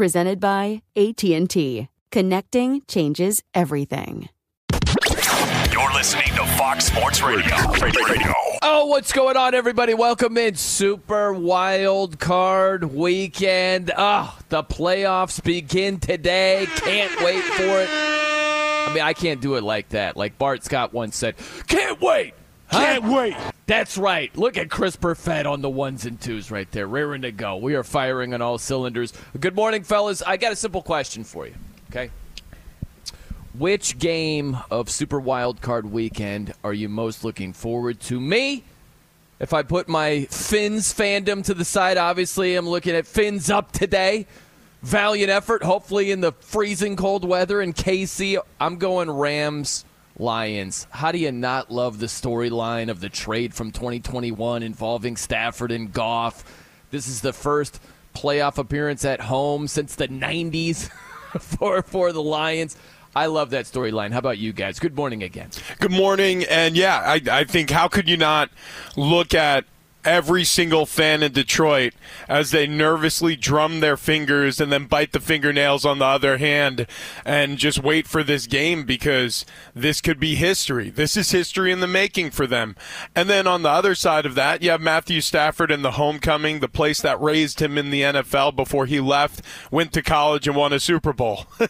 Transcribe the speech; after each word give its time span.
presented 0.00 0.40
by 0.40 0.80
AT&T. 0.96 1.86
Connecting 2.10 2.80
changes 2.88 3.42
everything. 3.52 4.30
You're 5.70 5.92
listening 5.92 6.24
to 6.36 6.46
Fox 6.56 6.86
Sports 6.86 7.20
Radio. 7.20 7.54
Radio. 7.82 8.32
Oh, 8.62 8.86
what's 8.86 9.12
going 9.12 9.36
on, 9.36 9.54
everybody? 9.54 9.92
Welcome 9.92 10.38
in 10.38 10.54
Super 10.54 11.34
Wild 11.34 12.18
Card 12.18 12.84
Weekend. 12.84 13.92
Oh, 13.94 14.38
the 14.48 14.64
playoffs 14.64 15.44
begin 15.44 16.00
today. 16.00 16.66
Can't 16.76 17.20
wait 17.20 17.42
for 17.42 17.62
it. 17.82 17.88
I 17.90 18.92
mean, 18.94 19.02
I 19.02 19.12
can't 19.12 19.42
do 19.42 19.56
it 19.56 19.62
like 19.62 19.90
that. 19.90 20.16
Like 20.16 20.38
Bart 20.38 20.64
Scott 20.64 20.94
once 20.94 21.14
said, 21.14 21.34
"Can't 21.66 22.00
wait." 22.00 22.32
Can't 22.70 23.04
wait. 23.04 23.36
That's 23.66 23.98
right. 23.98 24.36
Look 24.36 24.56
at 24.56 24.70
Chris 24.70 24.96
Perfett 24.96 25.46
on 25.46 25.60
the 25.60 25.70
ones 25.70 26.06
and 26.06 26.20
twos 26.20 26.50
right 26.50 26.70
there, 26.70 26.86
raring 26.86 27.22
to 27.22 27.32
go. 27.32 27.56
We 27.56 27.74
are 27.74 27.84
firing 27.84 28.34
on 28.34 28.42
all 28.42 28.58
cylinders. 28.58 29.12
Good 29.38 29.54
morning, 29.54 29.82
fellas. 29.82 30.22
I 30.22 30.36
got 30.36 30.52
a 30.52 30.56
simple 30.56 30.82
question 30.82 31.24
for 31.24 31.46
you. 31.46 31.54
Okay. 31.90 32.10
Which 33.58 33.98
game 33.98 34.56
of 34.70 34.88
Super 34.88 35.18
Wild 35.18 35.60
Card 35.60 35.90
Weekend 35.90 36.54
are 36.62 36.72
you 36.72 36.88
most 36.88 37.24
looking 37.24 37.52
forward 37.52 38.00
to? 38.02 38.20
Me, 38.20 38.62
if 39.40 39.52
I 39.52 39.62
put 39.62 39.88
my 39.88 40.26
Fins 40.30 40.94
fandom 40.94 41.44
to 41.44 41.54
the 41.54 41.64
side, 41.64 41.96
obviously 41.96 42.54
I'm 42.54 42.68
looking 42.68 42.94
at 42.94 43.06
Fins 43.06 43.50
up 43.50 43.72
today. 43.72 44.26
Valiant 44.82 45.30
effort, 45.30 45.62
hopefully 45.62 46.10
in 46.10 46.20
the 46.20 46.32
freezing 46.32 46.96
cold 46.96 47.24
weather 47.24 47.60
in 47.60 47.72
KC. 47.72 48.38
I'm 48.60 48.76
going 48.76 49.10
Rams 49.10 49.84
Lions. 50.20 50.86
How 50.90 51.12
do 51.12 51.18
you 51.18 51.32
not 51.32 51.70
love 51.70 51.98
the 51.98 52.06
storyline 52.06 52.90
of 52.90 53.00
the 53.00 53.08
trade 53.08 53.54
from 53.54 53.72
2021 53.72 54.62
involving 54.62 55.16
Stafford 55.16 55.72
and 55.72 55.92
Goff? 55.92 56.44
This 56.90 57.08
is 57.08 57.22
the 57.22 57.32
first 57.32 57.80
playoff 58.14 58.58
appearance 58.58 59.04
at 59.04 59.22
home 59.22 59.66
since 59.66 59.94
the 59.94 60.08
90s 60.08 60.90
for 61.40 61.82
for 61.82 62.12
the 62.12 62.22
Lions. 62.22 62.76
I 63.14 63.26
love 63.26 63.50
that 63.50 63.64
storyline. 63.64 64.12
How 64.12 64.18
about 64.18 64.38
you 64.38 64.52
guys? 64.52 64.78
Good 64.78 64.94
morning 64.94 65.22
again. 65.22 65.50
Good 65.80 65.90
morning. 65.90 66.44
And 66.44 66.76
yeah, 66.76 66.98
I, 66.98 67.20
I 67.30 67.44
think 67.44 67.70
how 67.70 67.88
could 67.88 68.08
you 68.08 68.16
not 68.16 68.50
look 68.96 69.34
at 69.34 69.64
every 70.04 70.44
single 70.44 70.86
fan 70.86 71.22
in 71.22 71.32
Detroit 71.32 71.92
as 72.28 72.50
they 72.50 72.66
nervously 72.66 73.36
drum 73.36 73.80
their 73.80 73.96
fingers 73.96 74.60
and 74.60 74.72
then 74.72 74.86
bite 74.86 75.12
the 75.12 75.20
fingernails 75.20 75.84
on 75.84 75.98
the 75.98 76.04
other 76.04 76.38
hand 76.38 76.86
and 77.24 77.58
just 77.58 77.82
wait 77.82 78.06
for 78.06 78.22
this 78.22 78.46
game 78.46 78.84
because 78.84 79.44
this 79.74 80.00
could 80.00 80.18
be 80.18 80.34
history. 80.34 80.90
This 80.90 81.16
is 81.16 81.30
history 81.30 81.70
in 81.70 81.80
the 81.80 81.86
making 81.86 82.30
for 82.30 82.46
them. 82.46 82.76
And 83.14 83.28
then 83.28 83.46
on 83.46 83.62
the 83.62 83.68
other 83.68 83.94
side 83.94 84.26
of 84.26 84.34
that, 84.34 84.62
you 84.62 84.70
have 84.70 84.80
Matthew 84.80 85.20
Stafford 85.20 85.70
and 85.70 85.84
the 85.84 85.92
homecoming, 85.92 86.60
the 86.60 86.68
place 86.68 87.00
that 87.02 87.20
raised 87.20 87.60
him 87.60 87.76
in 87.76 87.90
the 87.90 88.02
NFL 88.02 88.56
before 88.56 88.86
he 88.86 89.00
left, 89.00 89.42
went 89.70 89.92
to 89.92 90.02
college 90.02 90.46
and 90.46 90.56
won 90.56 90.72
a 90.72 90.80
Super 90.80 91.12
Bowl. 91.12 91.46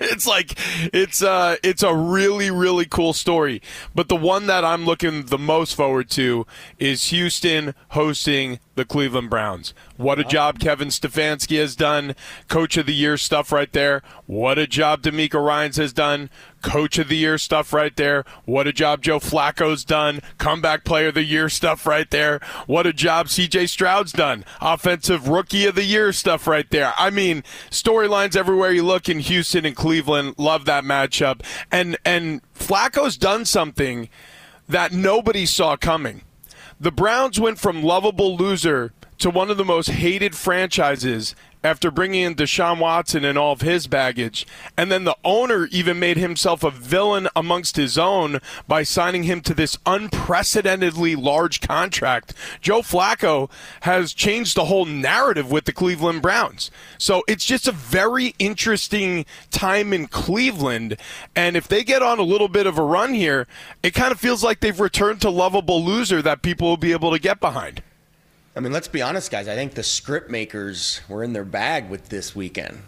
it's 0.00 0.26
like 0.26 0.54
it's 0.92 1.22
uh 1.22 1.56
it's 1.62 1.82
a 1.82 1.94
really 1.94 2.50
really 2.50 2.86
cool 2.86 3.12
story. 3.12 3.62
But 3.94 4.08
the 4.08 4.16
one 4.16 4.46
that 4.46 4.64
I'm 4.64 4.84
looking 4.84 5.26
the 5.26 5.38
most 5.38 5.74
forward 5.74 6.10
to 6.10 6.46
is 6.78 7.04
Houston 7.10 7.69
hosting 7.90 8.58
the 8.74 8.84
Cleveland 8.84 9.28
Browns. 9.28 9.74
What 9.96 10.18
a 10.18 10.24
job 10.24 10.58
Kevin 10.58 10.88
Stefanski 10.88 11.58
has 11.58 11.76
done. 11.76 12.14
Coach 12.48 12.76
of 12.76 12.86
the 12.86 12.94
Year 12.94 13.16
stuff 13.16 13.52
right 13.52 13.70
there. 13.72 14.02
What 14.26 14.58
a 14.58 14.66
job 14.66 15.02
DeMeco 15.02 15.44
Ryans 15.44 15.76
has 15.76 15.92
done. 15.92 16.30
Coach 16.62 16.98
of 16.98 17.08
the 17.08 17.16
Year 17.16 17.36
stuff 17.36 17.72
right 17.72 17.94
there. 17.96 18.24
What 18.44 18.66
a 18.66 18.72
job 18.72 19.02
Joe 19.02 19.18
Flacco's 19.18 19.84
done. 19.84 20.20
Comeback 20.38 20.84
Player 20.84 21.08
of 21.08 21.14
the 21.14 21.24
Year 21.24 21.48
stuff 21.48 21.86
right 21.86 22.10
there. 22.10 22.40
What 22.66 22.86
a 22.86 22.92
job 22.92 23.26
CJ 23.26 23.68
Stroud's 23.68 24.12
done. 24.12 24.44
Offensive 24.60 25.28
Rookie 25.28 25.66
of 25.66 25.74
the 25.74 25.84
Year 25.84 26.12
stuff 26.12 26.46
right 26.46 26.68
there. 26.70 26.94
I 26.96 27.10
mean, 27.10 27.42
storylines 27.70 28.36
everywhere 28.36 28.72
you 28.72 28.84
look 28.84 29.08
in 29.08 29.18
Houston 29.20 29.66
and 29.66 29.76
Cleveland. 29.76 30.36
Love 30.38 30.64
that 30.64 30.84
matchup. 30.84 31.42
And 31.70 31.98
and 32.04 32.40
Flacco's 32.54 33.16
done 33.16 33.44
something 33.44 34.08
that 34.68 34.92
nobody 34.92 35.44
saw 35.44 35.76
coming 35.76 36.22
the 36.80 36.90
Browns 36.90 37.38
went 37.38 37.58
from 37.58 37.82
lovable 37.82 38.36
loser 38.36 38.92
to 39.18 39.28
one 39.28 39.50
of 39.50 39.58
the 39.58 39.64
most 39.64 39.90
hated 39.90 40.34
franchises 40.34 41.34
after 41.62 41.90
bringing 41.90 42.22
in 42.22 42.34
Deshaun 42.34 42.78
Watson 42.78 43.24
and 43.24 43.36
all 43.36 43.52
of 43.52 43.60
his 43.60 43.86
baggage. 43.86 44.46
And 44.76 44.90
then 44.90 45.04
the 45.04 45.16
owner 45.24 45.66
even 45.66 45.98
made 45.98 46.16
himself 46.16 46.64
a 46.64 46.70
villain 46.70 47.28
amongst 47.36 47.76
his 47.76 47.98
own 47.98 48.40
by 48.66 48.82
signing 48.82 49.24
him 49.24 49.40
to 49.42 49.54
this 49.54 49.78
unprecedentedly 49.86 51.16
large 51.16 51.60
contract. 51.60 52.34
Joe 52.60 52.80
Flacco 52.80 53.50
has 53.82 54.12
changed 54.12 54.56
the 54.56 54.66
whole 54.66 54.86
narrative 54.86 55.50
with 55.50 55.64
the 55.64 55.72
Cleveland 55.72 56.22
Browns. 56.22 56.70
So 56.98 57.22
it's 57.28 57.44
just 57.44 57.68
a 57.68 57.72
very 57.72 58.34
interesting 58.38 59.26
time 59.50 59.92
in 59.92 60.06
Cleveland. 60.06 60.96
And 61.36 61.56
if 61.56 61.68
they 61.68 61.84
get 61.84 62.02
on 62.02 62.18
a 62.18 62.22
little 62.22 62.48
bit 62.48 62.66
of 62.66 62.78
a 62.78 62.82
run 62.82 63.14
here, 63.14 63.46
it 63.82 63.94
kind 63.94 64.12
of 64.12 64.20
feels 64.20 64.42
like 64.42 64.60
they've 64.60 64.80
returned 64.80 65.20
to 65.22 65.30
lovable 65.30 65.84
loser 65.84 66.22
that 66.22 66.42
people 66.42 66.68
will 66.68 66.76
be 66.76 66.92
able 66.92 67.10
to 67.10 67.18
get 67.18 67.40
behind. 67.40 67.82
I 68.60 68.62
mean, 68.62 68.74
let's 68.74 68.88
be 68.88 69.00
honest, 69.00 69.30
guys. 69.30 69.48
I 69.48 69.54
think 69.54 69.72
the 69.72 69.82
script 69.82 70.30
makers 70.30 71.00
were 71.08 71.24
in 71.24 71.32
their 71.32 71.46
bag 71.46 71.88
with 71.88 72.10
this 72.10 72.36
weekend. 72.36 72.82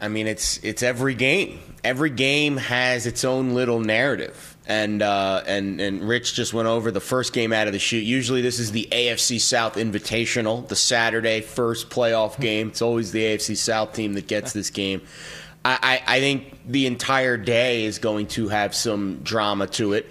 I 0.00 0.06
mean, 0.06 0.28
it's 0.28 0.58
it's 0.58 0.84
every 0.84 1.14
game. 1.16 1.58
Every 1.82 2.10
game 2.10 2.56
has 2.58 3.06
its 3.06 3.24
own 3.24 3.52
little 3.52 3.80
narrative, 3.80 4.56
and 4.68 5.02
uh, 5.02 5.42
and 5.44 5.80
and 5.80 6.08
Rich 6.08 6.34
just 6.34 6.54
went 6.54 6.68
over 6.68 6.92
the 6.92 7.00
first 7.00 7.32
game 7.32 7.52
out 7.52 7.66
of 7.66 7.72
the 7.72 7.80
shoot. 7.80 8.04
Usually, 8.04 8.40
this 8.40 8.60
is 8.60 8.70
the 8.70 8.86
AFC 8.92 9.40
South 9.40 9.74
Invitational, 9.74 10.68
the 10.68 10.76
Saturday 10.76 11.40
first 11.40 11.90
playoff 11.90 12.38
game. 12.38 12.68
It's 12.68 12.80
always 12.80 13.10
the 13.10 13.24
AFC 13.24 13.56
South 13.56 13.94
team 13.94 14.12
that 14.12 14.28
gets 14.28 14.52
this 14.52 14.70
game. 14.70 15.02
I, 15.64 16.02
I, 16.06 16.18
I 16.18 16.20
think 16.20 16.56
the 16.68 16.86
entire 16.86 17.36
day 17.36 17.84
is 17.84 17.98
going 17.98 18.28
to 18.28 18.46
have 18.46 18.76
some 18.76 19.22
drama 19.24 19.66
to 19.66 19.94
it. 19.94 20.06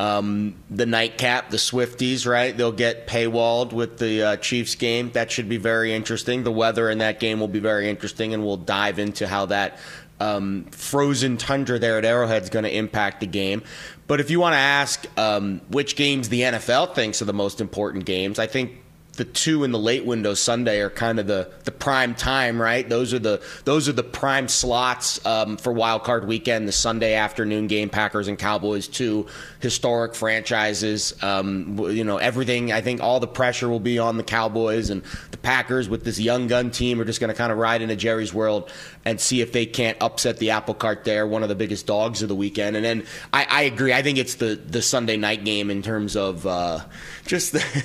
Um, 0.00 0.54
the 0.70 0.86
nightcap, 0.86 1.50
the 1.50 1.56
Swifties, 1.56 2.24
right? 2.24 2.56
They'll 2.56 2.70
get 2.70 3.08
paywalled 3.08 3.72
with 3.72 3.98
the 3.98 4.22
uh, 4.22 4.36
Chiefs 4.36 4.76
game. 4.76 5.10
That 5.10 5.32
should 5.32 5.48
be 5.48 5.56
very 5.56 5.92
interesting. 5.92 6.44
The 6.44 6.52
weather 6.52 6.88
in 6.88 6.98
that 6.98 7.18
game 7.18 7.40
will 7.40 7.48
be 7.48 7.58
very 7.58 7.90
interesting, 7.90 8.32
and 8.32 8.44
we'll 8.44 8.58
dive 8.58 9.00
into 9.00 9.26
how 9.26 9.46
that 9.46 9.78
um, 10.20 10.64
frozen 10.70 11.36
tundra 11.36 11.78
there 11.78 11.98
at 11.98 12.04
Arrowhead 12.04 12.42
is 12.42 12.50
going 12.50 12.64
to 12.64 12.74
impact 12.74 13.20
the 13.20 13.26
game. 13.26 13.62
But 14.06 14.20
if 14.20 14.30
you 14.30 14.40
want 14.40 14.54
to 14.54 14.58
ask 14.58 15.06
um, 15.18 15.60
which 15.68 15.96
games 15.96 16.28
the 16.28 16.42
NFL 16.42 16.94
thinks 16.94 17.20
are 17.20 17.26
the 17.26 17.32
most 17.32 17.60
important 17.60 18.04
games, 18.04 18.38
I 18.38 18.46
think 18.46 18.72
the 19.18 19.24
two 19.24 19.64
in 19.64 19.72
the 19.72 19.78
late 19.78 20.04
window 20.04 20.32
Sunday 20.32 20.80
are 20.80 20.88
kind 20.88 21.18
of 21.18 21.26
the, 21.26 21.50
the 21.64 21.72
prime 21.72 22.14
time, 22.14 22.62
right? 22.62 22.88
Those 22.88 23.12
are 23.12 23.18
the 23.18 23.42
those 23.64 23.88
are 23.88 23.92
the 23.92 24.04
prime 24.04 24.46
slots 24.46 25.24
um, 25.26 25.56
for 25.56 25.72
wild 25.72 26.04
card 26.04 26.26
weekend. 26.26 26.68
The 26.68 26.72
Sunday 26.72 27.14
afternoon 27.14 27.66
game, 27.66 27.90
Packers 27.90 28.28
and 28.28 28.38
Cowboys, 28.38 28.86
two 28.86 29.26
historic 29.58 30.14
franchises. 30.14 31.20
Um, 31.20 31.78
you 31.90 32.04
know, 32.04 32.18
everything. 32.18 32.72
I 32.72 32.80
think 32.80 33.02
all 33.02 33.18
the 33.18 33.26
pressure 33.26 33.68
will 33.68 33.80
be 33.80 33.98
on 33.98 34.18
the 34.18 34.22
Cowboys 34.22 34.88
and 34.88 35.02
the 35.32 35.36
Packers 35.36 35.88
with 35.88 36.04
this 36.04 36.20
young 36.20 36.46
gun 36.46 36.70
team. 36.70 37.00
Are 37.00 37.04
just 37.04 37.18
going 37.18 37.32
to 37.32 37.36
kind 37.36 37.50
of 37.50 37.58
ride 37.58 37.82
into 37.82 37.96
Jerry's 37.96 38.32
world 38.32 38.70
and 39.04 39.20
see 39.20 39.40
if 39.40 39.50
they 39.52 39.66
can't 39.66 40.00
upset 40.00 40.38
the 40.38 40.50
apple 40.50 40.74
cart 40.74 41.02
there. 41.02 41.26
One 41.26 41.42
of 41.42 41.48
the 41.48 41.56
biggest 41.56 41.88
dogs 41.88 42.22
of 42.22 42.28
the 42.28 42.36
weekend. 42.36 42.76
And 42.76 42.84
then 42.84 43.04
I, 43.32 43.46
I 43.50 43.62
agree. 43.62 43.92
I 43.92 44.02
think 44.02 44.18
it's 44.18 44.36
the 44.36 44.54
the 44.54 44.80
Sunday 44.80 45.16
night 45.16 45.44
game 45.44 45.72
in 45.72 45.82
terms 45.82 46.14
of 46.14 46.46
uh, 46.46 46.84
just 47.26 47.52
the 47.52 47.84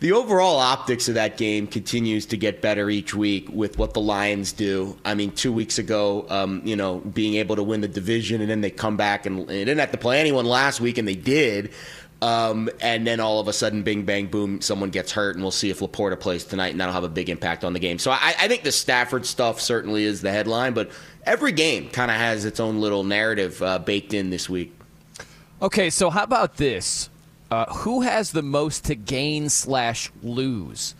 the 0.00 0.12
overall 0.12 0.60
optics 0.74 1.06
of 1.06 1.14
that 1.14 1.36
game 1.36 1.68
continues 1.68 2.26
to 2.26 2.36
get 2.36 2.60
better 2.60 2.90
each 2.90 3.14
week 3.14 3.48
with 3.48 3.78
what 3.78 3.94
the 3.94 4.00
Lions 4.00 4.50
do. 4.52 4.96
I 5.04 5.14
mean, 5.14 5.30
two 5.30 5.52
weeks 5.52 5.78
ago, 5.78 6.26
um, 6.28 6.62
you 6.64 6.74
know, 6.74 6.98
being 6.98 7.34
able 7.34 7.54
to 7.54 7.62
win 7.62 7.80
the 7.80 7.86
division, 7.86 8.40
and 8.40 8.50
then 8.50 8.60
they 8.60 8.70
come 8.70 8.96
back 8.96 9.24
and, 9.24 9.38
and 9.38 9.48
didn't 9.48 9.78
have 9.78 9.92
to 9.92 9.98
play 9.98 10.18
anyone 10.18 10.46
last 10.46 10.80
week, 10.80 10.98
and 10.98 11.06
they 11.06 11.14
did. 11.14 11.70
Um, 12.20 12.70
and 12.80 13.06
then 13.06 13.20
all 13.20 13.38
of 13.38 13.46
a 13.46 13.52
sudden, 13.52 13.84
bing, 13.84 14.04
bang, 14.04 14.26
boom, 14.26 14.60
someone 14.62 14.90
gets 14.90 15.12
hurt, 15.12 15.36
and 15.36 15.44
we'll 15.44 15.52
see 15.52 15.70
if 15.70 15.78
Laporta 15.78 16.18
plays 16.18 16.44
tonight, 16.44 16.72
and 16.72 16.80
that'll 16.80 16.94
have 16.94 17.04
a 17.04 17.08
big 17.08 17.30
impact 17.30 17.62
on 17.62 17.72
the 17.72 17.78
game. 17.78 18.00
So 18.00 18.10
I, 18.10 18.34
I 18.40 18.48
think 18.48 18.64
the 18.64 18.72
Stafford 18.72 19.26
stuff 19.26 19.60
certainly 19.60 20.02
is 20.04 20.22
the 20.22 20.32
headline, 20.32 20.74
but 20.74 20.90
every 21.24 21.52
game 21.52 21.88
kind 21.90 22.10
of 22.10 22.16
has 22.16 22.44
its 22.44 22.58
own 22.58 22.80
little 22.80 23.04
narrative 23.04 23.62
uh, 23.62 23.78
baked 23.78 24.12
in 24.12 24.30
this 24.30 24.50
week. 24.50 24.74
Okay, 25.62 25.88
so 25.88 26.10
how 26.10 26.24
about 26.24 26.56
this? 26.56 27.10
Uh, 27.54 27.72
who 27.72 28.00
has 28.00 28.32
the 28.32 28.42
most 28.42 28.84
to 28.86 28.96
gain 28.96 29.48
slash 29.48 30.10
lose 30.24 30.96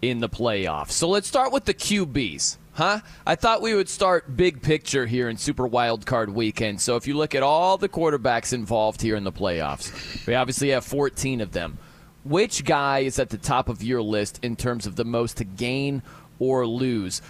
in 0.00 0.20
the 0.20 0.30
playoffs? 0.30 0.92
So 0.92 1.10
let's 1.10 1.28
start 1.28 1.52
with 1.52 1.66
the 1.66 1.74
QBs. 1.74 2.56
Huh? 2.72 3.00
I 3.26 3.34
thought 3.34 3.60
we 3.60 3.74
would 3.74 3.90
start 3.90 4.34
big 4.34 4.62
picture 4.62 5.04
here 5.04 5.28
in 5.28 5.36
Super 5.36 5.66
Wild 5.66 6.06
Card 6.06 6.30
Weekend. 6.30 6.80
So 6.80 6.96
if 6.96 7.06
you 7.06 7.12
look 7.12 7.34
at 7.34 7.42
all 7.42 7.76
the 7.76 7.90
quarterbacks 7.90 8.54
involved 8.54 9.02
here 9.02 9.14
in 9.14 9.24
the 9.24 9.30
playoffs, 9.30 10.26
we 10.26 10.34
obviously 10.34 10.70
have 10.70 10.86
14 10.86 11.42
of 11.42 11.52
them. 11.52 11.76
Which 12.24 12.64
guy 12.64 13.00
is 13.00 13.18
at 13.18 13.28
the 13.28 13.36
top 13.36 13.68
of 13.68 13.82
your 13.82 14.00
list 14.00 14.40
in 14.42 14.56
terms 14.56 14.86
of 14.86 14.96
the 14.96 15.04
most 15.04 15.36
to 15.36 15.44
gain 15.44 16.02
or 16.38 16.66
lose? 16.66 17.20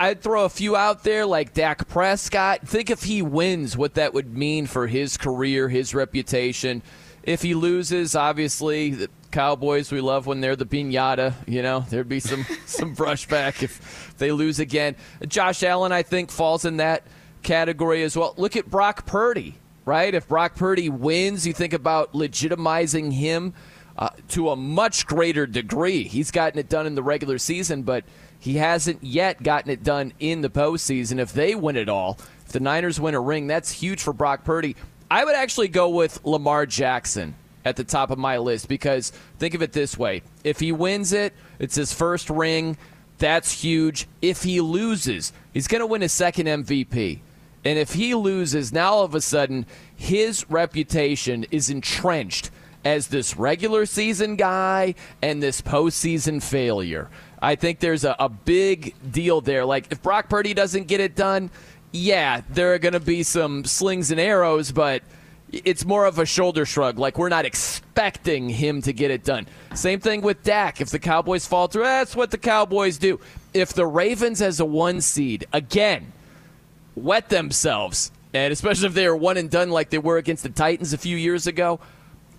I'd 0.00 0.20
throw 0.20 0.46
a 0.46 0.50
few 0.50 0.74
out 0.74 1.04
there 1.04 1.24
like 1.26 1.54
Dak 1.54 1.86
Prescott. 1.86 2.66
Think 2.66 2.90
if 2.90 3.04
he 3.04 3.22
wins, 3.22 3.76
what 3.76 3.94
that 3.94 4.14
would 4.14 4.36
mean 4.36 4.66
for 4.66 4.88
his 4.88 5.16
career, 5.16 5.68
his 5.68 5.94
reputation. 5.94 6.82
If 7.22 7.42
he 7.42 7.54
loses, 7.54 8.14
obviously, 8.14 8.90
the 8.90 9.10
Cowboys, 9.30 9.92
we 9.92 10.00
love 10.00 10.26
when 10.26 10.40
they're 10.40 10.56
the 10.56 10.66
pinata. 10.66 11.34
You 11.46 11.62
know, 11.62 11.80
there'd 11.88 12.08
be 12.08 12.20
some, 12.20 12.44
some 12.66 12.96
brushback 12.96 13.62
if 13.62 14.14
they 14.18 14.32
lose 14.32 14.58
again. 14.58 14.96
Josh 15.26 15.62
Allen, 15.62 15.92
I 15.92 16.02
think, 16.02 16.30
falls 16.30 16.64
in 16.64 16.78
that 16.78 17.04
category 17.42 18.02
as 18.02 18.16
well. 18.16 18.34
Look 18.36 18.56
at 18.56 18.70
Brock 18.70 19.06
Purdy, 19.06 19.56
right? 19.84 20.14
If 20.14 20.28
Brock 20.28 20.56
Purdy 20.56 20.88
wins, 20.88 21.46
you 21.46 21.52
think 21.52 21.72
about 21.72 22.12
legitimizing 22.12 23.12
him 23.12 23.54
uh, 23.96 24.10
to 24.28 24.50
a 24.50 24.56
much 24.56 25.06
greater 25.06 25.46
degree. 25.46 26.04
He's 26.04 26.30
gotten 26.30 26.58
it 26.58 26.68
done 26.68 26.86
in 26.86 26.94
the 26.94 27.02
regular 27.02 27.38
season, 27.38 27.82
but 27.82 28.04
he 28.38 28.56
hasn't 28.56 29.04
yet 29.04 29.42
gotten 29.42 29.70
it 29.70 29.82
done 29.82 30.12
in 30.18 30.40
the 30.40 30.48
postseason. 30.48 31.18
If 31.18 31.32
they 31.32 31.54
win 31.54 31.76
it 31.76 31.88
all, 31.88 32.18
if 32.46 32.52
the 32.52 32.60
Niners 32.60 32.98
win 32.98 33.14
a 33.14 33.20
ring, 33.20 33.46
that's 33.46 33.70
huge 33.70 34.02
for 34.02 34.12
Brock 34.12 34.44
Purdy. 34.44 34.74
I 35.10 35.24
would 35.24 35.34
actually 35.34 35.68
go 35.68 35.88
with 35.88 36.24
Lamar 36.24 36.66
Jackson 36.66 37.34
at 37.64 37.76
the 37.76 37.84
top 37.84 38.10
of 38.10 38.18
my 38.18 38.38
list 38.38 38.68
because 38.68 39.10
think 39.38 39.54
of 39.54 39.62
it 39.62 39.72
this 39.72 39.98
way 39.98 40.22
if 40.44 40.60
he 40.60 40.72
wins 40.72 41.12
it, 41.12 41.34
it's 41.58 41.74
his 41.74 41.92
first 41.92 42.30
ring. 42.30 42.76
That's 43.18 43.60
huge. 43.60 44.06
If 44.22 44.44
he 44.44 44.62
loses, 44.62 45.32
he's 45.52 45.68
going 45.68 45.80
to 45.80 45.86
win 45.86 46.00
his 46.00 46.12
second 46.12 46.46
MVP. 46.46 47.18
And 47.64 47.78
if 47.78 47.92
he 47.92 48.14
loses, 48.14 48.72
now 48.72 48.94
all 48.94 49.04
of 49.04 49.14
a 49.14 49.20
sudden, 49.20 49.66
his 49.94 50.48
reputation 50.48 51.44
is 51.50 51.68
entrenched 51.68 52.50
as 52.82 53.08
this 53.08 53.36
regular 53.36 53.84
season 53.84 54.36
guy 54.36 54.94
and 55.20 55.42
this 55.42 55.60
postseason 55.60 56.42
failure. 56.42 57.10
I 57.42 57.56
think 57.56 57.80
there's 57.80 58.04
a, 58.04 58.16
a 58.18 58.30
big 58.30 58.94
deal 59.12 59.42
there. 59.42 59.66
Like, 59.66 59.92
if 59.92 60.02
Brock 60.02 60.30
Purdy 60.30 60.54
doesn't 60.54 60.86
get 60.86 61.00
it 61.00 61.14
done, 61.14 61.50
yeah, 61.92 62.42
there 62.50 62.74
are 62.74 62.78
going 62.78 62.92
to 62.92 63.00
be 63.00 63.22
some 63.22 63.64
slings 63.64 64.10
and 64.10 64.20
arrows, 64.20 64.72
but 64.72 65.02
it's 65.52 65.84
more 65.84 66.04
of 66.04 66.18
a 66.18 66.26
shoulder 66.26 66.64
shrug. 66.64 66.98
Like 66.98 67.18
we're 67.18 67.28
not 67.28 67.44
expecting 67.44 68.48
him 68.48 68.82
to 68.82 68.92
get 68.92 69.10
it 69.10 69.24
done. 69.24 69.46
Same 69.74 70.00
thing 70.00 70.20
with 70.20 70.42
Dak. 70.42 70.80
If 70.80 70.90
the 70.90 70.98
Cowboys 70.98 71.46
falter, 71.46 71.80
that's 71.80 72.14
what 72.14 72.30
the 72.30 72.38
Cowboys 72.38 72.98
do. 72.98 73.20
If 73.52 73.72
the 73.72 73.86
Ravens 73.86 74.40
as 74.40 74.60
a 74.60 74.64
one 74.64 75.00
seed 75.00 75.46
again 75.52 76.12
wet 76.94 77.28
themselves, 77.28 78.12
and 78.32 78.52
especially 78.52 78.86
if 78.86 78.94
they 78.94 79.06
are 79.06 79.16
one 79.16 79.36
and 79.36 79.50
done 79.50 79.70
like 79.70 79.90
they 79.90 79.98
were 79.98 80.18
against 80.18 80.44
the 80.44 80.50
Titans 80.50 80.92
a 80.92 80.98
few 80.98 81.16
years 81.16 81.46
ago, 81.46 81.80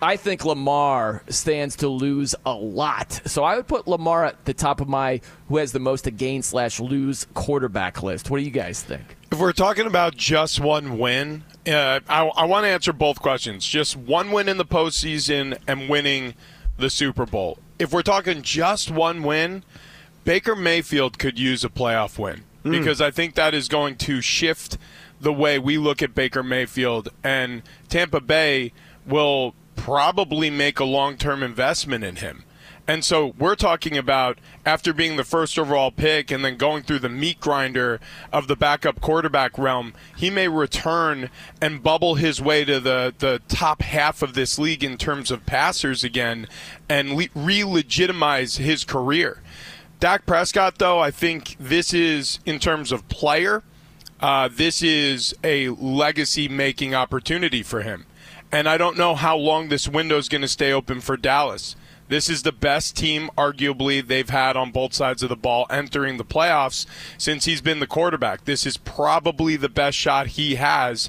I 0.00 0.16
think 0.16 0.44
Lamar 0.44 1.22
stands 1.28 1.76
to 1.76 1.88
lose 1.88 2.34
a 2.44 2.52
lot. 2.52 3.20
So 3.26 3.44
I 3.44 3.56
would 3.56 3.68
put 3.68 3.86
Lamar 3.86 4.24
at 4.24 4.44
the 4.46 4.54
top 4.54 4.80
of 4.80 4.88
my 4.88 5.20
who 5.48 5.58
has 5.58 5.72
the 5.72 5.78
most 5.78 6.02
to 6.02 6.10
gain 6.10 6.42
slash 6.42 6.80
lose 6.80 7.26
quarterback 7.34 8.02
list. 8.02 8.30
What 8.30 8.38
do 8.38 8.44
you 8.44 8.50
guys 8.50 8.82
think? 8.82 9.16
If 9.32 9.38
we're 9.38 9.52
talking 9.52 9.86
about 9.86 10.14
just 10.14 10.60
one 10.60 10.98
win, 10.98 11.44
uh, 11.66 12.00
I, 12.06 12.26
I 12.26 12.44
want 12.44 12.64
to 12.64 12.68
answer 12.68 12.92
both 12.92 13.22
questions. 13.22 13.66
Just 13.66 13.96
one 13.96 14.30
win 14.30 14.46
in 14.46 14.58
the 14.58 14.64
postseason 14.66 15.56
and 15.66 15.88
winning 15.88 16.34
the 16.76 16.90
Super 16.90 17.24
Bowl. 17.24 17.58
If 17.78 17.94
we're 17.94 18.02
talking 18.02 18.42
just 18.42 18.90
one 18.90 19.22
win, 19.22 19.64
Baker 20.24 20.54
Mayfield 20.54 21.18
could 21.18 21.38
use 21.38 21.64
a 21.64 21.70
playoff 21.70 22.18
win 22.18 22.44
mm. 22.62 22.72
because 22.72 23.00
I 23.00 23.10
think 23.10 23.34
that 23.36 23.54
is 23.54 23.68
going 23.68 23.96
to 23.96 24.20
shift 24.20 24.76
the 25.18 25.32
way 25.32 25.58
we 25.58 25.78
look 25.78 26.02
at 26.02 26.14
Baker 26.14 26.42
Mayfield, 26.42 27.08
and 27.24 27.62
Tampa 27.88 28.20
Bay 28.20 28.74
will 29.06 29.54
probably 29.76 30.50
make 30.50 30.78
a 30.78 30.84
long 30.84 31.16
term 31.16 31.42
investment 31.42 32.04
in 32.04 32.16
him. 32.16 32.44
And 32.92 33.02
so 33.02 33.32
we're 33.38 33.54
talking 33.54 33.96
about 33.96 34.36
after 34.66 34.92
being 34.92 35.16
the 35.16 35.24
first 35.24 35.58
overall 35.58 35.90
pick 35.90 36.30
and 36.30 36.44
then 36.44 36.58
going 36.58 36.82
through 36.82 36.98
the 36.98 37.08
meat 37.08 37.40
grinder 37.40 38.00
of 38.30 38.48
the 38.48 38.54
backup 38.54 39.00
quarterback 39.00 39.56
realm, 39.56 39.94
he 40.14 40.28
may 40.28 40.46
return 40.46 41.30
and 41.58 41.82
bubble 41.82 42.16
his 42.16 42.38
way 42.38 42.66
to 42.66 42.78
the, 42.80 43.14
the 43.18 43.40
top 43.48 43.80
half 43.80 44.20
of 44.20 44.34
this 44.34 44.58
league 44.58 44.84
in 44.84 44.98
terms 44.98 45.30
of 45.30 45.46
passers 45.46 46.04
again 46.04 46.46
and 46.86 47.16
re 47.34 47.64
legitimize 47.64 48.58
his 48.58 48.84
career. 48.84 49.40
Dak 49.98 50.26
Prescott, 50.26 50.76
though, 50.76 50.98
I 50.98 51.10
think 51.10 51.56
this 51.58 51.94
is, 51.94 52.40
in 52.44 52.58
terms 52.58 52.92
of 52.92 53.08
player, 53.08 53.62
uh, 54.20 54.50
this 54.52 54.82
is 54.82 55.34
a 55.42 55.70
legacy 55.70 56.46
making 56.46 56.94
opportunity 56.94 57.62
for 57.62 57.80
him. 57.80 58.04
And 58.52 58.68
I 58.68 58.76
don't 58.76 58.98
know 58.98 59.14
how 59.14 59.38
long 59.38 59.70
this 59.70 59.88
window 59.88 60.18
is 60.18 60.28
going 60.28 60.42
to 60.42 60.48
stay 60.48 60.74
open 60.74 61.00
for 61.00 61.16
Dallas. 61.16 61.74
This 62.12 62.28
is 62.28 62.42
the 62.42 62.52
best 62.52 62.94
team, 62.94 63.30
arguably, 63.38 64.06
they've 64.06 64.28
had 64.28 64.54
on 64.54 64.70
both 64.70 64.92
sides 64.92 65.22
of 65.22 65.30
the 65.30 65.34
ball 65.34 65.64
entering 65.70 66.18
the 66.18 66.26
playoffs 66.26 66.84
since 67.16 67.46
he's 67.46 67.62
been 67.62 67.80
the 67.80 67.86
quarterback. 67.86 68.44
This 68.44 68.66
is 68.66 68.76
probably 68.76 69.56
the 69.56 69.70
best 69.70 69.96
shot 69.96 70.26
he 70.26 70.56
has 70.56 71.08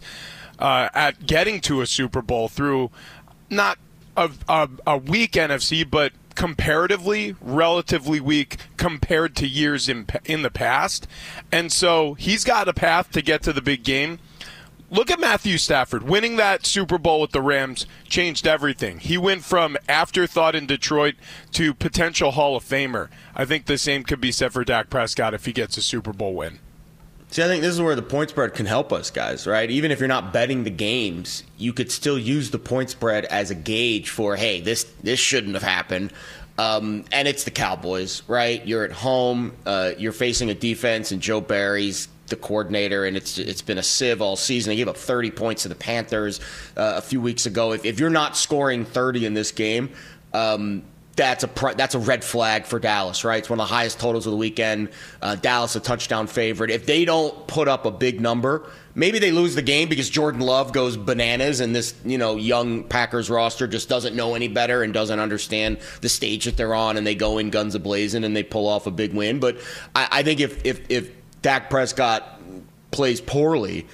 uh, 0.59 0.87
at 0.93 1.25
getting 1.27 1.59
to 1.59 1.81
a 1.81 1.87
Super 1.87 2.21
Bowl 2.21 2.47
through 2.47 2.89
not 3.49 3.79
a, 4.15 4.31
a, 4.47 4.69
a 4.87 4.97
weak 4.97 5.33
NFC, 5.33 5.83
but 5.83 6.13
comparatively 6.35 7.35
relatively 7.41 8.21
weak 8.21 8.55
compared 8.77 9.35
to 9.35 9.45
years 9.45 9.89
in 9.89 10.07
in 10.23 10.41
the 10.41 10.49
past. 10.49 11.05
And 11.51 11.69
so 11.73 12.13
he's 12.13 12.45
got 12.45 12.69
a 12.69 12.73
path 12.73 13.11
to 13.11 13.21
get 13.21 13.43
to 13.43 13.51
the 13.51 13.61
big 13.61 13.83
game 13.83 14.19
look 14.93 15.11
at 15.11 15.19
Matthew 15.19 15.57
Stafford. 15.57 16.03
Winning 16.03 16.37
that 16.37 16.65
Super 16.65 16.97
Bowl 16.97 17.19
with 17.19 17.31
the 17.31 17.41
Rams 17.41 17.85
changed 18.07 18.47
everything. 18.47 18.99
He 18.99 19.17
went 19.17 19.43
from 19.43 19.75
afterthought 19.89 20.55
in 20.55 20.65
Detroit 20.65 21.15
to 21.51 21.73
potential 21.73 22.31
Hall 22.31 22.55
of 22.55 22.63
Famer. 22.63 23.09
I 23.35 23.43
think 23.43 23.65
the 23.65 23.77
same 23.77 24.03
could 24.03 24.21
be 24.21 24.31
said 24.31 24.53
for 24.53 24.63
Dak 24.63 24.89
Prescott 24.89 25.33
if 25.33 25.45
he 25.45 25.51
gets 25.51 25.75
a 25.75 25.81
Super 25.81 26.13
Bowl 26.13 26.35
win. 26.35 26.59
See, 27.31 27.41
I 27.41 27.47
think 27.47 27.63
this 27.63 27.73
is 27.73 27.81
where 27.81 27.95
the 27.95 28.03
point 28.03 28.29
spread 28.29 28.53
can 28.53 28.67
help 28.67 28.93
us, 28.93 29.09
guys, 29.09 29.47
right? 29.47 29.71
Even 29.71 29.89
if 29.89 29.97
you're 29.97 30.07
not 30.07 30.31
betting 30.31 30.65
the 30.65 30.69
games, 30.69 31.43
you 31.57 31.73
could 31.73 31.91
still 31.91 32.19
use 32.19 32.51
the 32.51 32.59
point 32.59 32.91
spread 32.91 33.25
as 33.25 33.49
a 33.49 33.55
gauge 33.55 34.11
for, 34.11 34.35
hey, 34.35 34.61
this 34.61 34.83
this 35.01 35.19
shouldn't 35.19 35.55
have 35.55 35.63
happened. 35.63 36.13
Um, 36.59 37.05
and 37.11 37.27
it's 37.27 37.43
the 37.43 37.49
Cowboys, 37.49 38.21
right? 38.27 38.63
You're 38.67 38.83
at 38.83 38.91
home. 38.91 39.53
Uh, 39.65 39.93
you're 39.97 40.11
facing 40.11 40.51
a 40.51 40.53
defense, 40.53 41.11
and 41.11 41.23
Joe 41.23 41.41
Barry's 41.41 42.07
the 42.27 42.35
coordinator, 42.35 43.05
and 43.05 43.17
it's 43.17 43.37
it's 43.37 43.61
been 43.61 43.77
a 43.77 43.83
sieve 43.83 44.21
all 44.21 44.35
season. 44.35 44.71
They 44.71 44.77
gave 44.77 44.87
up 44.87 44.97
30 44.97 45.31
points 45.31 45.63
to 45.63 45.69
the 45.69 45.75
Panthers 45.75 46.39
uh, 46.77 46.93
a 46.97 47.01
few 47.01 47.21
weeks 47.21 47.45
ago. 47.45 47.73
If, 47.73 47.85
if, 47.85 47.99
you're 47.99 48.09
not 48.09 48.37
scoring 48.37 48.85
30 48.85 49.25
in 49.25 49.33
this 49.33 49.51
game, 49.51 49.89
um, 50.33 50.83
that's 51.15 51.43
a 51.43 51.49
that's 51.75 51.95
a 51.95 51.99
red 51.99 52.23
flag 52.23 52.65
for 52.65 52.79
Dallas, 52.79 53.23
right? 53.23 53.37
It's 53.37 53.49
one 53.49 53.59
of 53.59 53.67
the 53.67 53.73
highest 53.73 53.99
totals 53.99 54.25
of 54.25 54.31
the 54.31 54.37
weekend. 54.37 54.89
Uh, 55.21 55.35
Dallas 55.35 55.75
a 55.75 55.79
touchdown 55.79 56.25
favorite. 56.27 56.71
If 56.71 56.85
they 56.85 57.05
don't 57.05 57.45
put 57.45 57.67
up 57.67 57.85
a 57.85 57.91
big 57.91 58.19
number, 58.19 58.67
maybe 58.95 59.19
they 59.19 59.31
lose 59.31 59.53
the 59.53 59.61
game 59.61 59.89
because 59.89 60.09
Jordan 60.09 60.41
Love 60.41 60.73
goes 60.73 60.97
bananas 60.97 61.59
and 61.59 61.75
this 61.75 61.93
you 62.03 62.17
know 62.17 62.37
young 62.37 62.83
Packers 62.83 63.29
roster 63.29 63.67
just 63.67 63.89
doesn't 63.89 64.15
know 64.15 64.33
any 64.33 64.47
better 64.47 64.81
and 64.81 64.91
doesn't 64.91 65.19
understand 65.19 65.77
the 66.01 66.09
stage 66.09 66.45
that 66.45 66.57
they're 66.57 66.73
on, 66.73 66.97
and 66.97 67.05
they 67.05 67.15
go 67.15 67.37
in 67.37 67.51
guns 67.51 67.75
a 67.75 67.79
blazing 67.79 68.23
and 68.23 68.35
they 68.35 68.43
pull 68.43 68.67
off 68.67 68.87
a 68.87 68.91
big 68.91 69.13
win. 69.13 69.39
But 69.39 69.57
I, 69.95 70.07
I 70.11 70.23
think 70.23 70.39
if 70.39 70.65
if 70.65 70.81
if 70.89 71.11
Dak 71.43 71.69
Prescott 71.69 72.41
plays 72.89 73.21
poorly 73.21 73.85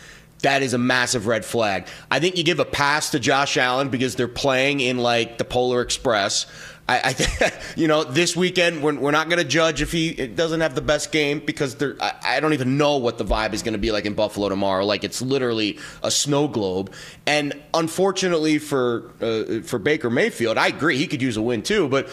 that 0.42 0.62
is 0.62 0.74
a 0.74 0.78
massive 0.78 1.28
red 1.28 1.44
flag. 1.44 1.88
I 2.10 2.20
think 2.20 2.38
you 2.38 2.44
give 2.44 2.60
a 2.60 2.66
pass 2.66 3.12
to 3.12 3.20
Josh 3.20 3.58
Allen 3.58 3.90
because 3.90 4.16
they're 4.16 4.28
playing 4.28 4.80
in 4.80 4.98
like 4.98 5.38
the 5.38 5.44
Polar 5.44 5.82
Express. 5.82 6.46
I, 6.88 7.14
I 7.42 7.52
you 7.76 7.88
know, 7.88 8.04
this 8.04 8.36
weekend 8.36 8.82
we're, 8.82 8.96
we're 8.96 9.12
not 9.12 9.28
going 9.30 9.40
to 9.40 9.48
judge 9.48 9.82
if 9.82 9.92
he 9.92 10.28
doesn't 10.28 10.62
have 10.62 10.76
the 10.76 10.82
best 10.82 11.12
game 11.12 11.40
because 11.40 11.82
I, 12.00 12.14
I 12.24 12.40
don't 12.40 12.54
even 12.54 12.78
know 12.78 12.98
what 12.98 13.18
the 13.18 13.26
vibe 13.26 13.54
is 13.54 13.64
going 13.64 13.74
to 13.74 13.80
be 13.80 13.92
like 13.92 14.06
in 14.06 14.14
Buffalo 14.14 14.48
tomorrow. 14.48 14.86
Like 14.86 15.04
it's 15.04 15.22
literally 15.22 15.78
a 16.04 16.10
snow 16.10 16.48
globe. 16.48 16.94
And 17.28 17.54
unfortunately 17.74 18.60
for 18.60 19.12
uh, 19.22 19.62
for 19.62 19.78
Baker 19.78 20.10
Mayfield, 20.10 20.58
I 20.58 20.68
agree 20.68 20.98
he 20.98 21.08
could 21.08 21.22
use 21.22 21.36
a 21.36 21.42
win 21.42 21.64
too, 21.64 21.90
but 21.90 22.08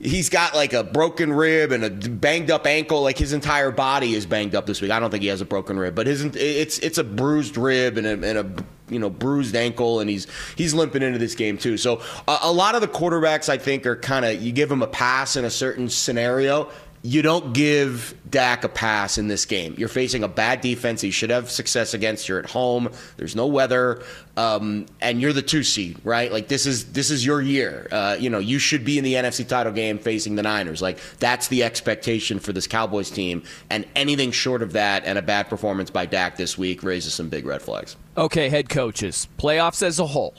he's 0.00 0.30
got 0.30 0.54
like 0.54 0.72
a 0.72 0.82
broken 0.82 1.32
rib 1.32 1.72
and 1.72 1.84
a 1.84 1.90
banged 1.90 2.50
up 2.50 2.66
ankle. 2.66 3.02
Like 3.02 3.18
his 3.18 3.32
entire 3.32 3.70
body 3.70 4.14
is 4.14 4.26
banged 4.26 4.54
up 4.54 4.66
this 4.66 4.80
week. 4.80 4.90
I 4.90 4.98
don't 4.98 5.10
think 5.10 5.22
he 5.22 5.28
has 5.28 5.40
a 5.40 5.44
broken 5.44 5.78
rib, 5.78 5.94
but 5.94 6.06
his 6.06 6.24
it's 6.24 6.78
it's 6.78 6.98
a 6.98 7.04
bruised 7.04 7.56
rib 7.56 7.98
and 7.98 8.06
a, 8.06 8.12
and 8.12 8.38
a 8.38 8.64
you 8.88 8.98
know 8.98 9.10
bruised 9.10 9.54
ankle, 9.54 10.00
and 10.00 10.08
he's 10.10 10.26
he's 10.56 10.74
limping 10.74 11.02
into 11.02 11.18
this 11.18 11.34
game 11.34 11.58
too. 11.58 11.76
So 11.76 12.00
a, 12.26 12.38
a 12.42 12.52
lot 12.52 12.74
of 12.74 12.80
the 12.80 12.88
quarterbacks 12.88 13.48
I 13.48 13.58
think 13.58 13.86
are 13.86 13.96
kind 13.96 14.24
of 14.24 14.42
you 14.42 14.52
give 14.52 14.68
them 14.68 14.82
a 14.82 14.88
pass 14.88 15.36
in 15.36 15.44
a 15.44 15.50
certain 15.50 15.88
scenario 15.88 16.70
you 17.02 17.22
don't 17.22 17.54
give 17.54 18.14
Dak 18.28 18.62
a 18.62 18.68
pass 18.68 19.16
in 19.16 19.28
this 19.28 19.46
game. 19.46 19.74
You're 19.78 19.88
facing 19.88 20.22
a 20.22 20.28
bad 20.28 20.60
defense. 20.60 21.02
You 21.02 21.10
should 21.10 21.30
have 21.30 21.50
success 21.50 21.94
against. 21.94 22.28
You're 22.28 22.38
at 22.38 22.50
home. 22.50 22.90
There's 23.16 23.34
no 23.34 23.46
weather, 23.46 24.02
um, 24.36 24.84
and 25.00 25.18
you're 25.18 25.32
the 25.32 25.40
two 25.40 25.62
seed, 25.62 25.98
right? 26.04 26.30
Like 26.30 26.48
this 26.48 26.66
is 26.66 26.92
this 26.92 27.10
is 27.10 27.24
your 27.24 27.40
year. 27.40 27.88
Uh, 27.90 28.16
you 28.20 28.28
know, 28.28 28.38
you 28.38 28.58
should 28.58 28.84
be 28.84 28.98
in 28.98 29.04
the 29.04 29.14
NFC 29.14 29.48
title 29.48 29.72
game 29.72 29.98
facing 29.98 30.34
the 30.34 30.42
Niners. 30.42 30.82
Like 30.82 30.98
that's 31.18 31.48
the 31.48 31.64
expectation 31.64 32.38
for 32.38 32.52
this 32.52 32.66
Cowboys 32.66 33.10
team, 33.10 33.44
and 33.70 33.86
anything 33.96 34.30
short 34.30 34.60
of 34.60 34.72
that 34.72 35.04
and 35.06 35.18
a 35.18 35.22
bad 35.22 35.48
performance 35.48 35.90
by 35.90 36.04
Dak 36.04 36.36
this 36.36 36.58
week 36.58 36.82
raises 36.82 37.14
some 37.14 37.30
big 37.30 37.46
red 37.46 37.62
flags. 37.62 37.96
Okay, 38.18 38.50
head 38.50 38.68
coaches, 38.68 39.26
playoffs 39.38 39.82
as 39.82 39.98
a 39.98 40.06
whole. 40.06 40.34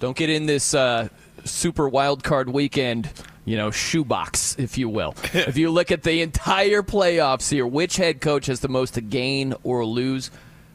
Don't 0.00 0.16
get 0.16 0.30
in 0.30 0.46
this 0.46 0.74
uh, 0.74 1.08
super 1.44 1.88
wild 1.88 2.24
card 2.24 2.48
weekend 2.48 3.08
you 3.44 3.56
know, 3.56 3.70
shoebox, 3.70 4.58
if 4.58 4.78
you 4.78 4.88
will. 4.88 5.14
if 5.32 5.56
you 5.56 5.70
look 5.70 5.90
at 5.90 6.02
the 6.02 6.20
entire 6.22 6.82
playoffs 6.82 7.50
here, 7.50 7.66
which 7.66 7.96
head 7.96 8.20
coach 8.20 8.46
has 8.46 8.60
the 8.60 8.68
most 8.68 8.94
to 8.94 9.00
gain 9.00 9.54
or 9.62 9.84
lose? 9.84 10.30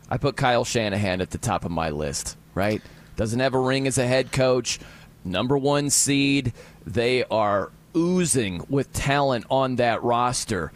I 0.09 0.17
put 0.17 0.37
Kyle 0.37 0.65
Shanahan 0.65 1.21
at 1.21 1.31
the 1.31 1.37
top 1.37 1.65
of 1.65 1.71
my 1.71 1.89
list, 1.89 2.37
right? 2.55 2.81
Doesn't 3.15 3.39
have 3.39 3.53
a 3.53 3.59
ring 3.59 3.87
as 3.87 3.97
a 3.97 4.07
head 4.07 4.31
coach. 4.31 4.79
Number 5.25 5.57
one 5.57 5.89
seed. 5.89 6.53
They 6.85 7.23
are 7.25 7.71
oozing 7.95 8.65
with 8.69 8.93
talent 8.93 9.45
on 9.49 9.77
that 9.77 10.03
roster. 10.03 10.71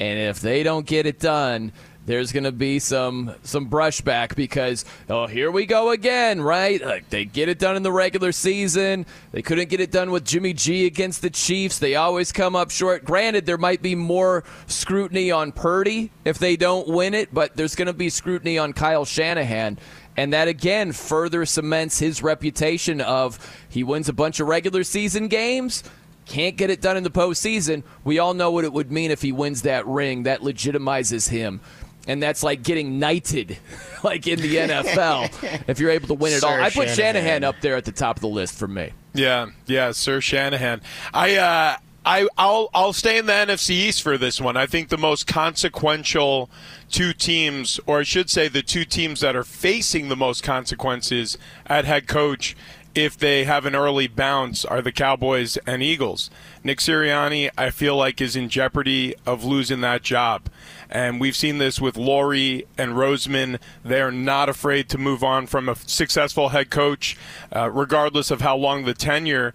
And 0.00 0.18
if 0.18 0.40
they 0.40 0.62
don't 0.62 0.86
get 0.86 1.06
it 1.06 1.20
done, 1.20 1.72
there's 2.04 2.32
going 2.32 2.44
to 2.44 2.52
be 2.52 2.78
some 2.78 3.34
some 3.42 3.70
brushback 3.70 4.34
because 4.34 4.84
oh 5.08 5.26
here 5.26 5.50
we 5.50 5.66
go 5.66 5.90
again 5.90 6.40
right? 6.40 6.82
Like 6.84 7.08
they 7.10 7.24
get 7.24 7.48
it 7.48 7.58
done 7.58 7.76
in 7.76 7.82
the 7.82 7.92
regular 7.92 8.32
season. 8.32 9.06
They 9.30 9.42
couldn't 9.42 9.68
get 9.68 9.80
it 9.80 9.92
done 9.92 10.10
with 10.10 10.24
Jimmy 10.24 10.52
G 10.52 10.86
against 10.86 11.22
the 11.22 11.30
Chiefs. 11.30 11.78
They 11.78 11.94
always 11.94 12.32
come 12.32 12.56
up 12.56 12.70
short. 12.70 13.04
Granted 13.04 13.46
there 13.46 13.58
might 13.58 13.82
be 13.82 13.94
more 13.94 14.42
scrutiny 14.66 15.30
on 15.30 15.52
Purdy 15.52 16.10
if 16.24 16.38
they 16.38 16.56
don't 16.56 16.88
win 16.88 17.14
it 17.14 17.32
but 17.32 17.56
there's 17.56 17.74
going 17.74 17.86
to 17.86 17.92
be 17.92 18.10
scrutiny 18.10 18.58
on 18.58 18.72
Kyle 18.72 19.04
Shanahan. 19.04 19.78
And 20.16 20.32
that 20.32 20.48
again 20.48 20.92
further 20.92 21.46
cements 21.46 21.98
his 21.98 22.22
reputation 22.22 23.00
of 23.00 23.38
he 23.68 23.84
wins 23.84 24.08
a 24.08 24.12
bunch 24.12 24.40
of 24.40 24.48
regular 24.48 24.82
season 24.82 25.28
games 25.28 25.84
can't 26.24 26.56
get 26.56 26.70
it 26.70 26.80
done 26.80 26.96
in 26.96 27.02
the 27.02 27.10
postseason. 27.10 27.82
We 28.04 28.20
all 28.20 28.32
know 28.32 28.52
what 28.52 28.64
it 28.64 28.72
would 28.72 28.92
mean 28.92 29.10
if 29.10 29.22
he 29.22 29.32
wins 29.32 29.62
that 29.62 29.86
ring. 29.86 30.22
That 30.22 30.40
legitimizes 30.40 31.28
him 31.28 31.60
and 32.06 32.22
that's 32.22 32.42
like 32.42 32.62
getting 32.62 32.98
knighted, 32.98 33.58
like 34.02 34.26
in 34.26 34.40
the 34.40 34.56
NFL. 34.56 35.68
if 35.68 35.78
you're 35.78 35.90
able 35.90 36.08
to 36.08 36.14
win 36.14 36.32
it 36.32 36.40
Sir 36.40 36.48
all, 36.48 36.54
I 36.54 36.70
put 36.70 36.88
Shanahan. 36.88 36.96
Shanahan 36.96 37.44
up 37.44 37.56
there 37.60 37.76
at 37.76 37.84
the 37.84 37.92
top 37.92 38.16
of 38.16 38.20
the 38.20 38.28
list 38.28 38.54
for 38.54 38.68
me. 38.68 38.92
Yeah, 39.14 39.46
yeah, 39.66 39.92
Sir 39.92 40.20
Shanahan. 40.20 40.80
I, 41.12 41.36
uh, 41.36 41.76
I, 42.04 42.26
I'll, 42.36 42.68
I'll 42.74 42.92
stay 42.92 43.18
in 43.18 43.26
the 43.26 43.32
NFC 43.32 43.70
East 43.70 44.02
for 44.02 44.18
this 44.18 44.40
one. 44.40 44.56
I 44.56 44.66
think 44.66 44.88
the 44.88 44.98
most 44.98 45.26
consequential 45.26 46.50
two 46.90 47.12
teams, 47.12 47.78
or 47.86 48.00
I 48.00 48.02
should 48.02 48.28
say, 48.28 48.48
the 48.48 48.62
two 48.62 48.84
teams 48.84 49.20
that 49.20 49.36
are 49.36 49.44
facing 49.44 50.08
the 50.08 50.16
most 50.16 50.42
consequences 50.42 51.38
at 51.66 51.84
head 51.84 52.08
coach 52.08 52.56
if 52.94 53.16
they 53.16 53.44
have 53.44 53.64
an 53.64 53.74
early 53.74 54.06
bounce 54.06 54.64
are 54.64 54.82
the 54.82 54.92
Cowboys 54.92 55.56
and 55.66 55.82
Eagles. 55.82 56.30
Nick 56.62 56.78
Sirianni, 56.78 57.50
I 57.56 57.70
feel 57.70 57.96
like, 57.96 58.20
is 58.20 58.36
in 58.36 58.48
jeopardy 58.48 59.14
of 59.24 59.44
losing 59.44 59.80
that 59.80 60.02
job. 60.02 60.48
And 60.92 61.18
we've 61.18 61.34
seen 61.34 61.56
this 61.56 61.80
with 61.80 61.96
Laurie 61.96 62.66
and 62.76 62.92
Roseman. 62.92 63.58
They're 63.82 64.12
not 64.12 64.50
afraid 64.50 64.90
to 64.90 64.98
move 64.98 65.24
on 65.24 65.46
from 65.46 65.70
a 65.70 65.74
successful 65.74 66.50
head 66.50 66.68
coach, 66.68 67.16
uh, 67.50 67.70
regardless 67.70 68.30
of 68.30 68.42
how 68.42 68.56
long 68.56 68.84
the 68.84 68.92
tenure, 68.92 69.54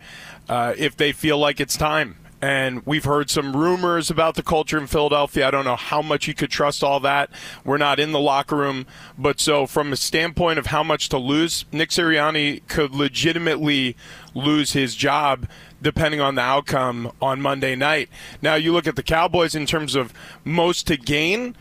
uh, 0.49 0.73
if 0.77 0.97
they 0.97 1.11
feel 1.11 1.37
like 1.37 1.59
it's 1.59 1.77
time. 1.77 2.15
And 2.39 2.85
we've 2.85 3.05
heard 3.05 3.31
some 3.31 3.55
rumors 3.55 4.11
about 4.11 4.35
the 4.35 4.43
culture 4.43 4.77
in 4.77 4.85
Philadelphia. 4.85 5.47
I 5.47 5.51
don't 5.51 5.65
know 5.65 5.75
how 5.75 6.03
much 6.03 6.27
you 6.27 6.35
could 6.35 6.51
trust 6.51 6.83
all 6.83 6.99
that. 6.99 7.31
We're 7.65 7.77
not 7.77 7.99
in 7.99 8.11
the 8.11 8.19
locker 8.19 8.55
room. 8.55 8.85
But 9.17 9.39
so, 9.39 9.65
from 9.65 9.91
a 9.91 9.95
standpoint 9.95 10.59
of 10.59 10.67
how 10.67 10.83
much 10.83 11.09
to 11.09 11.17
lose, 11.17 11.65
Nick 11.71 11.89
Sirianni 11.89 12.61
could 12.67 12.93
legitimately 12.93 13.95
lose 14.35 14.73
his 14.73 14.95
job 14.95 15.47
depending 15.81 16.21
on 16.21 16.35
the 16.35 16.41
outcome 16.41 17.11
on 17.21 17.41
Monday 17.41 17.75
night. 17.75 18.09
Now, 18.41 18.55
you 18.55 18.71
look 18.71 18.87
at 18.87 18.95
the 18.95 19.03
Cowboys 19.03 19.55
in 19.55 19.65
terms 19.65 19.95
of 19.95 20.13
most 20.43 20.85
to 20.87 20.97
gain. 20.97 21.55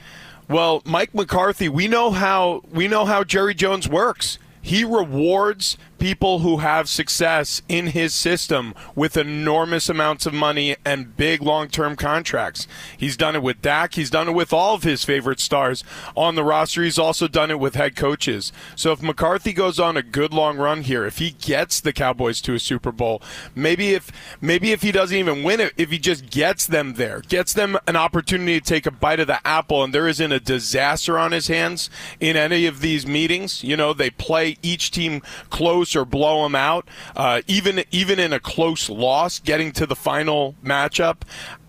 Well, 0.48 0.82
Mike 0.84 1.14
McCarthy, 1.14 1.68
we 1.70 1.88
know 1.88 2.10
how 2.10 2.62
we 2.70 2.86
know 2.86 3.06
how 3.06 3.24
Jerry 3.24 3.54
Jones 3.54 3.88
works. 3.88 4.38
He 4.60 4.84
rewards 4.84 5.78
people 5.98 6.40
who 6.40 6.58
have 6.58 6.88
success 6.88 7.62
in 7.68 7.88
his 7.88 8.14
system 8.14 8.74
with 8.94 9.16
enormous 9.16 9.88
amounts 9.88 10.26
of 10.26 10.34
money 10.34 10.76
and 10.84 11.16
big 11.16 11.42
long 11.42 11.68
term 11.68 11.96
contracts. 11.96 12.66
He's 12.96 13.16
done 13.16 13.34
it 13.34 13.42
with 13.42 13.62
Dak. 13.62 13.94
He's 13.94 14.10
done 14.10 14.28
it 14.28 14.32
with 14.32 14.52
all 14.52 14.74
of 14.74 14.82
his 14.82 15.04
favorite 15.04 15.40
stars 15.40 15.84
on 16.16 16.34
the 16.34 16.44
roster. 16.44 16.82
He's 16.82 16.98
also 16.98 17.28
done 17.28 17.50
it 17.50 17.58
with 17.58 17.74
head 17.74 17.96
coaches. 17.96 18.52
So 18.74 18.92
if 18.92 19.02
McCarthy 19.02 19.52
goes 19.52 19.80
on 19.80 19.96
a 19.96 20.02
good 20.02 20.32
long 20.32 20.58
run 20.58 20.82
here, 20.82 21.04
if 21.04 21.18
he 21.18 21.30
gets 21.30 21.80
the 21.80 21.92
Cowboys 21.92 22.40
to 22.42 22.54
a 22.54 22.58
Super 22.58 22.92
Bowl, 22.92 23.22
maybe 23.54 23.94
if 23.94 24.10
maybe 24.40 24.72
if 24.72 24.82
he 24.82 24.92
doesn't 24.92 25.16
even 25.16 25.42
win 25.42 25.60
it, 25.60 25.72
if 25.76 25.90
he 25.90 25.98
just 25.98 26.30
gets 26.30 26.66
them 26.66 26.94
there, 26.94 27.20
gets 27.20 27.52
them 27.52 27.78
an 27.86 27.96
opportunity 27.96 28.60
to 28.60 28.66
take 28.66 28.86
a 28.86 28.90
bite 28.90 29.20
of 29.20 29.26
the 29.26 29.46
apple 29.46 29.82
and 29.82 29.94
there 29.94 30.08
isn't 30.08 30.32
a 30.32 30.40
disaster 30.40 31.18
on 31.18 31.32
his 31.32 31.48
hands 31.48 31.88
in 32.20 32.36
any 32.36 32.66
of 32.66 32.80
these 32.80 33.06
meetings, 33.06 33.62
you 33.64 33.76
know, 33.76 33.92
they 33.92 34.10
play 34.10 34.56
each 34.62 34.90
team 34.90 35.22
close 35.50 35.85
or 35.94 36.04
blow 36.04 36.42
them 36.42 36.54
out, 36.54 36.88
uh, 37.14 37.42
even 37.46 37.84
even 37.90 38.18
in 38.18 38.32
a 38.32 38.40
close 38.40 38.88
loss, 38.88 39.38
getting 39.38 39.72
to 39.72 39.86
the 39.86 39.96
final 39.96 40.54
matchup. 40.64 41.18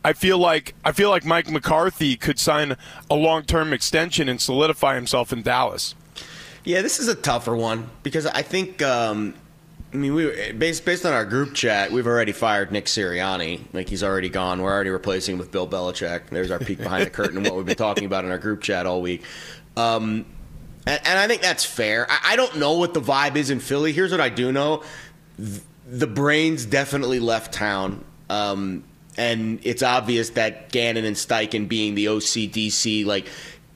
I 0.03 0.13
feel 0.13 0.37
like 0.37 0.73
I 0.85 0.93
feel 0.93 1.09
like 1.09 1.25
Mike 1.25 1.51
McCarthy 1.51 2.15
could 2.15 2.39
sign 2.39 2.77
a 3.09 3.15
long-term 3.15 3.73
extension 3.73 4.29
and 4.29 4.39
solidify 4.39 4.95
himself 4.95 5.33
in 5.33 5.41
Dallas. 5.41 5.95
Yeah, 6.63 6.81
this 6.81 6.99
is 6.99 7.07
a 7.07 7.15
tougher 7.15 7.55
one 7.55 7.89
because 8.03 8.25
I 8.25 8.41
think. 8.41 8.81
Um, 8.81 9.33
I 9.93 9.95
mean, 9.95 10.13
we 10.13 10.51
based 10.51 10.83
based 10.83 11.05
on 11.05 11.13
our 11.13 11.23
group 11.23 11.53
chat, 11.53 11.91
we've 11.91 12.07
already 12.07 12.33
fired 12.33 12.73
Nick 12.73 12.85
Sirianni. 12.85 13.61
Like 13.71 13.87
he's 13.87 14.03
already 14.03 14.27
gone. 14.27 14.61
We're 14.61 14.71
already 14.71 14.89
replacing 14.89 15.33
him 15.33 15.39
with 15.39 15.49
Bill 15.49 15.67
Belichick. 15.67 16.29
There's 16.29 16.51
our 16.51 16.59
peek 16.59 16.79
behind 16.79 17.05
the 17.05 17.09
curtain 17.09 17.37
and 17.37 17.45
what 17.45 17.55
we've 17.55 17.65
been 17.65 17.75
talking 17.77 18.03
about 18.03 18.25
in 18.25 18.31
our 18.31 18.37
group 18.37 18.61
chat 18.61 18.85
all 18.85 19.01
week. 19.01 19.23
Um, 19.77 20.25
and, 20.87 21.01
and 21.05 21.19
I 21.19 21.27
think 21.27 21.41
that's 21.41 21.65
fair. 21.65 22.07
I, 22.09 22.33
I 22.33 22.35
don't 22.35 22.57
know 22.57 22.73
what 22.73 22.93
the 22.93 23.01
vibe 23.01 23.35
is 23.35 23.49
in 23.49 23.59
Philly. 23.59 23.91
Here's 23.93 24.11
what 24.11 24.21
I 24.21 24.29
do 24.29 24.51
know: 24.51 24.83
the 25.87 26.07
brains 26.07 26.65
definitely 26.65 27.19
left 27.19 27.53
town. 27.53 28.03
Um, 28.29 28.83
and 29.17 29.59
it's 29.63 29.81
obvious 29.81 30.31
that 30.31 30.71
Gannon 30.71 31.05
and 31.05 31.15
Steichen 31.15 31.67
being 31.67 31.95
the 31.95 32.05
OCDC, 32.05 33.05
like 33.05 33.27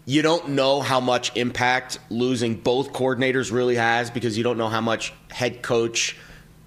you 0.06 0.22
don't 0.22 0.50
know 0.50 0.82
how 0.82 1.00
much 1.00 1.36
impact 1.36 2.00
losing 2.10 2.56
both 2.56 2.92
coordinators 2.94 3.52
really 3.52 3.76
has 3.76 4.10
because 4.12 4.38
you 4.38 4.44
don't 4.44 4.58
know 4.58 4.70
how 4.70 4.82
much 4.82 5.14
head 5.30 5.62
coach, 5.62 6.18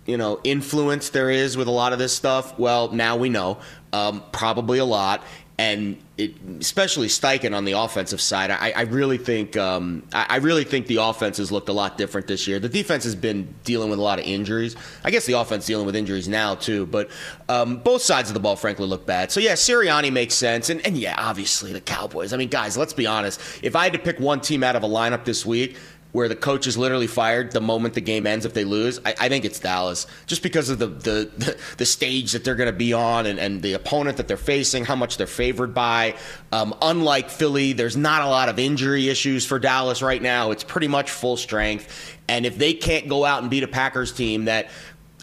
you 0.06 0.16
know, 0.16 0.40
influence 0.44 1.10
there 1.10 1.30
is 1.30 1.56
with 1.56 1.68
a 1.68 1.72
lot 1.72 1.92
of 1.92 1.98
this 1.98 2.14
stuff. 2.14 2.58
Well, 2.58 2.90
now 2.92 3.16
we 3.16 3.28
know, 3.28 3.58
um, 3.92 4.22
probably 4.32 4.78
a 4.78 4.84
lot. 4.84 5.22
and 5.58 5.98
it, 6.16 6.36
especially 6.60 7.08
Steichen 7.08 7.56
on 7.56 7.64
the 7.64 7.72
offensive 7.72 8.20
side, 8.20 8.52
I, 8.52 8.70
I 8.70 8.82
really 8.82 9.18
think 9.18 9.56
um, 9.56 10.04
I, 10.12 10.26
I, 10.30 10.36
really 10.36 10.62
think 10.62 10.86
the 10.86 10.98
offense 10.98 11.38
has 11.38 11.50
looked 11.50 11.68
a 11.68 11.72
lot 11.72 11.98
different 11.98 12.28
this 12.28 12.46
year. 12.46 12.60
The 12.60 12.68
defense 12.68 13.02
has 13.02 13.16
been 13.16 13.52
dealing 13.64 13.90
with 13.90 13.98
a 13.98 14.02
lot 14.02 14.20
of 14.20 14.24
injuries. 14.24 14.76
I 15.02 15.10
guess 15.10 15.26
the 15.26 15.32
offense 15.32 15.66
dealing 15.66 15.86
with 15.86 15.96
injuries 15.96 16.28
now 16.28 16.54
too, 16.54 16.86
but 16.86 17.10
um, 17.48 17.78
both 17.78 18.00
sides 18.00 18.30
of 18.30 18.34
the 18.34 18.40
ball, 18.40 18.54
frankly, 18.54 18.86
look 18.86 19.04
bad. 19.04 19.32
So 19.32 19.40
yeah, 19.40 19.54
Sirianni 19.54 20.12
makes 20.12 20.34
sense, 20.34 20.70
and, 20.70 20.86
and 20.86 20.96
yeah, 20.96 21.16
obviously 21.18 21.72
the 21.72 21.80
Cowboys. 21.80 22.32
I 22.32 22.36
mean, 22.36 22.48
guys, 22.48 22.76
let's 22.76 22.92
be 22.92 23.08
honest. 23.08 23.40
If 23.64 23.74
I 23.74 23.82
had 23.82 23.92
to 23.94 23.98
pick 23.98 24.20
one 24.20 24.40
team 24.40 24.62
out 24.62 24.76
of 24.76 24.84
a 24.84 24.88
lineup 24.88 25.24
this 25.24 25.44
week, 25.44 25.76
where 26.14 26.28
the 26.28 26.36
coach 26.36 26.68
is 26.68 26.78
literally 26.78 27.08
fired 27.08 27.50
the 27.50 27.60
moment 27.60 27.92
the 27.94 28.00
game 28.00 28.24
ends 28.24 28.46
if 28.46 28.54
they 28.54 28.62
lose, 28.62 29.00
I, 29.04 29.16
I 29.22 29.28
think 29.28 29.44
it's 29.44 29.58
Dallas. 29.58 30.06
Just 30.26 30.44
because 30.44 30.68
of 30.68 30.78
the 30.78 30.86
the, 30.86 31.58
the 31.76 31.84
stage 31.84 32.30
that 32.32 32.44
they're 32.44 32.54
going 32.54 32.70
to 32.70 32.78
be 32.78 32.92
on 32.92 33.26
and, 33.26 33.40
and 33.40 33.60
the 33.60 33.72
opponent 33.72 34.18
that 34.18 34.28
they're 34.28 34.36
facing, 34.36 34.84
how 34.84 34.94
much 34.94 35.16
they're 35.16 35.26
favored 35.26 35.74
by. 35.74 36.14
Um, 36.52 36.72
unlike 36.80 37.30
Philly, 37.30 37.72
there's 37.72 37.96
not 37.96 38.22
a 38.22 38.28
lot 38.28 38.48
of 38.48 38.60
injury 38.60 39.08
issues 39.08 39.44
for 39.44 39.58
Dallas 39.58 40.02
right 40.02 40.22
now. 40.22 40.52
It's 40.52 40.62
pretty 40.62 40.86
much 40.86 41.10
full 41.10 41.36
strength. 41.36 42.16
And 42.28 42.46
if 42.46 42.56
they 42.56 42.74
can't 42.74 43.08
go 43.08 43.24
out 43.24 43.42
and 43.42 43.50
beat 43.50 43.64
a 43.64 43.68
Packers 43.68 44.12
team 44.12 44.44
that 44.44 44.70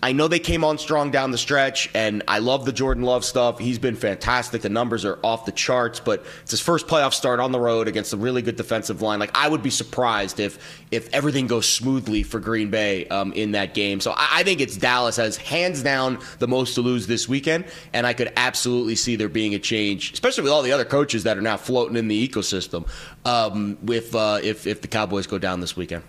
I 0.04 0.14
know 0.14 0.28
they 0.28 0.40
came 0.40 0.64
on 0.64 0.80
strong 0.80 1.12
down 1.12 1.30
the 1.30 1.38
stretch, 1.38 1.88
and 1.94 2.24
I 2.28 2.40
love 2.40 2.66
the 2.66 2.72
Jordan 2.72 3.04
Love 3.04 3.24
stuff. 3.24 3.60
He's 3.60 3.78
been 3.78 3.96
fantastic. 3.96 4.64
The 4.64 4.70
numbers 4.70 5.06
are 5.06 5.20
off 5.24 5.46
the 5.46 5.52
charts, 5.52 6.00
but 6.00 6.26
it's 6.42 6.52
his 6.52 6.60
first 6.60 6.88
playoff 6.88 7.14
start 7.14 7.40
on 7.40 7.52
the 7.52 7.60
road 7.60 7.88
against 7.88 8.12
a 8.12 8.18
really 8.18 8.42
good 8.42 8.56
defensive 8.56 9.04
line. 9.04 9.20
Like 9.20 9.30
I 9.36 9.48
would 9.48 9.62
be 9.62 9.70
surprised 9.70 10.40
if 10.40 10.58
if 10.90 11.08
everything 11.14 11.46
goes 11.46 11.70
smoothly 11.70 12.24
for 12.24 12.40
Green 12.40 12.72
Bay 12.72 13.08
um, 13.10 13.32
in 13.34 13.52
that 13.52 13.76
game. 13.76 14.00
So 14.00 14.12
I, 14.12 14.28
I 14.32 14.44
think 14.44 14.60
it's 14.60 14.76
Dallas 14.76 15.18
has 15.18 15.38
hands 15.38 15.84
down 15.84 16.18
the 16.40 16.48
most 16.48 16.74
to 16.76 16.82
lose 16.82 17.06
this 17.06 17.30
weekend, 17.30 17.66
and 17.94 18.08
I 18.08 18.14
could 18.14 18.34
absolutely 18.38 18.96
see 18.96 19.16
there 19.16 19.30
being 19.30 19.54
a 19.54 19.60
change, 19.60 20.14
especially 20.14 20.44
with 20.44 20.52
all 20.52 20.64
the 20.64 20.72
other 20.72 20.86
coaches 20.86 21.24
that 21.26 21.38
are 21.38 21.42
now 21.42 21.58
floating 21.58 21.96
in 21.96 22.08
the 22.08 22.28
ecosystem. 22.28 22.88
Um, 23.24 23.78
with 23.84 24.16
uh, 24.16 24.40
if 24.42 24.66
if 24.66 24.82
the 24.82 24.88
Cowboys 24.88 25.28
go 25.28 25.38
down 25.38 25.60
this 25.60 25.78
weekend. 25.78 26.04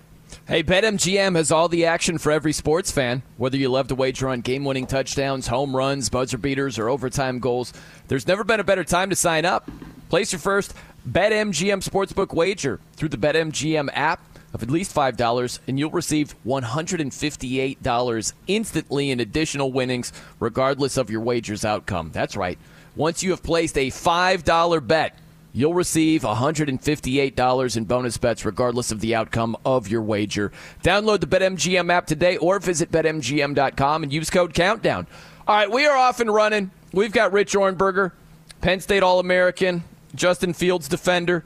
Hey, 0.49 0.65
BetMGM 0.65 1.37
has 1.37 1.53
all 1.53 1.69
the 1.69 1.87
action 1.87 2.19
for 2.19 2.33
every 2.33 2.53
sports 2.53 2.91
fan. 2.91 3.23
Whether 3.37 3.57
you 3.59 3.69
love 3.69 3.87
to 3.89 3.95
wager 3.95 4.29
on 4.29 4.41
game 4.41 4.65
winning 4.65 4.89
touchdowns, 4.89 5.47
home 5.47 5.75
runs, 5.75 6.09
buzzer 6.09 6.37
beaters, 6.37 6.81
or 6.81 6.89
overtime 6.89 7.39
goals, 7.39 7.73
there's 8.09 8.27
never 8.27 8.43
been 8.43 8.59
a 8.59 8.65
better 8.65 8.83
time 8.83 9.09
to 9.11 9.17
sign 9.17 9.45
up. 9.45 9.71
Place 10.09 10.33
your 10.33 10.41
first 10.41 10.75
BetMGM 11.09 11.89
Sportsbook 11.89 12.35
wager 12.35 12.81
through 12.95 13.11
the 13.11 13.17
BetMGM 13.17 13.91
app 13.93 14.21
of 14.53 14.65
at 14.65 14.71
least 14.71 14.93
$5, 14.93 15.61
and 15.69 15.79
you'll 15.79 15.93
receive 15.93 16.35
$158 16.45 18.33
instantly 18.49 19.11
in 19.11 19.21
additional 19.21 19.73
winnings, 19.73 20.13
regardless 20.41 20.97
of 20.97 21.09
your 21.09 21.21
wager's 21.21 21.65
outcome. 21.65 22.11
That's 22.13 22.37
right. 22.37 22.59
Once 22.97 23.23
you 23.23 23.31
have 23.31 23.45
placed 23.45 23.79
a 23.79 23.93
$5 23.93 24.87
bet, 24.89 25.17
You'll 25.55 25.75
receive 25.75 26.23
$158 26.23 27.77
in 27.77 27.85
bonus 27.85 28.17
bets 28.17 28.45
regardless 28.45 28.91
of 28.91 29.01
the 29.01 29.15
outcome 29.15 29.57
of 29.67 29.89
your 29.89 30.01
wager. 30.01 30.51
Download 30.83 31.21
the 31.21 31.27
BetMGM 31.27 31.91
app 31.91 32.07
today 32.07 32.39
or 32.39 32.59
visit 32.59 32.91
BetMGM.com 32.91 34.03
and 34.03 34.13
use 34.13 34.31
code 34.31 34.55
COUNTDOWN. 34.55 35.07
All 35.47 35.57
right, 35.57 35.71
we 35.71 35.85
are 35.87 35.97
off 35.97 36.21
and 36.21 36.33
running. 36.33 36.71
We've 36.93 37.13
got 37.13 37.33
Rich 37.33 37.53
Ohrnberger, 37.53 38.13
Penn 38.61 38.81
State 38.81 39.03
All 39.03 39.21
American, 39.21 39.85
Justin 40.15 40.55
Fields 40.55 40.89
defender. 40.89 41.45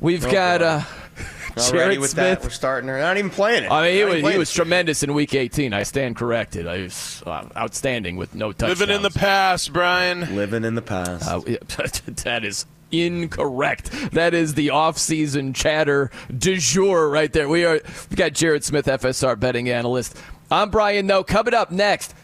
We've 0.00 0.24
oh, 0.26 0.32
got. 0.32 0.62
Uh, 0.62 0.82
Already 1.56 1.98
with 1.98 2.10
Smith. 2.10 2.40
that, 2.40 2.42
we're 2.42 2.50
starting. 2.50 2.88
They're 2.88 2.98
not 2.98 3.16
even 3.16 3.30
playing 3.30 3.62
it. 3.62 3.70
I 3.70 3.82
mean, 3.82 3.94
he 3.94 4.22
was, 4.22 4.32
he 4.32 4.38
was 4.38 4.52
tremendous 4.52 5.04
in 5.04 5.14
Week 5.14 5.32
18. 5.32 5.72
I 5.72 5.84
stand 5.84 6.16
corrected. 6.16 6.66
I 6.66 6.82
was 6.82 7.22
uh, 7.24 7.48
outstanding 7.56 8.16
with 8.16 8.34
no 8.34 8.50
touchdowns. 8.50 8.80
Living 8.80 8.96
in 8.96 9.02
the 9.02 9.10
past, 9.10 9.72
Brian. 9.72 10.34
Living 10.34 10.64
in 10.64 10.74
the 10.74 10.82
past. 10.82 11.28
Uh, 11.28 11.38
that 12.24 12.44
is 12.44 12.66
incorrect. 13.02 13.90
That 14.12 14.34
is 14.34 14.54
the 14.54 14.70
off-season 14.70 15.52
chatter 15.52 16.10
du 16.36 16.58
jour 16.58 17.08
right 17.08 17.32
there. 17.32 17.48
We 17.48 17.64
are 17.64 17.80
we 18.10 18.16
got 18.16 18.32
Jared 18.32 18.64
Smith, 18.64 18.86
FSR 18.86 19.38
betting 19.38 19.68
analyst. 19.68 20.16
I'm 20.50 20.70
Brian 20.70 21.06
Noe. 21.06 21.24
Coming 21.24 21.54
up 21.54 21.70
next, 21.70 22.14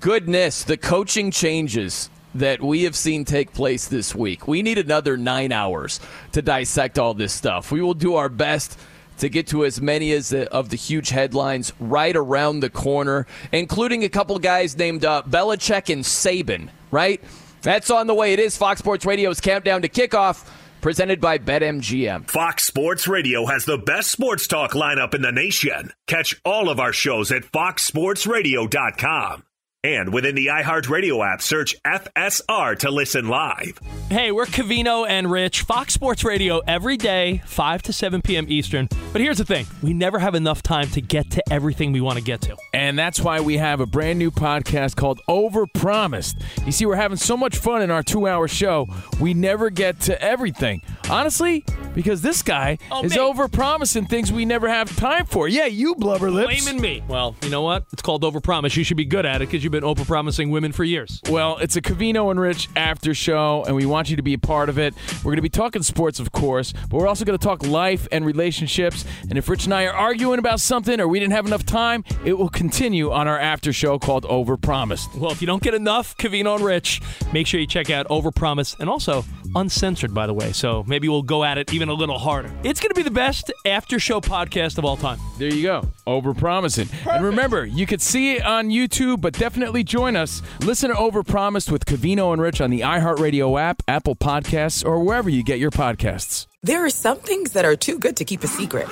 goodness, 0.00 0.64
the 0.64 0.76
coaching 0.76 1.30
changes 1.30 2.10
that 2.34 2.62
we 2.62 2.84
have 2.84 2.96
seen 2.96 3.24
take 3.24 3.52
place 3.52 3.88
this 3.88 4.14
week. 4.14 4.48
We 4.48 4.62
need 4.62 4.78
another 4.78 5.16
nine 5.16 5.52
hours 5.52 6.00
to 6.32 6.42
dissect 6.42 6.98
all 6.98 7.14
this 7.14 7.32
stuff. 7.32 7.70
We 7.70 7.82
will 7.82 7.94
do 7.94 8.14
our 8.16 8.28
best 8.28 8.78
to 9.18 9.28
get 9.28 9.46
to 9.48 9.64
as 9.64 9.80
many 9.80 10.12
as 10.12 10.30
the, 10.30 10.50
of 10.50 10.70
the 10.70 10.76
huge 10.76 11.10
headlines 11.10 11.72
right 11.78 12.16
around 12.16 12.60
the 12.60 12.70
corner, 12.70 13.26
including 13.52 14.02
a 14.02 14.08
couple 14.08 14.38
guys 14.38 14.76
named 14.76 15.04
uh, 15.04 15.22
Belichick 15.28 15.92
and 15.92 16.02
Saban, 16.02 16.70
right? 16.90 17.22
That's 17.62 17.90
on 17.90 18.06
the 18.06 18.14
way. 18.14 18.32
It 18.32 18.40
is 18.40 18.56
Fox 18.56 18.80
Sports 18.80 19.06
Radio's 19.06 19.40
countdown 19.40 19.82
to 19.82 19.88
kickoff 19.88 20.48
presented 20.80 21.20
by 21.20 21.38
BetMGM. 21.38 22.28
Fox 22.28 22.64
Sports 22.64 23.08
Radio 23.08 23.46
has 23.46 23.64
the 23.64 23.78
best 23.78 24.10
sports 24.10 24.46
talk 24.46 24.72
lineup 24.72 25.14
in 25.14 25.22
the 25.22 25.32
nation. 25.32 25.92
Catch 26.06 26.40
all 26.44 26.68
of 26.68 26.80
our 26.80 26.92
shows 26.92 27.32
at 27.32 27.44
foxsportsradio.com. 27.44 29.44
And 29.84 30.14
within 30.14 30.36
the 30.36 30.46
iHeartRadio 30.46 31.26
app, 31.26 31.42
search 31.42 31.74
FSR 31.82 32.78
to 32.78 32.90
listen 32.92 33.26
live. 33.26 33.80
Hey, 34.10 34.30
we're 34.30 34.46
Covino 34.46 35.04
and 35.08 35.28
Rich, 35.28 35.62
Fox 35.62 35.92
Sports 35.92 36.22
Radio 36.22 36.60
every 36.68 36.96
day, 36.96 37.42
5 37.46 37.82
to 37.82 37.92
7 37.92 38.22
p.m. 38.22 38.46
Eastern. 38.48 38.88
But 39.10 39.22
here's 39.22 39.38
the 39.38 39.44
thing 39.44 39.66
we 39.82 39.92
never 39.92 40.20
have 40.20 40.36
enough 40.36 40.62
time 40.62 40.88
to 40.90 41.00
get 41.00 41.32
to 41.32 41.52
everything 41.52 41.90
we 41.90 42.00
want 42.00 42.16
to 42.16 42.22
get 42.22 42.40
to. 42.42 42.56
And 42.72 42.96
that's 42.96 43.18
why 43.18 43.40
we 43.40 43.56
have 43.56 43.80
a 43.80 43.86
brand 43.86 44.20
new 44.20 44.30
podcast 44.30 44.94
called 44.94 45.20
Overpromised. 45.28 46.40
You 46.64 46.70
see, 46.70 46.86
we're 46.86 46.94
having 46.94 47.16
so 47.16 47.36
much 47.36 47.56
fun 47.56 47.82
in 47.82 47.90
our 47.90 48.04
two 48.04 48.28
hour 48.28 48.46
show, 48.46 48.86
we 49.20 49.34
never 49.34 49.68
get 49.68 49.98
to 50.02 50.22
everything. 50.22 50.80
Honestly, 51.10 51.64
because 51.92 52.22
this 52.22 52.42
guy 52.42 52.78
oh, 52.92 53.04
is 53.04 53.14
overpromising 53.14 54.08
things 54.08 54.30
we 54.30 54.44
never 54.44 54.68
have 54.68 54.94
time 54.96 55.26
for. 55.26 55.48
Yeah, 55.48 55.66
you 55.66 55.96
blubber 55.96 56.30
lips. 56.30 56.64
Blaming 56.64 56.80
me. 56.80 57.02
Well, 57.08 57.34
you 57.42 57.50
know 57.50 57.62
what? 57.62 57.84
It's 57.92 58.02
called 58.02 58.22
overpromise. 58.22 58.76
You 58.76 58.84
should 58.84 58.96
be 58.96 59.04
good 59.04 59.26
at 59.26 59.42
it 59.42 59.46
because 59.46 59.64
you 59.64 59.71
you've 59.72 59.82
been 59.82 59.88
overpromising 59.88 60.50
women 60.50 60.72
for 60.72 60.84
years. 60.84 61.20
Well, 61.30 61.58
it's 61.58 61.76
a 61.76 61.82
Covino 61.82 62.30
and 62.30 62.38
Rich 62.38 62.68
after 62.76 63.14
show, 63.14 63.64
and 63.66 63.74
we 63.74 63.86
want 63.86 64.10
you 64.10 64.16
to 64.16 64.22
be 64.22 64.34
a 64.34 64.38
part 64.38 64.68
of 64.68 64.78
it. 64.78 64.94
We're 65.18 65.30
going 65.30 65.36
to 65.36 65.42
be 65.42 65.48
talking 65.48 65.82
sports, 65.82 66.20
of 66.20 66.32
course, 66.32 66.72
but 66.72 66.98
we're 66.98 67.06
also 67.06 67.24
going 67.24 67.38
to 67.38 67.42
talk 67.42 67.66
life 67.66 68.06
and 68.12 68.24
relationships. 68.26 69.04
And 69.28 69.38
if 69.38 69.48
Rich 69.48 69.64
and 69.64 69.74
I 69.74 69.86
are 69.86 69.92
arguing 69.92 70.38
about 70.38 70.60
something 70.60 71.00
or 71.00 71.08
we 71.08 71.20
didn't 71.20 71.32
have 71.32 71.46
enough 71.46 71.64
time, 71.64 72.04
it 72.24 72.34
will 72.34 72.48
continue 72.48 73.10
on 73.10 73.28
our 73.28 73.38
after 73.38 73.72
show 73.72 73.98
called 73.98 74.24
Overpromised. 74.24 75.16
Well, 75.16 75.32
if 75.32 75.40
you 75.40 75.46
don't 75.46 75.62
get 75.62 75.74
enough 75.74 76.16
Covino 76.16 76.56
and 76.56 76.64
Rich, 76.64 77.00
make 77.32 77.46
sure 77.46 77.60
you 77.60 77.66
check 77.66 77.90
out 77.90 78.08
Overpromised 78.08 78.80
and 78.80 78.90
also 78.90 79.24
uncensored, 79.54 80.14
by 80.14 80.26
the 80.26 80.34
way. 80.34 80.52
So 80.52 80.84
maybe 80.86 81.08
we'll 81.08 81.22
go 81.22 81.44
at 81.44 81.58
it 81.58 81.72
even 81.72 81.88
a 81.88 81.94
little 81.94 82.18
harder. 82.18 82.50
It's 82.64 82.80
going 82.80 82.90
to 82.90 82.94
be 82.94 83.02
the 83.02 83.10
best 83.10 83.52
after 83.66 83.98
show 83.98 84.20
podcast 84.20 84.78
of 84.78 84.84
all 84.84 84.96
time. 84.96 85.18
There 85.38 85.52
you 85.52 85.62
go. 85.62 85.88
Overpromising. 86.06 86.90
Perfect. 86.90 87.06
And 87.06 87.24
remember, 87.24 87.64
you 87.64 87.86
could 87.86 88.00
see 88.00 88.36
it 88.36 88.44
on 88.44 88.68
YouTube, 88.68 89.20
but 89.20 89.34
definitely 89.34 89.84
join 89.84 90.16
us. 90.16 90.42
Listen 90.60 90.90
to 90.90 90.96
Overpromised 90.96 91.70
with 91.70 91.84
Covino 91.84 92.32
and 92.32 92.40
Rich 92.40 92.60
on 92.60 92.70
the 92.70 92.80
iHeartRadio 92.80 93.60
app, 93.60 93.82
Apple 93.88 94.16
Podcasts, 94.16 94.84
or 94.84 95.02
wherever 95.04 95.30
you 95.30 95.42
get 95.42 95.58
your 95.58 95.70
podcasts. 95.70 96.46
There 96.62 96.84
are 96.84 96.90
some 96.90 97.18
things 97.18 97.52
that 97.52 97.64
are 97.64 97.76
too 97.76 97.98
good 97.98 98.16
to 98.18 98.24
keep 98.24 98.44
a 98.44 98.48
secret. 98.48 98.88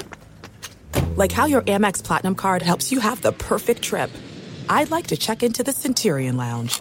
Like 1.17 1.33
how 1.33 1.47
your 1.47 1.63
Amex 1.63 2.03
Platinum 2.03 2.35
card 2.35 2.63
helps 2.63 2.91
you 2.91 3.01
have 3.01 3.23
the 3.23 3.33
perfect 3.33 3.83
trip. 3.83 4.11
I'd 4.69 4.91
like 4.91 5.09
to 5.09 5.17
check 5.17 5.43
into 5.43 5.63
the 5.63 5.73
Centurion 5.73 6.37
Lounge 6.37 6.81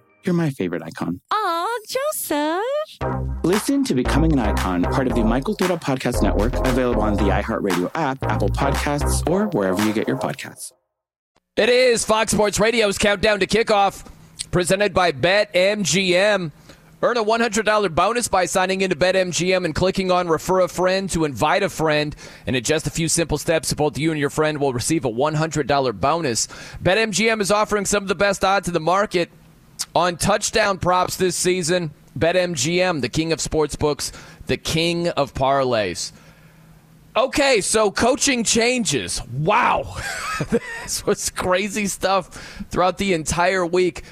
You're 0.23 0.35
my 0.35 0.51
favorite 0.51 0.83
icon. 0.83 1.19
Aw, 1.31 1.79
Joseph! 1.87 2.61
Listen 3.43 3.83
to 3.85 3.95
Becoming 3.95 4.33
an 4.33 4.39
Icon, 4.39 4.83
part 4.83 5.07
of 5.07 5.15
the 5.15 5.23
My 5.23 5.41
Cultura 5.41 5.81
Podcast 5.81 6.21
Network, 6.21 6.53
available 6.67 7.01
on 7.01 7.15
the 7.15 7.23
iHeartRadio 7.23 7.89
app, 7.95 8.21
Apple 8.23 8.49
Podcasts, 8.49 9.27
or 9.27 9.47
wherever 9.47 9.83
you 9.83 9.91
get 9.93 10.07
your 10.07 10.17
podcasts. 10.17 10.73
It 11.55 11.69
is 11.69 12.05
Fox 12.05 12.33
Sports 12.33 12.59
Radio's 12.59 12.99
countdown 12.99 13.39
to 13.39 13.47
kickoff, 13.47 14.05
presented 14.51 14.93
by 14.93 15.11
BetMGM. 15.11 16.51
Earn 17.03 17.17
a 17.17 17.23
$100 17.23 17.95
bonus 17.95 18.27
by 18.27 18.45
signing 18.45 18.81
into 18.81 18.95
BetMGM 18.95 19.65
and 19.65 19.73
clicking 19.73 20.11
on 20.11 20.27
Refer 20.27 20.59
a 20.59 20.67
Friend 20.67 21.09
to 21.09 21.25
invite 21.25 21.63
a 21.63 21.69
friend. 21.69 22.15
And 22.45 22.55
in 22.55 22.63
just 22.63 22.85
a 22.85 22.91
few 22.91 23.07
simple 23.07 23.39
steps, 23.39 23.73
both 23.73 23.97
you 23.97 24.11
and 24.11 24.19
your 24.19 24.29
friend 24.29 24.59
will 24.59 24.71
receive 24.71 25.03
a 25.03 25.09
$100 25.09 25.99
bonus. 25.99 26.45
BetMGM 26.83 27.41
is 27.41 27.49
offering 27.49 27.85
some 27.85 28.03
of 28.03 28.07
the 28.07 28.13
best 28.13 28.45
odds 28.45 28.67
in 28.67 28.75
the 28.75 28.79
market 28.79 29.31
on 29.95 30.17
touchdown 30.17 30.77
props 30.77 31.17
this 31.17 31.35
season. 31.35 31.91
BetMGM, 32.17 33.01
the 33.01 33.09
king 33.09 33.31
of 33.31 33.39
sportsbooks, 33.39 34.11
the 34.47 34.57
king 34.57 35.07
of 35.09 35.33
parlays. 35.33 36.11
Okay, 37.15 37.59
so 37.59 37.91
coaching 37.91 38.43
changes. 38.43 39.21
Wow. 39.27 39.97
this 40.49 41.05
was 41.05 41.29
crazy 41.29 41.87
stuff 41.87 42.63
throughout 42.69 42.97
the 42.97 43.13
entire 43.13 43.65
week. 43.65 44.03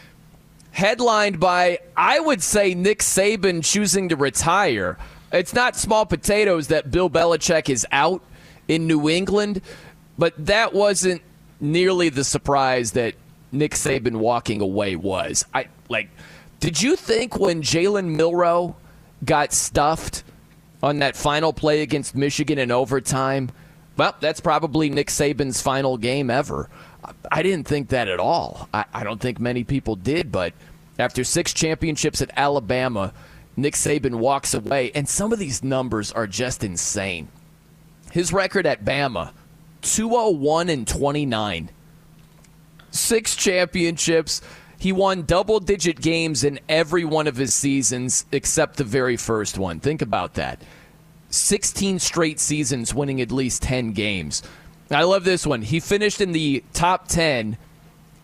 Headlined 0.72 1.40
by, 1.40 1.80
I 1.96 2.20
would 2.20 2.44
say, 2.44 2.74
Nick 2.74 3.00
Saban 3.00 3.64
choosing 3.64 4.10
to 4.10 4.16
retire. 4.16 4.98
It's 5.32 5.54
not 5.54 5.76
small 5.76 6.06
potatoes 6.06 6.68
that 6.68 6.92
Bill 6.92 7.10
Belichick 7.10 7.70
is 7.70 7.86
out 7.92 8.22
in 8.68 8.88
New 8.88 9.10
England, 9.10 9.62
but 10.18 10.34
that 10.46 10.74
wasn't 10.74 11.22
nearly 11.60 12.10
the 12.10 12.24
surprise 12.24 12.92
that 12.94 13.16
Nick 13.52 13.72
Saban 13.72 14.18
walking 14.18 14.62
away 14.62 14.96
was. 14.96 15.46
I 15.54 15.68
like 15.90 16.10
did 16.60 16.82
you 16.82 16.96
think 16.96 17.40
when 17.40 17.62
Jalen 17.62 18.16
Milroe 18.16 18.76
got 19.24 19.54
stuffed 19.54 20.24
on 20.84 21.00
that 21.00 21.16
final 21.16 21.54
play 21.54 21.82
against 21.82 22.16
Michigan 22.16 22.58
in 22.58 22.70
overtime? 22.72 23.50
Well, 23.96 24.16
that's 24.20 24.42
probably 24.42 24.90
Nick 24.90 25.08
Saban's 25.08 25.62
final 25.62 25.98
game 25.98 26.30
ever. 26.30 26.70
I 27.32 27.44
didn't 27.44 27.68
think 27.68 27.90
that 27.90 28.08
at 28.08 28.20
all. 28.20 28.68
I, 28.74 28.86
I 28.94 29.04
don't 29.04 29.22
think 29.22 29.40
many 29.40 29.64
people 29.64 29.96
did, 29.96 30.32
but 30.32 30.54
after 30.98 31.24
six 31.24 31.54
championships 31.54 32.22
at 32.22 32.32
Alabama, 32.36 33.14
Nick 33.56 33.74
Saban 33.74 34.16
walks 34.16 34.54
away, 34.54 34.92
and 34.94 35.08
some 35.08 35.32
of 35.34 35.40
these 35.40 35.64
numbers 35.64 36.12
are 36.12 36.28
just 36.28 36.64
insane. 36.64 37.30
His 38.12 38.34
record 38.34 38.66
at 38.66 38.84
Bama 38.84 39.32
201 39.82 40.70
and 40.70 40.88
29 40.88 41.70
six 42.92 43.36
championships. 43.36 44.42
He 44.78 44.92
won 44.92 45.24
double 45.24 45.60
digit 45.60 46.00
games 46.02 46.44
in 46.44 46.60
every 46.70 47.04
one 47.04 47.28
of 47.28 47.36
his 47.36 47.54
seasons 47.54 48.26
except 48.32 48.78
the 48.78 48.84
very 48.84 49.18
first 49.18 49.58
one. 49.58 49.80
Think 49.80 50.02
about 50.02 50.36
that. 50.36 50.62
16 51.32 52.00
straight 52.00 52.40
seasons 52.40 52.94
winning 52.94 53.22
at 53.22 53.32
least 53.32 53.62
10 53.64 53.92
games. 53.92 54.42
I 54.90 55.04
love 55.04 55.24
this 55.24 55.46
one. 55.46 55.62
He 55.62 55.80
finished 55.80 56.22
in 56.22 56.32
the 56.32 56.64
top 56.74 57.08
10 57.08 57.58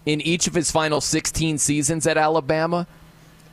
in 0.06 0.22
each 0.22 0.48
of 0.48 0.54
his 0.54 0.72
final 0.72 1.02
16 1.02 1.58
seasons 1.58 2.08
at 2.08 2.18
Alabama. 2.18 2.88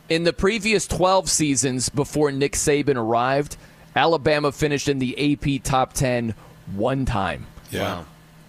In 0.09 0.23
the 0.23 0.33
previous 0.33 0.87
12 0.87 1.29
seasons 1.29 1.89
before 1.89 2.31
Nick 2.31 2.53
Saban 2.53 2.95
arrived, 2.95 3.57
Alabama 3.95 4.51
finished 4.51 4.87
in 4.87 4.99
the 4.99 5.33
AP 5.33 5.63
top 5.63 5.93
10 5.93 6.33
one 6.73 7.05
time. 7.05 7.45
Yeah. 7.69 8.03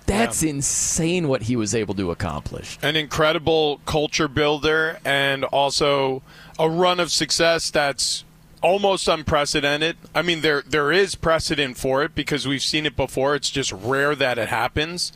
That's 0.06 0.42
insane 0.42 1.28
what 1.28 1.42
he 1.42 1.56
was 1.56 1.74
able 1.74 1.94
to 1.94 2.10
accomplish. 2.10 2.78
An 2.82 2.96
incredible 2.96 3.80
culture 3.86 4.28
builder 4.28 4.98
and 5.04 5.44
also 5.44 6.22
a 6.58 6.68
run 6.68 7.00
of 7.00 7.10
success 7.10 7.70
that's 7.70 8.24
almost 8.62 9.08
unprecedented. 9.08 9.96
I 10.14 10.22
mean 10.22 10.40
there 10.40 10.62
there 10.66 10.90
is 10.90 11.14
precedent 11.14 11.76
for 11.76 12.02
it 12.02 12.14
because 12.14 12.48
we've 12.48 12.62
seen 12.62 12.86
it 12.86 12.96
before. 12.96 13.34
It's 13.34 13.50
just 13.50 13.72
rare 13.72 14.14
that 14.14 14.38
it 14.38 14.48
happens. 14.48 15.12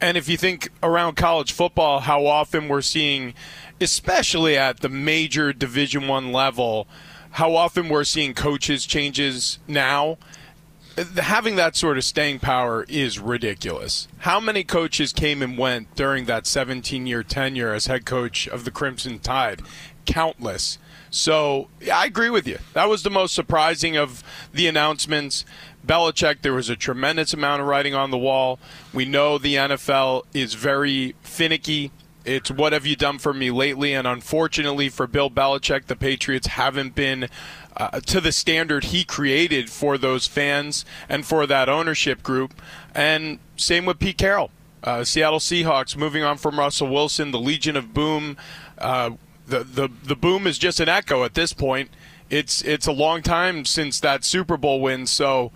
And 0.00 0.16
if 0.16 0.28
you 0.28 0.38
think 0.38 0.70
around 0.82 1.16
college 1.16 1.52
football 1.52 2.00
how 2.00 2.24
often 2.26 2.68
we're 2.68 2.80
seeing 2.80 3.34
especially 3.80 4.56
at 4.56 4.80
the 4.80 4.88
major 4.88 5.52
division 5.52 6.08
1 6.08 6.32
level 6.32 6.88
how 7.32 7.54
often 7.54 7.88
we're 7.88 8.04
seeing 8.04 8.34
coaches 8.34 8.86
changes 8.86 9.58
now 9.68 10.16
having 11.16 11.56
that 11.56 11.76
sort 11.76 11.98
of 11.98 12.04
staying 12.04 12.40
power 12.40 12.84
is 12.88 13.18
ridiculous. 13.18 14.08
How 14.18 14.40
many 14.40 14.64
coaches 14.64 15.12
came 15.12 15.42
and 15.42 15.56
went 15.56 15.94
during 15.94 16.24
that 16.26 16.46
17 16.46 17.06
year 17.06 17.22
tenure 17.22 17.72
as 17.72 17.86
head 17.86 18.04
coach 18.04 18.48
of 18.48 18.64
the 18.64 18.70
Crimson 18.70 19.18
Tide? 19.18 19.62
Countless. 20.06 20.78
So 21.10 21.68
I 21.92 22.06
agree 22.06 22.30
with 22.30 22.46
you. 22.46 22.58
That 22.74 22.88
was 22.88 23.02
the 23.02 23.10
most 23.10 23.34
surprising 23.34 23.96
of 23.96 24.22
the 24.52 24.66
announcements. 24.66 25.44
Belichick, 25.86 26.42
there 26.42 26.52
was 26.52 26.68
a 26.68 26.76
tremendous 26.76 27.32
amount 27.32 27.62
of 27.62 27.66
writing 27.66 27.94
on 27.94 28.10
the 28.10 28.18
wall. 28.18 28.58
We 28.92 29.04
know 29.04 29.38
the 29.38 29.54
NFL 29.54 30.24
is 30.34 30.54
very 30.54 31.14
finicky. 31.22 31.92
It's 32.24 32.50
what 32.50 32.74
have 32.74 32.84
you 32.84 32.94
done 32.94 33.18
for 33.18 33.32
me 33.32 33.50
lately? 33.50 33.94
And 33.94 34.06
unfortunately 34.06 34.90
for 34.90 35.06
Bill 35.06 35.30
Belichick, 35.30 35.86
the 35.86 35.96
Patriots 35.96 36.48
haven't 36.48 36.94
been 36.94 37.28
uh, 37.78 38.00
to 38.00 38.20
the 38.20 38.32
standard 38.32 38.84
he 38.84 39.04
created 39.04 39.70
for 39.70 39.96
those 39.96 40.26
fans 40.26 40.84
and 41.08 41.24
for 41.24 41.46
that 41.46 41.68
ownership 41.68 42.22
group. 42.22 42.60
And 42.94 43.38
same 43.56 43.86
with 43.86 43.98
Pete 43.98 44.18
Carroll. 44.18 44.50
Uh, 44.82 45.04
Seattle 45.04 45.38
Seahawks 45.38 45.96
moving 45.96 46.22
on 46.22 46.38
from 46.38 46.58
Russell 46.58 46.88
Wilson, 46.88 47.30
the 47.30 47.38
Legion 47.38 47.76
of 47.76 47.94
Boom. 47.94 48.36
Uh, 48.76 49.10
the, 49.46 49.64
the 49.64 49.88
the 50.04 50.14
boom 50.14 50.46
is 50.46 50.58
just 50.58 50.78
an 50.78 50.88
echo 50.88 51.24
at 51.24 51.34
this 51.34 51.52
point. 51.52 51.90
It's 52.30 52.62
it's 52.62 52.86
a 52.86 52.92
long 52.92 53.22
time 53.22 53.64
since 53.64 53.98
that 54.00 54.24
Super 54.24 54.56
Bowl 54.56 54.80
win, 54.80 55.06
so 55.06 55.52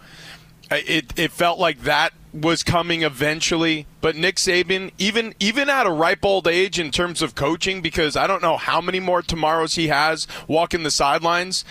it 0.71 1.13
it 1.17 1.31
felt 1.31 1.59
like 1.59 1.83
that 1.83 2.15
was 2.33 2.63
coming 2.63 3.03
eventually. 3.03 3.87
But 4.01 4.17
Nick 4.17 4.37
Saban, 4.37 4.91
even 4.99 5.35
even 5.39 5.69
at 5.69 5.87
a 5.87 5.91
ripe 5.91 6.25
old 6.25 6.49
age 6.49 6.79
in 6.79 6.91
terms 6.91 7.23
of 7.23 7.35
coaching, 7.35 7.81
because 7.81 8.17
I 8.17 8.27
don't 8.27 8.43
know 8.43 8.57
how 8.57 8.81
many 8.81 8.99
more 8.99 9.23
tomorrows 9.23 9.75
he 9.75 9.89
has 9.89 10.27
walking 10.49 10.83
the 10.83 10.91
sidelines, 10.91 11.65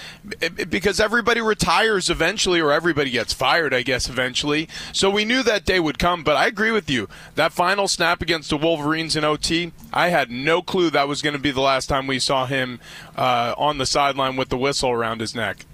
because 0.70 1.00
everybody 1.00 1.42
retires 1.42 2.10
eventually, 2.10 2.62
or 2.62 2.72
everybody 2.72 3.10
gets 3.10 3.34
fired, 3.34 3.74
I 3.74 3.82
guess 3.82 4.08
eventually. 4.08 4.70
So 4.94 5.10
we 5.10 5.26
knew 5.26 5.44
that 5.44 5.66
day 5.66 5.80
would 5.80 6.00
come. 6.00 6.24
But 6.24 6.38
I 6.38 6.48
agree 6.48 6.72
with 6.72 6.90
you. 6.90 7.10
That 7.36 7.52
final 7.52 7.88
snap 7.88 8.22
against 8.22 8.50
the 8.50 8.58
Wolverines 8.58 9.16
in 9.16 9.26
OT, 9.26 9.74
I 9.92 10.10
had 10.10 10.32
no 10.32 10.62
clue 10.62 10.90
that 10.92 11.08
was 11.08 11.22
going 11.22 11.36
to 11.36 11.40
be 11.40 11.52
the 11.52 11.62
last 11.62 11.88
time 11.88 12.08
we 12.08 12.20
saw 12.20 12.46
him 12.46 12.80
uh, 13.18 13.56
on 13.58 13.78
the 13.78 13.86
sideline 13.86 14.38
with 14.38 14.50
the 14.50 14.58
whistle 14.58 14.92
around 14.92 15.20
his 15.20 15.36
neck. 15.36 15.66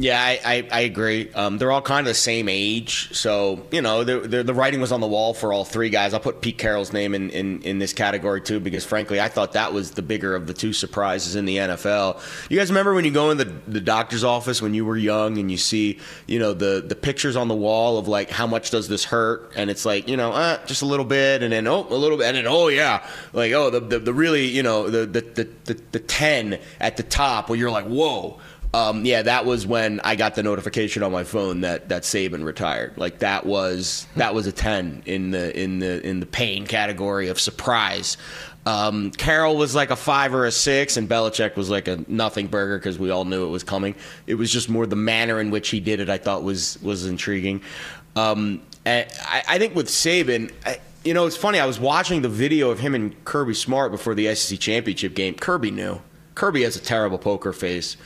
Yeah, 0.00 0.22
I, 0.22 0.38
I, 0.44 0.68
I 0.70 0.80
agree. 0.82 1.28
Um, 1.34 1.58
they're 1.58 1.72
all 1.72 1.82
kind 1.82 2.06
of 2.06 2.10
the 2.12 2.14
same 2.14 2.48
age, 2.48 3.12
so 3.12 3.66
you 3.72 3.82
know 3.82 4.04
they're, 4.04 4.20
they're, 4.20 4.42
the 4.44 4.54
writing 4.54 4.80
was 4.80 4.92
on 4.92 5.00
the 5.00 5.08
wall 5.08 5.34
for 5.34 5.52
all 5.52 5.64
three 5.64 5.90
guys. 5.90 6.14
I'll 6.14 6.20
put 6.20 6.40
Pete 6.40 6.56
Carroll's 6.56 6.92
name 6.92 7.16
in, 7.16 7.30
in, 7.30 7.60
in 7.62 7.80
this 7.80 7.92
category 7.92 8.40
too, 8.40 8.60
because 8.60 8.84
frankly, 8.84 9.20
I 9.20 9.26
thought 9.26 9.54
that 9.54 9.72
was 9.72 9.90
the 9.90 10.02
bigger 10.02 10.36
of 10.36 10.46
the 10.46 10.54
two 10.54 10.72
surprises 10.72 11.34
in 11.34 11.46
the 11.46 11.56
NFL. 11.56 12.20
You 12.48 12.56
guys 12.56 12.70
remember 12.70 12.94
when 12.94 13.06
you 13.06 13.10
go 13.10 13.32
in 13.32 13.38
the, 13.38 13.52
the 13.66 13.80
doctor's 13.80 14.22
office 14.22 14.62
when 14.62 14.72
you 14.72 14.84
were 14.84 14.96
young 14.96 15.36
and 15.36 15.50
you 15.50 15.56
see 15.56 15.98
you 16.28 16.38
know 16.38 16.54
the 16.54 16.80
the 16.86 16.94
pictures 16.94 17.34
on 17.34 17.48
the 17.48 17.56
wall 17.56 17.98
of 17.98 18.06
like 18.06 18.30
how 18.30 18.46
much 18.46 18.70
does 18.70 18.86
this 18.86 19.04
hurt, 19.04 19.50
and 19.56 19.68
it's 19.68 19.84
like 19.84 20.06
you 20.06 20.16
know 20.16 20.30
uh, 20.30 20.64
just 20.66 20.82
a 20.82 20.86
little 20.86 21.04
bit, 21.04 21.42
and 21.42 21.52
then 21.52 21.66
oh 21.66 21.84
a 21.90 21.96
little 21.96 22.18
bit, 22.18 22.28
and 22.28 22.36
then 22.36 22.46
oh 22.46 22.68
yeah, 22.68 23.04
like 23.32 23.50
oh 23.50 23.68
the 23.68 23.80
the, 23.80 23.98
the 23.98 24.14
really 24.14 24.46
you 24.46 24.62
know 24.62 24.88
the 24.88 25.06
the, 25.06 25.22
the 25.22 25.48
the 25.64 25.82
the 25.90 25.98
ten 25.98 26.60
at 26.78 26.96
the 26.96 27.02
top 27.02 27.48
where 27.48 27.58
you're 27.58 27.68
like 27.68 27.86
whoa 27.86 28.38
Um, 28.74 29.06
yeah, 29.06 29.22
that 29.22 29.46
was 29.46 29.66
when 29.66 30.00
I 30.00 30.14
got 30.14 30.34
the 30.34 30.42
notification 30.42 31.02
on 31.02 31.10
my 31.10 31.24
phone 31.24 31.62
that 31.62 31.88
that 31.88 32.02
Saban 32.02 32.44
retired. 32.44 32.98
Like 32.98 33.20
that 33.20 33.46
was 33.46 34.06
that 34.16 34.34
was 34.34 34.46
a 34.46 34.52
ten 34.52 35.02
in 35.06 35.30
the 35.30 35.58
in 35.58 35.78
the 35.78 36.06
in 36.06 36.20
the 36.20 36.26
pain 36.26 36.66
category 36.66 37.28
of 37.28 37.40
surprise. 37.40 38.18
Um, 38.66 39.10
Carroll 39.12 39.56
was 39.56 39.74
like 39.74 39.90
a 39.90 39.96
five 39.96 40.34
or 40.34 40.44
a 40.44 40.52
six, 40.52 40.98
and 40.98 41.08
Belichick 41.08 41.56
was 41.56 41.70
like 41.70 41.88
a 41.88 42.04
nothing 42.08 42.48
burger 42.48 42.76
because 42.76 42.98
we 42.98 43.08
all 43.08 43.24
knew 43.24 43.46
it 43.46 43.50
was 43.50 43.64
coming. 43.64 43.94
It 44.26 44.34
was 44.34 44.52
just 44.52 44.68
more 44.68 44.84
the 44.84 44.96
manner 44.96 45.40
in 45.40 45.50
which 45.50 45.70
he 45.70 45.80
did 45.80 46.00
it. 46.00 46.10
I 46.10 46.18
thought 46.18 46.42
was 46.42 46.78
was 46.82 47.06
intriguing. 47.06 47.62
Um, 48.16 48.60
I, 48.84 49.06
I 49.48 49.58
think 49.58 49.74
with 49.74 49.88
Saban, 49.88 50.52
I, 50.66 50.80
you 51.04 51.14
know, 51.14 51.26
it's 51.26 51.36
funny. 51.36 51.58
I 51.58 51.64
was 51.64 51.80
watching 51.80 52.20
the 52.20 52.28
video 52.28 52.70
of 52.70 52.80
him 52.80 52.94
and 52.94 53.24
Kirby 53.24 53.54
Smart 53.54 53.90
before 53.92 54.14
the 54.14 54.34
SEC 54.34 54.58
championship 54.58 55.14
game. 55.14 55.34
Kirby 55.34 55.70
knew. 55.70 56.02
Kirby 56.38 56.62
has 56.62 56.76
a 56.76 56.80
terrible 56.80 57.18
poker 57.18 57.52
face. 57.52 57.96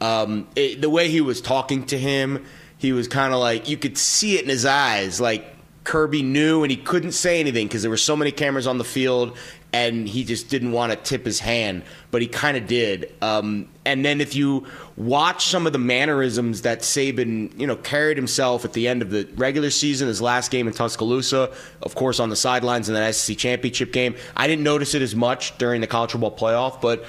Um, 0.00 0.48
it, 0.56 0.80
the 0.80 0.90
way 0.90 1.08
he 1.08 1.20
was 1.20 1.40
talking 1.40 1.86
to 1.86 1.96
him, 1.96 2.44
he 2.78 2.92
was 2.92 3.06
kind 3.06 3.32
of 3.32 3.38
like 3.38 3.68
you 3.68 3.76
could 3.76 3.96
see 3.96 4.36
it 4.36 4.42
in 4.42 4.48
his 4.48 4.66
eyes. 4.66 5.20
Like 5.20 5.54
Kirby 5.84 6.22
knew, 6.22 6.64
and 6.64 6.70
he 6.70 6.76
couldn't 6.76 7.12
say 7.12 7.38
anything 7.38 7.68
because 7.68 7.82
there 7.82 7.90
were 7.90 7.96
so 7.96 8.16
many 8.16 8.32
cameras 8.32 8.66
on 8.66 8.78
the 8.78 8.84
field, 8.84 9.38
and 9.72 10.08
he 10.08 10.24
just 10.24 10.48
didn't 10.48 10.72
want 10.72 10.90
to 10.90 10.96
tip 10.96 11.24
his 11.24 11.38
hand, 11.38 11.84
but 12.10 12.22
he 12.22 12.26
kind 12.26 12.56
of 12.56 12.66
did. 12.66 13.12
Um, 13.22 13.68
and 13.84 14.04
then 14.04 14.20
if 14.20 14.34
you 14.34 14.66
watch 14.96 15.46
some 15.46 15.64
of 15.64 15.72
the 15.72 15.78
mannerisms 15.78 16.62
that 16.62 16.80
Saban, 16.80 17.56
you 17.56 17.68
know, 17.68 17.76
carried 17.76 18.16
himself 18.16 18.64
at 18.64 18.72
the 18.72 18.88
end 18.88 19.00
of 19.00 19.10
the 19.10 19.28
regular 19.36 19.70
season, 19.70 20.08
his 20.08 20.20
last 20.20 20.50
game 20.50 20.66
in 20.66 20.74
Tuscaloosa, 20.74 21.54
of 21.82 21.94
course 21.94 22.18
on 22.18 22.30
the 22.30 22.36
sidelines 22.36 22.88
in 22.88 22.96
that 22.96 23.14
SEC 23.14 23.36
championship 23.36 23.92
game, 23.92 24.16
I 24.36 24.48
didn't 24.48 24.64
notice 24.64 24.94
it 24.94 25.02
as 25.02 25.14
much 25.14 25.56
during 25.58 25.80
the 25.80 25.86
college 25.86 26.10
football 26.10 26.36
playoff, 26.36 26.80
but 26.80 27.04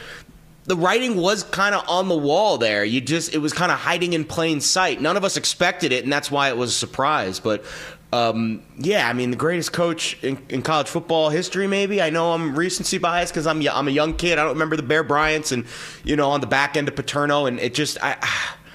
the 0.67 0.75
writing 0.75 1.15
was 1.15 1.43
kind 1.43 1.73
of 1.73 1.87
on 1.87 2.09
the 2.09 2.17
wall 2.17 2.57
there. 2.57 2.83
You 2.83 3.01
just 3.01 3.33
it 3.33 3.39
was 3.39 3.53
kind 3.53 3.71
of 3.71 3.79
hiding 3.79 4.13
in 4.13 4.25
plain 4.25 4.61
sight. 4.61 5.01
None 5.01 5.17
of 5.17 5.23
us 5.23 5.37
expected 5.37 5.91
it, 5.91 6.03
and 6.03 6.13
that's 6.13 6.29
why 6.29 6.49
it 6.49 6.57
was 6.57 6.71
a 6.71 6.73
surprise. 6.73 7.39
But 7.39 7.63
um, 8.11 8.61
yeah, 8.77 9.09
I 9.09 9.13
mean, 9.13 9.31
the 9.31 9.37
greatest 9.37 9.71
coach 9.71 10.21
in, 10.23 10.37
in, 10.49 10.61
college 10.61 10.87
football 10.87 11.29
history, 11.29 11.67
maybe. 11.67 12.01
I 12.01 12.09
know 12.09 12.33
I'm 12.33 12.57
recency 12.57 12.97
biased 12.97 13.33
because 13.33 13.47
I'm 13.47 13.65
I'm 13.67 13.87
a 13.87 13.91
young 13.91 14.13
kid. 14.13 14.37
I 14.37 14.43
don't 14.43 14.53
remember 14.53 14.75
the 14.75 14.83
Bear 14.83 15.03
Bryants 15.03 15.53
and 15.53 15.65
you 16.03 16.17
know 16.17 16.29
on 16.29 16.41
the 16.41 16.47
back 16.47 16.75
end 16.75 16.89
of 16.89 16.95
Paterno, 16.95 17.45
and 17.45 17.59
it 17.59 17.73
just 17.73 17.97
I, 18.03 18.17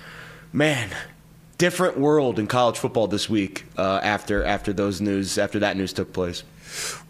man, 0.52 0.90
different 1.58 1.98
world 1.98 2.38
in 2.38 2.46
college 2.46 2.78
football 2.78 3.06
this 3.06 3.28
week 3.28 3.66
uh, 3.76 4.00
after 4.02 4.42
after 4.44 4.72
those 4.72 5.02
news 5.02 5.36
after 5.36 5.58
that 5.58 5.76
news 5.76 5.92
took 5.92 6.14
place. 6.14 6.42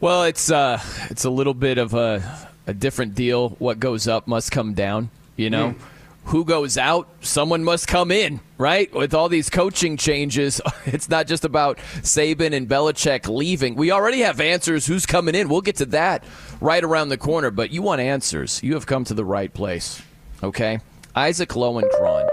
Well, 0.00 0.24
it's 0.24 0.50
uh, 0.50 0.80
it's 1.08 1.24
a 1.24 1.30
little 1.30 1.54
bit 1.54 1.78
of 1.78 1.94
a 1.94 2.48
a 2.66 2.74
different 2.74 3.14
deal. 3.14 3.50
What 3.58 3.80
goes 3.80 4.08
up 4.08 4.26
must 4.26 4.50
come 4.50 4.74
down, 4.74 5.10
you 5.36 5.50
know? 5.50 5.70
Mm. 5.70 5.78
Who 6.26 6.44
goes 6.44 6.78
out, 6.78 7.08
someone 7.20 7.64
must 7.64 7.88
come 7.88 8.12
in, 8.12 8.38
right? 8.56 8.92
With 8.94 9.12
all 9.12 9.28
these 9.28 9.50
coaching 9.50 9.96
changes, 9.96 10.60
it's 10.86 11.08
not 11.08 11.26
just 11.26 11.44
about 11.44 11.78
Saban 12.02 12.54
and 12.54 12.68
Belichick 12.68 13.28
leaving. 13.28 13.74
We 13.74 13.90
already 13.90 14.20
have 14.20 14.40
answers 14.40 14.86
who's 14.86 15.04
coming 15.04 15.34
in. 15.34 15.48
We'll 15.48 15.62
get 15.62 15.76
to 15.76 15.86
that 15.86 16.22
right 16.60 16.82
around 16.82 17.08
the 17.08 17.18
corner, 17.18 17.50
but 17.50 17.72
you 17.72 17.82
want 17.82 18.00
answers. 18.00 18.62
You 18.62 18.74
have 18.74 18.86
come 18.86 19.04
to 19.04 19.14
the 19.14 19.24
right 19.24 19.52
place, 19.52 20.00
okay? 20.44 20.78
Isaac 21.16 21.50
Lowenkron. 21.50 22.28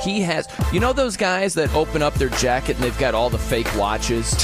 He 0.00 0.20
has, 0.20 0.48
you 0.72 0.80
know, 0.80 0.92
those 0.92 1.16
guys 1.16 1.54
that 1.54 1.74
open 1.74 2.02
up 2.02 2.14
their 2.14 2.28
jacket 2.28 2.76
and 2.76 2.84
they've 2.84 2.98
got 2.98 3.14
all 3.14 3.30
the 3.30 3.38
fake 3.38 3.68
watches, 3.76 4.34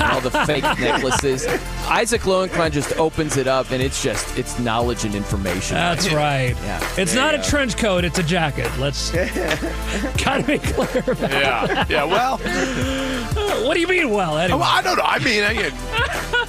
all 0.00 0.20
the 0.20 0.30
fake 0.46 0.64
necklaces. 0.80 1.46
Isaac 1.86 2.22
Lowenkron 2.22 2.72
just 2.72 2.96
opens 2.96 3.36
it 3.36 3.46
up 3.46 3.70
and 3.70 3.82
it's 3.82 4.02
just 4.02 4.36
it's 4.38 4.58
knowledge 4.58 5.04
and 5.04 5.14
information. 5.14 5.76
That's 5.76 6.10
right. 6.12 6.56
Yeah. 6.62 6.94
It's 6.96 7.14
not 7.14 7.34
a 7.34 7.42
trench 7.42 7.76
coat; 7.76 8.04
it's 8.04 8.18
a 8.18 8.22
jacket. 8.22 8.70
Let's 8.78 9.10
gotta 10.24 10.42
be 10.44 10.58
clear. 10.58 11.04
About 11.06 11.30
yeah. 11.30 11.66
That. 11.66 11.90
Yeah. 11.90 12.04
Well. 12.04 12.38
what 13.64 13.74
do 13.74 13.80
you 13.80 13.88
mean? 13.88 14.10
Well, 14.10 14.38
anyway. 14.38 14.58
Well, 14.58 14.68
I 14.68 14.82
don't 14.82 14.96
know. 14.96 15.04
I 15.04 15.18
mean, 15.18 15.44
I, 15.44 16.41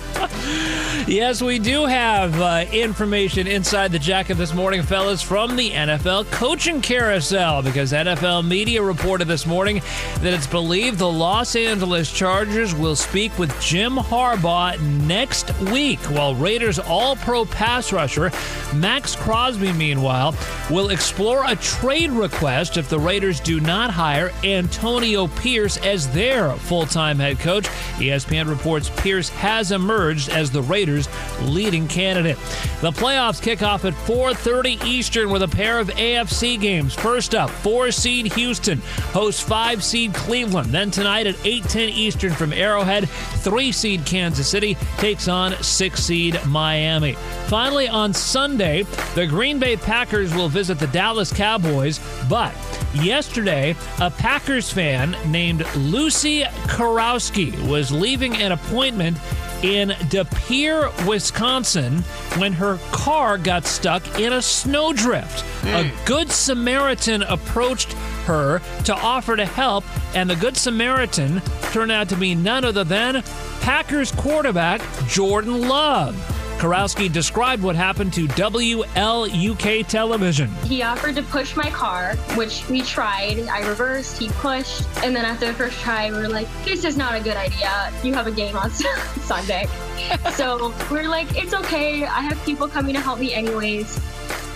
yes, 1.08 1.42
we 1.42 1.60
do 1.60 1.86
have 1.86 2.40
uh, 2.40 2.66
information 2.72 3.48
inside 3.48 3.92
the 3.92 4.00
jacket 4.00 4.36
this 4.36 4.54
morning, 4.54 4.82
fellas, 4.82 5.22
from 5.22 5.56
the 5.56 5.72
NFL 5.72 6.30
coaching 6.32 6.82
carousel 6.82 7.62
because 7.62 7.92
NFL 7.92 8.48
media 8.48 8.82
reported 8.82 9.28
this 9.28 9.46
morning 9.46 9.82
that 10.20 10.34
it's 10.34 10.48
believed 10.48 10.98
the 10.98 11.10
Los 11.10 11.56
Angeles 11.56 12.12
Chargers 12.12 12.74
will 12.74 12.96
speak 12.96 13.38
with 13.38 13.60
Jim 13.62 13.96
Harbaugh 13.96 14.80
next 15.06 15.58
week, 15.72 16.00
while 16.12 16.36
Raiders 16.36 16.80
All 16.80 17.16
Pro 17.18 17.46
pass 17.46 17.92
rusher 17.92 18.32
Maxx 18.74 19.16
Crosby, 19.16 19.72
meanwhile, 19.74 20.36
will 20.70 20.90
explore 20.90 21.44
a 21.46 21.56
trade 21.58 22.12
request 22.12 22.78
if 22.78 22.90
the 22.90 23.00
Raiders 23.00 23.40
do 23.40 23.60
not 23.60 23.92
hire 23.92 24.32
Antonio 24.44 25.28
Pierce 25.28 25.78
as 25.78 26.12
their 26.14 26.54
full 26.54 26.86
time 26.86 27.20
head 27.20 27.40
coach. 27.40 27.66
ESPN 27.98 28.50
reports 28.50 28.90
Pierce 28.98 29.30
has 29.30 29.72
emerged 29.72 30.13
as 30.30 30.52
the 30.52 30.62
Raiders' 30.62 31.08
leading 31.42 31.88
candidate. 31.88 32.38
The 32.82 32.92
playoffs 32.92 33.42
kick 33.42 33.62
off 33.62 33.86
at 33.86 33.94
4:30 33.94 34.84
Eastern 34.86 35.30
with 35.30 35.44
a 35.44 35.48
pair 35.48 35.80
of 35.80 35.90
AFC 35.90 36.58
games. 36.58 36.94
First 36.94 37.36
up, 37.36 37.50
4 37.50 37.92
seed 37.92 38.34
Houston 38.34 38.82
hosts 39.12 39.42
5 39.42 39.84
seed 39.84 40.14
Cleveland. 40.14 40.72
Then 40.72 40.92
tonight 40.92 41.28
at 41.28 41.36
8:10 41.44 41.90
Eastern 41.90 42.34
from 42.34 42.54
Arrowhead, 42.54 43.10
3 43.10 43.72
seed 43.72 44.06
Kansas 44.06 44.48
City 44.48 44.78
takes 44.98 45.28
on 45.28 45.62
6 45.62 46.04
seed 46.04 46.40
Miami. 46.46 47.14
Finally 47.48 47.88
on 47.88 48.14
Sunday, 48.14 48.86
the 49.16 49.26
Green 49.26 49.60
Bay 49.60 49.76
Packers 49.78 50.34
will 50.34 50.50
visit 50.50 50.80
the 50.80 50.88
Dallas 50.88 51.32
Cowboys, 51.32 52.00
but 52.30 52.54
yesterday, 52.94 53.76
a 54.00 54.10
Packers 54.10 54.72
fan 54.72 55.16
named 55.28 55.66
Lucy 55.76 56.44
Karowski 56.68 57.52
was 57.68 57.92
leaving 57.92 58.36
an 58.38 58.52
appointment 58.52 59.18
in 59.64 59.96
De 60.10 60.26
Pere, 60.26 60.92
Wisconsin, 61.08 62.00
when 62.38 62.54
her 62.54 62.78
car 62.92 63.38
got 63.38 63.66
stuck 63.66 64.20
in 64.20 64.34
a 64.34 64.42
snowdrift. 64.42 65.44
Mm. 65.62 65.74
A 65.74 66.06
Good 66.06 66.32
Samaritan 66.32 67.24
approached 67.24 67.94
her 68.26 68.62
to 68.84 68.94
offer 68.94 69.36
to 69.36 69.46
help, 69.46 69.86
and 70.16 70.30
the 70.30 70.36
Good 70.36 70.58
Samaritan 70.58 71.42
turned 71.72 71.92
out 71.92 72.10
to 72.10 72.16
be 72.16 72.36
none 72.36 72.66
other 72.66 72.84
than 72.84 73.24
Packers 73.62 74.12
quarterback 74.12 74.82
Jordan 75.08 75.68
Love. 75.68 76.43
Karowski 76.60 77.12
described 77.12 77.62
what 77.62 77.76
happened 77.76 78.14
to 78.14 78.28
WLUK 78.28 79.88
television. 79.88 80.50
He 80.66 80.82
offered 80.82 81.16
to 81.16 81.24
push 81.24 81.56
my 81.56 81.70
car, 81.72 82.16
which 82.36 82.68
we 82.70 82.82
tried. 82.82 83.40
I 83.50 83.68
reversed, 83.68 84.18
he 84.18 84.30
pushed, 84.30 84.84
and 85.04 85.16
then 85.16 85.26
after 85.26 85.48
the 85.48 85.54
first 85.54 85.80
try, 85.82 86.10
we 86.10 86.18
were 86.18 86.30
like, 86.30 86.48
this 86.64 86.86
is 86.86 86.96
not 86.96 87.16
a 87.16 87.20
good 87.20 87.36
idea. 87.36 87.92
You 88.04 88.14
have 88.14 88.28
a 88.28 88.32
game 88.32 88.56
on 88.56 88.70
Sunday. 89.22 89.68
so 90.32 90.74
we're 90.90 91.10
like, 91.10 91.36
it's 91.36 91.54
okay. 91.54 92.06
I 92.06 92.22
have 92.22 92.44
people 92.46 92.68
coming 92.68 92.94
to 92.96 93.02
help 93.02 93.20
me 93.20 93.34
anyways. 93.34 94.02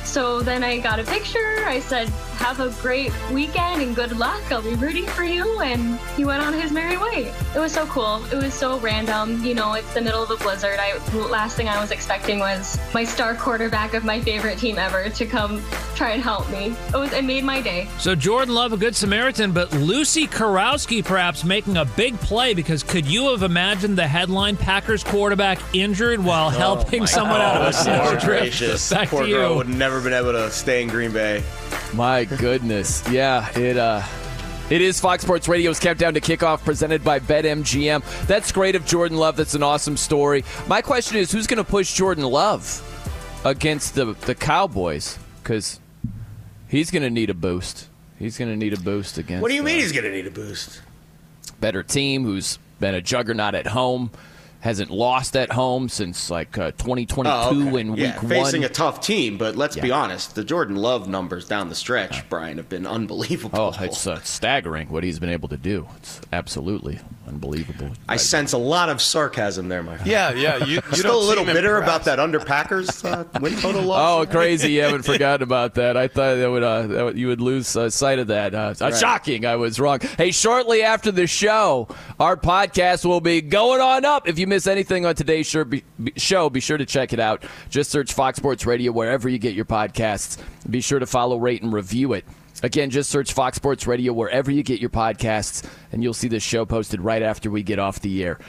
So 0.05 0.41
then 0.41 0.63
I 0.63 0.77
got 0.79 0.99
a 0.99 1.03
picture. 1.03 1.63
I 1.65 1.79
said, 1.81 2.11
have 2.37 2.59
a 2.59 2.69
great 2.81 3.11
weekend 3.31 3.81
and 3.81 3.95
good 3.95 4.17
luck. 4.17 4.51
I'll 4.51 4.61
be 4.61 4.75
rooting 4.75 5.05
for 5.05 5.23
you. 5.23 5.59
And 5.59 5.99
he 6.15 6.25
went 6.25 6.43
on 6.43 6.53
his 6.53 6.71
merry 6.71 6.97
way. 6.97 7.33
It 7.55 7.59
was 7.59 7.71
so 7.71 7.85
cool. 7.87 8.23
It 8.31 8.35
was 8.35 8.53
so 8.53 8.79
random. 8.79 9.43
You 9.43 9.55
know, 9.55 9.73
it's 9.73 9.93
the 9.93 10.01
middle 10.01 10.23
of 10.23 10.29
a 10.31 10.35
blizzard. 10.37 10.79
I 10.79 10.97
last 11.29 11.57
thing 11.57 11.67
I 11.67 11.79
was 11.81 11.91
expecting 11.91 12.39
was 12.39 12.79
my 12.93 13.03
star 13.03 13.35
quarterback 13.35 13.93
of 13.93 14.05
my 14.05 14.21
favorite 14.21 14.57
team 14.57 14.77
ever 14.77 15.09
to 15.09 15.25
come 15.25 15.61
try 15.95 16.11
and 16.11 16.21
help 16.21 16.49
me. 16.51 16.75
It 16.93 16.95
was 16.95 17.11
it 17.13 17.23
made 17.23 17.43
my 17.43 17.61
day. 17.61 17.87
So 17.99 18.15
Jordan 18.15 18.53
Love, 18.53 18.73
a 18.73 18.77
good 18.77 18.95
Samaritan, 18.95 19.51
but 19.51 19.73
Lucy 19.73 20.27
Karowski 20.27 21.03
perhaps 21.03 21.43
making 21.43 21.77
a 21.77 21.85
big 21.85 22.17
play 22.19 22.53
because 22.53 22.83
could 22.83 23.05
you 23.05 23.29
have 23.31 23.43
imagined 23.43 23.97
the 23.97 24.07
headline 24.07 24.57
Packers 24.57 25.03
quarterback 25.03 25.59
injured 25.73 26.23
while 26.23 26.47
oh 26.47 26.51
helping 26.51 27.07
someone 27.07 27.41
out 27.41 27.61
of 27.61 27.67
a 27.69 27.73
snowdrift? 27.73 28.89
Back 28.91 29.09
Poor 29.09 29.23
to 29.23 29.29
you. 29.29 29.35
girl 29.35 29.55
would 29.55 29.69
never 29.69 30.01
been 30.01 30.13
able 30.13 30.31
to 30.33 30.51
stay 30.51 30.83
in 30.83 30.89
Green 30.89 31.11
Bay. 31.11 31.43
My 31.93 32.25
goodness. 32.25 33.03
Yeah, 33.09 33.49
it 33.57 33.77
uh 33.77 34.03
it 34.69 34.81
is 34.81 34.99
Fox 34.99 35.23
Sports 35.23 35.47
Radio's 35.47 35.79
countdown 35.79 36.13
to 36.15 36.21
kickoff 36.21 36.63
presented 36.63 37.03
by 37.03 37.19
BetMGM. 37.19 38.27
That's 38.27 38.51
great 38.51 38.75
of 38.75 38.85
Jordan 38.85 39.17
Love. 39.17 39.37
That's 39.37 39.55
an 39.55 39.63
awesome 39.63 39.95
story. 39.95 40.43
My 40.67 40.81
question 40.81 41.17
is 41.17 41.31
who's 41.31 41.47
going 41.47 41.63
to 41.63 41.63
push 41.63 41.93
Jordan 41.93 42.25
Love 42.25 42.83
against 43.45 43.95
the 43.95 44.13
the 44.13 44.35
Cowboys 44.35 45.17
cuz 45.43 45.79
he's 46.67 46.91
going 46.91 47.03
to 47.03 47.09
need 47.09 47.29
a 47.29 47.33
boost. 47.33 47.87
He's 48.19 48.37
going 48.37 48.49
to 48.51 48.57
need 48.57 48.73
a 48.73 48.79
boost 48.79 49.17
against 49.17 49.41
What 49.41 49.49
do 49.49 49.55
you 49.55 49.63
mean 49.63 49.77
uh, 49.79 49.83
he's 49.83 49.91
going 49.91 50.03
to 50.05 50.11
need 50.11 50.27
a 50.27 50.31
boost? 50.31 50.81
better 51.59 51.81
team 51.81 52.23
who's 52.23 52.59
been 52.79 52.93
a 52.93 53.01
juggernaut 53.01 53.55
at 53.55 53.67
home. 53.67 54.11
Hasn't 54.67 54.91
lost 54.91 55.37
at 55.37 55.49
home 55.53 55.87
since 55.87 56.29
like 56.29 56.57
uh, 56.57 56.71
2022 56.71 57.29
Oh, 57.31 57.67
okay. 57.69 57.79
in 57.79 57.91
week 57.93 57.99
yeah, 58.01 58.17
one. 58.17 58.27
facing 58.27 58.65
a 58.65 58.69
tough 58.69 58.99
team, 58.99 59.37
but 59.37 59.55
let's 59.55 59.77
be 59.77 59.91
honest, 59.91 60.35
the 60.35 60.43
Jordan 60.43 60.75
Love 60.75 61.07
numbers 61.07 61.47
down 61.47 61.69
the 61.69 61.75
stretch, 61.75 62.27
Brian, 62.27 62.57
have 62.57 62.67
been 62.67 62.85
unbelievable. 62.97 63.57
Oh, 63.57 63.73
it's 63.79 64.05
uh, 64.05 64.19
staggering 64.23 64.89
what 64.89 65.05
he's 65.05 65.19
been 65.19 65.29
able 65.29 65.47
to 65.47 65.55
do. 65.55 65.87
It's 65.95 66.19
absolutely 66.33 66.99
Unbelievable. 67.27 67.89
I 68.07 68.15
sense 68.15 68.53
a 68.53 68.57
lot 68.57 68.89
of 68.89 69.01
sarcasm 69.01 69.67
there, 69.67 69.83
my 69.83 69.97
friend. 69.97 70.09
Yeah, 70.09 70.31
yeah. 70.31 70.57
You, 70.63 70.75
you 70.75 70.81
Still 70.93 71.21
a 71.21 71.27
little 71.27 71.43
bitter 71.43 71.77
impressed. 71.77 71.83
about 71.83 72.05
that 72.05 72.19
under 72.19 72.39
Packers 72.39 73.03
uh, 73.03 73.25
win 73.41 73.55
total 73.57 73.81
loss. 73.81 74.29
Oh, 74.29 74.31
crazy! 74.31 74.71
You 74.71 74.83
haven't 74.83 75.03
forgotten 75.03 75.43
about 75.43 75.73
that. 75.75 75.97
I 75.97 76.07
thought 76.07 76.35
that 76.35 76.49
would, 76.49 76.63
uh, 76.63 76.87
that 76.87 77.03
would 77.03 77.17
you 77.17 77.27
would 77.27 77.41
lose 77.41 77.75
uh, 77.75 77.89
sight 77.89 78.19
of 78.19 78.27
that. 78.27 78.55
Uh, 78.55 78.73
Right. 78.79 78.95
Shocking! 78.95 79.45
I 79.45 79.55
was 79.57 79.79
wrong. 79.79 79.99
Hey, 80.17 80.31
shortly 80.31 80.83
after 80.83 81.11
the 81.11 81.27
show, 81.27 81.87
our 82.19 82.37
podcast 82.37 83.03
will 83.05 83.21
be 83.21 83.41
going 83.41 83.81
on 83.81 84.05
up. 84.05 84.27
If 84.27 84.39
you 84.39 84.47
miss 84.47 84.65
anything 84.67 85.05
on 85.05 85.15
today's 85.15 85.47
show, 85.47 85.63
be, 85.65 85.83
be- 86.01 86.13
show, 86.15 86.49
be 86.49 86.59
sure 86.61 86.77
to 86.77 86.85
check 86.85 87.11
it 87.11 87.19
out. 87.19 87.43
Just 87.69 87.91
search 87.91 88.13
Fox 88.13 88.37
Sports 88.37 88.65
Radio 88.65 88.91
wherever 88.91 89.27
you 89.27 89.37
get 89.37 89.53
your 89.53 89.65
podcasts. 89.65 90.37
Be 90.69 90.79
sure 90.81 90.99
to 90.99 91.05
follow, 91.05 91.37
rate, 91.37 91.61
and 91.61 91.73
review 91.73 92.13
it. 92.13 92.23
Again, 92.63 92.89
just 92.89 93.09
search 93.09 93.33
Fox 93.33 93.55
Sports 93.57 93.85
Radio 93.85 94.13
wherever 94.13 94.49
you 94.51 94.63
get 94.63 94.79
your 94.81 94.89
podcasts, 94.89 95.67
and 95.91 96.01
you'll 96.01 96.13
see 96.15 96.27
this 96.27 96.41
show 96.43 96.65
posted 96.65 97.01
right 97.01 97.21
after 97.21 97.51
we 97.51 97.61
get 97.63 97.77
off 97.79 97.99
the 98.01 98.23
air. 98.23 98.39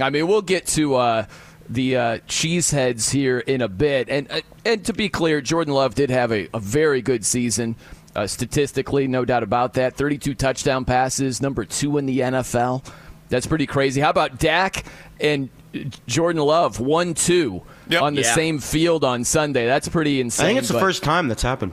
I 0.00 0.10
mean, 0.10 0.26
we'll 0.26 0.42
get 0.42 0.66
to 0.68 0.94
uh, 0.94 1.26
the 1.68 1.96
uh, 1.96 2.18
cheeseheads 2.28 3.10
here 3.10 3.40
in 3.40 3.60
a 3.60 3.68
bit, 3.68 4.08
and 4.08 4.30
uh, 4.30 4.40
and 4.64 4.84
to 4.86 4.92
be 4.94 5.08
clear, 5.10 5.40
Jordan 5.42 5.74
Love 5.74 5.94
did 5.94 6.08
have 6.08 6.32
a, 6.32 6.48
a 6.54 6.60
very 6.60 7.02
good 7.02 7.26
season. 7.26 7.76
Uh, 8.16 8.26
statistically, 8.26 9.06
no 9.06 9.24
doubt 9.24 9.42
about 9.44 9.74
that. 9.74 9.94
32 9.94 10.34
touchdown 10.34 10.84
passes, 10.84 11.40
number 11.42 11.64
two 11.64 11.98
in 11.98 12.06
the 12.06 12.18
NFL. 12.20 12.84
That's 13.28 13.46
pretty 13.46 13.66
crazy. 13.66 14.00
How 14.00 14.10
about 14.10 14.38
Dak 14.40 14.84
and 15.20 15.50
Jordan 16.06 16.42
Love, 16.42 16.80
one 16.80 17.12
two 17.14 17.62
on 18.00 18.14
the 18.14 18.22
Yeah. 18.22 18.34
same 18.34 18.58
field 18.58 19.04
on 19.04 19.22
Sunday? 19.24 19.66
That's 19.66 19.88
pretty 19.88 20.20
insane. 20.20 20.46
I 20.46 20.48
think 20.48 20.58
it's 20.60 20.68
the 20.68 20.74
but- 20.74 20.80
first 20.80 21.02
time 21.04 21.28
that's 21.28 21.42
happened. 21.42 21.72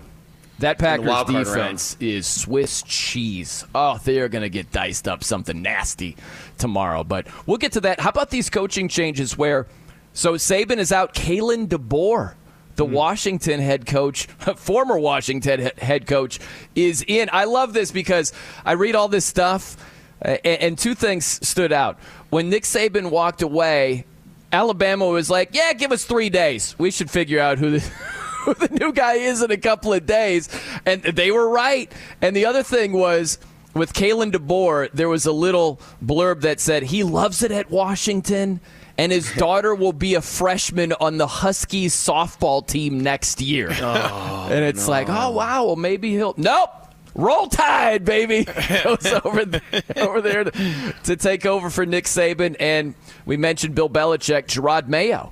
That 0.60 0.80
Packers 0.80 1.26
defense 1.26 1.98
is 2.00 2.26
Swiss 2.26 2.82
cheese. 2.84 3.66
Oh, 3.76 4.00
they're 4.04 4.30
going 4.30 4.44
to 4.44 4.50
get 4.50 4.72
diced 4.72 5.08
up 5.08 5.24
something 5.24 5.62
nasty 5.62 6.16
tomorrow. 6.58 7.04
But 7.04 7.28
we'll 7.46 7.58
get 7.58 7.74
to 7.74 7.82
that. 7.82 8.00
How 8.00 8.10
about 8.10 8.30
these 8.30 8.50
coaching 8.50 8.88
changes 8.88 9.38
where 9.38 9.68
so 10.14 10.36
Saban 10.36 10.78
is 10.78 10.94
out, 10.94 11.14
Kalen 11.14 11.68
DeBoer, 11.68 12.36
the 12.78 12.86
Washington 12.86 13.60
head 13.60 13.86
coach, 13.86 14.26
former 14.56 14.98
Washington 14.98 15.72
head 15.78 16.08
coach, 16.08 16.40
is 16.74 17.04
in. 17.06 17.30
I 17.34 17.44
love 17.44 17.74
this 17.74 17.92
because 17.92 18.32
I 18.64 18.74
read 18.74 18.96
all 18.96 19.10
this 19.10 19.26
stuff, 19.26 19.76
and, 20.22 20.40
and 20.46 20.78
two 20.78 20.96
things 20.96 21.26
stood 21.46 21.74
out. 21.74 22.00
When 22.30 22.50
Nick 22.50 22.64
Saban 22.64 23.12
walked 23.12 23.42
away, 23.42 24.06
Alabama 24.54 25.06
was 25.06 25.30
like, 25.30 25.50
"Yeah, 25.52 25.74
give 25.74 25.92
us 25.92 26.06
three 26.06 26.30
days. 26.30 26.76
We 26.80 26.92
should 26.92 27.12
figure 27.12 27.42
out 27.42 27.58
who 27.60 27.72
the." 27.72 27.92
who 28.46 28.54
the 28.54 28.70
new 28.80 28.94
guy 28.94 29.16
is 29.16 29.42
in 29.42 29.52
a 29.52 29.58
couple 29.58 29.92
of 29.94 30.06
days. 30.06 30.50
And 30.86 31.02
they 31.02 31.32
were 31.32 31.50
right. 31.50 31.92
And 32.22 32.36
the 32.36 32.46
other 32.46 32.64
thing 32.64 32.94
was 32.94 33.40
with 33.74 33.94
Kalen 33.94 34.32
DeBoer, 34.32 34.92
there 34.94 35.10
was 35.10 35.26
a 35.26 35.32
little 35.32 35.80
blurb 36.04 36.42
that 36.42 36.60
said 36.60 36.84
he 36.84 37.04
loves 37.04 37.44
it 37.44 37.52
at 37.52 37.70
Washington. 37.70 38.62
And 38.98 39.12
his 39.12 39.34
daughter 39.38 39.76
will 39.76 39.94
be 39.94 40.14
a 40.16 40.22
freshman 40.22 40.94
on 40.94 41.18
the 41.18 41.28
Huskies 41.28 41.94
softball 41.94 42.66
team 42.66 43.02
next 43.02 43.42
year. 43.42 43.70
Oh, 43.72 44.48
and 44.50 44.64
it's 44.64 44.88
like, 44.88 45.10
oh, 45.10 45.32
wow, 45.32 45.66
well, 45.66 45.76
maybe 45.76 46.12
he'll. 46.12 46.34
Nope. 46.38 46.70
Roll 47.14 47.48
Tide, 47.48 48.04
baby. 48.04 48.44
Goes 48.84 49.06
over, 49.24 49.46
th- 49.46 49.64
over 49.96 50.22
there 50.22 50.44
to, 50.44 50.94
to 51.06 51.16
take 51.16 51.46
over 51.46 51.70
for 51.70 51.86
Nick 51.86 52.06
Saban. 52.06 52.58
And 52.60 52.94
we 53.26 53.38
mentioned 53.38 53.74
Bill 53.74 53.90
Belichick, 53.90 54.48
Jerod 54.48 54.88
Mayo 54.90 55.32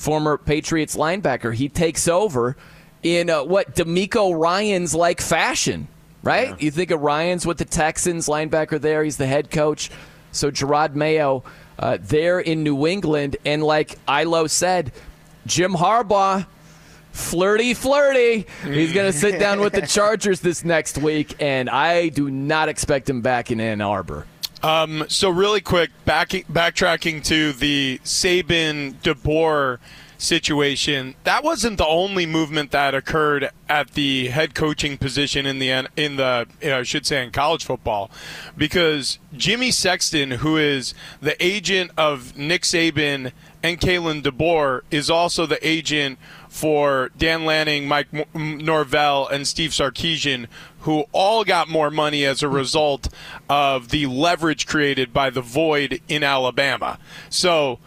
former 0.00 0.38
Patriots 0.38 0.96
linebacker. 0.96 1.54
He 1.54 1.68
takes 1.68 2.08
over 2.08 2.56
in 3.02 3.30
uh, 3.30 3.44
what 3.44 3.74
DeMeco 3.76 4.38
Ryans 4.38 4.94
like 4.94 5.20
fashion, 5.20 5.88
right? 6.22 6.60
You 6.60 6.70
think 6.70 6.90
of 6.90 7.00
Ryans 7.02 7.46
with 7.46 7.58
the 7.58 7.64
Texans 7.64 8.26
linebacker 8.26 8.80
there. 8.80 9.04
He's 9.04 9.18
the 9.18 9.26
head 9.26 9.50
coach. 9.50 9.90
So 10.32 10.50
Jerod 10.50 10.94
Mayo 10.94 11.44
uh, 11.78 11.98
there 12.00 12.40
in 12.40 12.62
New 12.62 12.86
England, 12.86 13.36
and 13.44 13.62
like 13.62 13.98
Ilo 14.08 14.46
said, 14.46 14.92
Jim 15.46 15.72
Harbaugh. 15.72 16.46
Flirty, 17.12 17.74
flirty. 17.74 18.46
He's 18.62 18.92
going 18.92 19.10
to 19.10 19.18
sit 19.18 19.40
down 19.40 19.58
with 19.58 19.72
the 19.72 19.80
Chargers 19.86 20.38
this 20.38 20.64
next 20.64 20.96
week, 20.96 21.34
and 21.40 21.68
I 21.68 22.08
do 22.08 22.30
not 22.30 22.68
expect 22.68 23.10
him 23.10 23.20
back 23.20 23.50
in 23.50 23.60
Ann 23.60 23.80
Arbor. 23.80 24.26
Um, 24.62 25.04
so 25.08 25.30
really 25.30 25.60
quick, 25.60 25.90
back, 26.04 26.30
backtracking 26.30 27.24
to 27.24 27.52
the 27.52 28.00
Saban 28.04 28.94
DeBoer 29.02 29.78
situation. 30.20 31.14
That 31.24 31.42
wasn't 31.42 31.78
the 31.78 31.86
only 31.86 32.26
movement 32.26 32.70
that 32.72 32.94
occurred 32.94 33.50
at 33.68 33.92
the 33.92 34.28
head 34.28 34.54
coaching 34.54 34.98
position 34.98 35.46
in 35.46 35.58
the 35.58 35.70
in 35.96 36.16
the 36.16 36.46
you 36.60 36.68
know, 36.68 36.80
I 36.80 36.82
should 36.82 37.06
say 37.06 37.24
in 37.24 37.30
college 37.30 37.64
football, 37.64 38.10
because 38.56 39.18
Jimmy 39.34 39.70
Sexton, 39.70 40.32
who 40.32 40.56
is 40.56 40.94
the 41.20 41.42
agent 41.44 41.90
of 41.96 42.36
Nick 42.36 42.62
Saban 42.62 43.32
and 43.62 43.80
Kalen 43.80 44.22
DeBoer, 44.22 44.82
is 44.90 45.10
also 45.10 45.46
the 45.46 45.66
agent 45.66 46.18
for 46.48 47.10
Dan 47.16 47.44
Lanning, 47.44 47.86
Mike 47.86 48.08
Norvell, 48.34 49.26
and 49.28 49.46
Steve 49.46 49.70
Sarkisian, 49.70 50.48
who 50.80 51.04
all 51.12 51.44
got 51.44 51.68
more 51.68 51.90
money 51.90 52.24
as 52.24 52.42
a 52.42 52.48
result 52.48 53.08
of 53.48 53.88
the 53.90 54.06
leverage 54.06 54.66
created 54.66 55.12
by 55.12 55.30
the 55.30 55.42
void 55.42 56.00
in 56.08 56.22
Alabama. 56.22 56.98
So, 57.28 57.78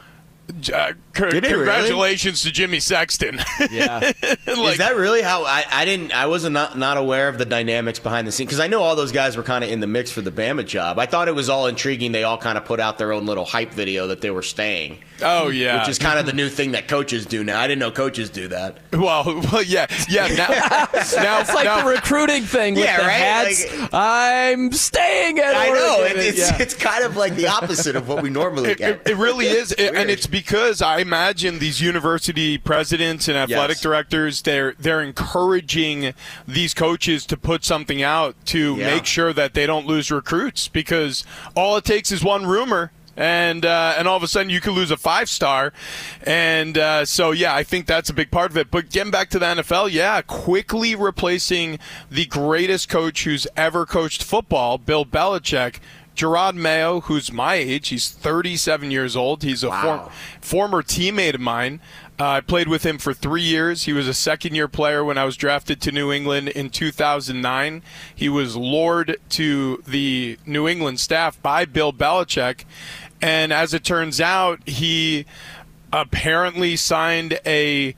uh, 0.74 0.94
c- 1.16 1.24
Did 1.30 1.34
it 1.36 1.42
really? 1.44 1.54
congratulations 1.56 2.42
to 2.44 2.52
Jimmy 2.52 2.80
Sexton. 2.80 3.40
Yeah. 3.72 4.00
is 4.48 4.78
that 4.78 4.94
really 4.96 5.22
how 5.22 5.44
I, 5.46 5.64
I 5.72 5.86
didn't 5.86 6.14
I 6.16 6.26
was 6.28 6.48
not 6.50 6.78
not 6.78 6.98
aware 6.98 7.28
of 7.30 7.38
the 7.38 7.46
dynamics 7.46 8.00
behind 8.00 8.28
the 8.28 8.32
scene 8.32 8.46
because 8.48 8.60
I 8.60 8.68
know 8.68 8.82
all 8.82 8.96
those 8.96 9.12
guys 9.12 9.38
were 9.38 9.44
kind 9.44 9.64
of 9.64 9.70
in 9.70 9.80
the 9.80 9.88
mix 9.88 10.12
for 10.12 10.22
the 10.22 10.32
Bama 10.32 10.66
job. 10.66 11.00
I 11.00 11.06
thought 11.06 11.28
it 11.28 11.36
was 11.36 11.50
all 11.50 11.68
intriguing. 11.68 12.12
They 12.12 12.24
all 12.24 12.38
kind 12.38 12.58
of 12.58 12.66
put 12.66 12.80
out 12.80 12.98
their 12.98 13.12
own 13.12 13.26
little 13.26 13.46
hype 13.46 13.72
video 13.72 14.08
that 14.08 14.22
they 14.22 14.32
were 14.32 14.42
staying. 14.42 15.00
Oh 15.22 15.50
yeah, 15.50 15.80
which 15.80 15.90
is 15.90 16.00
kind 16.00 16.20
of 16.20 16.26
the 16.26 16.34
new 16.34 16.50
thing 16.50 16.72
that 16.72 16.88
coaches 16.88 17.26
do 17.26 17.44
now. 17.44 17.60
I 17.60 17.68
didn't 17.68 17.80
know 17.80 17.92
coaches 17.92 18.30
do 18.30 18.48
that. 18.50 18.78
Well, 18.92 19.24
well 19.52 19.64
yeah, 19.64 19.86
yeah. 20.10 20.28
Now, 20.28 20.48
now 21.24 21.40
it's 21.42 21.54
like 21.54 21.66
now- 21.66 21.84
the 21.84 21.90
recruiting 21.90 22.44
thing 22.44 22.76
with 22.76 22.84
Yeah, 22.84 22.98
the 23.02 23.04
right? 23.08 23.14
hats. 23.14 23.80
Like- 23.80 23.90
I'm 23.94 24.72
staying 24.72 25.40
at 25.40 25.56
I 25.56 25.70
know 25.70 25.98
Oregon. 26.00 26.18
it, 26.18 26.26
it's 26.26 26.38
Yeah. 26.40 26.58
it's 26.62 26.74
kind 26.74 27.04
of 27.06 27.16
like 27.16 27.36
the 27.36 27.48
opposite 27.48 27.96
of 27.96 28.08
what 28.08 28.22
we 28.24 28.30
normally 28.30 28.76
get. 28.76 29.02
it, 29.06 29.12
it 29.12 29.18
really 29.18 29.46
is, 29.48 29.72
It- 29.74 29.94
and 29.96 30.10
it's 30.10 30.28
because 30.28 30.82
I 30.82 31.03
imagine 31.04 31.60
these 31.60 31.80
university 31.82 32.58
presidents 32.58 33.28
and 33.28 33.38
athletic 33.38 33.76
Yes. 33.78 33.82
directors 33.82 34.42
they're 34.42 34.74
they're 34.80 35.02
encouraging 35.02 36.14
these 36.48 36.74
coaches 36.74 37.26
to 37.28 37.38
put 37.38 37.64
something 37.64 38.02
out 38.02 38.36
to 38.46 38.76
Yeah. 38.78 38.88
make 38.96 39.06
sure 39.06 39.34
that 39.34 39.54
they 39.54 39.66
don't 39.68 39.86
lose 39.86 40.10
recruits 40.10 40.68
because 40.68 41.24
all 41.56 41.78
it 41.78 41.86
takes 41.86 42.12
is 42.12 42.24
one 42.24 42.46
rumor. 42.48 42.92
And 43.16 43.64
uh, 43.64 43.94
and 43.96 44.08
all 44.08 44.18
of 44.18 44.24
a 44.24 44.28
sudden 44.28 44.50
you 44.50 44.60
could 44.60 44.74
lose 44.74 44.90
a 44.90 44.98
five 44.98 45.30
star, 45.30 45.72
and 46.24 46.76
uh, 46.80 47.06
so 47.06 47.30
yeah, 47.30 47.54
I 47.54 47.62
think 47.62 47.86
that's 47.86 48.10
a 48.10 48.14
big 48.14 48.32
part 48.32 48.50
of 48.50 48.58
it. 48.58 48.72
But 48.72 48.90
getting 48.90 49.12
back 49.12 49.30
to 49.30 49.38
the 49.38 49.46
NFL, 49.46 49.92
yeah, 49.92 50.24
quickly 50.24 50.96
replacing 50.96 51.78
the 52.10 52.26
greatest 52.26 52.90
coach 52.90 53.24
who's 53.26 53.46
ever 53.56 53.86
coached 53.86 54.24
football, 54.24 54.80
Bill 54.80 55.06
Belichick, 55.06 55.76
Jerod 56.16 56.56
Mayo, 56.56 57.02
who's 57.02 57.32
my 57.32 57.56
age, 57.56 57.90
he's 57.90 58.10
37 58.10 58.92
years 58.92 59.16
old. 59.16 59.44
He's 59.44 59.64
a 59.64 59.72
form, 59.72 60.10
former 60.42 60.84
teammate 60.84 61.34
of 61.34 61.42
mine. 61.42 61.80
Uh, 62.20 62.28
I 62.28 62.42
played 62.42 62.68
with 62.68 62.86
him 62.86 63.00
for 63.00 63.14
three 63.14 63.42
years. 63.42 63.84
He 63.84 63.94
was 63.94 64.08
a 64.08 64.14
second 64.14 64.54
year 64.54 64.68
player 64.68 65.04
when 65.04 65.18
I 65.18 65.26
was 65.26 65.36
drafted 65.36 65.82
to 65.82 65.92
New 65.92 66.12
England 66.12 66.50
in 66.50 66.70
2009. 66.70 67.82
He 68.14 68.30
was 68.30 68.56
lured 68.56 69.18
to 69.30 69.84
the 69.88 70.38
New 70.46 70.68
England 70.68 71.00
staff 71.00 71.42
by 71.42 71.66
Bill 71.66 71.92
Belichick. 71.92 72.66
And 73.22 73.52
as 73.52 73.74
it 73.74 73.84
turns 73.84 74.22
out, 74.22 74.60
he 74.68 75.26
apparently 75.92 76.76
signed 76.76 77.40
a 77.46 77.96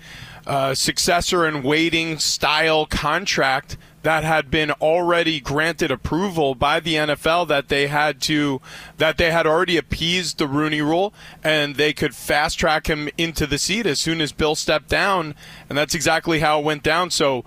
uh, 0.47 0.73
successor 0.75 1.45
in 1.45 1.63
waiting 1.63 2.19
style 2.19 2.85
contract 2.85 3.77
that 4.05 4.23
had 4.23 4.51
been 4.51 4.69
already 4.69 5.39
granted 5.39 5.89
approval 5.89 6.53
by 6.53 6.79
the 6.79 6.93
NFL 6.93 7.47
that 7.47 7.69
they 7.69 7.87
had 7.87 8.21
to 8.21 8.61
that 8.97 9.17
they 9.17 9.31
had 9.31 9.47
already 9.47 9.77
appeased 9.77 10.37
the 10.37 10.47
Rooney 10.47 10.79
Rule 10.79 11.11
and 11.43 11.75
they 11.75 11.91
could 11.91 12.13
fast 12.13 12.59
track 12.59 12.85
him 12.85 13.09
into 13.17 13.47
the 13.47 13.57
seat 13.57 13.87
as 13.87 13.99
soon 13.99 14.21
as 14.21 14.31
Bill 14.31 14.53
stepped 14.53 14.89
down 14.89 15.33
and 15.67 15.75
that's 15.75 15.95
exactly 15.95 16.39
how 16.41 16.59
it 16.59 16.65
went 16.65 16.83
down 16.83 17.09
so 17.09 17.43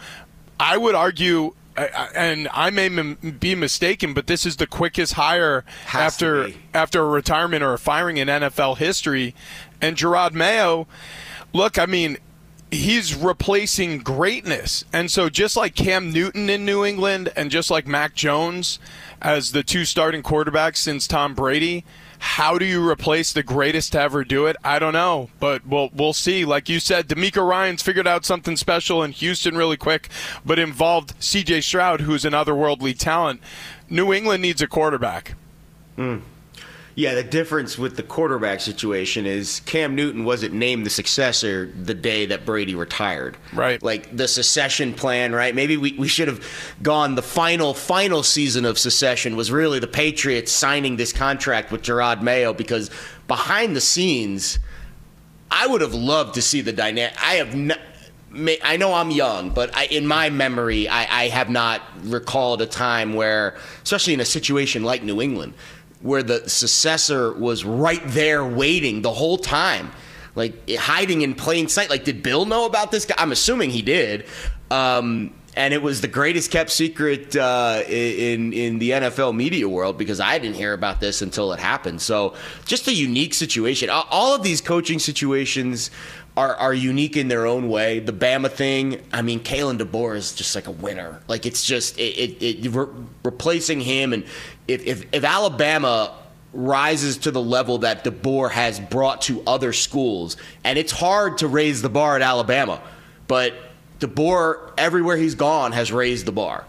I 0.59 0.77
would 0.77 0.97
argue 0.97 1.55
and 1.77 2.49
I 2.53 2.71
may 2.71 2.89
be 2.89 3.55
mistaken, 3.55 4.13
but 4.13 4.27
this 4.27 4.45
is 4.45 4.57
the 4.57 4.67
quickest 4.67 5.13
hire 5.13 5.65
Has 5.85 6.15
after 6.15 6.49
after 6.75 7.03
a 7.03 7.07
retirement 7.07 7.63
or 7.63 7.75
a 7.75 7.79
firing 7.79 8.17
in 8.17 8.27
NFL 8.27 8.79
history. 8.79 9.33
And 9.81 9.97
Jerod 9.97 10.33
Mayo, 10.33 10.89
look, 11.53 11.79
I 11.79 11.87
mean, 11.87 12.19
he's 12.71 13.15
replacing 13.15 13.99
greatness. 13.99 14.85
And 14.93 15.11
so 15.11 15.29
just 15.29 15.57
like 15.57 15.75
Cam 15.75 16.13
Newton 16.13 16.51
in 16.51 16.65
New 16.65 16.85
England 16.85 17.33
and 17.37 17.51
just 17.51 17.71
like 17.71 17.87
Mac 17.87 18.15
Jones 18.15 18.79
as 19.21 19.53
the 19.53 19.63
two 19.63 19.85
starting 19.85 20.23
quarterbacks 20.23 20.77
since 20.77 21.07
Tom 21.07 21.35
Brady, 21.35 21.85
how 22.19 22.59
do 22.59 22.65
you 22.65 22.87
replace 22.87 23.33
the 23.33 23.43
greatest 23.43 23.93
to 23.93 24.01
ever 24.01 24.25
do 24.25 24.47
it? 24.47 24.57
I 24.65 24.79
don't 24.79 24.93
know, 24.93 25.31
but 25.39 25.65
we'll 25.67 25.91
we'll 25.95 26.13
see. 26.13 26.45
Like 26.45 26.69
you 26.69 26.81
said, 26.81 27.09
DeMeco 27.09 27.49
Ryans 27.49 27.83
figured 27.83 28.09
out 28.09 28.25
something 28.25 28.57
special 28.57 29.03
in 29.03 29.13
Houston 29.13 29.57
really 29.57 29.77
quick, 29.77 30.09
but 30.45 30.59
involved 30.59 31.15
C.J. 31.21 31.61
Stroud, 31.61 32.03
who's 32.03 32.25
an 32.25 32.33
otherworldly 32.33 32.99
talent. 32.99 33.41
New 33.89 34.13
England 34.13 34.43
needs 34.43 34.61
a 34.61 34.67
quarterback. 34.67 35.35
Yeah, 35.97 36.19
Yeah, 36.99 37.15
the 37.15 37.23
difference 37.23 37.79
with 37.79 37.95
the 37.95 38.03
quarterback 38.03 38.59
situation 38.59 39.25
is 39.25 39.61
Cam 39.67 39.95
Newton 39.95 40.25
wasn't 40.25 40.53
named 40.53 40.85
the 40.85 40.91
successor 40.91 41.67
the 41.67 41.95
day 41.95 42.27
that 42.27 42.45
Brady 42.45 42.75
retired. 42.75 43.37
Right. 43.53 43.81
Like 43.81 44.17
the 44.17 44.27
secession 44.27 44.95
plan, 44.95 45.33
right? 45.33 45.55
Maybe 45.55 45.77
we, 45.77 45.93
we 45.93 46.09
should 46.09 46.27
have 46.27 46.45
gone 46.83 47.15
the 47.15 47.23
final, 47.23 47.73
final 47.73 48.25
season 48.25 48.65
of 48.65 48.81
secession 48.81 49.37
was 49.37 49.53
really 49.53 49.79
the 49.79 49.87
Patriots 49.87 50.51
signing 50.51 50.97
this 50.97 51.13
contract 51.13 51.71
with 51.71 51.83
Jerod 51.83 52.21
Mayo 52.21 52.53
because 52.53 52.91
behind 53.29 53.77
the 53.77 53.81
scenes, 53.81 54.59
I 55.53 55.69
would 55.69 55.83
have 55.83 55.95
loved 55.95 56.35
to 56.35 56.43
see 56.43 56.63
the 56.63 56.73
dynamic. 56.73 57.17
I 57.23 57.35
have 57.35 57.55
not. 57.55 57.79
I 58.63 58.77
know 58.77 58.93
I'm 58.93 59.11
young, 59.11 59.51
but 59.51 59.75
I, 59.75 59.87
in 59.87 60.07
my 60.07 60.29
memory, 60.29 60.87
I, 60.87 61.23
I 61.23 61.29
have 61.29 61.49
not 61.49 61.81
recalled 62.03 62.61
a 62.61 62.67
time 62.67 63.15
where, 63.15 63.57
especially 63.83 64.13
in 64.13 64.21
a 64.21 64.25
situation 64.27 64.83
like 64.83 65.03
New 65.03 65.23
England, 65.23 65.55
where 66.01 66.23
the 66.23 66.49
successor 66.49 67.33
was 67.33 67.65
right 67.65 68.03
there 68.07 68.45
waiting 68.45 69.03
the 69.03 69.13
whole 69.13 69.39
time, 69.39 69.91
like 70.35 70.71
hiding 70.71 71.23
in 71.23 71.35
plain 71.35 71.69
sight. 71.69 71.91
Like, 71.91 72.05
did 72.05 72.23
Bill 72.23 72.45
know 72.45 72.67
about 72.67 72.91
this 72.91 73.05
guy? 73.05 73.15
I'm 73.19 73.33
assuming 73.33 73.71
he 73.71 73.83
did. 73.83 74.27
Um, 74.71 75.33
and 75.59 75.75
it 75.75 75.83
was 75.83 76.01
the 76.01 76.09
greatest 76.09 76.53
kept 76.53 76.71
secret 76.71 77.35
uh, 77.35 77.83
in 77.89 78.53
in 78.53 78.79
the 78.79 78.91
NFL 78.91 79.35
media 79.35 79.69
world 79.69 79.99
because 79.99 80.21
I 80.21 80.39
didn't 80.39 80.55
hear 80.55 80.73
about 80.73 81.01
this 81.01 81.21
until 81.21 81.53
it 81.53 81.59
happened. 81.59 82.01
So, 82.01 82.35
just 82.65 82.87
a 82.87 82.93
unique 82.93 83.35
situation. 83.35 83.91
All 83.91 84.35
of 84.37 84.45
these 84.45 84.61
coaching 84.61 85.01
situations 85.01 85.91
are, 86.39 86.55
are 86.55 86.73
unique 86.73 87.17
in 87.17 87.27
their 87.27 87.47
own 87.47 87.69
way. 87.69 87.99
The 87.99 88.13
Bama 88.13 88.49
thing, 88.49 89.03
I 89.13 89.23
mean, 89.23 89.41
Kalen 89.41 89.77
DeBoer 89.79 90.17
is 90.17 90.33
just 90.33 90.55
like 90.55 90.69
a 90.69 90.71
winner. 90.71 91.21
Like 91.27 91.47
it's 91.47 91.67
just 91.67 91.99
it, 91.99 92.17
it, 92.17 92.65
it 92.65 92.71
re- 92.71 92.87
replacing 93.25 93.81
him, 93.81 94.13
and 94.13 94.23
if, 94.69 94.87
if 94.87 95.05
if 95.11 95.25
Alabama 95.25 96.15
rises 96.53 97.19
to 97.19 97.33
the 97.33 97.43
level 97.43 97.79
that 97.79 98.05
DeBoer 98.05 98.53
has 98.53 98.79
brought 98.79 99.23
to 99.23 99.43
other 99.49 99.73
schools, 99.73 100.37
and 100.63 100.79
it's 100.79 100.93
hard 100.93 101.39
to 101.39 101.49
raise 101.49 101.83
the 101.83 101.89
bar 101.89 102.15
at 102.15 102.23
Alabama, 102.23 102.81
but 103.27 103.53
DeBoer 103.99 104.75
everywhere 104.79 105.17
he's 105.17 105.35
gone 105.35 105.73
has 105.73 105.91
raised 105.91 106.25
the 106.25 106.33
bar. 106.33 106.65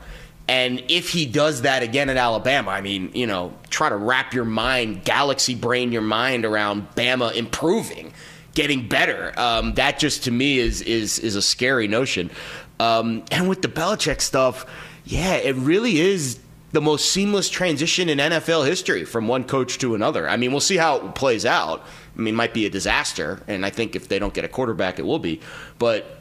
And 0.47 0.83
if 0.87 1.11
he 1.11 1.27
does 1.27 1.61
that 1.61 1.83
again 1.83 2.09
at 2.09 2.17
Alabama, 2.17 2.71
I 2.71 2.81
mean, 2.81 3.11
you 3.13 3.27
know, 3.27 3.53
try 3.69 3.89
to 3.89 3.95
wrap 3.95 4.33
your 4.33 4.45
mind, 4.45 5.05
galaxy 5.05 5.53
brain 5.53 5.91
your 5.91 6.01
mind 6.01 6.43
around 6.43 6.89
Bama 6.95 7.35
improving 7.35 8.13
getting 8.59 8.89
better. 8.89 9.31
Um, 9.39 9.73
that 9.75 9.99
just 9.99 10.25
to 10.25 10.31
me 10.31 10.59
is 10.59 10.81
is 10.81 11.17
is 11.19 11.37
a 11.37 11.41
scary 11.41 11.87
notion. 11.87 12.29
Um, 12.77 13.23
and 13.31 13.47
with 13.47 13.61
the 13.61 13.69
Belichick 13.69 14.19
stuff, 14.19 14.65
yeah, 15.05 15.35
it 15.35 15.55
really 15.55 16.01
is 16.01 16.39
the 16.73 16.81
most 16.81 17.09
seamless 17.13 17.49
transition 17.49 18.09
in 18.09 18.17
NFL 18.17 18.67
history 18.67 19.05
from 19.05 19.29
one 19.29 19.45
coach 19.45 19.77
to 19.77 19.95
another. 19.95 20.27
I 20.27 20.35
mean, 20.35 20.51
we'll 20.51 20.59
see 20.59 20.75
how 20.75 20.97
it 20.97 21.15
plays 21.15 21.45
out. 21.45 21.85
I 22.17 22.19
mean, 22.19 22.33
it 22.33 22.37
might 22.37 22.53
be 22.53 22.65
a 22.65 22.69
disaster, 22.69 23.41
and 23.47 23.65
I 23.65 23.69
think 23.69 23.95
if 23.95 24.09
they 24.09 24.19
don't 24.19 24.33
get 24.33 24.43
a 24.43 24.49
quarterback, 24.49 24.99
it 24.99 25.05
will 25.05 25.19
be. 25.19 25.39
But 25.77 26.17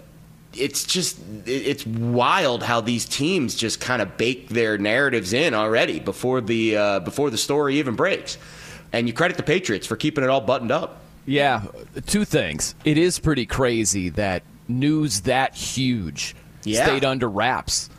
it's 0.55 0.85
just 0.85 1.19
it's 1.45 1.85
wild 1.85 2.63
how 2.63 2.81
these 2.81 3.05
teams 3.05 3.57
just 3.57 3.81
kind 3.81 4.01
of 4.01 4.17
bake 4.17 4.49
their 4.49 4.79
narratives 4.79 5.33
in 5.33 5.55
already 5.55 5.99
before 5.99 6.41
the 6.41 6.77
uh, 6.77 7.01
before 7.01 7.31
the 7.31 7.39
story 7.39 7.81
even 7.81 7.97
breaks. 7.97 8.39
And 8.93 9.09
you 9.09 9.13
credit 9.13 9.37
the 9.37 9.43
Patriots 9.43 9.89
for 9.89 9.97
keeping 9.97 10.23
it 10.23 10.31
all 10.31 10.41
buttoned 10.41 10.71
up. 10.71 11.03
Yeah, 11.29 11.63
two 12.07 12.25
things. 12.25 12.75
It 12.85 12.97
is 12.97 13.19
pretty 13.19 13.45
crazy 13.45 14.09
that 14.11 14.43
news 14.67 15.21
that 15.23 15.55
huge 15.55 16.35
Yeah. 16.65 16.85
stayed 16.87 17.05
under 17.05 17.29
wraps. 17.29 17.91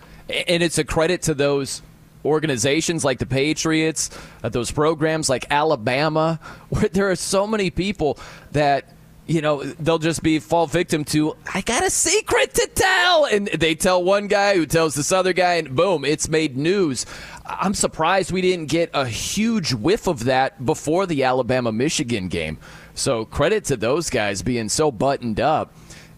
And 0.47 0.63
it's 0.63 0.77
a 0.79 0.83
credit 0.83 1.21
to 1.23 1.33
those 1.35 1.81
organizations 2.25 3.05
like 3.05 3.19
the 3.19 3.25
Patriots, 3.25 4.09
uh, 4.43 4.49
those 4.49 4.71
programs 4.71 5.29
like 5.29 5.45
Alabama, 5.51 6.39
where 6.69 6.89
there 6.89 7.09
are 7.11 7.15
so 7.15 7.45
many 7.45 7.69
people 7.69 8.17
that 8.51 8.85
you 9.29 9.41
know 9.41 9.63
they'll 9.63 9.99
just 9.99 10.23
be 10.23 10.39
fall 10.39 10.65
victim 10.65 11.05
to 11.05 11.35
i 11.53 11.61
got 11.61 11.85
a 11.85 11.89
secret 11.89 12.51
to 12.55 12.67
tell. 12.73 13.25
And 13.25 13.47
they 13.47 13.75
tell 13.75 14.03
one 14.03 14.27
guy 14.27 14.55
who 14.55 14.65
tells 14.65 14.95
this 14.95 15.11
other 15.11 15.33
guy 15.33 15.55
and 15.55 15.75
boom 15.75 16.03
it's 16.03 16.27
made 16.27 16.57
news. 16.57 17.05
I'm 17.45 17.73
surprised 17.73 18.31
we 18.31 18.41
didn't 18.41 18.67
get 18.67 18.89
a 18.93 19.05
huge 19.05 19.73
whiff 19.73 20.07
of 20.07 20.25
that 20.25 20.65
before 20.65 21.05
the 21.05 21.23
alabama 21.23 21.71
michigan 21.71 22.27
game. 22.27 22.57
So 22.95 23.25
credit 23.25 23.65
to 23.65 23.77
those 23.77 24.09
guys 24.09 24.41
being 24.41 24.67
so 24.67 24.91
buttoned 24.91 25.39
up. 25.39 25.73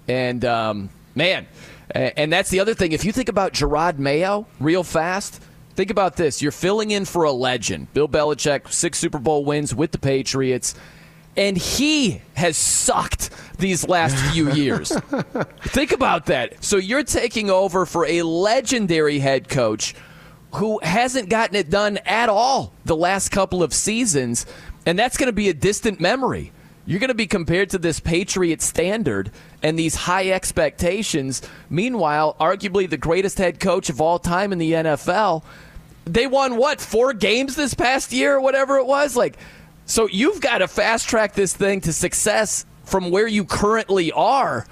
And 0.08 0.46
um, 0.46 0.90
man 1.14 1.48
and 1.94 2.32
that's 2.32 2.50
the 2.50 2.62
other 2.62 2.74
thing. 2.74 2.94
If 2.94 3.04
you 3.04 3.12
think 3.12 3.28
about 3.28 3.52
Jerod 3.52 3.98
Mayo 3.98 4.48
real 4.60 4.84
fast 4.84 5.42
Think 5.74 5.90
about 5.90 6.18
this. 6.18 6.42
You're 6.42 6.52
filling 6.52 6.92
in 6.92 7.06
for 7.06 7.24
a 7.24 7.32
legend. 7.32 7.94
Bill 7.94 8.08
Belichick, 8.08 8.70
six 8.70 9.00
Super 9.00 9.20
Bowl 9.20 9.46
wins 9.46 9.74
with 9.74 9.94
the 9.94 9.98
Patriots, 9.98 10.76
and 11.38 11.58
he 11.58 12.22
has 12.34 12.58
sucked 12.58 13.30
these 13.58 13.88
last 13.88 14.16
few 14.34 14.52
years. 14.54 14.92
Think 15.62 15.92
about 15.92 16.26
that. 16.28 16.64
So 16.64 16.78
you're 16.78 17.04
taking 17.04 17.50
over 17.50 17.86
for 17.86 18.06
a 18.06 18.24
legendary 18.24 19.20
head 19.20 19.50
coach 19.50 19.96
who 20.56 20.80
hasn't 20.84 21.30
gotten 21.30 21.56
it 21.56 21.70
done 21.70 21.98
at 22.06 22.30
all 22.30 22.74
the 22.84 22.96
last 22.96 23.30
couple 23.30 23.64
of 23.64 23.74
seasons, 23.74 24.46
and 24.86 25.00
that's 25.00 25.18
going 25.18 25.28
to 25.28 25.34
be 25.34 25.50
a 25.50 25.54
distant 25.54 26.00
memory. 26.00 26.52
You're 26.86 27.00
going 27.00 27.10
to 27.10 27.14
be 27.14 27.28
compared 27.28 27.70
to 27.70 27.78
this 27.78 28.00
Patriot 28.00 28.62
standard 28.62 29.32
and 29.62 29.78
these 29.78 29.96
high 29.96 30.30
expectations. 30.32 31.42
Meanwhile, 31.70 32.36
arguably 32.40 32.90
the 32.90 32.98
greatest 32.98 33.38
head 33.38 33.60
coach 33.60 33.90
of 33.90 34.02
all 34.02 34.20
time 34.20 34.52
in 34.52 34.58
the 34.58 34.74
NFL, 34.74 35.44
they 36.06 36.26
won 36.26 36.58
what, 36.58 36.82
four 36.82 37.14
games 37.14 37.56
this 37.56 37.76
past 37.76 38.12
year 38.12 38.36
or 38.36 38.42
whatever 38.42 38.78
it 38.78 38.88
was? 38.88 39.16
Like, 39.16 39.38
so 39.92 40.08
you've 40.08 40.40
got 40.40 40.60
to 40.60 40.70
fast 40.70 41.10
track 41.10 41.34
this 41.34 41.54
thing 41.54 41.82
to 41.82 41.92
success 41.92 42.66
from 42.86 43.12
where 43.12 43.28
you 43.28 43.44
currently 43.44 44.10
are. 44.14 44.66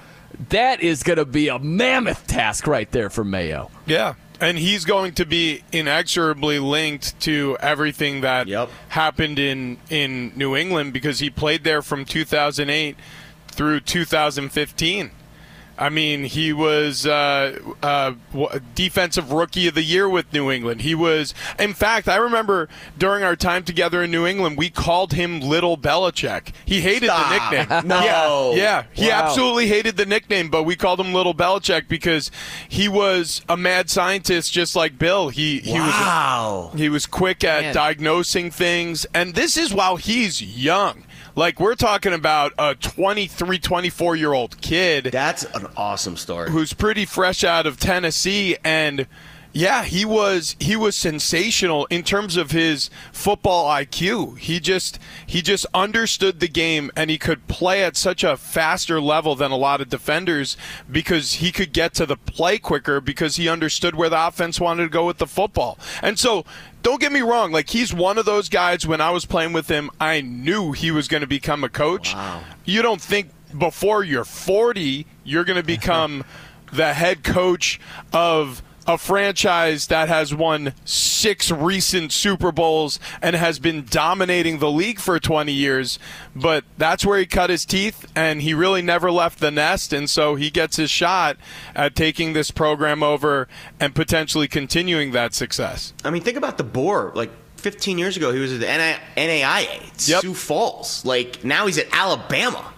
That 0.47 0.79
is 0.79 1.03
going 1.03 1.17
to 1.17 1.25
be 1.25 1.49
a 1.49 1.59
mammoth 1.59 2.25
task 2.25 2.65
right 2.65 2.89
there 2.89 3.09
for 3.09 3.25
Mayo. 3.25 3.69
Yeah. 3.85 4.13
And 4.39 4.57
he's 4.57 4.85
going 4.85 5.15
to 5.15 5.25
be 5.25 5.61
inexorably 5.73 6.59
linked 6.59 7.19
to 7.21 7.57
everything 7.59 8.21
that 8.21 8.47
happened 8.87 9.39
in, 9.39 9.77
in 9.89 10.31
New 10.37 10.55
England 10.55 10.93
because 10.93 11.19
he 11.19 11.29
played 11.29 11.65
there 11.65 11.81
from 11.81 12.05
2008 12.05 12.95
through 13.49 13.81
2015. 13.81 15.11
I 15.79 15.87
mean, 15.89 16.25
he 16.25 16.51
was 16.51 17.05
uh, 17.07 17.57
uh, 17.81 18.13
defensive 18.75 19.31
rookie 19.31 19.67
of 19.69 19.75
the 19.75 19.81
year 19.83 20.09
with 20.09 20.31
New 20.33 20.51
England. 20.51 20.81
He 20.81 20.93
was, 20.93 21.33
in 21.57 21.73
fact, 21.73 22.09
I 22.09 22.17
remember 22.17 22.67
during 22.97 23.23
our 23.23 23.35
time 23.37 23.63
together 23.63 24.03
in 24.03 24.11
New 24.11 24.25
England, 24.27 24.57
we 24.57 24.69
called 24.69 25.13
him 25.13 25.39
Little 25.39 25.77
Belichick. 25.77 26.51
He 26.65 26.81
hated 26.81 27.05
Stop. 27.07 27.51
the 27.51 27.57
nickname. 27.57 27.87
No. 27.87 28.51
Yeah, 28.53 28.57
yeah. 28.57 28.83
He 28.93 29.07
Wow. 29.07 29.21
absolutely 29.23 29.67
hated 29.67 29.95
the 29.95 30.05
nickname, 30.05 30.49
but 30.49 30.63
we 30.63 30.75
called 30.75 30.99
him 30.99 31.13
Little 31.13 31.33
Belichick 31.33 31.87
because 31.87 32.29
he 32.67 32.87
was 32.89 33.41
a 33.47 33.55
mad 33.55 33.89
scientist, 33.89 34.51
just 34.51 34.75
like 34.75 34.99
Bill. 34.99 35.29
He 35.29 35.59
he 35.59 35.73
Wow. 35.79 36.69
was 36.73 36.79
he 36.81 36.89
was 36.89 37.05
quick 37.05 37.43
at 37.43 37.61
Man. 37.61 37.73
diagnosing 37.73 38.51
things, 38.51 39.05
and 39.13 39.33
this 39.33 39.55
is 39.55 39.73
while 39.73 39.95
he's 39.95 40.41
young. 40.41 41.05
Like 41.39 41.57
we're 41.61 41.75
talking 41.75 42.11
about 42.11 42.51
a 42.59 42.75
23, 42.75 43.59
24 43.59 44.17
year 44.17 44.33
old 44.33 44.59
kid. 44.59 45.05
That's 45.05 45.45
an 45.45 45.67
awesome 45.77 46.17
story. 46.17 46.51
Who's 46.51 46.73
pretty 46.73 47.05
fresh 47.05 47.45
out 47.45 47.65
of 47.65 47.79
Tennessee 47.79 48.57
and 48.61 49.07
yeah, 49.51 49.83
he 49.83 50.05
was 50.05 50.55
he 50.59 50.75
was 50.75 50.95
sensational 50.95 51.85
in 51.85 52.03
terms 52.03 52.37
of 52.37 52.51
his 52.51 52.89
football 53.11 53.67
IQ. 53.69 54.37
He 54.37 54.59
just 54.59 54.99
he 55.25 55.41
just 55.41 55.65
understood 55.73 56.39
the 56.39 56.47
game 56.47 56.91
and 56.95 57.09
he 57.09 57.17
could 57.17 57.47
play 57.47 57.83
at 57.83 57.97
such 57.97 58.23
a 58.23 58.37
faster 58.37 59.01
level 59.01 59.33
than 59.33 59.49
a 59.49 59.57
lot 59.57 59.81
of 59.81 59.89
defenders 59.89 60.55
because 60.91 61.35
he 61.35 61.51
could 61.51 61.73
get 61.73 61.93
to 61.95 62.05
the 62.05 62.17
play 62.17 62.59
quicker 62.59 63.01
because 63.01 63.37
he 63.37 63.49
understood 63.49 63.95
where 63.95 64.09
the 64.09 64.27
offense 64.27 64.59
wanted 64.59 64.83
to 64.83 64.89
go 64.89 65.07
with 65.07 65.17
the 65.17 65.27
football. 65.27 65.79
And 66.03 66.19
so 66.19 66.45
don't 66.81 66.99
get 67.01 67.11
me 67.11 67.21
wrong, 67.21 67.51
like 67.51 67.69
he's 67.69 67.93
one 67.93 68.17
of 68.17 68.25
those 68.25 68.49
guys 68.49 68.85
when 68.87 69.01
I 69.01 69.11
was 69.11 69.25
playing 69.25 69.53
with 69.53 69.67
him, 69.67 69.89
I 69.99 70.21
knew 70.21 70.71
he 70.71 70.91
was 70.91 71.07
going 71.07 71.21
to 71.21 71.27
become 71.27 71.63
a 71.63 71.69
coach. 71.69 72.15
You 72.65 72.81
don't 72.81 73.01
think 73.01 73.31
before 73.57 74.03
you're 74.03 74.23
40 74.25 75.07
you're 75.23 75.43
going 75.43 75.57
to 75.57 75.63
become 75.63 76.23
the 76.71 76.93
head 76.93 77.23
coach 77.23 77.79
of 78.13 78.61
a 78.89 78.97
franchise 78.97 79.85
that 79.87 80.09
has 80.09 80.33
won 80.33 80.73
six 80.83 81.51
recent 81.51 82.11
Super 82.11 82.51
Bowls 82.51 82.99
and 83.21 83.35
has 83.35 83.59
been 83.59 83.85
dominating 83.87 84.57
the 84.57 84.71
league 84.71 84.99
for 84.99 85.19
20 85.19 85.51
years. 85.51 85.99
But 86.35 86.63
that's 86.75 87.05
where 87.05 87.19
he 87.19 87.27
cut 87.27 87.51
his 87.51 87.65
teeth, 87.65 88.11
and 88.15 88.41
he 88.41 88.55
really 88.55 88.81
never 88.81 89.11
left 89.11 89.39
the 89.39 89.51
nest. 89.51 89.93
And 89.93 90.09
so 90.09 90.33
he 90.33 90.49
gets 90.49 90.77
his 90.77 90.89
shot 90.89 91.37
at 91.75 91.95
taking 91.95 92.33
this 92.33 92.49
program 92.49 93.03
over 93.03 93.47
and 93.79 93.93
potentially 93.93 94.47
continuing 94.47 95.11
that 95.11 95.35
success. 95.35 95.93
I 96.03 96.09
mean, 96.09 96.23
think 96.23 96.37
about 96.37 96.57
DeBoer. 96.57 97.13
Like 97.13 97.29
15 97.57 97.99
years 97.99 98.17
ago, 98.17 98.31
he 98.31 98.39
was 98.39 98.51
at 98.53 98.59
the 98.59 98.65
NAIA, 98.65 99.99
Sioux 99.99 100.33
Falls. 100.33 101.05
Like 101.05 101.43
now 101.43 101.67
he's 101.67 101.77
at 101.77 101.85
Alabama. 101.91 102.73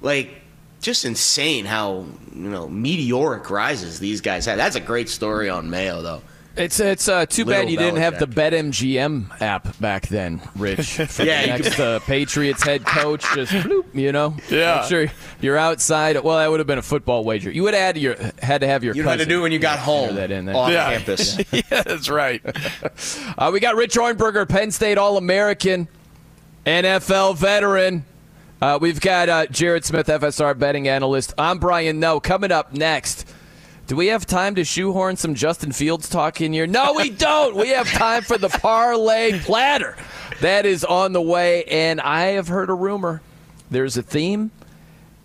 Like 0.00 0.39
just 0.80 1.04
insane 1.04 1.64
how 1.64 2.06
you 2.34 2.48
know 2.50 2.68
meteoric 2.68 3.50
rises 3.50 3.98
these 4.00 4.20
guys 4.20 4.46
had. 4.46 4.58
That's 4.58 4.76
a 4.76 4.80
great 4.80 5.08
story 5.08 5.48
on 5.48 5.70
Mayo, 5.70 6.02
though. 6.02 6.22
It's 6.56 6.80
it's 6.80 7.08
uh, 7.08 7.26
too 7.26 7.44
Little 7.44 7.62
bad 7.62 7.70
you 7.70 7.78
didn't 7.78 8.00
have 8.00 8.14
Belichick. 8.14 8.18
the 8.18 8.26
BetMGM 8.26 9.40
app 9.40 9.78
back 9.78 10.08
then, 10.08 10.40
Rich. 10.56 10.94
For 11.08 11.22
Yeah, 11.22 11.42
the 11.42 11.46
you 11.46 11.62
next 11.62 11.78
uh, 11.80 12.00
Patriots 12.00 12.62
head 12.64 12.84
coach, 12.84 13.24
just 13.34 13.52
bloop, 13.64 13.84
you 13.94 14.10
know. 14.10 14.36
Yeah. 14.50 14.78
Make 14.80 14.88
sure 14.88 15.06
you're 15.40 15.56
outside. 15.56 16.18
Well, 16.18 16.38
that 16.38 16.50
would 16.50 16.58
have 16.58 16.66
been 16.66 16.78
a 16.78 16.82
football 16.82 17.22
wager. 17.24 17.52
You 17.52 17.62
would 17.62 17.74
have 17.74 17.82
had 17.94 17.96
your 17.98 18.16
had 18.42 18.62
to 18.62 18.66
have 18.66 18.82
your. 18.82 18.96
You 18.96 19.04
had 19.04 19.20
to 19.20 19.26
do 19.26 19.38
it 19.38 19.42
when 19.42 19.52
you 19.52 19.60
got 19.60 19.78
enter 19.78 19.84
home 19.84 20.14
That 20.16 20.32
in 20.32 20.44
there. 20.44 20.56
off 20.56 20.72
Yeah. 20.72 20.92
campus. 20.92 21.38
yeah, 21.52 21.82
that's 21.84 22.08
right. 22.10 22.42
Uh, 23.38 23.50
we 23.52 23.60
got 23.60 23.76
Rich 23.76 23.94
Ohrnberger, 23.94 24.46
Penn 24.48 24.72
State 24.72 24.98
All 24.98 25.16
American, 25.18 25.86
NFL 26.66 27.36
veteran. 27.36 28.04
Uh, 28.60 28.78
we've 28.80 29.00
got 29.00 29.28
uh, 29.28 29.46
Jared 29.46 29.84
Smith, 29.84 30.06
FSR 30.06 30.58
betting 30.58 30.86
analyst. 30.86 31.32
I'm 31.38 31.58
Brian 31.58 31.98
Noe. 31.98 32.20
Coming 32.20 32.52
up 32.52 32.74
next, 32.74 33.26
do 33.86 33.96
we 33.96 34.08
have 34.08 34.26
time 34.26 34.54
to 34.56 34.64
shoehorn 34.64 35.16
some 35.16 35.34
Justin 35.34 35.72
Fields 35.72 36.10
talk 36.10 36.42
in 36.42 36.52
here? 36.52 36.66
No, 36.66 36.92
we 36.92 37.08
don't. 37.10 37.56
we 37.56 37.70
have 37.70 37.88
time 37.90 38.22
for 38.22 38.36
the 38.36 38.50
parlay 38.50 39.38
platter. 39.40 39.96
That 40.42 40.66
is 40.66 40.84
on 40.84 41.14
the 41.14 41.22
way, 41.22 41.64
and 41.64 42.02
I 42.02 42.32
have 42.32 42.48
heard 42.48 42.68
a 42.68 42.74
rumor. 42.74 43.22
There's 43.70 43.96
a 43.96 44.02
theme, 44.02 44.50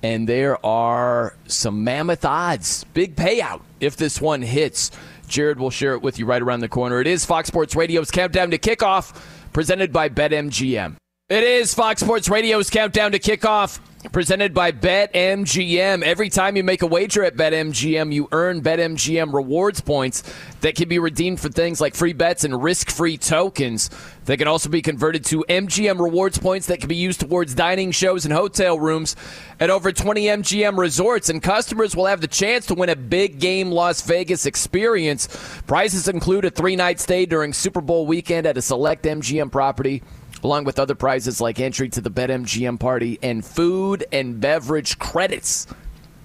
and 0.01 0.29
there 0.29 0.65
are 0.65 1.35
some 1.45 1.83
mammoth 1.83 2.23
odds. 2.23 2.85
Big 2.93 3.17
payout 3.17 3.61
if 3.81 3.97
this 3.97 4.21
one 4.21 4.43
hits. 4.43 4.91
Jared 5.27 5.59
will 5.59 5.71
share 5.71 5.93
it 5.93 6.01
with 6.01 6.19
you 6.19 6.25
right 6.25 6.41
around 6.41 6.61
the 6.61 6.69
corner. 6.69 7.01
It 7.01 7.07
is 7.07 7.25
Fox 7.25 7.49
Sports 7.49 7.75
Radio's 7.75 8.11
Countdown 8.11 8.51
to 8.51 8.57
Kickoff, 8.57 9.19
presented 9.51 9.91
by 9.91 10.07
BetMGM. 10.07 10.95
It 11.27 11.43
is 11.43 11.73
Fox 11.73 12.01
Sports 12.01 12.29
Radio's 12.29 12.69
Countdown 12.69 13.13
to 13.13 13.17
Kickoff, 13.17 13.79
presented 14.11 14.53
by 14.53 14.71
BetMGM. 14.71 16.03
Every 16.03 16.29
time 16.29 16.55
you 16.55 16.63
make 16.63 16.83
a 16.83 16.85
wager 16.85 17.23
at 17.23 17.35
BetMGM, 17.35 18.13
you 18.13 18.27
earn 18.31 18.61
BetMGM 18.61 19.33
rewards 19.33 19.81
points 19.81 20.21
that 20.61 20.75
can 20.75 20.87
be 20.87 20.99
redeemed 20.99 21.39
for 21.39 21.49
things 21.49 21.81
like 21.81 21.95
free 21.95 22.13
bets 22.13 22.43
and 22.43 22.61
risk 22.61 22.91
free 22.91 23.17
tokens. 23.17 23.89
They 24.25 24.37
can 24.37 24.47
also 24.47 24.69
be 24.69 24.83
converted 24.83 25.25
to 25.25 25.43
MGM 25.49 25.99
rewards 25.99 26.37
points 26.37 26.67
that 26.67 26.79
can 26.79 26.89
be 26.89 26.95
used 26.95 27.21
towards 27.21 27.55
dining 27.55 27.89
shows 27.89 28.25
and 28.25 28.33
hotel 28.33 28.79
rooms 28.79 29.15
at 29.59 29.71
over 29.71 29.91
20 29.91 30.25
MGM 30.25 30.77
resorts. 30.77 31.29
And 31.29 31.41
customers 31.41 31.95
will 31.95 32.05
have 32.05 32.21
the 32.21 32.27
chance 32.27 32.67
to 32.67 32.75
win 32.75 32.89
a 32.89 32.95
big 32.95 33.39
game 33.39 33.71
Las 33.71 34.03
Vegas 34.03 34.45
experience. 34.45 35.27
Prizes 35.65 36.07
include 36.07 36.45
a 36.45 36.51
three 36.51 36.75
night 36.75 36.99
stay 36.99 37.25
during 37.25 37.51
Super 37.51 37.81
Bowl 37.81 38.05
weekend 38.05 38.45
at 38.45 38.59
a 38.59 38.61
select 38.61 39.05
MGM 39.05 39.51
property 39.51 40.03
along 40.45 40.63
with 40.63 40.77
other 40.77 40.93
prizes 40.93 41.41
like 41.41 41.59
entry 41.59 41.89
to 41.89 41.99
the 41.99 42.11
BetMGM 42.11 42.79
party 42.79 43.17
and 43.23 43.43
food 43.43 44.05
and 44.11 44.39
beverage 44.39 44.99
credits. 44.99 45.65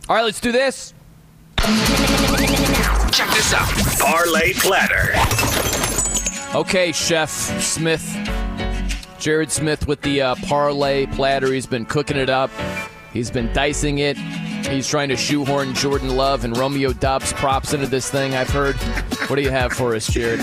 All 0.08 0.16
right, 0.16 0.22
let's 0.22 0.40
do 0.40 0.52
this. 0.52 0.92
Check 1.58 3.30
this 3.30 3.54
out. 3.54 3.72
Parlay 3.98 4.52
platter. 4.52 5.14
Okay, 6.54 6.92
Chef 6.92 7.30
Smith. 7.30 8.04
Jared 9.18 9.50
Smith 9.50 9.88
with 9.88 10.02
the 10.02 10.20
uh, 10.20 10.34
parlay 10.46 11.06
platter. 11.06 11.52
He's 11.52 11.66
been 11.66 11.86
cooking 11.86 12.18
it 12.18 12.28
up. 12.28 12.50
He's 13.14 13.30
been 13.30 13.50
dicing 13.54 13.98
it. 13.98 14.18
He's 14.18 14.86
trying 14.86 15.08
to 15.08 15.16
shoehorn 15.16 15.74
Jordan 15.74 16.14
Love 16.16 16.44
and 16.44 16.56
Romeo 16.56 16.92
Doubs 16.92 17.32
props 17.32 17.72
into 17.72 17.86
this 17.86 18.10
thing, 18.10 18.34
I've 18.34 18.50
heard. 18.50 18.76
What 19.28 19.36
do 19.36 19.42
you 19.42 19.50
have 19.50 19.72
for 19.72 19.94
us, 19.94 20.06
Jared? 20.06 20.40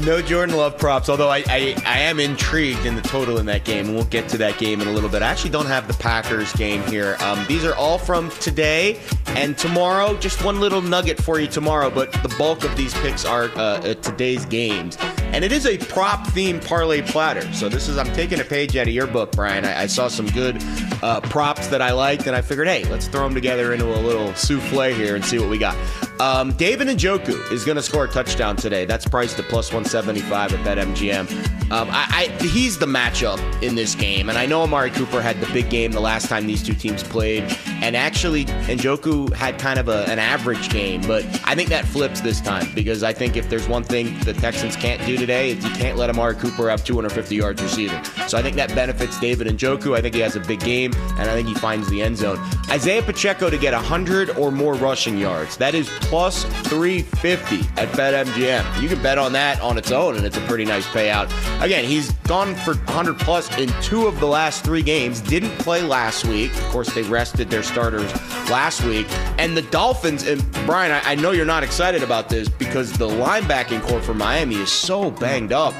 No 0.00 0.20
Jordan 0.20 0.56
Love 0.56 0.78
props, 0.78 1.08
although 1.08 1.28
I, 1.28 1.44
I, 1.46 1.76
I 1.86 1.98
am 2.00 2.18
intrigued 2.18 2.86
in 2.86 2.96
the 2.96 3.02
total 3.02 3.38
in 3.38 3.46
that 3.46 3.64
game, 3.64 3.86
and 3.86 3.94
we'll 3.94 4.04
get 4.06 4.28
to 4.30 4.38
that 4.38 4.58
game 4.58 4.80
in 4.80 4.88
a 4.88 4.90
little 4.90 5.08
bit. 5.08 5.22
I 5.22 5.28
actually 5.28 5.50
don't 5.50 5.66
have 5.66 5.86
the 5.86 5.94
Packers 5.94 6.52
game 6.54 6.82
here. 6.84 7.16
Um, 7.20 7.44
these 7.46 7.64
are 7.64 7.74
all 7.76 7.98
from 7.98 8.30
today 8.30 8.98
and 9.26 9.56
tomorrow. 9.56 10.16
Just 10.18 10.44
one 10.44 10.58
little 10.58 10.82
nugget 10.82 11.22
for 11.22 11.38
you 11.38 11.46
tomorrow, 11.46 11.88
but 11.88 12.12
the 12.14 12.34
bulk 12.36 12.64
of 12.64 12.76
these 12.76 12.94
picks 12.94 13.24
are 13.24 13.44
uh, 13.50 13.78
uh, 13.78 13.94
today's 13.94 14.44
games. 14.46 14.98
And 15.18 15.44
it 15.44 15.52
is 15.52 15.66
a 15.66 15.78
prop 15.78 16.26
themed 16.28 16.66
parlay 16.66 17.02
platter. 17.02 17.50
So 17.52 17.68
this 17.68 17.88
is, 17.88 17.96
I'm 17.96 18.12
taking 18.12 18.40
a 18.40 18.44
page 18.44 18.76
out 18.76 18.88
of 18.88 18.92
your 18.92 19.06
book, 19.06 19.32
Brian. 19.32 19.64
I, 19.64 19.82
I 19.82 19.86
saw 19.86 20.08
some 20.08 20.26
good 20.30 20.56
uh, 21.02 21.20
props 21.20 21.68
that 21.68 21.80
I 21.80 21.92
liked, 21.92 22.26
and 22.26 22.34
I 22.34 22.40
figured, 22.40 22.66
hey, 22.66 22.84
let's 22.90 23.06
throw 23.06 23.22
them 23.22 23.34
together 23.34 23.72
into 23.72 23.86
a 23.86 24.00
little 24.00 24.34
souffle 24.34 24.92
here 24.92 25.14
and 25.14 25.24
see 25.24 25.38
what 25.38 25.48
we 25.48 25.58
got. 25.58 25.76
Um, 26.22 26.52
David 26.52 26.86
Njoku 26.86 27.50
is 27.50 27.64
going 27.64 27.74
to 27.74 27.82
score 27.82 28.04
a 28.04 28.08
touchdown 28.08 28.54
today. 28.54 28.84
That's 28.84 29.04
priced 29.04 29.40
at 29.40 29.46
plus 29.46 29.72
175 29.72 30.52
at 30.52 30.60
BetMGM. 30.60 31.72
Um, 31.72 31.88
I, 31.90 32.28
I, 32.40 32.44
he's 32.44 32.78
the 32.78 32.86
matchup 32.86 33.40
in 33.60 33.74
this 33.74 33.96
game, 33.96 34.28
and 34.28 34.38
I 34.38 34.46
know 34.46 34.62
Amari 34.62 34.90
Cooper 34.90 35.20
had 35.20 35.40
the 35.40 35.52
big 35.52 35.68
game 35.68 35.90
the 35.90 36.00
last 36.00 36.28
time 36.28 36.46
these 36.46 36.62
two 36.62 36.74
teams 36.74 37.02
played, 37.02 37.42
and 37.80 37.96
actually 37.96 38.44
Njoku 38.44 39.32
had 39.32 39.58
kind 39.58 39.80
of 39.80 39.88
a, 39.88 40.04
an 40.08 40.20
average 40.20 40.70
game, 40.70 41.00
but 41.08 41.24
I 41.44 41.56
think 41.56 41.70
that 41.70 41.86
flips 41.86 42.20
this 42.20 42.40
time 42.40 42.68
because 42.72 43.02
I 43.02 43.12
think 43.12 43.36
if 43.36 43.48
there's 43.50 43.66
one 43.66 43.82
thing 43.82 44.16
the 44.20 44.34
Texans 44.34 44.76
can't 44.76 45.04
do 45.04 45.16
today, 45.16 45.52
is 45.52 45.64
you 45.64 45.70
can't 45.70 45.98
let 45.98 46.08
Amari 46.08 46.36
Cooper 46.36 46.70
have 46.70 46.84
250 46.84 47.34
yards 47.34 47.60
receiving. 47.60 48.04
So 48.28 48.38
I 48.38 48.42
think 48.42 48.54
that 48.56 48.72
benefits 48.76 49.18
David 49.18 49.48
Njoku. 49.48 49.96
I 49.96 50.02
think 50.02 50.14
he 50.14 50.20
has 50.20 50.36
a 50.36 50.40
big 50.40 50.60
game, 50.60 50.92
and 51.18 51.22
I 51.22 51.34
think 51.34 51.48
he 51.48 51.54
finds 51.54 51.88
the 51.88 52.00
end 52.00 52.18
zone. 52.18 52.38
Isaiah 52.70 53.02
Pacheco 53.02 53.50
to 53.50 53.58
get 53.58 53.72
100 53.72 54.36
or 54.36 54.52
more 54.52 54.74
rushing 54.74 55.18
yards. 55.18 55.56
That 55.56 55.74
is 55.74 55.88
plus 56.12 56.44
350 56.68 57.60
at 57.80 57.88
BetMGM. 57.96 58.82
You 58.82 58.88
can 58.90 59.02
bet 59.02 59.16
on 59.16 59.32
that 59.32 59.58
on 59.62 59.78
its 59.78 59.90
own, 59.90 60.14
and 60.16 60.26
it's 60.26 60.36
a 60.36 60.42
pretty 60.42 60.66
nice 60.66 60.86
payout. 60.88 61.24
Again, 61.64 61.86
he's 61.86 62.12
gone 62.28 62.54
for 62.54 62.74
100 62.74 63.18
plus 63.18 63.48
in 63.56 63.70
two 63.80 64.06
of 64.06 64.20
the 64.20 64.26
last 64.26 64.62
three 64.62 64.82
games. 64.82 65.22
Didn't 65.22 65.52
play 65.52 65.80
last 65.80 66.26
week. 66.26 66.52
Of 66.52 66.64
course, 66.64 66.92
they 66.92 67.00
rested 67.00 67.48
their 67.48 67.62
starters 67.62 68.12
last 68.50 68.84
week. 68.84 69.06
And 69.38 69.56
the 69.56 69.62
Dolphins, 69.62 70.26
and 70.26 70.52
Brian, 70.66 70.92
I, 70.92 71.12
I 71.12 71.14
know 71.14 71.30
you're 71.30 71.46
not 71.46 71.62
excited 71.62 72.02
about 72.02 72.28
this 72.28 72.46
because 72.46 72.92
the 72.92 73.08
linebacking 73.08 73.80
core 73.80 74.02
for 74.02 74.12
Miami 74.12 74.56
is 74.56 74.70
so 74.70 75.10
banged 75.12 75.54
up. 75.54 75.72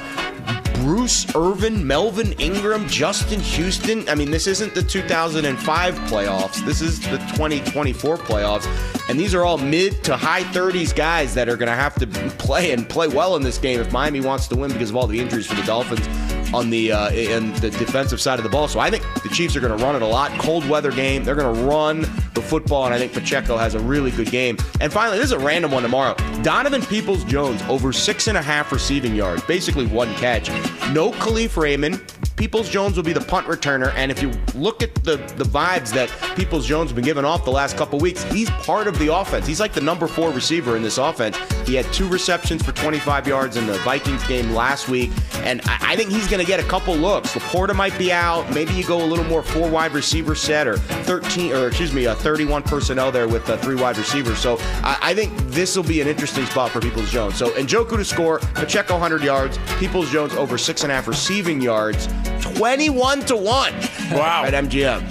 Bruce 0.82 1.32
Irvin, 1.36 1.86
Melvin 1.86 2.32
Ingram, 2.40 2.88
Justin 2.88 3.38
Houston. 3.38 4.08
I 4.08 4.16
mean, 4.16 4.32
this 4.32 4.48
isn't 4.48 4.74
the 4.74 4.82
2005 4.82 5.94
playoffs. 6.10 6.66
This 6.66 6.80
is 6.80 6.98
the 7.00 7.18
2024 7.18 8.16
playoffs. 8.16 8.66
And 9.08 9.18
these 9.18 9.32
are 9.32 9.44
all 9.44 9.58
mid 9.58 10.02
to 10.02 10.16
high 10.16 10.42
30s 10.42 10.92
guys 10.92 11.34
that 11.34 11.48
are 11.48 11.56
going 11.56 11.68
to 11.68 11.76
have 11.76 11.94
to 11.94 12.06
play 12.36 12.72
and 12.72 12.88
play 12.88 13.06
well 13.06 13.36
in 13.36 13.42
this 13.42 13.58
game 13.58 13.78
if 13.78 13.92
Miami 13.92 14.20
wants 14.20 14.48
to 14.48 14.56
win 14.56 14.72
because 14.72 14.90
of 14.90 14.96
all 14.96 15.06
the 15.06 15.20
injuries 15.20 15.46
for 15.46 15.54
the 15.54 15.62
Dolphins 15.62 16.31
on 16.54 16.70
the 16.70 16.92
uh, 16.92 17.10
in 17.10 17.52
the 17.54 17.70
defensive 17.70 18.20
side 18.20 18.38
of 18.38 18.42
the 18.44 18.50
ball. 18.50 18.68
So 18.68 18.80
I 18.80 18.90
think 18.90 19.04
the 19.22 19.28
Chiefs 19.28 19.56
are 19.56 19.60
going 19.60 19.76
to 19.76 19.84
run 19.84 19.96
it 19.96 20.02
a 20.02 20.06
lot. 20.06 20.30
Cold 20.38 20.68
weather 20.68 20.90
game. 20.90 21.24
They're 21.24 21.34
going 21.34 21.54
to 21.54 21.62
run 21.62 22.00
the 22.34 22.42
football, 22.42 22.86
and 22.86 22.94
I 22.94 22.98
think 22.98 23.12
Pacheco 23.12 23.56
has 23.56 23.74
a 23.74 23.80
really 23.80 24.10
good 24.10 24.30
game. 24.30 24.56
And 24.80 24.92
finally, 24.92 25.18
this 25.18 25.26
is 25.26 25.32
a 25.32 25.38
random 25.38 25.70
one 25.70 25.82
tomorrow. 25.82 26.14
Donovan 26.42 26.82
Peoples 26.82 27.24
Jones 27.24 27.62
over 27.68 27.92
six 27.92 28.28
and 28.28 28.38
a 28.38 28.42
half 28.42 28.72
receiving 28.72 29.14
yards, 29.14 29.42
basically 29.44 29.86
one 29.86 30.12
catch. 30.14 30.48
No 30.92 31.12
Kalif 31.12 31.56
Raymond. 31.56 32.02
Peoples 32.36 32.68
Jones 32.68 32.96
will 32.96 33.04
be 33.04 33.12
the 33.12 33.20
punt 33.20 33.46
returner, 33.46 33.92
and 33.94 34.10
if 34.10 34.22
you 34.22 34.32
look 34.54 34.82
at 34.82 34.94
the 35.04 35.16
the 35.36 35.44
vibes 35.44 35.92
that 35.92 36.10
Peoples 36.36 36.66
Jones 36.66 36.90
has 36.90 36.94
been 36.94 37.04
giving 37.04 37.24
off 37.24 37.44
the 37.44 37.50
last 37.50 37.76
couple 37.76 37.98
weeks, 37.98 38.22
he's 38.24 38.50
part 38.50 38.88
of 38.88 38.98
the 38.98 39.14
offense. 39.14 39.46
He's 39.46 39.60
like 39.60 39.72
the 39.72 39.80
number 39.80 40.06
four 40.06 40.30
receiver 40.30 40.76
in 40.76 40.82
this 40.82 40.98
offense. 40.98 41.36
He 41.66 41.74
had 41.74 41.90
two 41.92 42.08
receptions 42.08 42.62
for 42.62 42.72
25 42.72 43.28
yards 43.28 43.56
in 43.56 43.66
the 43.66 43.74
Vikings 43.78 44.26
game 44.26 44.52
last 44.52 44.88
week, 44.88 45.10
and 45.36 45.60
I, 45.66 45.92
I 45.92 45.96
think 45.96 46.10
he's 46.10 46.28
going 46.28 46.40
to 46.40 46.46
get 46.46 46.58
a 46.58 46.68
couple 46.68 46.94
looks. 46.96 47.34
Laporta 47.34 47.74
might 47.74 47.96
be 47.98 48.12
out. 48.12 48.50
Maybe 48.52 48.72
you 48.72 48.84
go 48.84 49.02
a 49.02 49.06
little 49.06 49.24
more 49.26 49.42
four 49.42 49.68
wide 49.68 49.92
receiver 49.92 50.34
set 50.34 50.66
or 50.66 50.78
13 50.78 51.52
or 51.52 51.68
excuse 51.68 51.92
me, 51.92 52.06
a 52.06 52.14
31 52.14 52.62
personnel 52.62 53.12
there 53.12 53.28
with 53.28 53.44
three 53.62 53.74
wide 53.74 53.98
receivers. 53.98 54.38
So 54.38 54.56
I, 54.82 54.98
I 55.02 55.14
think 55.14 55.36
this 55.48 55.76
will 55.76 55.84
be 55.84 56.00
an 56.00 56.08
interesting 56.08 56.46
spot 56.46 56.70
for 56.70 56.80
Peoples 56.80 57.10
Jones. 57.10 57.36
So 57.36 57.50
Njoku 57.50 57.96
to 57.96 58.04
score, 58.04 58.38
Pacheco 58.54 58.94
100 58.94 59.22
yards, 59.22 59.58
Peoples 59.78 60.10
Jones 60.10 60.32
over 60.34 60.56
six 60.58 60.82
and 60.82 60.92
a 60.92 60.94
half 60.94 61.08
receiving 61.08 61.60
yards, 61.60 62.08
21 62.56 63.20
to 63.26 63.36
one. 63.36 63.72
Wow. 64.12 64.44
at 64.44 64.52
MGM. 64.54 65.02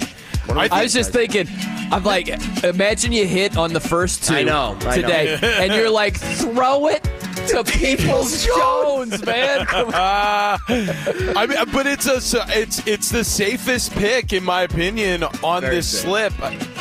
What 0.46 0.54
do 0.54 0.54
we 0.54 0.60
I 0.60 0.68
think, 0.68 0.82
was 0.82 0.92
just 0.92 1.12
guys? 1.12 1.26
thinking, 1.32 1.48
I'm 1.92 2.04
like, 2.04 2.28
imagine 2.64 3.12
you 3.12 3.26
hit 3.26 3.56
on 3.56 3.72
the 3.72 3.80
first 3.80 4.24
two 4.24 4.34
I 4.34 4.42
know, 4.42 4.76
I 4.80 4.96
know. 4.96 5.02
today, 5.02 5.38
and 5.60 5.72
you're 5.72 5.90
like, 5.90 6.16
throw 6.16 6.88
it 6.88 7.02
to 7.48 7.62
Peoples 7.66 8.44
Jones, 8.44 9.24
man. 9.24 9.66
Uh, 9.72 10.58
I 10.68 11.46
mean, 11.48 11.58
but 11.72 11.86
it's 11.86 12.06
a 12.06 12.16
it's 12.48 12.86
it's 12.86 13.08
the 13.10 13.22
safest 13.24 13.92
pick 13.92 14.32
in 14.32 14.42
my 14.44 14.62
opinion 14.62 15.22
on 15.42 15.60
Very 15.62 15.76
this 15.76 15.88
safe. 15.88 16.02
slip. 16.02 16.32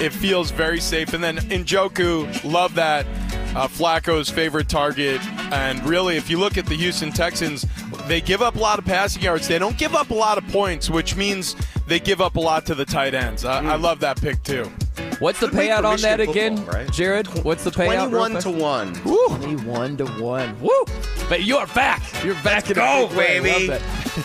It 0.01 0.11
feels 0.11 0.51
very 0.51 0.79
safe. 0.79 1.13
And 1.13 1.23
then 1.23 1.37
Njoku, 1.37 2.43
love 2.49 2.75
that. 2.75 3.05
Uh, 3.53 3.67
Flacco's 3.67 4.29
favorite 4.29 4.69
target, 4.69 5.21
and 5.51 5.83
really, 5.85 6.15
if 6.15 6.29
you 6.29 6.39
look 6.39 6.57
at 6.57 6.65
the 6.65 6.75
Houston 6.75 7.11
Texans, 7.11 7.65
they 8.07 8.21
give 8.21 8.41
up 8.41 8.55
a 8.55 8.59
lot 8.59 8.79
of 8.79 8.85
passing 8.85 9.21
yards. 9.21 9.47
They 9.47 9.59
don't 9.59 9.77
give 9.77 9.93
up 9.93 10.09
a 10.09 10.13
lot 10.13 10.37
of 10.37 10.47
points, 10.47 10.89
which 10.89 11.15
means 11.15 11.55
they 11.85 11.99
give 11.99 12.21
up 12.21 12.37
a 12.37 12.39
lot 12.39 12.65
to 12.67 12.75
the 12.75 12.85
tight 12.85 13.13
ends. 13.13 13.43
I, 13.43 13.73
I 13.73 13.75
love 13.75 13.99
that 13.99 14.21
pick 14.21 14.41
too. 14.43 14.71
What's 15.19 15.39
the 15.39 15.47
Good 15.49 15.69
payout 15.69 15.83
on 15.83 15.99
that 16.01 16.19
Michigan 16.19 16.53
again, 16.53 16.65
right? 16.65 16.91
Jared? 16.91 17.27
What's 17.43 17.63
the 17.63 17.69
payout? 17.71 18.11
real 18.11 18.27
21 18.27 18.31
quick? 18.31 18.43
to 18.43 18.49
1. 18.49 18.95
21 18.95 19.97
to 19.97 20.05
1. 20.05 20.61
Woo! 20.61 20.85
But 21.29 21.43
you're 21.43 21.67
back. 21.67 22.01
You're 22.23 22.41
back 22.43 22.69
in 22.69 22.75
go, 22.75 23.05
a 23.05 23.07
big 23.09 23.17
way. 23.17 23.39
baby. 23.39 23.67
Love 23.67 23.81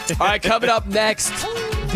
that. 0.08 0.20
All 0.20 0.26
right, 0.26 0.42
coming 0.42 0.70
up 0.70 0.86
next, 0.86 1.32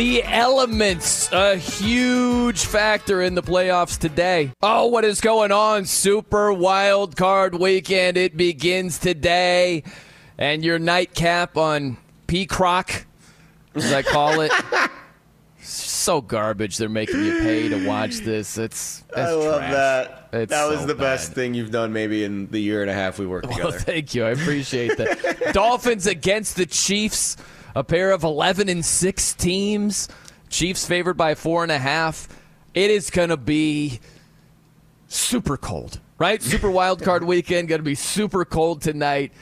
The 0.00 0.24
elements, 0.24 1.30
a 1.30 1.56
huge 1.56 2.64
factor 2.64 3.20
in 3.20 3.34
the 3.34 3.42
playoffs 3.42 3.98
today. 3.98 4.50
Oh, 4.62 4.86
what 4.86 5.04
is 5.04 5.20
going 5.20 5.52
on? 5.52 5.84
Super 5.84 6.54
Wild 6.54 7.16
Card 7.18 7.54
Weekend. 7.54 8.16
It 8.16 8.34
begins 8.34 8.98
today. 8.98 9.82
And 10.38 10.64
your 10.64 10.78
nightcap 10.78 11.58
on 11.58 11.98
P 12.26 12.46
Croc, 12.46 13.04
as 13.74 13.92
I 13.92 14.00
call 14.00 14.40
it. 14.40 14.50
so 15.60 16.22
garbage. 16.22 16.78
They're 16.78 16.88
making 16.88 17.22
you 17.22 17.38
pay 17.40 17.68
to 17.68 17.86
watch 17.86 18.20
this. 18.20 18.56
It's 18.56 19.04
I 19.14 19.30
love 19.32 19.58
trash. 19.58 19.72
that. 19.72 20.28
It's 20.32 20.50
that 20.50 20.66
was 20.66 20.80
so 20.80 20.86
the 20.86 20.94
best 20.94 21.34
thing 21.34 21.52
you've 21.52 21.72
done 21.72 21.92
maybe 21.92 22.24
in 22.24 22.46
the 22.46 22.58
year 22.58 22.80
and 22.80 22.90
a 22.90 22.94
half 22.94 23.18
we 23.18 23.26
worked 23.26 23.48
Well, 23.48 23.56
together. 23.58 23.78
thank 23.80 24.14
you. 24.14 24.24
I 24.24 24.30
appreciate 24.30 24.96
that. 24.96 25.52
Dolphins 25.52 26.06
against 26.06 26.56
the 26.56 26.64
Chiefs, 26.64 27.36
a 27.74 27.84
pair 27.84 28.10
of 28.10 28.24
11 28.24 28.68
and 28.68 28.84
6 28.84 29.34
teams. 29.34 30.08
Chiefs 30.48 30.86
favored 30.86 31.16
by 31.16 31.34
four 31.34 31.62
and 31.62 31.72
a 31.72 31.78
half. 31.78 32.28
It 32.74 32.90
is 32.90 33.10
going 33.10 33.28
to 33.28 33.36
be 33.36 34.00
super 35.08 35.56
cold, 35.56 36.00
right? 36.18 36.42
Super 36.42 36.70
wild 36.72 37.02
card 37.02 37.24
weekend, 37.24 37.68
going 37.68 37.80
to 37.80 37.84
be 37.84 37.94
super 37.94 38.44
cold 38.44 38.82
tonight. 38.82 39.32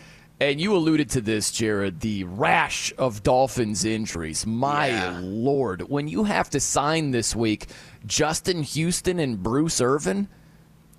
And 0.40 0.60
you 0.60 0.76
alluded 0.76 1.10
to 1.10 1.20
this, 1.20 1.50
Jared, 1.50 2.00
the 2.00 2.22
rash 2.24 2.92
of 2.96 3.24
Dolphins 3.24 3.84
injuries. 3.84 4.46
My 4.46 5.18
lord, 5.18 5.82
when 5.88 6.06
you 6.06 6.24
have 6.24 6.48
to 6.50 6.60
sign 6.60 7.10
this 7.10 7.34
week 7.34 7.66
Justin 8.06 8.62
Houston 8.62 9.18
and 9.18 9.42
Bruce 9.42 9.80
Irvin, 9.80 10.28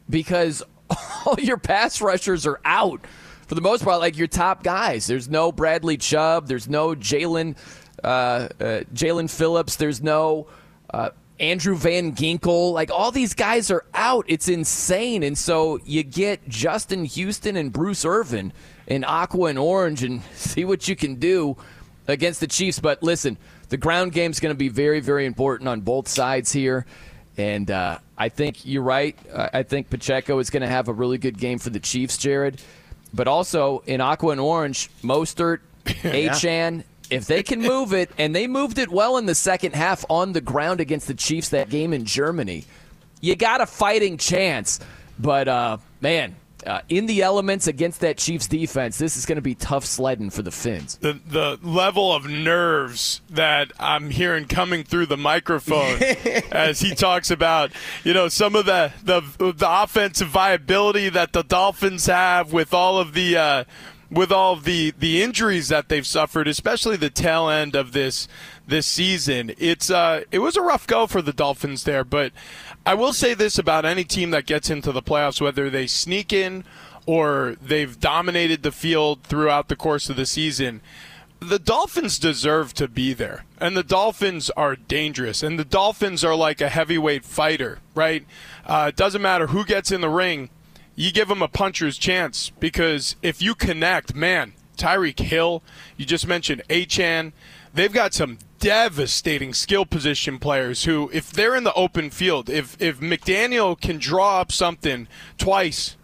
because 0.09 0.61
all 1.25 1.39
your 1.39 1.57
pass 1.57 2.01
rushers 2.01 2.45
are 2.45 2.59
out 2.65 3.01
for 3.49 3.55
the 3.55 3.61
most 3.61 3.83
part, 3.83 3.99
like 3.99 4.15
your 4.15 4.27
top 4.27 4.63
guys. 4.63 5.07
There's 5.07 5.27
no 5.27 5.51
Bradley 5.51 5.97
Chubb. 5.97 6.47
There's 6.47 6.69
no 6.69 6.89
Jalen 6.93 7.57
uh, 8.03 8.07
uh, 8.07 8.47
Jaelan 8.93 9.27
Phillips. 9.27 9.75
There's 9.75 10.03
no 10.03 10.45
uh, 10.93 11.09
Andrew 11.39 11.75
Van 11.75 12.13
Ginkel. 12.13 12.73
Like 12.73 12.91
all 12.91 13.11
these 13.11 13.33
guys 13.33 13.71
are 13.71 13.85
out. 13.95 14.25
It's 14.27 14.47
insane. 14.47 15.23
And 15.23 15.35
so 15.35 15.79
you 15.83 16.03
get 16.03 16.47
Justin 16.47 17.05
Houston 17.05 17.55
and 17.55 17.73
Bruce 17.73 18.05
Irvin 18.05 18.53
in 18.85 19.03
aqua 19.03 19.49
and 19.49 19.57
orange 19.57 20.03
and 20.03 20.21
see 20.35 20.63
what 20.63 20.87
you 20.87 20.95
can 20.95 21.15
do 21.15 21.57
against 22.07 22.41
the 22.41 22.47
Chiefs. 22.47 22.79
But 22.79 23.01
listen, 23.01 23.35
the 23.69 23.77
ground 23.77 24.11
game 24.11 24.29
is 24.29 24.39
going 24.39 24.53
to 24.53 24.57
be 24.57 24.69
very, 24.69 24.99
very 24.99 25.25
important 25.25 25.67
on 25.67 25.81
both 25.81 26.07
sides 26.07 26.51
here. 26.51 26.85
And 27.35 27.71
uh, 27.71 27.97
I 28.15 28.29
think 28.29 28.65
you're 28.65 28.83
right. 28.83 29.17
I 29.33 29.63
think 29.63 29.89
Pacheco 29.89 30.37
is 30.39 30.49
going 30.49 30.61
to 30.61 30.67
have 30.67 30.87
a 30.89 30.93
really 30.93 31.17
good 31.17 31.37
game 31.37 31.57
for 31.57 31.69
the 31.69 31.79
Chiefs, 31.79 32.17
Jared. 32.17 32.61
But 33.14 33.28
also 33.28 33.84
in 33.86 34.01
aqua 34.01 34.32
and 34.32 34.39
orange, 34.41 34.89
Mostert, 35.03 35.60
Yeah. 36.03 36.30
Achane, 36.30 36.84
if 37.10 37.26
they 37.26 37.41
can 37.41 37.62
move 37.62 37.93
it, 37.93 38.12
and 38.18 38.36
they 38.36 38.45
moved 38.47 38.78
it 38.78 38.89
well 38.89 39.18
in 39.18 39.26
the 39.26 39.34
second 39.36 39.74
half 39.74 40.05
on 40.10 40.34
the 40.34 40.41
ground 40.41 40.80
against 40.80 41.07
the 41.07 41.16
Chiefs 41.16 41.49
that 41.49 41.70
game 41.70 41.93
in 41.93 42.05
Germany, 42.05 42.66
you 43.22 43.36
got 43.36 43.62
a 43.62 43.66
fighting 43.66 44.18
chance. 44.18 44.80
But 45.18 45.47
uh, 45.47 45.78
man, 46.01 46.36
uh, 46.66 46.82
in 46.89 47.05
the 47.05 47.22
elements 47.22 47.68
against 47.68 48.01
that 48.01 48.18
Chiefs 48.18 48.47
defense, 48.47 48.97
this 48.97 49.18
is 49.18 49.26
going 49.26 49.38
to 49.38 49.41
be 49.41 49.55
tough 49.55 49.86
sledding 49.86 50.30
for 50.30 50.41
the 50.41 50.51
Fins. 50.51 50.97
the 50.97 51.20
the 51.28 51.60
level 51.62 52.14
of 52.14 52.26
nerves 52.28 53.22
that 53.30 53.72
I'm 53.80 54.10
hearing 54.10 54.45
coming 54.45 54.84
through 54.84 55.07
the 55.07 55.18
microphone 55.18 56.01
as 56.51 56.80
he 56.80 56.95
talks 56.95 57.32
about 57.32 57.72
you 58.03 58.14
know 58.14 58.28
some 58.28 58.55
of 58.55 58.66
the 58.66 58.91
the 59.03 59.22
the 59.38 59.68
offensive 59.70 60.28
viability 60.28 61.10
that 61.10 61.34
the 61.34 61.43
Dolphins 61.43 62.05
have 62.07 62.51
with 62.51 62.74
all 62.74 62.97
of 62.99 63.14
the 63.14 63.38
uh, 63.38 63.64
with 64.12 64.32
all 64.32 64.53
of 64.53 64.64
the 64.64 64.93
the 64.97 65.22
injuries 65.22 65.68
that 65.70 65.89
they've 65.89 66.07
suffered, 66.07 66.47
especially 66.47 66.97
the 66.97 67.10
tail 67.10 67.49
end 67.49 67.76
of 67.76 67.91
this 67.91 68.28
this 68.68 68.88
season. 68.88 69.53
It's 69.57 69.89
uh 69.89 70.24
it 70.32 70.39
was 70.39 70.55
a 70.55 70.62
rough 70.62 70.88
go 70.88 71.07
for 71.07 71.22
the 71.22 71.34
Dolphins 71.34 71.84
there, 71.84 72.03
but 72.03 72.32
I 72.89 72.95
will 72.95 73.13
say 73.13 73.35
this 73.35 73.59
about 73.59 73.85
any 73.85 74.03
team 74.03 74.31
that 74.31 74.47
gets 74.47 74.71
into 74.71 74.91
the 74.91 75.03
playoffs, 75.03 75.39
whether 75.39 75.69
they 75.69 75.85
sneak 75.85 76.33
in 76.33 76.63
or 77.05 77.55
they've 77.61 77.99
dominated 77.99 78.63
the 78.63 78.71
field 78.71 79.21
throughout 79.21 79.67
the 79.67 79.75
course 79.75 80.09
of 80.09 80.15
the 80.15 80.25
season. 80.25 80.81
The 81.39 81.59
Dolphins 81.59 82.17
deserve 82.17 82.73
to 82.73 82.87
be 82.87 83.13
there. 83.13 83.45
And 83.59 83.77
the 83.77 83.83
Dolphins 83.83 84.49
are 84.57 84.75
dangerous. 84.75 85.43
And 85.43 85.59
the 85.59 85.65
Dolphins 85.65 86.23
are 86.23 86.33
like 86.33 86.61
a 86.61 86.69
heavyweight 86.69 87.25
fighter, 87.25 87.77
right? 87.93 88.25
Uh, 88.65 88.87
it 88.89 88.95
doesn't 88.95 89.21
matter 89.21 89.45
who 89.45 89.65
gets 89.65 89.91
in 89.91 90.01
the 90.01 90.09
ring, 90.09 90.49
you 90.95 91.11
give 91.11 91.27
them 91.27 91.43
a 91.43 91.47
puncher's 91.47 91.95
chance 91.95 92.49
because 92.59 93.17
if 93.21 93.39
you 93.39 93.53
connect, 93.53 94.15
man, 94.15 94.53
Tyreek 94.77 95.19
Hill, 95.19 95.61
you 95.95 96.07
just 96.07 96.25
mentioned 96.25 96.63
Achane, 96.69 97.33
they've 97.71 97.93
got 97.93 98.15
some 98.15 98.39
devastating 98.60 99.53
skill 99.53 99.86
position 99.86 100.38
players 100.39 100.84
who, 100.84 101.10
if 101.14 101.32
they're 101.32 101.55
in 101.55 101.64
the 101.64 101.74
open 101.74 102.10
field, 102.10 102.49
if 102.49 102.80
if 102.82 102.99
McDaniel 102.99 103.80
can 103.80 103.97
draw 103.97 104.41
up 104.41 104.51
something 104.51 105.07
twice, 105.38 105.97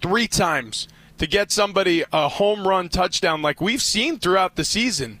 three 0.00 0.28
times 0.28 0.88
to 1.18 1.26
get 1.26 1.50
somebody 1.50 2.04
a 2.12 2.28
home 2.28 2.66
run 2.66 2.88
touchdown 2.88 3.42
like 3.42 3.60
we've 3.60 3.82
seen 3.82 4.18
throughout 4.18 4.56
the 4.56 4.64
season, 4.64 5.20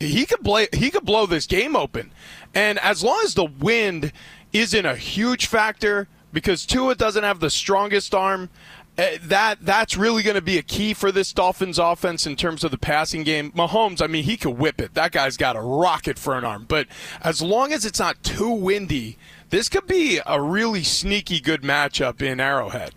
he 0.00 0.26
could 0.26 0.42
play 0.42 0.68
he 0.72 0.90
could 0.90 1.04
blow 1.04 1.26
this 1.26 1.46
game 1.46 1.76
open. 1.76 2.12
And 2.54 2.78
as 2.78 3.04
long 3.04 3.20
as 3.24 3.34
the 3.34 3.44
wind 3.44 4.12
isn't 4.52 4.86
a 4.86 4.96
huge 4.96 5.46
factor 5.46 6.08
because 6.32 6.66
Tua 6.66 6.94
doesn't 6.94 7.24
have 7.24 7.40
the 7.40 7.50
strongest 7.50 8.14
arm, 8.14 8.50
that 8.96 9.58
that's 9.60 9.96
really 9.96 10.22
going 10.22 10.36
to 10.36 10.42
be 10.42 10.58
a 10.58 10.62
key 10.62 10.94
for 10.94 11.12
this 11.12 11.32
Dolphins 11.32 11.78
offense 11.78 12.26
in 12.26 12.34
terms 12.36 12.64
of 12.64 12.70
the 12.70 12.78
passing 12.78 13.22
game. 13.22 13.52
Mahomes, 13.52 14.00
I 14.00 14.06
mean, 14.06 14.24
he 14.24 14.36
could 14.36 14.58
whip 14.58 14.80
it. 14.80 14.94
That 14.94 15.12
guy's 15.12 15.36
got 15.36 15.54
a 15.56 15.60
rocket 15.60 16.18
for 16.18 16.36
an 16.36 16.44
arm. 16.44 16.64
But 16.66 16.86
as 17.20 17.42
long 17.42 17.72
as 17.72 17.84
it's 17.84 17.98
not 17.98 18.22
too 18.22 18.50
windy, 18.50 19.18
this 19.50 19.68
could 19.68 19.86
be 19.86 20.20
a 20.26 20.40
really 20.40 20.82
sneaky 20.82 21.40
good 21.40 21.62
matchup 21.62 22.22
in 22.22 22.40
Arrowhead. 22.40 22.92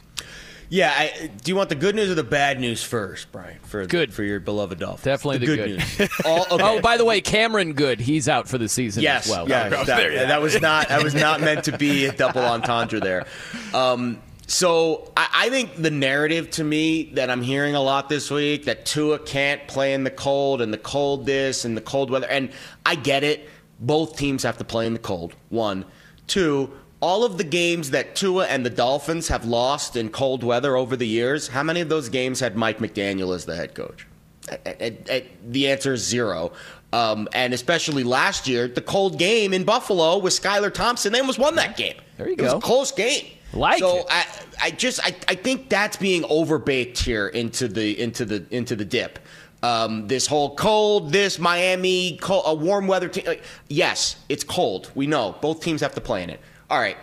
Yeah, 0.72 0.94
I, 0.96 1.32
do 1.44 1.52
you 1.52 1.56
want 1.56 1.70
the 1.70 1.76
good 1.76 1.96
news 1.96 2.12
or 2.12 2.16
the 2.16 2.24
bad 2.24 2.60
news 2.60 2.84
first, 2.84 3.32
Brian? 3.32 3.58
For 3.64 3.86
Good 3.88 4.14
for 4.14 4.22
your 4.22 4.40
beloved 4.40 4.78
Dolphins. 4.78 5.04
Definitely 5.04 5.40
the, 5.40 5.48
the 5.48 5.56
good. 5.56 5.70
news. 6.00 6.10
All, 6.26 6.46
okay. 6.52 6.64
Oh, 6.64 6.80
by 6.80 6.96
the 6.96 7.06
way, 7.06 7.22
Cameron 7.22 7.74
Good, 7.74 8.00
he's 8.00 8.30
out 8.30 8.48
for 8.48 8.60
the 8.60 8.70
season 8.70 9.02
yes, 9.02 9.26
as 9.26 9.32
well. 9.32 9.50
Yeah, 9.50 9.66
Oh, 9.66 9.84
that, 9.84 9.98
there 9.98 10.12
you 10.12 10.20
that 10.20 10.42
was 10.42 10.62
not 10.62 10.90
that 10.90 11.04
was 11.04 11.16
not 11.16 11.42
meant 11.42 11.64
to 11.66 11.76
be 11.78 12.06
a 12.06 12.12
double 12.12 12.42
entendre 12.44 13.00
there. 13.00 13.26
Um, 13.74 14.20
so 14.50 15.12
I, 15.16 15.30
I 15.34 15.50
think 15.50 15.76
the 15.76 15.92
narrative 15.92 16.50
to 16.52 16.64
me 16.64 17.12
that 17.14 17.30
I'm 17.30 17.44
hearing 17.44 17.76
a 17.76 17.82
lot 17.82 18.10
this 18.10 18.32
week 18.32 18.66
that 18.66 18.84
Tua 18.84 19.20
can't 19.20 19.66
play 19.68 19.94
in 19.94 20.04
the 20.04 20.10
cold 20.10 20.62
and 20.62 20.74
the 20.74 20.78
cold 20.80 21.28
this 21.28 21.66
and 21.66 21.78
the 21.78 21.82
cold 21.82 22.10
weather, 22.10 22.28
and 22.28 22.50
I 22.86 22.96
get 22.96 23.24
it. 23.24 23.48
Both 23.80 24.18
teams 24.18 24.42
have 24.44 24.58
to 24.58 24.64
play 24.64 24.88
in 24.88 24.94
the 24.94 25.00
cold. 25.00 25.36
One, 25.50 25.86
two. 26.28 26.72
All 27.00 27.24
of 27.24 27.38
the 27.38 27.46
games 27.46 27.92
that 27.92 28.16
Tua 28.16 28.48
and 28.48 28.66
the 28.66 28.70
Dolphins 28.70 29.30
have 29.30 29.46
lost 29.46 29.96
in 29.96 30.10
cold 30.10 30.44
weather 30.44 30.76
over 30.76 30.98
the 30.98 31.08
years, 31.08 31.48
how 31.48 31.64
many 31.64 31.80
of 31.80 31.88
those 31.88 32.10
games 32.10 32.42
had 32.42 32.58
Mike 32.58 32.80
McDaniel 32.80 33.34
as 33.34 33.46
the 33.46 33.56
head 33.56 33.74
coach? 33.74 34.06
Uh, 34.52 34.56
uh, 34.66 35.20
the 35.48 35.70
answer 35.70 35.94
is 35.94 36.06
zero. 36.06 36.52
Um, 36.92 37.30
and 37.34 37.54
especially 37.54 38.04
last 38.04 38.48
year, 38.48 38.68
the 38.68 38.82
cold 38.82 39.20
game 39.20 39.54
in 39.54 39.64
Buffalo 39.64 40.18
with 40.18 40.34
Skylar 40.34 40.74
Thompson, 40.74 41.14
they 41.14 41.20
almost 41.20 41.40
won 41.40 41.56
that 41.56 41.78
game. 41.78 41.96
There 42.18 42.28
you 42.28 42.36
go. 42.36 42.44
it 42.44 42.46
was 42.48 42.54
a 42.56 42.60
close 42.60 42.92
game. 42.92 43.28
Like 43.54 43.80
so 43.80 44.00
it. 44.00 44.06
I, 44.10 44.26
I 44.62 44.72
just 44.72 45.00
I, 45.04 45.16
I 45.28 45.36
think 45.36 45.70
that's 45.70 45.98
being 45.98 46.24
overbaked 46.24 46.98
here 46.98 47.28
into 47.28 47.68
the 47.68 48.00
into 48.00 48.26
the 48.26 48.46
into 48.52 48.76
the 48.76 48.86
dip. 48.86 49.20
Um, 49.62 50.08
this 50.08 50.26
whole 50.26 50.56
cold, 50.56 51.12
this 51.12 51.38
Miami, 51.38 52.18
cold, 52.22 52.44
a 52.46 52.54
warm 52.54 52.88
weather 52.88 53.10
team. 53.10 53.26
Like, 53.26 53.44
yes, 53.68 54.16
it's 54.30 54.44
cold. 54.44 54.90
We 54.96 55.06
know 55.06 55.36
both 55.42 55.62
teams 55.62 55.82
have 55.82 55.96
to 55.96 56.02
play 56.02 56.24
in 56.24 56.30
it. 56.30 56.40
All 56.70 56.80
right, 56.80 56.98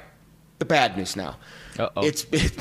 the 0.59 0.65
bad 0.65 0.97
news 0.97 1.17
now. 1.17 1.37
Uh-oh. 1.79 2.07
It's, 2.07 2.25
it's 2.33 2.57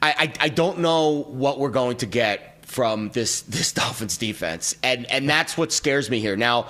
I, 0.00 0.14
I 0.16 0.32
I 0.44 0.48
don't 0.48 0.78
know 0.78 1.24
what 1.24 1.58
we're 1.58 1.70
going 1.70 1.96
to 1.98 2.06
get 2.06 2.64
from 2.66 3.10
this 3.10 3.42
this 3.42 3.72
Dolphins 3.80 4.16
defense, 4.16 4.76
and 4.82 5.10
and 5.10 5.28
that's 5.28 5.58
what 5.58 5.72
scares 5.72 6.08
me 6.08 6.20
here. 6.20 6.36
Now, 6.36 6.68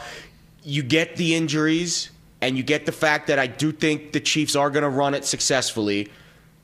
you 0.63 0.83
get 0.83 1.17
the 1.17 1.35
injuries, 1.35 2.11
and 2.41 2.57
you 2.57 2.63
get 2.63 2.87
the 2.87 2.93
fact 2.93 3.27
that 3.27 3.39
I 3.39 3.47
do 3.47 3.71
think 3.71 4.13
the 4.13 4.21
Chiefs 4.21 4.57
are 4.57 4.71
going 4.71 4.83
to 4.83 4.89
run 4.89 5.15
it 5.15 5.25
successfully, 5.25 6.09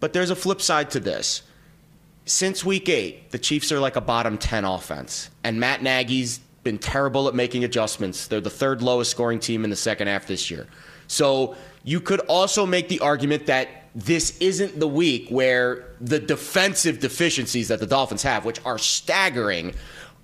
but 0.00 0.12
there's 0.12 0.30
a 0.30 0.36
flip 0.36 0.60
side 0.60 0.90
to 0.90 1.00
this. 1.00 1.42
Since 2.24 2.64
week 2.64 2.88
eight, 2.88 3.30
the 3.30 3.38
Chiefs 3.38 3.70
are 3.70 3.78
like 3.78 3.96
a 3.96 4.00
bottom 4.00 4.36
10 4.36 4.64
offense, 4.64 5.30
and 5.44 5.60
Matt 5.60 5.82
Nagy's 5.82 6.40
been 6.64 6.78
terrible 6.78 7.28
at 7.28 7.34
making 7.34 7.62
adjustments. 7.62 8.26
They're 8.26 8.40
the 8.40 8.50
third 8.50 8.82
lowest 8.82 9.12
scoring 9.12 9.38
team 9.38 9.62
in 9.62 9.70
the 9.70 9.76
second 9.76 10.08
half 10.08 10.26
this 10.26 10.50
year. 10.50 10.66
So 11.06 11.54
you 11.84 12.00
could 12.00 12.20
also 12.20 12.66
make 12.66 12.88
the 12.88 12.98
argument 12.98 13.46
that 13.46 13.68
this 13.94 14.36
isn't 14.40 14.78
the 14.80 14.88
week 14.88 15.28
where 15.28 15.94
the 16.00 16.18
defensive 16.18 16.98
deficiencies 16.98 17.68
that 17.68 17.78
the 17.78 17.86
Dolphins 17.86 18.24
have, 18.24 18.44
which 18.44 18.60
are 18.66 18.78
staggering, 18.78 19.74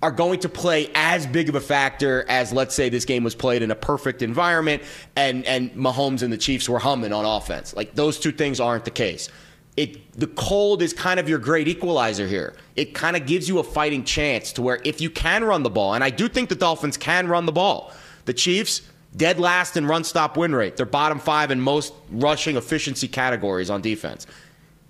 are 0.03 0.11
going 0.11 0.41
to 0.41 0.49
play 0.49 0.91
as 0.93 1.25
big 1.25 1.47
of 1.47 1.55
a 1.55 1.61
factor 1.61 2.25
as 2.27 2.51
let's 2.51 2.75
say 2.75 2.89
this 2.89 3.05
game 3.05 3.23
was 3.23 3.33
played 3.33 3.61
in 3.61 3.71
a 3.71 3.75
perfect 3.75 4.21
environment 4.21 4.83
and 5.15 5.45
and 5.45 5.71
Mahomes 5.71 6.21
and 6.21 6.33
the 6.33 6.37
Chiefs 6.37 6.67
were 6.67 6.79
humming 6.79 7.13
on 7.13 7.23
offense. 7.23 7.73
Like 7.73 7.95
those 7.95 8.19
two 8.19 8.33
things 8.33 8.59
aren't 8.59 8.83
the 8.83 8.91
case. 8.91 9.29
It 9.75 10.11
the 10.19 10.27
cold 10.27 10.81
is 10.81 10.93
kind 10.93 11.19
of 11.19 11.27
your 11.27 11.39
great 11.39 11.67
equalizer 11.67 12.27
here. 12.27 12.55
It 12.75 12.93
kind 12.93 13.15
of 13.15 13.25
gives 13.25 13.49
you 13.49 13.59
a 13.59 13.63
fighting 13.63 14.03
chance 14.03 14.53
to 14.53 14.61
where 14.61 14.79
if 14.83 15.01
you 15.01 15.09
can 15.09 15.43
run 15.43 15.63
the 15.63 15.69
ball, 15.69 15.95
and 15.95 16.03
I 16.03 16.09
do 16.11 16.27
think 16.27 16.49
the 16.49 16.55
Dolphins 16.55 16.97
can 16.97 17.27
run 17.27 17.45
the 17.45 17.51
ball. 17.51 17.91
The 18.25 18.33
Chiefs, 18.33 18.83
dead 19.17 19.39
last 19.39 19.75
in 19.75 19.85
run 19.87 20.03
stop 20.03 20.37
win 20.37 20.53
rate. 20.53 20.77
They're 20.77 20.85
bottom 20.85 21.19
five 21.19 21.49
in 21.49 21.59
most 21.59 21.93
rushing 22.11 22.55
efficiency 22.55 23.07
categories 23.07 23.69
on 23.69 23.81
defense. 23.81 24.27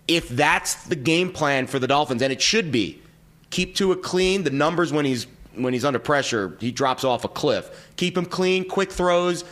If 0.08 0.28
that's 0.28 0.84
the 0.84 0.98
game 0.98 1.32
plan 1.32 1.66
for 1.68 1.80
the 1.80 1.88
Dolphins, 1.88 2.22
and 2.22 2.34
it 2.34 2.42
should 2.42 2.72
be, 2.72 3.02
keep 3.52 3.76
Tua 3.76 3.96
clean. 3.96 4.44
The 4.44 4.50
numbers 4.50 4.92
when 4.92 5.06
he's 5.06 5.28
when 5.56 5.74
he's 5.74 5.86
under 5.86 6.00
pressure, 6.00 6.58
he 6.60 6.72
drops 6.72 7.04
off 7.04 7.24
a 7.24 7.30
cliff. 7.30 7.90
Keep 7.96 8.18
him 8.18 8.26
clean, 8.26 8.68
quick 8.68 8.92
throws, 8.92 9.46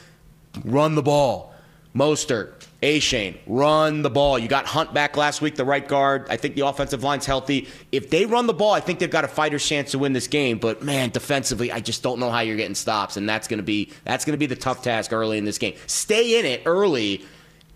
run 0.65 0.95
the 0.95 1.03
ball. 1.03 1.53
Mostert, 1.95 2.60
Achane, 2.81 3.37
run 3.45 4.01
the 4.01 4.09
ball. 4.09 4.39
You 4.39 4.47
got 4.47 4.65
Hunt 4.65 4.91
back 4.91 5.15
last 5.15 5.39
week, 5.39 5.55
the 5.55 5.63
right 5.65 5.87
guard. 5.87 6.25
I 6.29 6.37
think 6.37 6.55
the 6.55 6.65
offensive 6.65 7.03
line's 7.03 7.27
healthy. 7.27 7.67
If 7.91 8.09
they 8.09 8.25
run 8.25 8.47
the 8.47 8.53
ball, 8.55 8.73
I 8.73 8.79
think 8.79 8.97
they've 8.97 9.09
got 9.09 9.23
a 9.23 9.27
fighter's 9.27 9.63
chance 9.67 9.91
to 9.91 9.99
win 9.99 10.13
this 10.13 10.27
game. 10.27 10.57
But 10.57 10.81
man, 10.81 11.11
defensively, 11.11 11.71
I 11.71 11.79
just 11.79 12.01
don't 12.01 12.19
know 12.19 12.31
how 12.31 12.39
you're 12.39 12.57
getting 12.57 12.73
stops, 12.73 13.17
and 13.17 13.29
that's 13.29 13.47
gonna 13.47 13.61
be 13.61 13.91
that's 14.03 14.25
gonna 14.25 14.37
be 14.39 14.47
the 14.47 14.55
tough 14.55 14.81
task 14.81 15.13
early 15.13 15.37
in 15.37 15.45
this 15.45 15.59
game. 15.59 15.75
Stay 15.85 16.39
in 16.39 16.45
it 16.45 16.63
early, 16.65 17.23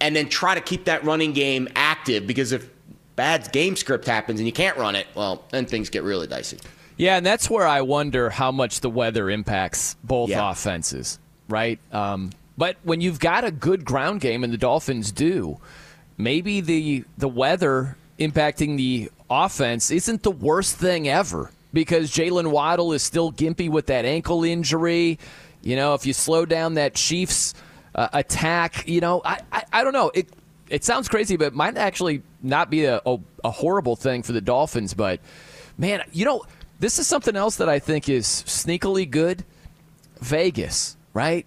and 0.01 0.15
then 0.15 0.27
try 0.27 0.55
to 0.55 0.61
keep 0.61 0.85
that 0.85 1.03
running 1.03 1.33
game 1.33 1.67
active 1.75 2.25
because 2.25 2.51
if 2.51 2.67
bad 3.15 3.51
game 3.51 3.75
script 3.75 4.05
happens 4.07 4.39
and 4.39 4.47
you 4.47 4.53
can't 4.53 4.75
run 4.77 4.95
it, 4.95 5.05
well, 5.13 5.43
then 5.51 5.65
things 5.67 5.89
get 5.91 6.01
really 6.03 6.25
dicey. 6.27 6.57
Yeah, 6.97 7.17
and 7.17 7.25
that's 7.25 7.47
where 7.49 7.67
I 7.67 7.81
wonder 7.81 8.29
how 8.31 8.51
much 8.51 8.79
the 8.79 8.89
weather 8.89 9.29
impacts 9.29 9.95
both 10.03 10.29
Yeah. 10.31 10.49
offenses, 10.49 11.19
right? 11.47 11.77
Um, 11.91 12.31
but 12.57 12.77
when 12.83 13.01
you've 13.01 13.19
got 13.19 13.43
a 13.43 13.51
good 13.51 13.85
ground 13.85 14.21
game, 14.21 14.43
and 14.43 14.51
the 14.51 14.57
Dolphins 14.57 15.11
do, 15.11 15.59
maybe 16.17 16.61
the 16.61 17.03
the 17.17 17.27
weather 17.27 17.97
impacting 18.19 18.77
the 18.77 19.11
offense 19.29 19.91
isn't 19.91 20.23
the 20.23 20.31
worst 20.31 20.77
thing 20.77 21.07
ever 21.07 21.51
because 21.73 22.11
Jaylen 22.11 22.47
Waddle 22.51 22.93
is 22.93 23.03
still 23.03 23.31
gimpy 23.31 23.69
with 23.69 23.87
that 23.87 24.05
ankle 24.05 24.43
injury. 24.43 25.19
You 25.61 25.75
know, 25.75 25.93
if 25.93 26.05
you 26.05 26.13
slow 26.13 26.45
down 26.45 26.75
that 26.75 26.93
Chiefs 26.93 27.53
uh, 27.93 28.07
attack, 28.13 28.87
you 28.87 29.01
know, 29.01 29.21
I, 29.25 29.41
I 29.51 29.63
I 29.73 29.83
don't 29.83 29.93
know. 29.93 30.11
It 30.13 30.29
it 30.69 30.83
sounds 30.83 31.07
crazy, 31.09 31.35
but 31.35 31.47
it 31.47 31.53
might 31.53 31.77
actually 31.77 32.23
not 32.41 32.69
be 32.69 32.85
a, 32.85 33.01
a, 33.05 33.17
a 33.43 33.51
horrible 33.51 33.95
thing 33.95 34.23
for 34.23 34.31
the 34.31 34.41
Dolphins. 34.41 34.93
But 34.93 35.19
man, 35.77 36.03
you 36.11 36.25
know, 36.25 36.43
this 36.79 36.99
is 36.99 37.07
something 37.07 37.35
else 37.35 37.57
that 37.57 37.69
I 37.69 37.79
think 37.79 38.07
is 38.07 38.25
sneakily 38.25 39.09
good. 39.09 39.43
Vegas, 40.21 40.95
right? 41.13 41.45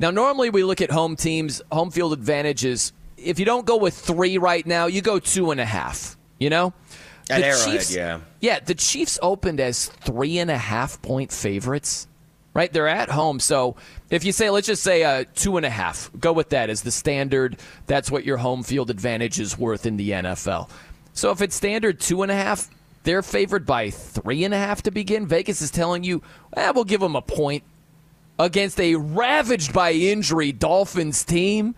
Now, 0.00 0.10
normally 0.10 0.48
we 0.48 0.64
look 0.64 0.80
at 0.80 0.90
home 0.90 1.14
teams, 1.14 1.60
home 1.70 1.90
field 1.90 2.14
advantages. 2.14 2.92
If 3.18 3.38
you 3.38 3.44
don't 3.44 3.66
go 3.66 3.76
with 3.76 3.94
three 3.94 4.38
right 4.38 4.66
now, 4.66 4.86
you 4.86 5.02
go 5.02 5.18
two 5.18 5.50
and 5.50 5.60
a 5.60 5.64
half. 5.66 6.16
You 6.38 6.48
know, 6.48 6.72
At 7.28 7.40
The 7.40 7.46
Arrowhead, 7.46 7.72
Chiefs- 7.72 7.94
yeah. 7.94 8.20
yeah. 8.40 8.60
The 8.60 8.74
Chiefs 8.74 9.18
opened 9.20 9.60
as 9.60 9.88
three 9.88 10.38
and 10.38 10.50
a 10.50 10.56
half 10.56 11.00
point 11.02 11.30
favorites. 11.30 12.08
Right, 12.52 12.72
they're 12.72 12.88
at 12.88 13.10
home. 13.10 13.38
So 13.38 13.76
if 14.08 14.24
you 14.24 14.32
say, 14.32 14.50
let's 14.50 14.66
just 14.66 14.82
say 14.82 15.04
uh, 15.04 15.24
two 15.36 15.56
and 15.56 15.64
a 15.64 15.70
half, 15.70 16.10
go 16.18 16.32
with 16.32 16.48
that 16.48 16.68
as 16.68 16.82
the 16.82 16.90
standard. 16.90 17.58
That's 17.86 18.10
what 18.10 18.24
your 18.24 18.38
home 18.38 18.64
field 18.64 18.90
advantage 18.90 19.38
is 19.38 19.56
worth 19.56 19.86
in 19.86 19.96
the 19.96 20.10
NFL. 20.10 20.68
So 21.12 21.30
if 21.30 21.42
it's 21.42 21.54
standard 21.54 22.00
two 22.00 22.22
and 22.22 22.32
a 22.32 22.34
half, 22.34 22.68
they're 23.04 23.22
favored 23.22 23.66
by 23.66 23.90
three 23.90 24.42
and 24.42 24.52
a 24.52 24.58
half 24.58 24.82
to 24.82 24.90
begin. 24.90 25.28
Vegas 25.28 25.62
is 25.62 25.70
telling 25.70 26.02
you, 26.02 26.22
eh, 26.56 26.72
we'll 26.74 26.82
give 26.82 27.00
them 27.00 27.14
a 27.14 27.22
point 27.22 27.62
against 28.40 28.80
a 28.80 28.94
ravaged 28.96 29.72
by 29.72 29.92
injury 29.92 30.50
Dolphins 30.50 31.24
team 31.24 31.74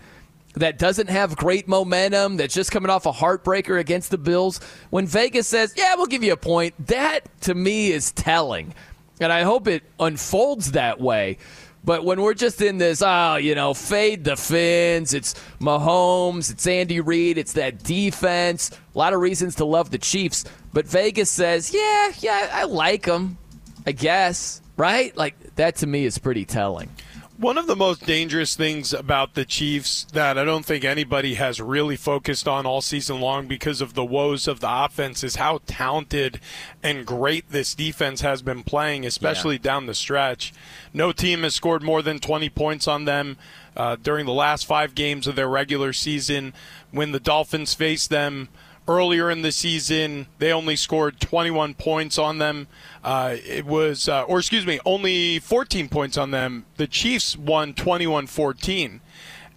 that 0.55 0.79
doesn't 0.79 1.09
have 1.09 1.37
great 1.37 1.67
momentum, 1.67 2.37
that's 2.37 2.55
just 2.55 2.71
coming 2.71 2.91
off 2.91 3.05
a 3.05 3.13
heartbreaker 3.13 3.81
against 3.81 4.11
the 4.11 4.19
Bills. 4.19 4.61
When 4.91 5.07
Vegas 5.07 5.49
says, 5.49 5.75
yeah, 5.77 5.97
we'll 5.97 6.07
give 6.07 6.23
you 6.23 6.33
a 6.33 6.37
point, 6.37 6.75
that 6.87 7.23
to 7.43 7.55
me 7.55 7.91
is 7.91 8.13
telling. 8.13 8.75
And 9.21 9.33
I 9.33 9.43
hope 9.43 9.67
it 9.67 9.83
unfolds 9.99 10.73
that 10.73 11.01
way. 11.01 11.39
But 11.85 12.05
when 12.05 12.21
we're 12.21 12.35
just 12.35 12.63
in 12.63 12.79
this, 12.79 13.03
oh, 13.05 13.37
you 13.37 13.57
know, 13.57 13.75
fade 13.75 14.23
the 14.23 14.37
fins, 14.37 15.15
it's 15.15 15.35
Mahomes, 15.61 16.49
it's 16.53 16.67
Andy 16.67 17.01
Reid, 17.01 17.39
it's 17.39 17.55
that 17.55 17.83
defense, 17.83 18.71
a 18.95 18.99
lot 18.99 19.13
of 19.13 19.21
reasons 19.21 19.57
to 19.57 19.65
love 19.65 19.91
the 19.91 19.99
Chiefs. 19.99 20.45
But 20.73 20.87
Vegas 20.87 21.29
says, 21.29 21.75
yeah, 21.75 22.13
yeah, 22.21 22.51
I 22.53 22.65
like 22.65 23.07
them, 23.07 23.37
I 23.85 23.91
guess, 23.93 24.62
right? 24.77 25.17
Like, 25.17 25.57
that 25.57 25.77
to 25.77 25.87
me 25.87 26.05
is 26.05 26.19
pretty 26.19 26.45
telling. 26.45 26.91
One 27.39 27.59
of 27.59 27.67
the 27.67 27.75
most 27.75 28.07
dangerous 28.07 28.55
things 28.55 28.93
about 28.93 29.35
the 29.35 29.45
Chiefs 29.45 30.05
that 30.13 30.39
I 30.39 30.45
don't 30.45 30.65
think 30.65 30.85
anybody 30.85 31.35
has 31.35 31.61
really 31.61 31.97
focused 31.97 32.47
on 32.47 32.67
all 32.67 32.81
season 32.81 33.21
long 33.21 33.49
because 33.49 33.81
of 33.81 33.95
the 33.95 34.05
woes 34.05 34.47
of 34.47 34.61
the 34.61 34.69
offense 34.71 35.25
is 35.25 35.37
how 35.37 35.61
talented 35.67 36.39
and 36.85 37.05
great 37.05 37.51
this 37.51 37.75
defense 37.75 38.21
has 38.21 38.43
been 38.43 38.63
playing, 38.63 39.05
especially 39.05 39.59
down 39.59 39.87
the 39.87 39.95
stretch. 39.95 40.53
No 40.93 41.11
team 41.11 41.43
has 41.43 41.55
scored 41.55 41.83
more 41.83 42.01
than 42.01 42.21
20 42.21 42.49
points 42.51 42.87
on 42.87 43.07
them 43.07 43.39
uh, 43.77 43.97
during 43.97 44.27
the 44.27 44.33
last 44.33 44.65
five 44.67 44.95
games 44.95 45.27
of 45.27 45.35
their 45.35 45.49
regular 45.49 45.93
season. 45.93 46.53
When 46.93 47.11
the 47.11 47.19
Dolphins 47.19 47.75
faced 47.75 48.11
them 48.11 48.51
earlier 48.89 49.31
in 49.31 49.43
the 49.43 49.53
season, 49.53 50.27
they 50.39 50.53
only 50.53 50.77
scored 50.77 51.21
21 51.21 51.75
points 51.75 52.19
on 52.19 52.39
them. 52.39 52.67
Uh, 53.05 53.37
it 53.47 53.65
was, 53.65 54.09
uh, 54.09 54.23
or 54.25 54.39
excuse 54.39 54.67
me, 54.67 54.81
only 54.85 55.39
14 55.39 55.89
points 55.89 56.17
on 56.17 56.31
them. 56.31 56.67
The 56.77 56.87
Chiefs 56.87 57.37
won 57.37 57.75
21 57.75 58.27
14. 58.27 59.01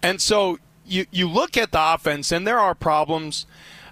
And 0.02 0.20
so 0.20 0.58
you, 0.84 1.06
you 1.10 1.28
look 1.28 1.56
at 1.56 1.72
the 1.72 1.94
offense, 1.94 2.30
and 2.30 2.46
there 2.46 2.58
are 2.58 2.74
problems. 2.74 3.46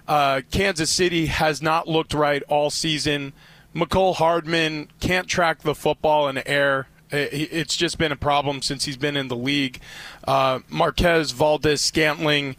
Uh, 0.07 0.41
Kansas 0.51 0.89
City 0.89 1.27
has 1.27 1.61
not 1.61 1.87
looked 1.87 2.13
right 2.13 2.43
all 2.47 2.69
season. 2.69 3.33
Mecole 3.75 4.15
Hardman 4.15 4.89
can't 4.99 5.27
track 5.27 5.63
the 5.63 5.75
football 5.75 6.27
in 6.27 6.35
the 6.35 6.47
air. 6.47 6.87
It's 7.11 7.75
just 7.75 7.97
been 7.97 8.11
a 8.11 8.17
problem 8.17 8.61
since 8.61 8.85
he's 8.85 8.97
been 8.97 9.15
in 9.15 9.27
the 9.27 9.35
league. 9.35 9.79
Uh, 10.27 10.59
Marquez 10.69 11.31
Valdes 11.31 11.81
Scantling, 11.81 12.55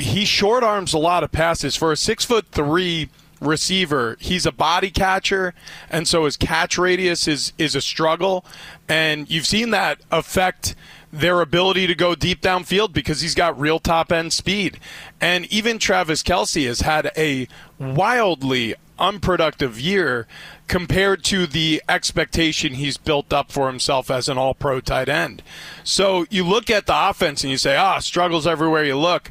he 0.00 0.24
short 0.24 0.62
arms 0.62 0.92
a 0.92 0.98
lot 0.98 1.24
of 1.24 1.32
passes 1.32 1.76
for 1.76 1.92
a 1.92 1.96
six 1.96 2.24
foot 2.24 2.46
three 2.52 3.08
receiver. 3.40 4.16
He's 4.20 4.46
a 4.46 4.52
body 4.52 4.90
catcher, 4.90 5.54
and 5.88 6.06
so 6.06 6.24
his 6.24 6.36
catch 6.36 6.78
radius 6.78 7.26
is 7.26 7.52
is 7.58 7.74
a 7.74 7.80
struggle. 7.80 8.44
And 8.88 9.30
you've 9.30 9.46
seen 9.46 9.70
that 9.70 10.00
affect 10.10 10.74
their 11.12 11.40
ability 11.40 11.86
to 11.88 11.94
go 11.94 12.14
deep 12.14 12.40
downfield 12.40 12.92
because 12.92 13.20
he's 13.20 13.34
got 13.34 13.58
real 13.58 13.80
top 13.80 14.12
end 14.12 14.32
speed. 14.32 14.78
And 15.20 15.46
even 15.46 15.78
Travis 15.78 16.22
Kelce 16.22 16.66
has 16.66 16.82
had 16.82 17.10
a 17.16 17.48
wildly 17.78 18.74
unproductive 18.98 19.80
year 19.80 20.28
compared 20.68 21.24
to 21.24 21.46
the 21.46 21.82
expectation 21.88 22.74
he's 22.74 22.96
built 22.96 23.32
up 23.32 23.50
for 23.50 23.66
himself 23.66 24.10
as 24.10 24.28
an 24.28 24.38
all 24.38 24.54
pro 24.54 24.80
tight 24.80 25.08
end. 25.08 25.42
So 25.82 26.26
you 26.30 26.44
look 26.44 26.70
at 26.70 26.86
the 26.86 27.08
offense 27.08 27.42
and 27.42 27.50
you 27.50 27.56
say, 27.56 27.76
ah, 27.76 27.98
struggles 27.98 28.46
everywhere 28.46 28.84
you 28.84 28.96
look. 28.96 29.30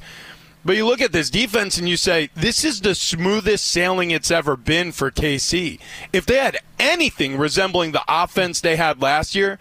But 0.65 0.75
you 0.75 0.85
look 0.85 1.01
at 1.01 1.13
this 1.13 1.29
defense 1.29 1.77
and 1.77 1.87
you 1.87 1.95
say, 1.95 2.29
this 2.35 2.65
is 2.65 2.81
the 2.81 2.93
smoothest 2.93 3.65
sailing 3.65 4.11
it's 4.11 4.29
ever 4.29 4.57
been 4.57 4.91
for 4.91 5.09
KC. 5.09 5.79
If 6.11 6.25
they 6.25 6.35
had 6.35 6.57
anything 6.77 7.37
resembling 7.37 7.91
the 7.91 8.03
offense 8.07 8.59
they 8.59 8.75
had 8.75 9.01
last 9.01 9.35
year, 9.35 9.57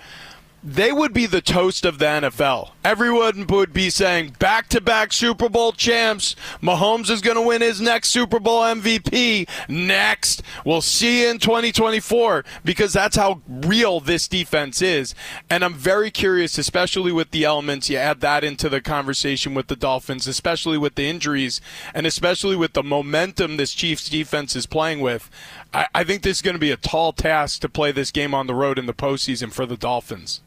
they 0.63 0.93
would 0.93 1.13
be 1.13 1.27
the 1.27 1.41
toast 1.41 1.85
of 1.85 1.99
the 1.99 2.05
NFL. 2.05 2.71
Everyone 2.85 3.47
would 3.47 3.73
be 3.73 3.91
saying 3.91 4.35
back 4.39 4.69
to 4.69 4.81
back 4.81 5.13
Super 5.13 5.49
Bowl 5.49 5.73
champs. 5.73 6.35
Mahomes 6.61 7.11
is 7.11 7.21
going 7.21 7.37
to 7.37 7.43
win 7.43 7.61
his 7.61 7.81
next 7.81 8.11
Super 8.11 8.41
Bowl 8.41 8.63
MVP. 8.63 9.49
Next. 9.69 10.43
We'll 10.65 10.81
see 10.81 11.27
in 11.27 11.39
2024 11.39 12.45
because 12.65 12.93
that's 12.93 13.17
how 13.17 13.41
real 13.49 14.01
this 14.01 14.27
defense 14.27 14.83
is. 14.83 15.15
And 15.49 15.65
I'm 15.65 15.75
very 15.75 16.11
curious, 16.11 16.59
especially 16.59 17.13
with 17.13 17.31
the 17.31 17.45
elements. 17.45 17.89
You 17.89 17.99
add 17.99 18.21
that 18.21 18.43
into 18.43 18.69
the 18.69 18.81
conversation 18.81 19.55
with 19.55 19.69
the 19.69 19.77
Dolphins, 19.77 20.27
especially 20.27 20.79
with 20.79 20.97
the 20.97 21.09
injuries 21.09 21.61
and 21.95 22.07
especially 22.07 22.57
with 22.57 22.73
the 22.73 22.83
momentum 22.83 23.59
this 23.59 23.75
Chiefs 23.75 24.09
defense 24.09 24.57
is 24.57 24.67
playing 24.67 25.01
with. 25.01 25.31
I, 25.73 25.87
I 25.95 26.05
think 26.05 26.23
this 26.23 26.39
is 26.39 26.43
going 26.43 26.55
to 26.55 26.61
be 26.61 26.71
a 26.71 26.77
tall 26.77 27.13
task 27.13 27.61
to 27.61 27.69
play 27.69 27.93
this 27.93 28.11
game 28.11 28.35
on 28.35 28.47
the 28.47 28.55
road 28.55 28.79
in 28.79 28.87
the 28.87 28.95
postseason 28.95 29.53
for 29.53 29.67
the 29.67 29.77
Dolphins. 29.77 30.41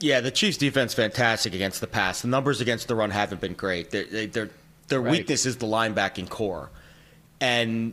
Yeah, 0.00 0.20
the 0.20 0.30
Chiefs' 0.30 0.56
defense 0.58 0.94
fantastic 0.94 1.54
against 1.54 1.80
the 1.80 1.88
pass. 1.88 2.22
The 2.22 2.28
numbers 2.28 2.60
against 2.60 2.86
the 2.86 2.94
run 2.94 3.10
haven't 3.10 3.40
been 3.40 3.54
great. 3.54 3.90
They're, 3.90 4.04
they, 4.04 4.26
they're, 4.26 4.50
their 4.86 5.00
Right. 5.00 5.10
weakness 5.12 5.44
is 5.44 5.56
the 5.56 5.66
linebacking 5.66 6.28
core, 6.30 6.70
and 7.40 7.92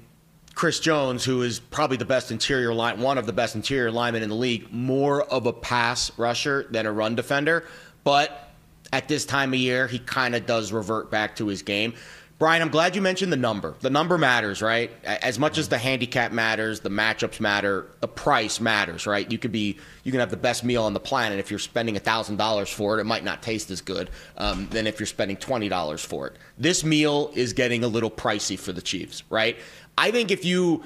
Chris 0.54 0.80
Jones, 0.80 1.26
who 1.26 1.42
is 1.42 1.60
probably 1.60 1.98
the 1.98 2.06
best 2.06 2.32
interior 2.32 2.74
line, 2.74 3.02
one 3.02 3.18
of 3.18 3.26
the 3.26 3.34
best 3.34 3.56
interior 3.56 3.92
linemen 3.92 4.24
in 4.24 4.30
the 4.30 4.36
league, 4.36 4.72
more 4.72 5.24
of 5.24 5.46
a 5.46 5.52
pass 5.52 6.12
rusher 6.18 6.66
than 6.70 6.86
a 6.86 6.92
run 6.92 7.16
defender. 7.16 7.66
But 8.06 8.52
at 8.94 9.10
this 9.10 9.26
time 9.26 9.52
of 9.54 9.60
year, 9.60 9.88
he 9.88 10.00
kind 10.00 10.34
of 10.36 10.46
does 10.46 10.72
revert 10.72 11.12
back 11.12 11.36
to 11.38 11.48
his 11.48 11.62
game. 11.64 11.96
Brian, 12.38 12.62
I'm 12.62 12.70
glad 12.70 12.98
you 12.98 13.02
mentioned 13.02 13.32
the 13.32 13.38
number. 13.38 13.76
The 13.80 13.90
number 13.90 14.18
matters, 14.18 14.62
right? 14.62 14.92
As 15.06 15.40
much 15.40 15.58
as 15.58 15.70
the 15.70 15.78
handicap 15.78 16.34
matters, 16.34 16.82
the 16.82 16.90
matchups 16.90 17.40
matter, 17.40 17.88
the 18.02 18.10
price 18.10 18.60
matters, 18.60 19.08
right? 19.08 19.32
You 19.32 19.38
could 19.38 19.54
be, 19.54 19.78
you 20.04 20.12
can 20.12 20.20
have 20.20 20.32
the 20.32 20.38
best 20.38 20.62
meal 20.66 20.84
on 20.84 20.94
the 20.94 21.00
planet. 21.00 21.40
If 21.40 21.50
you're 21.50 21.60
spending 21.60 21.98
thousand 21.98 22.36
dollars 22.36 22.70
for 22.70 22.98
it, 22.98 23.02
it 23.02 23.06
might 23.06 23.24
not 23.24 23.42
taste 23.42 23.72
as 23.72 23.80
good 23.80 24.10
um, 24.38 24.68
than 24.70 24.86
if 24.86 25.00
you're 25.00 25.08
spending 25.08 25.38
twenty 25.38 25.70
dollars 25.70 26.04
for 26.04 26.28
it. 26.28 26.36
This 26.58 26.84
meal 26.84 27.32
is 27.36 27.54
getting 27.54 27.86
a 27.86 27.88
little 27.88 28.12
pricey 28.12 28.60
for 28.60 28.74
the 28.74 28.82
Chiefs, 28.82 29.24
right? 29.30 29.58
I 29.98 30.12
think 30.12 30.30
if 30.30 30.44
you 30.44 30.84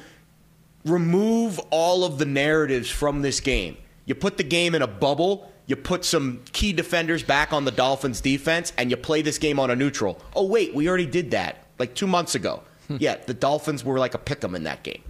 remove 0.86 1.60
all 1.72 2.04
of 2.04 2.20
the 2.20 2.26
narratives 2.26 2.92
from 2.92 3.24
this 3.24 3.40
game, 3.40 3.76
you 4.06 4.14
put 4.14 4.38
the 4.38 4.44
game 4.44 4.76
in 4.76 4.84
a 4.84 4.88
bubble, 4.88 5.52
you 5.70 5.76
put 5.76 6.04
some 6.04 6.42
key 6.52 6.74
defenders 6.74 7.22
back 7.22 7.54
on 7.54 7.64
the 7.64 7.70
Dolphins 7.72 8.22
defense, 8.22 8.74
and 8.76 8.90
you 8.90 8.98
play 8.98 9.22
this 9.22 9.38
game 9.38 9.60
on 9.60 9.70
a 9.70 9.76
neutral. 9.76 10.20
Oh, 10.36 10.48
wait, 10.48 10.74
we 10.74 10.90
already 10.90 11.06
did 11.06 11.30
that 11.32 11.68
like 11.78 11.94
two 11.94 12.08
months 12.08 12.34
ago. 12.34 12.64
Hmm. 12.88 12.98
yeah, 13.00 13.18
the 13.18 13.36
Dolphins 13.36 13.86
were 13.86 14.00
like 14.00 14.16
a 14.16 14.18
pick 14.18 14.44
'em 14.44 14.56
in 14.56 14.64
that 14.64 14.82
game. 14.82 15.04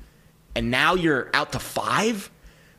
And 0.55 0.69
now 0.69 0.95
you're 0.95 1.29
out 1.33 1.53
to 1.53 1.59
five? 1.59 2.29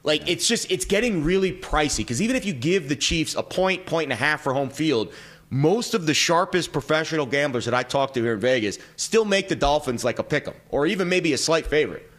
Like, 0.03 0.29
it's 0.29 0.47
just, 0.47 0.71
it's 0.71 0.85
getting 0.85 1.25
really 1.25 1.53
pricey 1.53 1.99
because 1.99 2.21
even 2.21 2.37
if 2.37 2.45
you 2.45 2.53
give 2.53 2.91
the 2.91 2.97
Chiefs 2.97 3.35
a 3.35 3.43
point, 3.43 3.87
point 3.87 4.05
and 4.05 4.13
a 4.13 4.17
half 4.17 4.43
for 4.43 4.53
home 4.53 4.69
field, 4.69 5.11
most 5.49 5.95
of 5.95 6.05
the 6.05 6.13
sharpest 6.13 6.73
professional 6.73 7.25
gamblers 7.25 7.65
that 7.65 7.73
I 7.73 7.83
talk 7.83 8.13
to 8.13 8.23
here 8.23 8.35
in 8.35 8.41
Vegas 8.41 8.79
still 8.97 9.25
make 9.25 9.49
the 9.49 9.57
Dolphins 9.57 10.05
like 10.05 10.19
a 10.19 10.23
pick 10.23 10.47
'em 10.47 10.55
or 10.69 10.87
even 10.87 11.09
maybe 11.09 11.33
a 11.33 11.39
slight 11.39 11.67
favorite. 11.67 12.10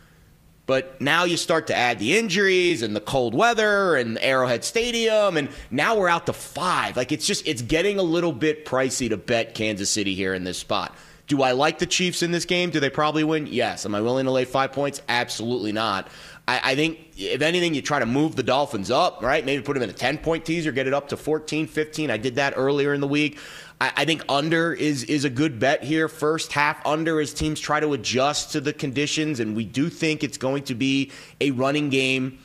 But 0.65 1.01
now 1.01 1.25
you 1.25 1.37
start 1.37 1.67
to 1.67 1.75
add 1.75 1.99
the 1.99 2.17
injuries 2.17 2.81
and 2.81 2.95
the 2.95 3.01
cold 3.01 3.33
weather 3.33 3.95
and 3.95 4.17
Arrowhead 4.19 4.63
Stadium, 4.63 5.37
and 5.37 5.49
now 5.69 5.97
we're 5.97 6.07
out 6.07 6.27
to 6.27 6.33
five. 6.33 6.95
Like 6.95 7.11
it's 7.11 7.25
just 7.25 7.47
it's 7.47 7.61
getting 7.61 7.99
a 7.99 8.03
little 8.03 8.31
bit 8.31 8.65
pricey 8.65 9.09
to 9.09 9.17
bet 9.17 9.55
Kansas 9.55 9.89
City 9.89 10.15
here 10.15 10.33
in 10.33 10.43
this 10.43 10.57
spot. 10.57 10.95
Do 11.27 11.41
I 11.43 11.53
like 11.53 11.79
the 11.79 11.85
Chiefs 11.85 12.23
in 12.23 12.31
this 12.31 12.45
game? 12.45 12.71
Do 12.71 12.79
they 12.79 12.89
probably 12.89 13.23
win? 13.23 13.47
Yes. 13.47 13.85
Am 13.85 13.95
I 13.95 14.01
willing 14.01 14.25
to 14.25 14.31
lay 14.31 14.43
five 14.43 14.73
points? 14.73 15.01
Absolutely 15.07 15.71
not. 15.71 16.09
I, 16.47 16.71
I 16.71 16.75
think 16.75 16.99
if 17.17 17.41
anything, 17.41 17.73
you 17.73 17.81
try 17.81 17.99
to 17.99 18.05
move 18.05 18.35
the 18.35 18.43
Dolphins 18.43 18.91
up, 18.91 19.23
right? 19.23 19.45
Maybe 19.45 19.63
put 19.63 19.75
them 19.75 19.83
in 19.83 19.89
a 19.89 19.93
10 19.93 20.17
point 20.17 20.43
teaser, 20.43 20.71
get 20.73 20.87
it 20.87 20.93
up 20.93 21.07
to 21.09 21.17
14, 21.17 21.67
15. 21.67 22.11
I 22.11 22.17
did 22.17 22.35
that 22.35 22.53
earlier 22.57 22.93
in 22.93 22.99
the 22.99 23.07
week. 23.07 23.39
I, 23.81 23.91
I 23.97 24.05
think 24.05 24.23
under 24.29 24.71
is 24.71 25.03
is 25.05 25.25
a 25.25 25.29
good 25.29 25.59
bet 25.59 25.83
here. 25.83 26.07
First 26.07 26.53
half 26.53 26.85
under 26.85 27.19
as 27.19 27.33
teams 27.33 27.59
try 27.59 27.79
to 27.79 27.93
adjust 27.93 28.51
to 28.51 28.61
the 28.61 28.71
conditions, 28.71 29.39
and 29.39 29.55
we 29.55 29.65
do 29.65 29.89
think 29.89 30.23
it's 30.23 30.37
going 30.37 30.63
to 30.65 30.75
be 30.75 31.11
a 31.41 31.51
running 31.51 31.89
game, 31.89 32.37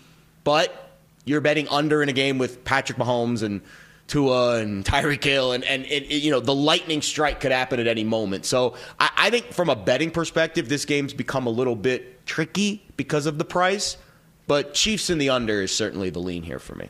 but 0.42 0.90
you're 1.26 1.42
betting 1.42 1.68
under 1.68 2.02
in 2.02 2.08
a 2.08 2.14
game 2.14 2.38
with 2.38 2.64
Patrick 2.64 2.96
Mahomes 2.96 3.42
and 3.42 3.60
Tua 4.08 4.60
and 4.60 4.82
Tyreek 4.86 5.22
Hill, 5.22 5.52
and 5.52 5.62
and 5.64 5.86
you 5.86 6.30
know 6.30 6.40
the 6.40 6.54
lightning 6.54 7.02
strike 7.02 7.38
could 7.40 7.52
happen 7.52 7.78
at 7.78 7.86
any 7.86 8.04
moment. 8.04 8.46
So 8.46 8.74
I, 8.98 9.10
I 9.16 9.30
think 9.30 9.52
from 9.52 9.68
a 9.68 9.76
betting 9.76 10.10
perspective, 10.10 10.70
this 10.70 10.86
game's 10.86 11.12
become 11.12 11.46
a 11.46 11.50
little 11.50 11.76
bit 11.76 12.24
tricky 12.24 12.82
because 12.96 13.26
of 13.26 13.36
the 13.36 13.44
price. 13.44 13.98
But 14.46 14.74
Chiefs 14.74 15.10
in 15.10 15.18
the 15.18 15.28
under 15.30 15.60
is 15.60 15.74
certainly 15.74 16.08
the 16.08 16.20
lean 16.20 16.44
here 16.44 16.60
for 16.60 16.76
me. 16.76 16.88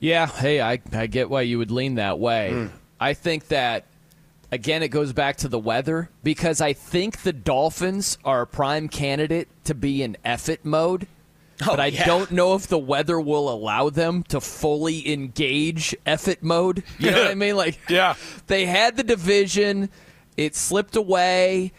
Yeah, 0.00 0.26
hey, 0.26 0.62
I, 0.62 0.80
I 0.92 1.06
get 1.06 1.28
why 1.28 1.42
you 1.42 1.58
would 1.58 1.70
lean 1.70 1.96
that 1.96 2.18
way. 2.18 2.52
Mm. 2.54 2.70
I 3.00 3.14
think 3.14 3.48
that, 3.48 3.86
again, 4.52 4.82
it 4.82 4.88
goes 4.88 5.12
back 5.12 5.38
to 5.38 5.48
the 5.48 5.58
weather 5.58 6.10
because 6.22 6.60
I 6.60 6.74
think 6.74 7.22
the 7.22 7.32
Dolphins 7.32 8.18
are 8.24 8.42
a 8.42 8.46
prime 8.46 8.88
candidate 8.88 9.48
to 9.64 9.74
be 9.74 10.02
in 10.02 10.18
effort 10.24 10.64
mode. 10.64 11.06
Oh, 11.62 11.66
but 11.66 11.80
I 11.80 11.86
yeah. 11.86 12.06
don't 12.06 12.30
know 12.30 12.54
if 12.54 12.66
the 12.66 12.78
weather 12.78 13.20
will 13.20 13.50
allow 13.50 13.90
them 13.90 14.22
to 14.24 14.40
fully 14.40 15.10
engage 15.12 15.94
effort 16.06 16.42
mode. 16.42 16.82
You 16.98 17.10
know 17.10 17.22
what 17.22 17.30
I 17.30 17.34
mean? 17.34 17.56
Like, 17.56 17.78
yeah, 17.88 18.14
they 18.46 18.66
had 18.66 18.96
the 18.96 19.02
division, 19.02 19.90
it 20.36 20.54
slipped 20.54 20.96
away. 20.96 21.72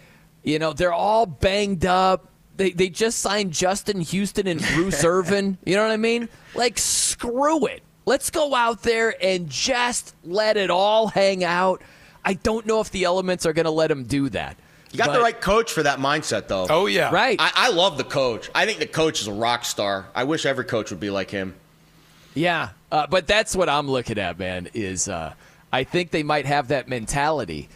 You 0.43 0.59
know, 0.59 0.73
they're 0.73 0.93
all 0.93 1.25
banged 1.25 1.85
up. 1.85 2.27
They 2.57 2.71
they 2.71 2.89
just 2.89 3.19
signed 3.19 3.53
Justin 3.53 4.01
Houston 4.01 4.47
and 4.47 4.61
Bruce 4.73 5.03
Irvin. 5.05 5.57
You 5.65 5.75
know 5.75 5.83
what 5.83 5.91
I 5.91 5.97
mean? 5.97 6.29
Like, 6.53 6.77
screw 6.77 7.65
it. 7.65 7.81
Let's 8.05 8.29
go 8.29 8.55
out 8.55 8.81
there 8.83 9.13
and 9.23 9.49
just 9.49 10.15
let 10.23 10.57
it 10.57 10.69
all 10.71 11.07
hang 11.07 11.43
out. 11.43 11.81
I 12.25 12.33
don't 12.33 12.65
know 12.65 12.81
if 12.81 12.89
the 12.91 13.03
elements 13.03 13.45
are 13.45 13.53
going 13.53 13.65
to 13.65 13.71
let 13.71 13.91
him 13.91 14.03
do 14.05 14.29
that. 14.29 14.57
You 14.91 14.97
got 14.97 15.07
But- 15.07 15.13
the 15.13 15.21
right 15.21 15.39
coach 15.39 15.71
for 15.71 15.83
that 15.83 15.99
mindset, 15.99 16.47
though. 16.47 16.67
Oh 16.69 16.85
yeah, 16.87 17.11
Right. 17.11 17.37
I, 17.39 17.51
I 17.55 17.69
love 17.69 17.97
the 17.97 18.03
coach. 18.03 18.49
I 18.53 18.65
think 18.65 18.79
the 18.79 18.85
coach 18.87 19.21
is 19.21 19.27
a 19.27 19.33
rock 19.33 19.63
star. 19.65 20.07
I 20.13 20.25
wish 20.25 20.45
every 20.45 20.65
coach 20.65 20.89
would 20.89 20.99
be 20.99 21.09
like 21.09 21.29
him. 21.31 21.55
Yeah, 22.33 22.69
uh, 22.91 23.07
but 23.07 23.27
that's 23.27 23.55
what 23.55 23.69
I'm 23.69 23.89
looking 23.89 24.17
at, 24.17 24.37
man. 24.39 24.69
Is 24.73 25.07
uh, 25.07 25.33
I 25.71 25.83
think 25.83 26.11
they 26.11 26.23
might 26.23 26.45
have 26.45 26.69
that 26.69 26.87
mentality, 26.89 27.69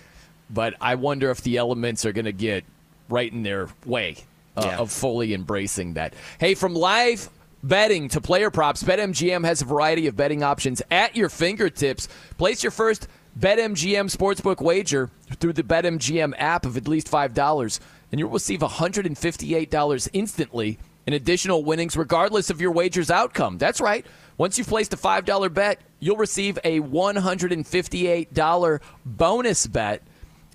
but 0.49 0.73
I 0.81 0.95
wonder 0.95 1.29
if 1.31 1.41
the 1.41 1.57
elements 1.57 2.05
are 2.05 2.11
going 2.11 2.25
to 2.25 2.31
get 2.33 2.63
right 3.09 3.31
in 3.31 3.43
their 3.43 3.69
way 3.85 4.17
uh, 4.57 4.63
Yeah. 4.65 4.77
of 4.79 4.91
fully 4.91 5.33
embracing 5.33 5.93
that. 5.93 6.13
Hey, 6.39 6.53
from 6.55 6.73
live 6.73 7.29
betting 7.67 8.07
to 8.09 8.21
player 8.21 8.51
props, 8.51 8.83
BetMGM 8.83 9.43
has 9.43 9.61
a 9.61 9.65
variety 9.65 10.05
of 10.07 10.15
betting 10.15 10.43
options 10.43 10.81
at 10.91 11.15
your 11.15 11.29
fingertips. 11.29 12.07
Place 12.37 12.61
your 12.63 12.71
first 12.71 13.07
BetMGM 13.39 14.15
sportsbook 14.15 14.61
wager 14.61 15.09
through 15.39 15.53
the 15.53 15.63
BetMGM 15.63 16.33
app 16.37 16.65
of 16.65 16.77
at 16.77 16.87
least 16.87 17.09
$5, 17.09 17.79
and 18.11 18.19
you'll 18.19 18.29
receive 18.29 18.59
$158 18.59 20.09
instantly 20.13 20.77
in 21.07 21.13
additional 21.13 21.63
winnings 21.63 21.97
regardless 21.97 22.51
of 22.51 22.61
your 22.61 22.71
wager's 22.71 23.09
outcome. 23.11 23.57
That's 23.57 23.81
right. 23.81 24.05
Once 24.37 24.57
you've 24.57 24.67
placed 24.67 24.93
a 24.93 24.97
$5 24.97 25.53
bet, 25.53 25.79
you'll 25.99 26.17
receive 26.17 26.59
a 26.63 26.79
$158 26.81 28.79
bonus 29.05 29.67
bet 29.67 30.03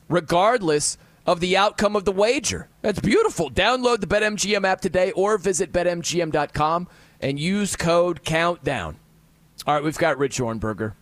regardless 0.08 0.96
of 1.30 1.38
the 1.38 1.56
outcome 1.56 1.94
of 1.94 2.04
the 2.04 2.10
wager. 2.10 2.68
That's 2.82 2.98
beautiful. 2.98 3.52
Download 3.52 4.00
the 4.00 4.08
BetMGM 4.08 4.64
app 4.64 4.80
today 4.80 5.12
or 5.12 5.38
visit 5.38 5.70
betmgm.com 5.72 6.88
and 7.20 7.38
use 7.38 7.76
code 7.76 8.24
COUNTDOWN. 8.24 8.96
All 9.64 9.74
right, 9.74 9.84
we've 9.84 9.96
got 9.96 10.18
Rich 10.18 10.40
Ohrnberger, 10.40 10.94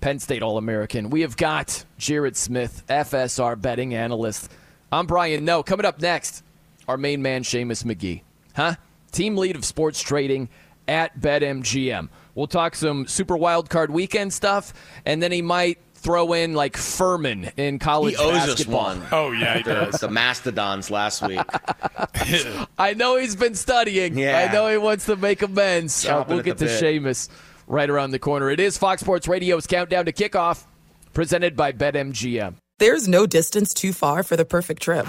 Penn 0.00 0.20
State 0.20 0.44
All 0.44 0.56
American. 0.56 1.10
We 1.10 1.22
have 1.22 1.36
got 1.36 1.84
Jared 1.98 2.36
Smith, 2.36 2.84
FSR 2.88 3.60
betting 3.60 3.92
analyst. 3.92 4.52
I'm 4.92 5.08
Brian 5.08 5.44
Noe. 5.44 5.64
Coming 5.64 5.84
up 5.84 6.00
next, 6.00 6.44
our 6.86 6.96
main 6.96 7.20
man, 7.20 7.42
Seamus 7.42 7.84
Magee. 7.84 8.22
Huh? 8.54 8.76
Team 9.10 9.36
lead 9.36 9.56
of 9.56 9.64
sports 9.64 10.00
trading 10.00 10.48
at 10.86 11.18
BetMGM. 11.18 12.08
We'll 12.36 12.46
talk 12.46 12.76
some 12.76 13.08
Super 13.08 13.36
Wild 13.36 13.68
Card 13.68 13.90
weekend 13.90 14.32
stuff, 14.32 14.72
and 15.04 15.20
then 15.20 15.32
he 15.32 15.42
might 15.42 15.78
throw 16.02 16.32
in 16.32 16.54
like 16.54 16.76
Furman 16.76 17.50
in 17.56 17.78
college 17.78 18.16
He 18.16 18.22
owes 18.22 18.32
basketball. 18.32 18.86
us 18.86 18.96
one. 18.98 19.06
Oh 19.12 19.30
yeah, 19.32 19.56
he 19.58 19.62
the, 19.62 19.74
does. 19.74 20.00
the 20.00 20.08
Mastodons 20.10 20.90
last 20.90 21.22
week. 21.26 21.40
I 22.78 22.94
know 22.94 23.16
he's 23.18 23.36
been 23.36 23.54
studying. 23.54 24.16
Yeah. 24.18 24.48
I 24.48 24.52
know 24.52 24.68
he 24.68 24.78
wants 24.78 25.06
to 25.06 25.16
make 25.16 25.42
amends. 25.42 26.04
Uh, 26.06 26.24
we'll 26.28 26.42
get 26.42 26.58
to 26.58 26.64
bit. 26.64 26.82
Seamus 26.82 27.28
right 27.66 27.88
around 27.90 28.10
the 28.12 28.18
corner. 28.18 28.50
It 28.50 28.60
is 28.60 28.78
Fox 28.78 29.00
Sports 29.02 29.28
Radio's 29.28 29.66
Countdown 29.66 30.06
to 30.06 30.12
Kickoff, 30.12 30.64
presented 31.12 31.54
by 31.56 31.72
BetMGM. 31.72 32.54
There's 32.78 33.06
no 33.06 33.26
distance 33.26 33.74
too 33.74 33.92
far 33.92 34.22
for 34.22 34.36
the 34.36 34.44
perfect 34.46 34.82
trip 34.82 35.04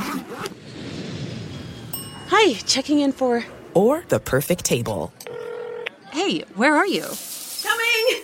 Hi, 2.27 2.53
checking 2.65 2.99
in 2.99 3.11
for. 3.11 3.43
or 3.73 4.03
the 4.09 4.19
perfect 4.19 4.65
table. 4.65 5.13
Hey, 6.11 6.41
where 6.55 6.75
are 6.75 6.87
you? 6.87 7.05
Coming! 7.63 8.23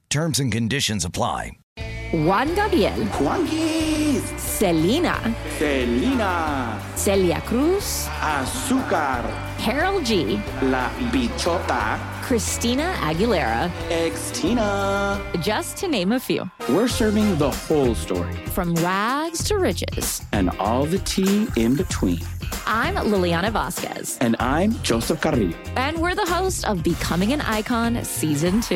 Terms 0.11 0.39
and 0.39 0.51
conditions 0.51 1.05
apply. 1.05 1.51
Juan 2.11 2.53
Gabriel, 2.53 2.91
Juanquis, 3.17 4.19
Selena, 4.37 5.15
Selena, 5.57 6.77
Celia 6.95 7.39
Cruz, 7.45 8.07
Azúcar, 8.19 9.23
Karol 9.57 10.01
G, 10.01 10.35
La 10.63 10.89
Bichota, 11.13 11.97
Christina 12.23 12.93
Aguilera, 12.99 13.71
Ex-Tina. 13.89 15.21
just 15.41 15.77
to 15.77 15.87
name 15.87 16.11
a 16.11 16.19
few. 16.19 16.43
We're 16.67 16.89
serving 16.89 17.37
the 17.37 17.49
whole 17.51 17.95
story 17.95 18.35
From 18.47 18.75
rags 18.75 19.41
to 19.45 19.57
riches. 19.59 20.23
and 20.33 20.49
all 20.59 20.83
the 20.85 20.99
tea 20.99 21.47
in 21.55 21.75
between. 21.77 22.19
I'm 22.67 22.95
Liliana 22.95 23.49
Vasquez, 23.49 24.17
And 24.19 24.35
I'm 24.41 24.73
Joseph 24.83 25.21
Carrillo. 25.21 25.55
and 25.77 25.97
we're 26.01 26.15
the 26.15 26.25
host 26.25 26.65
of 26.67 26.83
Becoming 26.83 27.31
an 27.31 27.39
Icon 27.39 28.03
Season 28.03 28.59
2. 28.59 28.75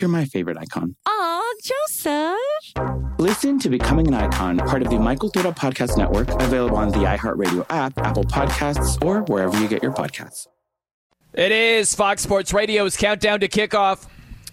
You're 0.00 0.08
my 0.08 0.26
favorite 0.26 0.56
icon. 0.56 0.94
Aw, 1.06 1.54
Joseph! 1.60 2.36
Listen 3.18 3.58
to 3.58 3.68
Becoming 3.68 4.06
an 4.06 4.14
Icon, 4.14 4.58
part 4.58 4.82
of 4.82 4.90
the 4.90 4.98
My 4.98 5.16
Cultura 5.16 5.52
Podcast 5.56 5.98
Network, 5.98 6.28
available 6.40 6.76
on 6.76 6.90
the 6.90 6.98
iHeartRadio 6.98 7.66
app, 7.68 7.98
Apple 7.98 8.22
Podcasts, 8.22 9.04
or 9.04 9.22
wherever 9.22 9.58
you 9.60 9.66
get 9.66 9.82
your 9.82 9.92
podcasts. 9.92 10.46
It 11.32 11.50
is 11.50 11.96
Fox 11.96 12.22
Sports 12.22 12.52
Radio's 12.52 12.96
countdown 12.96 13.40
to 13.40 13.48
kickoff, 13.48 14.06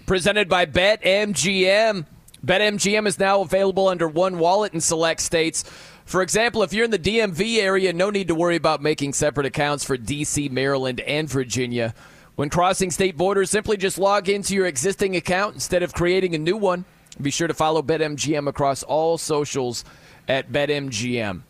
presented 0.08 0.50
by 0.50 0.66
BetMGM. 0.66 2.08
BetMGM 2.44 3.08
is 3.08 3.20
now 3.20 3.42
available 3.42 3.88
under 3.88 4.08
one 4.08 4.40
wallet 4.40 4.74
in 4.74 4.82
select 4.82 5.22
states. 5.22 5.64
For 6.06 6.24
example, 6.24 6.64
if 6.64 6.74
you're 6.74 6.86
in 6.86 6.92
the 6.92 6.98
DMV 6.98 7.60
area, 7.60 7.94
no 7.94 8.10
need 8.10 8.30
to 8.30 8.36
worry 8.36 8.56
about 8.56 8.82
making 8.82 9.14
separate 9.14 9.46
accounts 9.46 9.84
for 9.84 9.96
DC, 9.96 10.50
Maryland, 10.50 11.02
and 11.02 11.30
Virginia. 11.30 11.94
When 12.36 12.50
crossing 12.50 12.92
state 12.92 13.16
borders, 13.16 13.50
simply 13.50 13.78
just 13.78 13.98
log 13.98 14.28
into 14.28 14.56
your 14.56 14.66
existing 14.66 15.16
account 15.16 15.54
instead 15.54 15.84
of 15.84 15.94
creating 15.94 16.36
a 16.36 16.38
new 16.38 16.58
one. 16.58 16.84
Be 17.22 17.32
sure 17.32 17.48
to 17.48 17.54
follow 17.54 17.82
BetMGM 17.82 18.50
across 18.50 18.84
all 18.84 19.18
socials 19.18 19.86
at 20.28 20.52
BetMGM. 20.52 21.44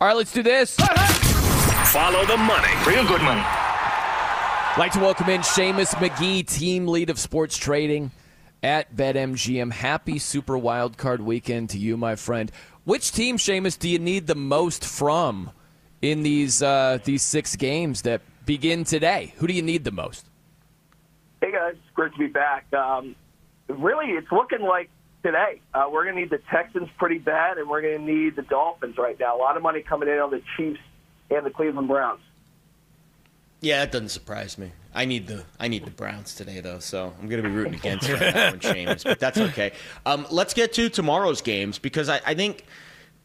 All 0.00 0.08
right, 0.08 0.16
let's 0.16 0.32
do 0.32 0.42
this. 0.42 0.74
Follow 1.92 2.26
the 2.26 2.36
money. 2.36 2.72
Real 2.84 3.06
good 3.06 3.22
money. 3.22 3.44
like 4.76 4.90
to 4.92 4.98
welcome 4.98 5.28
in 5.28 5.42
Seamus 5.42 6.00
Magee, 6.00 6.42
team 6.42 6.88
lead 6.88 7.08
of 7.08 7.18
sports 7.18 7.56
trading 7.56 8.10
at 8.64 8.96
BetMGM. 8.96 9.70
Happy 9.70 10.18
Super 10.18 10.54
Wildcard 10.54 11.20
weekend 11.20 11.70
to 11.70 11.78
you, 11.78 11.96
my 11.96 12.16
friend. 12.16 12.50
Which 12.82 13.12
team, 13.12 13.36
Seamus, 13.36 13.78
do 13.78 13.88
you 13.88 14.00
need 14.00 14.26
the 14.26 14.34
most 14.34 14.84
from 14.84 15.52
in 16.02 16.24
these 16.24 16.62
uh, 16.62 16.98
these 17.04 17.22
six 17.22 17.54
games 17.54 18.02
that 18.02 18.22
begin 18.44 18.84
today? 18.84 19.34
Who 19.36 19.46
do 19.46 19.52
you 19.52 19.62
need 19.62 19.84
the 19.84 19.90
most? 19.90 20.26
Hey 21.40 21.52
guys, 21.52 21.74
it's 21.74 21.94
great 21.94 22.12
to 22.12 22.18
be 22.18 22.26
back. 22.26 22.72
Um, 22.74 23.16
really, 23.68 24.06
it's 24.12 24.30
looking 24.30 24.60
like 24.60 24.90
today 25.22 25.60
uh, 25.72 25.88
we're 25.90 26.04
going 26.04 26.16
to 26.16 26.20
need 26.20 26.30
the 26.30 26.40
Texans 26.50 26.88
pretty 26.98 27.18
bad, 27.18 27.58
and 27.58 27.68
we're 27.68 27.82
going 27.82 28.04
to 28.06 28.12
need 28.12 28.36
the 28.36 28.42
Dolphins 28.42 28.98
right 28.98 29.18
now. 29.18 29.36
A 29.36 29.38
lot 29.38 29.56
of 29.56 29.62
money 29.62 29.82
coming 29.82 30.08
in 30.08 30.18
on 30.18 30.30
the 30.30 30.42
Chiefs 30.56 30.80
and 31.30 31.44
the 31.46 31.50
Cleveland 31.50 31.88
Browns. 31.88 32.20
Yeah, 33.62 33.80
that 33.80 33.92
doesn't 33.92 34.08
surprise 34.08 34.56
me. 34.56 34.72
I 34.94 35.04
need 35.04 35.26
the 35.26 35.44
I 35.58 35.68
need 35.68 35.84
the 35.84 35.90
Browns 35.90 36.34
today 36.34 36.60
though, 36.60 36.78
so 36.78 37.12
I'm 37.20 37.28
going 37.28 37.42
to 37.42 37.48
be 37.48 37.54
rooting 37.54 37.74
against 37.74 38.08
you 38.08 38.14
on 38.14 38.20
that 38.20 38.52
one, 38.52 38.60
Seamus. 38.60 39.04
But 39.04 39.20
that's 39.20 39.38
okay. 39.38 39.72
Um, 40.06 40.26
let's 40.30 40.54
get 40.54 40.72
to 40.74 40.88
tomorrow's 40.88 41.42
games 41.42 41.78
because 41.78 42.08
I, 42.08 42.20
I 42.26 42.34
think 42.34 42.64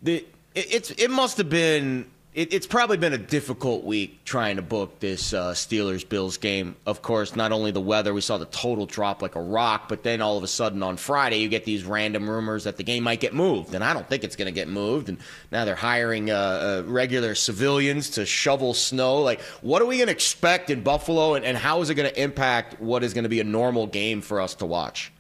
the 0.04 0.26
it, 0.54 0.74
it's 0.74 0.92
it 0.92 1.10
must 1.10 1.38
have 1.38 1.50
been 1.50 2.06
it, 2.36 2.54
it's 2.54 2.68
probably 2.68 2.98
been 2.98 3.14
a 3.14 3.18
difficult 3.18 3.86
week 3.86 4.24
trying 4.26 4.58
to 4.58 4.62
book 4.62 5.00
this 5.00 5.34
uh, 5.34 5.54
Steelers 5.54 6.08
Bills 6.08 6.38
game. 6.38 6.76
Of 6.86 7.02
course, 7.02 7.34
not 7.34 7.54
only 7.54 7.72
the 7.72 7.82
weather, 7.82 8.14
we 8.14 8.20
saw 8.20 8.38
the 8.38 8.46
total 8.48 8.86
drop 8.86 9.22
like 9.22 9.36
a 9.36 9.42
rock, 9.42 9.88
but 9.88 10.04
then 10.04 10.22
all 10.22 10.38
of 10.38 10.44
a 10.44 10.48
sudden 10.48 10.84
on 10.84 10.98
Friday, 10.98 11.38
you 11.38 11.48
get 11.48 11.64
these 11.64 11.86
random 11.86 12.30
rumors 12.30 12.66
that 12.66 12.76
the 12.76 12.84
game 12.84 13.04
might 13.04 13.22
get 13.22 13.34
moved. 13.34 13.74
And 13.74 13.84
I 13.84 13.94
don't 13.94 14.08
think 14.08 14.26
it's 14.26 14.36
going 14.36 14.48
to 14.48 14.52
get 14.52 14.68
moved. 14.68 15.08
And 15.08 15.18
now 15.50 15.64
they're 15.64 15.76
hiring 15.76 16.30
uh, 16.30 16.34
uh, 16.86 16.90
regular 16.92 17.36
civilians 17.36 18.10
to 18.12 18.26
shovel 18.26 18.74
snow. 18.74 19.22
Like, 19.22 19.40
what 19.62 19.82
are 19.82 19.86
we 19.86 19.96
going 19.96 20.08
to 20.08 20.14
expect 20.14 20.70
in 20.70 20.84
Buffalo, 20.84 21.36
and, 21.36 21.46
and 21.46 21.58
how 21.58 21.82
is 21.82 21.90
it 21.90 21.96
going 21.96 22.10
to 22.10 22.22
impact 22.22 22.82
what 22.82 23.02
is 23.02 23.14
going 23.14 23.24
to 23.24 23.30
be 23.30 23.40
a 23.40 23.46
normal 23.46 23.88
game 23.88 24.20
for 24.20 24.42
us 24.42 24.56
to 24.56 24.66
watch? 24.66 25.14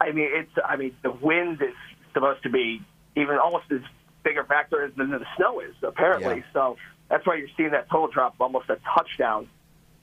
I 0.00 0.12
mean, 0.12 0.28
it's 0.30 0.52
I 0.64 0.76
mean 0.76 0.94
the 1.02 1.10
wind 1.10 1.60
is 1.60 1.74
supposed 2.12 2.42
to 2.44 2.50
be 2.50 2.82
even 3.16 3.38
almost 3.38 3.64
as 3.72 3.80
bigger 4.26 4.44
factor 4.44 4.90
than 4.96 5.10
the 5.10 5.24
snow 5.36 5.60
is 5.60 5.74
apparently. 5.82 6.36
Yeah. 6.36 6.52
So 6.52 6.76
that's 7.08 7.26
why 7.26 7.36
you're 7.36 7.48
seeing 7.56 7.70
that 7.70 7.88
total 7.88 8.08
drop 8.08 8.34
of 8.34 8.40
almost 8.40 8.68
a 8.68 8.78
touchdown. 8.94 9.48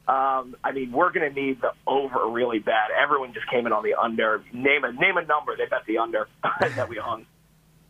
Um, 0.07 0.55
I 0.63 0.71
mean, 0.73 0.91
we're 0.91 1.11
going 1.11 1.33
to 1.33 1.41
need 1.41 1.61
the 1.61 1.71
over 1.85 2.27
really 2.29 2.59
bad. 2.59 2.91
Everyone 2.91 3.33
just 3.33 3.49
came 3.49 3.65
in 3.67 3.73
on 3.73 3.83
the 3.83 3.95
under. 3.95 4.43
Name 4.53 4.83
a 4.83 4.91
name 4.91 5.17
a 5.17 5.25
number. 5.25 5.55
They 5.55 5.65
bet 5.65 5.85
the 5.87 5.97
under 5.97 6.27
that 6.59 6.89
we 6.89 6.97
hung. 6.97 7.25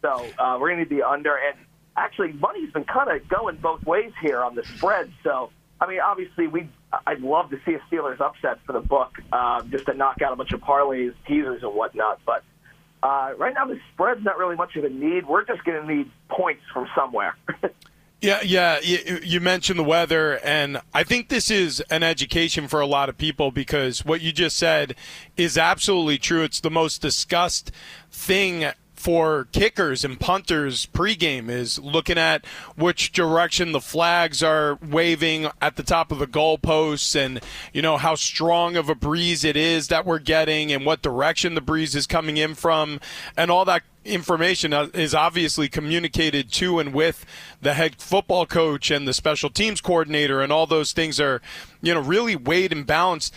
So 0.02 0.26
uh, 0.38 0.58
we're 0.60 0.70
going 0.70 0.86
to 0.86 0.90
need 0.90 1.02
the 1.02 1.08
under. 1.08 1.36
And 1.36 1.58
actually, 1.96 2.34
money's 2.34 2.72
been 2.72 2.84
kind 2.84 3.10
of 3.10 3.28
going 3.28 3.58
both 3.58 3.84
ways 3.86 4.12
here 4.22 4.44
on 4.44 4.56
the 4.56 4.64
spread. 4.64 5.12
So 5.24 5.50
I 5.80 5.88
mean, 5.88 6.00
obviously, 6.00 6.48
we 6.48 6.70
I'd 7.06 7.22
love 7.22 7.50
to 7.50 7.60
see 7.66 7.74
a 7.74 7.80
Steelers 7.92 8.22
upset 8.22 8.60
for 8.66 8.74
the 8.74 8.80
book, 8.80 9.18
uh, 9.32 9.64
just 9.64 9.86
to 9.88 9.94
knock 9.94 10.22
out 10.22 10.34
a 10.34 10.36
bunch 10.36 10.52
of 10.54 10.62
parlays, 10.62 11.14
teasers, 11.28 11.64
and 11.64 11.74
whatnot. 11.74 12.22
But 12.26 12.44
uh, 13.04 13.34
right 13.38 13.54
now, 13.54 13.66
the 13.66 13.78
spread's 13.94 14.24
not 14.24 14.38
really 14.38 14.56
much 14.56 14.78
of 14.78 14.86
a 14.86 14.90
need. 14.90 15.28
We're 15.28 15.44
just 15.44 15.64
going 15.66 15.86
to 15.86 15.94
need 15.94 16.10
points 16.30 16.64
from 16.74 16.88
somewhere. 16.96 17.36
Yeah, 18.24 18.40
yeah. 18.42 18.80
You, 18.80 19.20
you 19.22 19.42
mentioned 19.42 19.78
the 19.78 19.84
weather, 19.84 20.40
and 20.46 20.80
I 20.94 21.04
think 21.04 21.28
this 21.28 21.52
is 21.52 21.82
an 21.90 22.04
education 22.04 22.70
for 22.70 22.80
a 22.80 22.86
lot 22.86 23.10
of 23.10 23.18
people 23.18 23.52
because 23.52 24.06
what 24.06 24.22
you 24.22 24.32
just 24.32 24.56
said 24.56 24.96
is 25.36 25.58
absolutely 25.58 26.20
true. 26.20 26.44
It's 26.44 26.62
the 26.62 26.72
most 26.72 27.02
discussed 27.02 27.70
thing 28.10 28.72
for 29.04 29.50
kickers 29.52 30.06
and 30.06 30.18
punters 30.18 30.86
pregame 30.86 31.50
is 31.50 31.78
looking 31.78 32.18
at 32.18 32.46
which 32.78 33.12
direction 33.12 33.74
the 33.74 33.82
flags 33.82 34.42
are 34.42 34.80
waving 34.82 35.46
at 35.62 35.76
the 35.76 35.84
top 35.84 36.10
of 36.10 36.20
the 36.20 36.26
goalposts 36.26 37.14
and 37.14 37.42
you 37.74 37.82
know 37.82 37.98
how 37.98 38.16
strong 38.16 38.78
of 38.78 38.88
a 38.88 38.96
breeze 38.96 39.44
it 39.44 39.58
is 39.58 39.90
that 39.90 40.06
we're 40.06 40.20
getting 40.20 40.72
and 40.72 40.86
what 40.86 41.02
direction 41.02 41.54
the 41.54 41.60
breeze 41.60 41.96
is 41.96 42.08
coming 42.08 42.38
in 42.38 42.56
from. 42.56 43.02
And 43.36 43.52
all 43.52 43.66
that 43.66 43.84
information 44.06 44.74
uh, 44.74 44.88
is 44.94 45.14
obviously 45.14 45.70
communicated 45.70 46.52
to 46.52 46.80
and 46.80 46.94
with 46.94 47.26
the 47.62 47.74
head 47.74 47.96
football 47.98 48.46
coach 48.46 48.92
and 48.92 49.08
the 49.08 49.14
special 49.14 49.50
teams 49.50 49.82
coordinator 49.82 50.42
and 50.42 50.52
all 50.52 50.68
those 50.68 50.92
things 50.92 51.20
are 51.20 51.42
you 51.82 51.94
know 51.94 52.02
really 52.02 52.36
weighed 52.36 52.72
and 52.72 52.86
balanced 52.86 53.34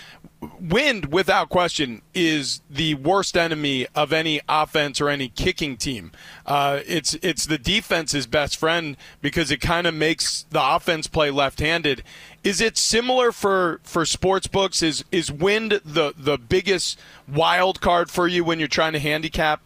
wind 0.61 1.13
without 1.13 1.49
question 1.49 2.03
is 2.15 2.61
the 2.71 2.95
worst 2.95 3.37
enemy 3.37 3.87
of 3.95 4.13
any 4.13 4.41
offense 4.49 5.01
or 5.01 5.09
any 5.09 5.29
kicking 5.29 5.77
team 5.77 6.13
uh, 6.45 6.81
it's 6.87 7.15
it's 7.23 7.47
the 7.47 7.57
defense's 7.57 8.27
best 8.27 8.57
friend 8.57 8.97
because 9.23 9.51
it 9.51 9.61
kind 9.61 9.87
of 9.87 9.95
makes 9.95 10.45
the 10.51 10.63
offense 10.63 11.07
play 11.07 11.31
left-handed 11.31 12.03
is 12.45 12.61
it 12.61 12.77
similar 12.77 13.33
for 13.33 13.81
for 13.83 14.05
sports 14.05 14.47
books 14.47 14.83
is 14.83 15.05
is 15.11 15.33
wind 15.33 15.81
the 15.85 16.13
the 16.17 16.37
biggest 16.37 16.99
wild 17.27 17.81
card 17.81 18.11
for 18.11 18.29
you 18.29 18.45
when 18.45 18.59
you're 18.59 18.69
trying 18.69 18.93
to 18.93 19.01
handicap 19.01 19.61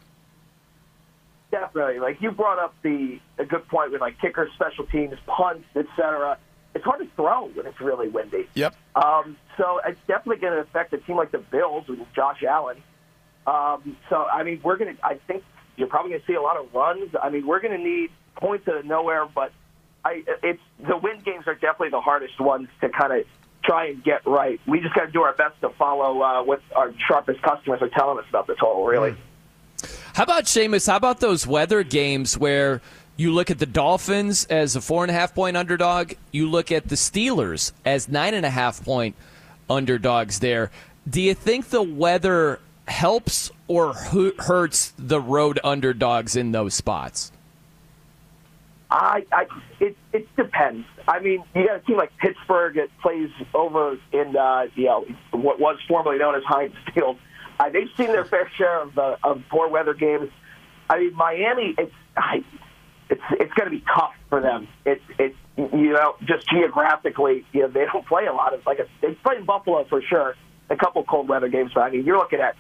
Definitely. 1.51 1.99
Like 1.99 2.23
you 2.23 2.31
brought 2.31 2.59
up 2.59 2.75
the 2.83 3.19
a 3.39 3.45
good 3.45 3.67
point 3.69 3.91
with 3.93 4.01
like 4.01 4.21
kickers, 4.21 4.53
special 4.55 4.87
teams, 4.87 5.17
punts, 5.27 5.65
etc. 5.75 6.39
It's 6.75 6.85
hard 6.85 7.01
to 7.01 7.09
throw 7.17 7.49
when 7.49 7.67
it's 7.67 7.81
really 7.81 8.09
windy. 8.09 8.49
Yep. 8.55 8.75
Um, 8.95 9.37
so 9.57 9.81
it's 9.85 9.99
definitely 10.07 10.37
going 10.37 10.53
to 10.53 10.61
affect 10.61 10.93
a 10.93 10.99
team 10.99 11.17
like 11.17 11.33
the 11.33 11.39
Bills 11.39 11.89
with 11.89 11.99
Josh 12.15 12.43
Allen. 12.43 12.79
Um, 13.47 13.97
so 14.09 14.25
I 14.25 14.45
mean, 14.45 14.61
we're 14.63 14.77
going 14.77 14.97
to. 14.97 15.05
I 15.05 15.15
think 15.27 15.43
you're 15.77 15.89
probably 15.89 16.11
going 16.11 16.21
to 16.21 16.27
see 16.27 16.35
a 16.35 16.43
lot 16.43 16.57
of 16.57 16.73
runs. 16.73 17.11
I 17.21 17.31
mean, 17.31 17.47
we're 17.47 17.61
going 17.61 17.77
to 17.77 17.83
need 17.83 18.11
points 18.37 18.69
out 18.69 18.77
of 18.77 18.85
nowhere, 18.85 19.27
but 19.27 19.53
I 20.05 20.23
it's 20.43 20.63
the 20.87 20.97
wind 20.97 21.25
games 21.25 21.45
are 21.47 21.55
definitely 21.55 21.91
the 21.91 22.01
hardest 22.01 22.41
ones 22.41 22.69
to 22.81 22.89
kind 22.89 23.13
of 23.13 23.27
try 23.65 23.89
and 23.89 24.03
get 24.03 24.27
right. 24.27 24.61
We 24.67 24.81
just 24.81 24.95
got 24.95 25.07
to 25.07 25.13
do 25.13 25.23
our 25.23 25.35
best 25.35 25.61
to 25.61 25.71
follow 25.71 26.23
uh, 26.23 26.43
what 26.43 26.63
our 26.75 26.93
sharpest 27.09 27.43
customers 27.43 27.83
are 27.83 27.89
telling 27.89 28.19
us 28.19 28.25
about 28.29 28.47
the 28.47 28.55
total. 28.55 28.87
Really. 28.87 29.17
How 30.15 30.25
about 30.25 30.45
Seamus? 30.45 30.87
How 30.87 30.97
about 30.97 31.21
those 31.21 31.47
weather 31.47 31.83
games 31.83 32.37
where 32.37 32.83
you 33.21 33.35
look 33.35 33.51
at 33.51 33.59
the 33.59 33.67
Dolphins 33.67 34.47
as 34.47 34.77
a 34.77 34.81
four 34.81 35.05
and 35.05 35.11
a 35.11 35.15
half 35.15 35.35
point 35.35 35.55
underdog, 35.55 36.15
you 36.33 36.49
look 36.49 36.73
at 36.73 36.89
the 36.89 36.95
Steelers 36.95 37.73
as 37.85 38.09
nine 38.09 38.33
and 38.33 38.47
a 38.47 38.51
half 38.51 38.83
point 38.83 39.15
underdogs 39.69 40.41
there. 40.41 40.71
Do 41.07 41.21
you 41.21 41.35
think 41.35 41.69
the 41.69 41.83
weather 41.83 42.61
helps 42.89 43.51
or 43.69 43.93
hurts 43.93 44.95
the 44.99 45.21
road 45.21 45.61
underdogs 45.63 46.35
in 46.35 46.53
those 46.53 46.73
spots? 46.73 47.31
I, 48.91 49.27
I 49.31 49.47
it 49.81 49.97
it 50.15 50.35
depends. 50.35 50.87
I 51.07 51.21
mean, 51.21 51.45
you 51.55 51.67
got 51.67 51.77
a 51.77 51.81
team 51.81 51.99
like 51.99 52.17
Pittsburgh 52.17 52.77
that 52.77 52.89
plays 53.03 53.31
over 53.53 53.99
in 54.13 54.35
uh, 54.35 54.69
you 54.75 54.87
know 54.87 55.05
what 55.33 55.61
was 55.61 55.77
formerly 55.87 56.17
known 56.17 56.37
as 56.37 56.43
Heinz 56.45 56.75
Field. 56.95 57.19
Uh, 57.59 57.69
they've 57.69 57.91
seen 57.99 58.07
their 58.07 58.25
fair 58.25 58.51
share 58.57 58.81
of 58.81 58.99
of 58.99 59.43
poor 59.51 59.69
weather 59.69 59.93
games. 59.93 60.31
I 60.89 61.01
mean, 61.01 61.15
Miami, 61.15 61.75
it's 61.77 61.95
I, 62.17 62.43
it's 63.11 63.23
it's 63.33 63.53
going 63.55 63.71
to 63.71 63.77
be 63.77 63.85
tough 63.95 64.15
for 64.29 64.41
them. 64.41 64.69
It's 64.87 65.03
it's 65.19 65.37
you 65.57 65.93
know 65.93 66.15
just 66.25 66.49
geographically, 66.49 67.45
you 67.53 67.63
know 67.63 67.69
they 67.69 67.85
don't 67.93 68.07
play 68.07 68.27
a 68.27 68.33
lot 68.33 68.55
of 68.55 68.65
like 68.65 68.79
a, 68.79 68.87
they 69.03 69.15
play 69.15 69.37
in 69.37 69.45
Buffalo 69.45 69.85
for 69.89 70.01
sure. 70.03 70.37
A 70.71 70.77
couple 70.77 71.03
cold 71.03 71.29
weather 71.29 71.49
games, 71.49 71.73
but 71.75 71.81
I 71.81 71.91
mean 71.91 72.05
you're 72.05 72.17
looking 72.17 72.41
at 72.41 72.55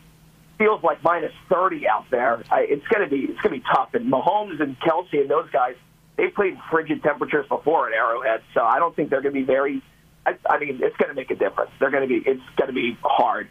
feels 0.58 0.82
like 0.82 1.02
minus 1.02 1.32
thirty 1.48 1.88
out 1.88 2.04
there. 2.10 2.42
I, 2.50 2.66
it's 2.68 2.86
going 2.88 3.08
to 3.08 3.10
be 3.10 3.22
it's 3.32 3.40
going 3.40 3.54
to 3.54 3.60
be 3.60 3.64
tough. 3.72 3.94
And 3.94 4.12
Mahomes 4.12 4.60
and 4.60 4.78
Kelce 4.80 5.20
and 5.20 5.30
those 5.30 5.48
guys, 5.50 5.76
they 6.16 6.28
played 6.28 6.58
frigid 6.70 7.02
temperatures 7.02 7.46
before 7.48 7.88
at 7.88 7.94
Arrowhead, 7.94 8.42
so 8.52 8.62
I 8.62 8.78
don't 8.78 8.94
think 8.94 9.10
they're 9.10 9.22
going 9.22 9.34
to 9.34 9.40
be 9.40 9.46
very. 9.46 9.82
I, 10.26 10.36
I 10.48 10.58
mean, 10.58 10.80
it's 10.82 10.96
going 10.96 11.08
to 11.08 11.14
make 11.14 11.30
a 11.30 11.36
difference. 11.36 11.70
They're 11.78 11.90
going 11.90 12.06
to 12.06 12.08
be 12.08 12.28
it's 12.28 12.42
going 12.56 12.68
to 12.68 12.74
be 12.74 12.98
hard. 13.02 13.48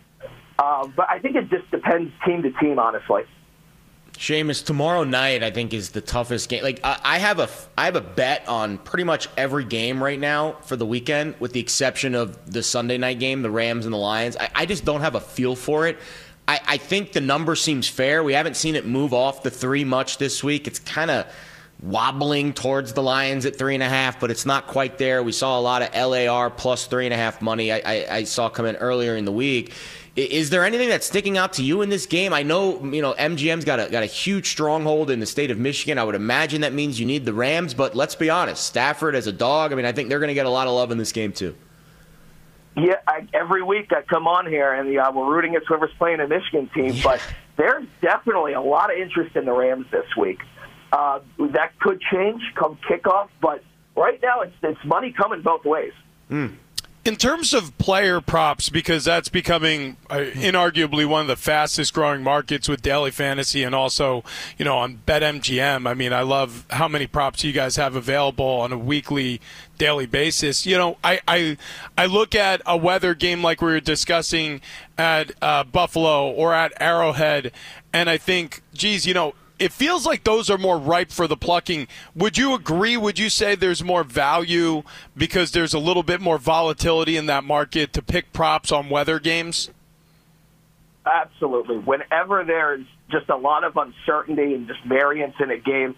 Um, 0.60 0.94
but 0.96 1.10
I 1.10 1.20
think 1.20 1.38
it 1.38 1.50
just 1.50 1.72
depends 1.72 2.12
team 2.26 2.44
to 2.44 2.52
team, 2.52 2.80
honestly. 2.80 3.24
Seamus, 4.20 4.66
tomorrow 4.66 5.06
night 5.06 5.44
I 5.44 5.50
think 5.50 5.74
is 5.74 5.92
the 5.92 6.02
toughest 6.02 6.50
game. 6.50 6.62
Like 6.62 6.82
I, 6.84 7.20
have 7.20 7.40
a 7.40 7.48
I 7.78 7.86
have 7.86 7.96
a 7.96 8.02
bet 8.02 8.46
on 8.50 8.78
pretty 8.78 9.06
much 9.06 9.30
every 9.38 9.64
game 9.64 10.04
right 10.04 10.20
now 10.20 10.58
for 10.64 10.76
the 10.76 10.86
weekend, 10.86 11.36
with 11.40 11.54
the 11.54 11.62
exception 11.62 12.16
of 12.16 12.52
the 12.52 12.62
Sunday 12.62 12.98
night 12.98 13.20
game, 13.20 13.44
the 13.44 13.50
Rams 13.50 13.86
and 13.86 13.94
the 13.94 13.98
Lions. 13.98 14.36
I, 14.36 14.50
I 14.54 14.66
just 14.66 14.84
don't 14.84 15.00
have 15.00 15.16
a 15.16 15.22
feel 15.22 15.56
for 15.56 15.88
it. 15.88 15.98
I, 16.50 16.60
I 16.68 16.78
think 16.78 17.14
the 17.14 17.22
number 17.22 17.56
seems 17.56 17.88
fair. 17.88 18.22
We 18.22 18.34
haven't 18.34 18.58
seen 18.58 18.76
it 18.76 18.86
move 18.86 19.14
off 19.14 19.42
the 19.42 19.52
three 19.52 19.86
much 19.86 20.18
this 20.18 20.44
week. 20.44 20.68
It's 20.68 20.80
kind 20.80 21.10
of 21.10 21.26
wobbling 21.82 22.54
towards 22.54 22.94
the 22.94 23.02
Lions 23.02 23.46
at 23.46 23.56
three 23.58 23.74
and 23.74 23.84
a 23.84 23.90
half, 23.90 24.20
but 24.20 24.32
it's 24.32 24.46
not 24.46 24.68
quite 24.68 24.98
there. 24.98 25.24
We 25.24 25.32
saw 25.32 25.58
a 25.58 25.62
lot 25.62 25.82
of 25.82 25.96
LAR 25.96 26.50
plus 26.50 26.88
three 26.88 27.06
and 27.06 27.14
a 27.14 27.18
half 27.18 27.42
money. 27.42 27.72
I, 27.72 27.82
I, 27.86 28.16
I 28.18 28.24
saw 28.24 28.50
come 28.50 28.66
in 28.66 28.76
earlier 28.78 29.16
in 29.16 29.26
the 29.26 29.32
week. 29.32 29.74
Is 30.16 30.50
there 30.50 30.66
anything 30.66 30.90
that's 30.90 31.06
sticking 31.06 31.38
out 31.38 31.54
to 31.54 31.64
you 31.64 31.82
in 31.82 31.88
this 31.88 32.06
game? 32.06 32.34
I 32.34 32.44
know 32.44 32.84
you 32.84 33.02
know 33.02 33.14
MGM's 33.14 33.64
got 33.64 33.80
a 33.80 33.90
got 33.90 34.04
a 34.04 34.08
huge 34.08 34.50
stronghold 34.50 35.10
in 35.10 35.22
the 35.22 35.26
state 35.26 35.50
of 35.50 35.58
Michigan. 35.58 35.98
I 35.98 36.04
would 36.04 36.16
imagine 36.16 36.62
that 36.62 36.74
means 36.74 37.00
you 37.00 37.06
need 37.06 37.24
the 37.24 37.34
Rams, 37.34 37.74
but 37.74 37.96
let's 37.96 38.16
be 38.16 38.30
honest, 38.30 38.66
Stafford 38.66 39.16
as 39.16 39.28
a 39.28 39.32
dog. 39.32 39.72
I 39.72 39.76
mean, 39.76 39.86
I 39.86 39.94
think 39.94 40.10
they're 40.10 40.20
going 40.20 40.30
to 40.30 40.34
get 40.34 40.46
a 40.46 40.50
lot 40.50 40.68
of 40.68 40.74
love 40.74 40.92
in 40.92 40.98
this 40.98 41.14
game 41.14 41.32
too. 41.32 41.56
Yeah, 42.76 42.96
I, 43.08 43.28
every 43.34 43.64
week 43.64 43.92
I 43.94 44.02
come 44.02 44.28
on 44.28 44.46
here 44.46 44.74
and 44.74 44.98
uh, 44.98 45.12
we're 45.14 45.32
rooting 45.32 45.52
against 45.52 45.68
whoever's 45.68 45.94
playing 45.98 46.20
a 46.20 46.28
Michigan 46.28 46.70
team, 46.74 46.94
yeah. 46.94 47.04
but 47.04 47.22
there's 47.58 47.86
definitely 48.02 48.54
a 48.54 48.62
lot 48.62 48.92
of 48.92 48.98
interest 48.98 49.36
in 49.36 49.46
the 49.46 49.52
Rams 49.54 49.86
this 49.92 50.06
week. 50.18 50.40
Uh, 50.92 51.20
that 51.40 51.78
could 51.80 52.02
change 52.02 52.42
come 52.56 52.78
kickoff, 52.90 53.30
but 53.42 53.64
right 53.96 54.20
now 54.22 54.42
it's 54.42 54.56
it's 54.64 54.84
money 54.84 55.12
coming 55.12 55.42
both 55.42 55.66
ways. 55.66 55.94
Mm. 56.32 56.56
In 57.06 57.16
terms 57.16 57.54
of 57.54 57.76
player 57.78 58.20
props, 58.20 58.70
because 58.70 59.06
that's 59.06 59.30
becoming 59.30 59.96
uh, 60.10 60.18
inarguably 60.18 61.08
one 61.08 61.22
of 61.22 61.28
the 61.28 61.38
fastest 61.38 61.94
growing 61.94 62.22
markets 62.22 62.68
with 62.68 62.82
daily 62.82 63.10
fantasy 63.10 63.64
and 63.64 63.74
also, 63.74 64.24
you 64.58 64.66
know, 64.66 64.78
on 64.78 65.02
BetMGM. 65.08 65.88
I 65.90 65.94
mean, 65.94 66.12
I 66.12 66.22
love 66.22 66.66
how 66.70 66.90
many 66.90 67.08
props 67.08 67.44
you 67.44 67.54
guys 67.54 67.78
have 67.78 67.96
available 67.96 68.46
on 68.46 68.74
a 68.74 68.78
weekly, 68.78 69.40
daily 69.78 70.08
basis. 70.08 70.66
You 70.66 70.78
know, 70.78 70.98
I 71.04 71.22
I, 71.28 71.58
I 71.98 72.06
look 72.06 72.36
at 72.36 72.62
a 72.66 72.76
weather 72.76 73.16
game 73.16 73.42
like 73.42 73.62
we 73.62 73.72
were 73.72 73.80
discussing 73.80 74.60
at 74.98 75.32
uh, 75.42 75.64
Buffalo 75.64 76.30
or 76.30 76.54
at 76.54 76.74
Arrowhead, 76.82 77.54
and 77.94 78.10
I 78.10 78.18
think, 78.18 78.62
geez, 78.74 79.08
you 79.08 79.14
know, 79.14 79.34
it 79.60 79.74
feels 79.74 80.06
like 80.06 80.24
those 80.24 80.50
are 80.50 80.58
more 80.58 80.80
ripe 80.80 81.12
for 81.12 81.28
the 81.28 81.38
plucking. 81.38 81.88
Would 82.16 82.38
you 82.38 82.54
agree? 82.54 82.96
Would 82.98 83.20
you 83.20 83.30
say 83.30 83.56
there's 83.56 83.84
more 83.84 84.04
value 84.04 84.84
because 85.16 85.52
there's 85.52 85.74
a 85.74 85.80
little 85.80 86.04
bit 86.04 86.22
more 86.22 86.38
volatility 86.38 87.18
in 87.18 87.26
that 87.28 87.44
market 87.44 87.94
to 87.94 88.02
pick 88.02 88.32
props 88.32 88.72
on 88.72 88.90
weather 88.90 89.20
games? 89.20 89.70
Absolutely. 91.06 91.78
Whenever 91.78 92.44
there's 92.46 92.86
just 93.10 93.30
a 93.30 93.36
lot 93.36 93.64
of 93.64 93.76
uncertainty 93.76 94.54
and 94.54 94.68
just 94.68 94.84
variance 94.84 95.36
in 95.40 95.52
a 95.52 95.58
game, 95.58 95.96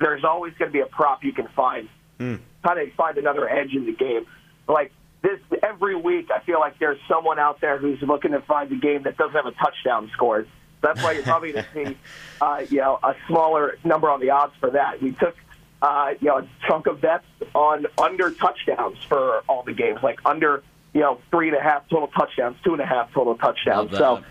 there's 0.00 0.24
always 0.24 0.54
going 0.54 0.70
to 0.70 0.72
be 0.72 0.80
a 0.80 0.86
prop 0.86 1.22
you 1.22 1.32
can 1.32 1.48
find. 1.48 1.88
Mm. 2.18 2.40
Kind 2.64 2.80
of 2.80 2.94
find 2.94 3.18
another 3.18 3.48
edge 3.48 3.74
in 3.74 3.86
the 3.86 3.92
game. 3.92 4.26
Like 4.68 4.92
this, 5.22 5.38
every 5.62 5.96
week, 5.96 6.30
I 6.34 6.40
feel 6.44 6.60
like 6.60 6.78
there's 6.78 6.98
someone 7.08 7.38
out 7.38 7.60
there 7.60 7.78
who's 7.78 8.00
looking 8.02 8.32
to 8.32 8.40
find 8.40 8.72
a 8.72 8.76
game 8.76 9.02
that 9.02 9.16
doesn't 9.16 9.34
have 9.34 9.46
a 9.46 9.52
touchdown 9.52 10.10
scored 10.14 10.48
that's 10.82 11.02
why 11.02 11.12
you're 11.12 11.22
probably 11.22 11.52
going 11.52 11.64
to 11.64 11.86
see, 11.90 11.96
uh, 12.40 12.62
you 12.68 12.78
know, 12.78 12.98
a 13.02 13.14
smaller 13.26 13.78
number 13.84 14.10
on 14.10 14.20
the 14.20 14.30
odds 14.30 14.52
for 14.60 14.70
that. 14.70 15.00
We 15.00 15.12
took, 15.12 15.36
uh, 15.80 16.14
you 16.20 16.28
know, 16.28 16.38
a 16.38 16.48
chunk 16.66 16.86
of 16.86 17.00
bets 17.00 17.24
on 17.54 17.86
under 17.96 18.30
touchdowns 18.32 18.98
for 19.08 19.42
all 19.48 19.62
the 19.62 19.72
games, 19.72 20.00
like 20.02 20.20
under, 20.26 20.62
you 20.92 21.00
know, 21.00 21.18
three 21.30 21.48
and 21.48 21.56
a 21.56 21.62
half 21.62 21.88
total 21.88 22.08
touchdowns, 22.08 22.56
two 22.64 22.72
and 22.72 22.82
a 22.82 22.86
half 22.86 23.12
total 23.12 23.36
touchdowns. 23.36 23.96
So 23.96 24.22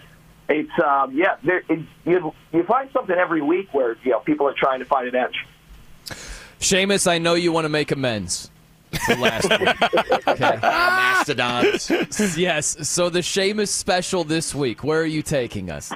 it's, 0.49 0.72
um, 0.84 1.16
yeah, 1.16 1.38
there, 1.43 1.64
it, 1.70 1.80
you 2.06 2.34
you 2.52 2.64
find 2.64 2.89
something 2.91 3.16
every 3.16 3.41
week 3.41 3.74
where 3.74 3.97
you 4.04 4.12
know 4.12 4.20
people 4.20 4.47
are 4.47 4.54
trying 4.54 4.80
to 4.80 4.86
find 4.86 5.08
an 5.08 5.16
edge. 5.16 5.45
Seamus, 6.60 7.08
I 7.08 7.18
know 7.18 7.34
you 7.34 7.52
want 7.52 7.66
to 7.66 7.70
make 7.70 7.91
amends 7.91 8.52
for 9.06 9.16
last 9.16 9.49
week. 9.49 10.28
Okay. 10.28 10.60
Mastodons. 10.62 12.38
yes. 12.38 12.88
So 12.88 13.10
the 13.10 13.20
Seamus 13.20 13.70
special 13.70 14.24
this 14.24 14.54
week. 14.54 14.84
Where 14.84 15.02
are 15.02 15.06
you 15.06 15.22
taking 15.22 15.72
us? 15.72 15.91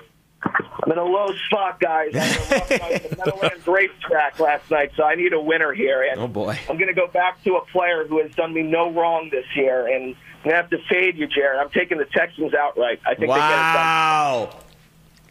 I'm 0.84 0.92
in 0.92 0.98
a 0.98 1.04
low 1.04 1.34
spot, 1.48 1.80
guys. 1.80 2.12
The 2.12 3.16
Meadowlands 3.18 3.66
racetrack 3.66 4.40
last 4.40 4.70
night, 4.70 4.92
so 4.96 5.04
I 5.04 5.16
need 5.16 5.34
a 5.34 5.42
winner 5.42 5.74
here. 5.74 6.04
And 6.04 6.20
oh 6.20 6.28
boy! 6.28 6.60
I'm 6.70 6.78
going 6.78 6.88
to 6.88 6.94
go 6.94 7.08
back 7.08 7.44
to 7.44 7.56
a 7.56 7.66
player 7.66 8.06
who 8.08 8.22
has 8.22 8.32
done 8.36 8.54
me 8.54 8.62
no 8.62 8.92
wrong 8.92 9.30
this 9.32 9.46
year, 9.56 9.88
and 9.88 10.16
I'm 10.16 10.44
going 10.44 10.52
to 10.52 10.56
have 10.56 10.70
to 10.70 10.78
fade 10.88 11.18
you, 11.18 11.28
Jared. 11.28 11.60
I'm 11.60 11.70
taking 11.70 11.98
the 11.98 12.06
Texans 12.06 12.54
outright. 12.54 13.00
I 13.06 13.16
think 13.16 13.30
wow. 13.30 13.36
they 13.36 13.42
get 13.42 14.50
it 14.50 14.54
done. 14.54 14.65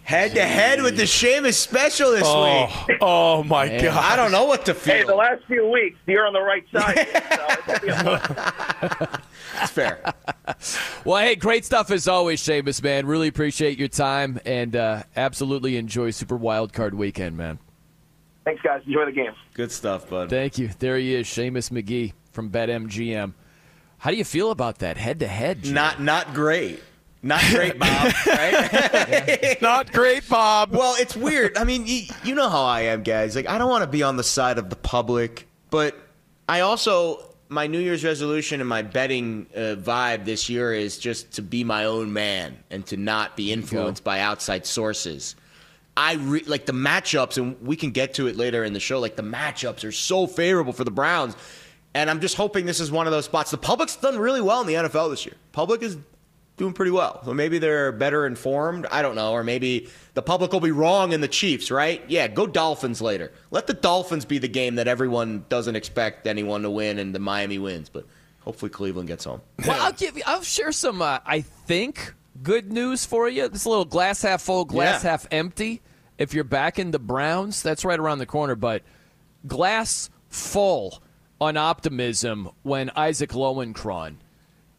Head 0.05 0.35
to 0.35 0.43
head 0.43 0.83
with 0.83 0.99
the 0.99 1.05
Seamus 1.05 1.55
special 1.55 2.13
this 2.13 2.25
oh, 2.27 2.85
week. 2.87 2.99
Oh 3.01 3.43
my 3.43 3.67
Man, 3.67 3.85
god! 3.85 3.97
I 3.97 4.17
don't 4.17 4.33
know 4.33 4.45
what 4.45 4.67
to 4.67 4.75
feel. 4.75 4.95
Hey, 4.95 5.03
the 5.03 5.15
last 5.15 5.43
few 5.47 5.67
weeks, 5.71 5.99
you're 6.07 6.27
on 6.27 6.35
the 6.35 6.43
right 6.43 6.63
side. 6.71 7.07
That's 9.55 9.73
fair. 9.73 10.13
well, 11.07 11.23
hey, 11.23 11.37
great 11.37 11.65
stuff 11.65 11.91
as 11.91 12.07
always, 12.07 12.43
Seamus, 12.43 12.83
man. 12.83 13.07
Really 13.07 13.29
appreciate 13.29 13.79
your 13.79 13.89
time 13.89 14.39
and 14.45 14.77
uh, 14.77 15.05
absolutely 15.17 15.79
enjoy 15.79 16.11
Super 16.11 16.37
Wild 16.37 16.75
Card 16.75 16.95
Weekend, 16.95 17.39
man. 17.39 17.59
Thanks, 18.45 18.61
guys. 18.61 18.83
Enjoy 18.87 19.07
the 19.07 19.13
game. 19.13 19.33
Good 19.55 19.73
stuff, 19.73 20.11
bud. 20.11 20.29
Thank 20.29 20.59
you. 20.59 20.69
There 20.79 20.99
he 20.99 21.15
is, 21.15 21.29
Seamus 21.29 21.71
Magee 21.71 22.13
from 22.31 22.51
BetMGM. 22.51 23.33
How 23.97 24.11
do 24.11 24.19
you 24.19 24.25
feel 24.25 24.51
about 24.51 24.81
that 24.81 24.99
head 24.99 25.21
to 25.21 25.27
head? 25.27 25.67
Not 25.67 26.03
not 26.03 26.35
great. 26.35 26.83
Not 27.25 27.43
great, 27.51 27.79
Bob. 27.79 28.13
Right? 28.27 29.57
Not 29.63 29.93
great, 29.93 30.29
Bob. 30.29 30.73
Well, 30.73 30.95
it's 30.99 31.17
weird. 31.17 31.57
I 31.57 31.65
mean, 31.65 31.87
you, 31.87 32.03
you 32.23 32.35
know 32.35 32.51
how 32.51 32.65
I 32.65 32.83
am, 32.83 33.03
guys. 33.03 33.35
Like, 33.35 33.49
I 33.49 33.57
don't 33.57 33.71
want 33.71 33.83
to 33.83 33.89
be 33.91 34.03
on 34.03 34.17
the 34.17 34.23
side 34.23 34.59
of 34.59 34.69
the 34.69 34.77
public, 34.77 35.49
but 35.71 35.97
I 36.49 36.61
also 36.61 37.35
my 37.49 37.67
New 37.67 37.79
Year's 37.79 38.05
resolution 38.05 38.61
and 38.61 38.69
my 38.69 38.83
betting 38.83 39.47
uh, 39.55 39.77
vibe 39.79 40.25
this 40.25 40.49
year 40.51 40.73
is 40.73 40.99
just 40.99 41.33
to 41.33 41.43
be 41.43 41.65
my 41.65 41.85
own 41.85 42.13
man 42.13 42.59
and 42.71 42.85
to 42.87 42.97
not 42.97 43.37
be 43.37 43.53
influenced 43.53 44.05
by 44.05 44.21
outside 44.21 44.67
sources. 44.67 45.37
I 45.97 46.15
re- 46.15 46.43
like 46.47 46.67
the 46.67 46.73
matchups, 46.73 47.39
and 47.39 47.61
we 47.63 47.77
can 47.77 47.93
get 47.93 48.15
to 48.15 48.27
it 48.27 48.37
later 48.37 48.65
in 48.65 48.73
the 48.73 48.81
show. 48.81 48.99
Like 48.99 49.17
the 49.17 49.23
matchups 49.23 49.85
are 49.85 49.93
so 49.93 50.27
favorable 50.27 50.73
for 50.73 50.85
the 50.85 50.91
Browns, 50.91 51.37
and 51.95 52.11
I'm 52.11 52.21
just 52.21 52.37
hoping 52.37 52.67
this 52.67 52.81
is 52.81 52.91
one 52.91 53.07
of 53.07 53.13
those 53.13 53.27
spots. 53.27 53.51
The 53.51 53.59
public's 53.59 53.97
done 53.97 54.19
really 54.19 54.41
well 54.41 54.61
in 54.61 54.67
the 54.67 54.75
NFL 54.75 55.11
this 55.11 55.25
year. 55.25 55.37
Public 55.53 55.83
is 55.83 55.97
doing 56.57 56.73
pretty 56.73 56.91
well. 56.91 57.21
So 57.25 57.35
maybe 57.35 57.59
they're 57.59 57.93
better 57.93 58.27
informed. 58.27 58.87
I 58.91 59.03
don't 59.03 59.15
know. 59.15 59.33
Or 59.33 59.43
maybe 59.43 59.89
the 60.15 60.23
public 60.23 60.53
will 60.53 60.61
be 60.61 60.71
wrong 60.71 61.13
in 61.13 61.21
the 61.21 61.29
Chiefs, 61.29 61.71
right? 61.71 62.03
Yeah, 62.09 62.29
go 62.29 62.47
Dolphins 62.47 63.01
later. 63.01 63.33
Let 63.51 63.67
the 63.67 63.75
Dolphins 63.75 64.25
be 64.25 64.39
the 64.39 64.49
game 64.49 64.77
that 64.77 64.89
everyone 64.89 65.45
doesn't 65.49 65.77
expect 65.77 66.27
anyone 66.27 66.63
to 66.63 66.71
win 66.71 66.99
and 66.99 67.15
the 67.15 67.19
Miami 67.19 67.59
wins. 67.59 67.89
But 67.89 68.07
hopefully 68.41 68.71
Cleveland 68.71 69.09
gets 69.09 69.25
home. 69.25 69.41
Well, 69.67 69.81
I'll 69.81 69.93
give 69.93 70.17
you, 70.17 70.23
I'll 70.27 70.43
share 70.43 70.73
some, 70.73 71.03
uh, 71.03 71.19
I 71.27 71.41
think, 71.41 72.15
good 72.43 72.73
news 72.73 73.05
for 73.05 73.29
you. 73.29 73.49
This 73.49 73.67
little 73.67 73.85
glass 73.85 74.23
half 74.23 74.43
full, 74.43 74.65
glass 74.65 75.03
yeah. 75.03 75.11
half 75.11 75.27
empty. 75.31 75.83
If 76.19 76.35
you're 76.35 76.45
back 76.45 76.79
in 76.79 76.93
the 76.93 77.01
Browns, 77.01 77.63
that's 77.63 77.85
right 77.85 77.99
around 77.99 78.19
the 78.19 78.27
corner. 78.27 78.55
But 78.55 78.83
glass 79.47 80.11
full 80.29 81.03
on 81.41 81.57
optimism 81.57 82.51
when 82.63 82.91
Isaac 82.91 83.31
Lowenkron 83.31 84.17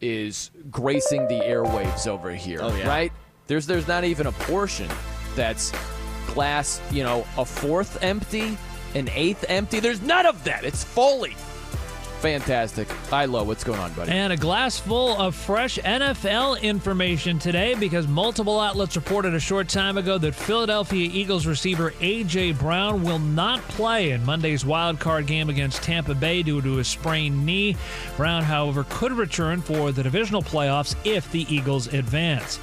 is 0.06 0.50
gracing 0.70 1.26
the 1.28 1.40
airwaves 1.40 2.06
over 2.06 2.32
here, 2.32 2.60
oh, 2.62 2.74
yeah. 2.74 2.88
right? 2.88 3.12
There's 3.46 3.66
there's 3.66 3.88
not 3.88 4.04
even 4.04 4.26
a 4.26 4.32
portion 4.32 4.88
that's 5.34 5.72
glass, 6.28 6.80
you 6.90 7.02
know, 7.02 7.26
a 7.36 7.44
fourth 7.44 8.02
empty, 8.02 8.56
an 8.94 9.08
eighth 9.14 9.44
empty. 9.48 9.80
There's 9.80 10.02
none 10.02 10.26
of 10.26 10.42
that. 10.44 10.64
It's 10.64 10.84
fully 10.84 11.34
Fantastic. 12.20 12.88
Ilo, 13.12 13.44
what's 13.44 13.62
going 13.62 13.78
on, 13.78 13.92
buddy? 13.92 14.10
And 14.10 14.32
a 14.32 14.36
glass 14.36 14.78
full 14.78 15.16
of 15.20 15.34
fresh 15.34 15.78
NFL 15.78 16.60
information 16.62 17.38
today 17.38 17.74
because 17.74 18.08
multiple 18.08 18.58
outlets 18.58 18.96
reported 18.96 19.34
a 19.34 19.40
short 19.40 19.68
time 19.68 19.98
ago 19.98 20.16
that 20.18 20.34
Philadelphia 20.34 21.10
Eagles 21.12 21.46
receiver 21.46 21.92
A.J. 22.00 22.52
Brown 22.52 23.02
will 23.02 23.18
not 23.18 23.60
play 23.68 24.10
in 24.10 24.24
Monday's 24.24 24.64
wild 24.64 24.98
card 24.98 25.26
game 25.26 25.50
against 25.50 25.82
Tampa 25.82 26.14
Bay 26.14 26.42
due 26.42 26.62
to 26.62 26.78
a 26.78 26.84
sprained 26.84 27.44
knee. 27.44 27.76
Brown, 28.16 28.42
however, 28.42 28.86
could 28.88 29.12
return 29.12 29.60
for 29.60 29.92
the 29.92 30.02
divisional 30.02 30.42
playoffs 30.42 30.96
if 31.04 31.30
the 31.30 31.46
Eagles 31.54 31.92
advance. 31.92 32.58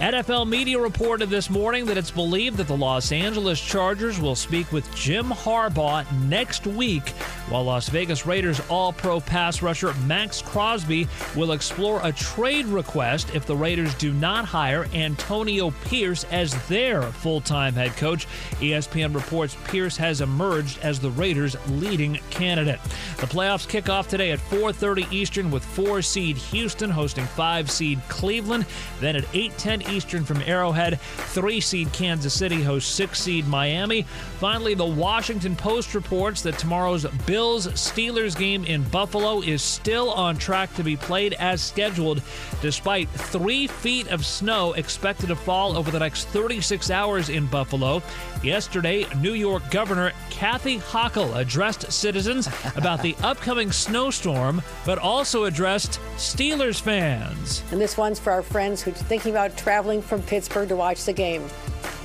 NFL 0.00 0.48
media 0.48 0.78
reported 0.78 1.30
this 1.30 1.48
morning 1.48 1.86
that 1.86 1.96
it's 1.96 2.10
believed 2.10 2.56
that 2.58 2.66
the 2.66 2.76
Los 2.76 3.12
Angeles 3.12 3.60
Chargers 3.60 4.20
will 4.20 4.34
speak 4.34 4.70
with 4.72 4.92
Jim 4.94 5.26
Harbaugh 5.26 6.04
next 6.24 6.66
week 6.66 7.14
while 7.48 7.64
Las 7.64 7.88
Vegas 7.88 8.26
Raiders 8.26 8.60
All 8.68 8.92
Pro 8.92 9.20
pass 9.20 9.62
rusher 9.62 9.92
Maxx 10.04 10.42
Crosby 10.42 11.08
will 11.34 11.52
explore 11.52 12.00
a 12.02 12.12
trade 12.12 12.66
request 12.66 13.34
if 13.34 13.46
the 13.46 13.56
Raiders 13.56 13.94
do 13.94 14.12
not 14.12 14.44
hire 14.44 14.86
Antonio 14.94 15.70
Pierce 15.84 16.24
as 16.24 16.54
their 16.68 17.02
full 17.02 17.40
time 17.40 17.74
head 17.74 17.96
coach. 17.96 18.26
ESPN 18.60 19.14
reports 19.14 19.56
Pierce 19.64 19.96
has 19.96 20.20
emerged 20.20 20.78
as 20.82 20.98
the 20.98 21.10
Raiders' 21.10 21.56
leading 21.68 22.14
candidate. 22.30 22.80
The 23.18 23.26
playoffs 23.26 23.68
kick 23.68 23.88
off 23.88 24.08
today 24.08 24.32
at 24.32 24.40
4:30 24.40 25.06
Eastern 25.10 25.50
with 25.50 25.64
4 25.64 26.02
seed 26.02 26.36
Houston 26.36 26.90
hosting 26.90 27.26
5 27.26 27.70
seed 27.70 28.00
Cleveland. 28.08 28.66
Then 29.00 29.16
at 29.16 29.24
8:10 29.32 29.82
Eastern 29.90 30.24
from 30.24 30.42
Arrowhead, 30.42 31.00
3 31.00 31.60
seed 31.60 31.92
Kansas 31.92 32.34
City 32.34 32.62
hosts 32.62 32.92
6 32.92 33.20
seed 33.20 33.46
Miami. 33.46 34.06
Finally, 34.38 34.74
the 34.74 34.84
Washington 34.84 35.56
Post 35.56 35.94
reports 35.94 36.42
that 36.42 36.58
tomorrow's 36.58 37.06
Bills 37.24 37.68
Steelers 37.68 38.36
game 38.38 38.66
in 38.66 38.82
Buffalo 38.82 39.40
is 39.40 39.62
still 39.62 40.10
on 40.10 40.36
track 40.36 40.74
to 40.74 40.84
be 40.84 40.94
played 40.94 41.32
as 41.34 41.62
scheduled, 41.62 42.20
despite 42.60 43.08
three 43.08 43.66
feet 43.66 44.08
of 44.08 44.26
snow 44.26 44.74
expected 44.74 45.28
to 45.28 45.36
fall 45.36 45.74
over 45.74 45.90
the 45.90 45.98
next 45.98 46.26
36 46.28 46.90
hours 46.90 47.30
in 47.30 47.46
Buffalo. 47.46 48.02
Yesterday, 48.42 49.06
New 49.16 49.32
York 49.32 49.62
Governor 49.70 50.12
Kathy 50.28 50.80
Hochul 50.80 51.34
addressed 51.36 51.90
citizens 51.90 52.46
about 52.76 53.00
the 53.00 53.16
upcoming 53.22 53.72
snowstorm, 53.72 54.60
but 54.84 54.98
also 54.98 55.44
addressed 55.44 55.98
Steelers 56.16 56.78
fans. 56.78 57.62
And 57.72 57.80
this 57.80 57.96
one's 57.96 58.18
for 58.18 58.32
our 58.32 58.42
friends 58.42 58.82
who 58.82 58.90
are 58.90 58.94
thinking 58.94 59.30
about 59.30 59.56
traveling 59.56 60.02
from 60.02 60.20
Pittsburgh 60.22 60.68
to 60.68 60.76
watch 60.76 61.04
the 61.04 61.14
game. 61.14 61.42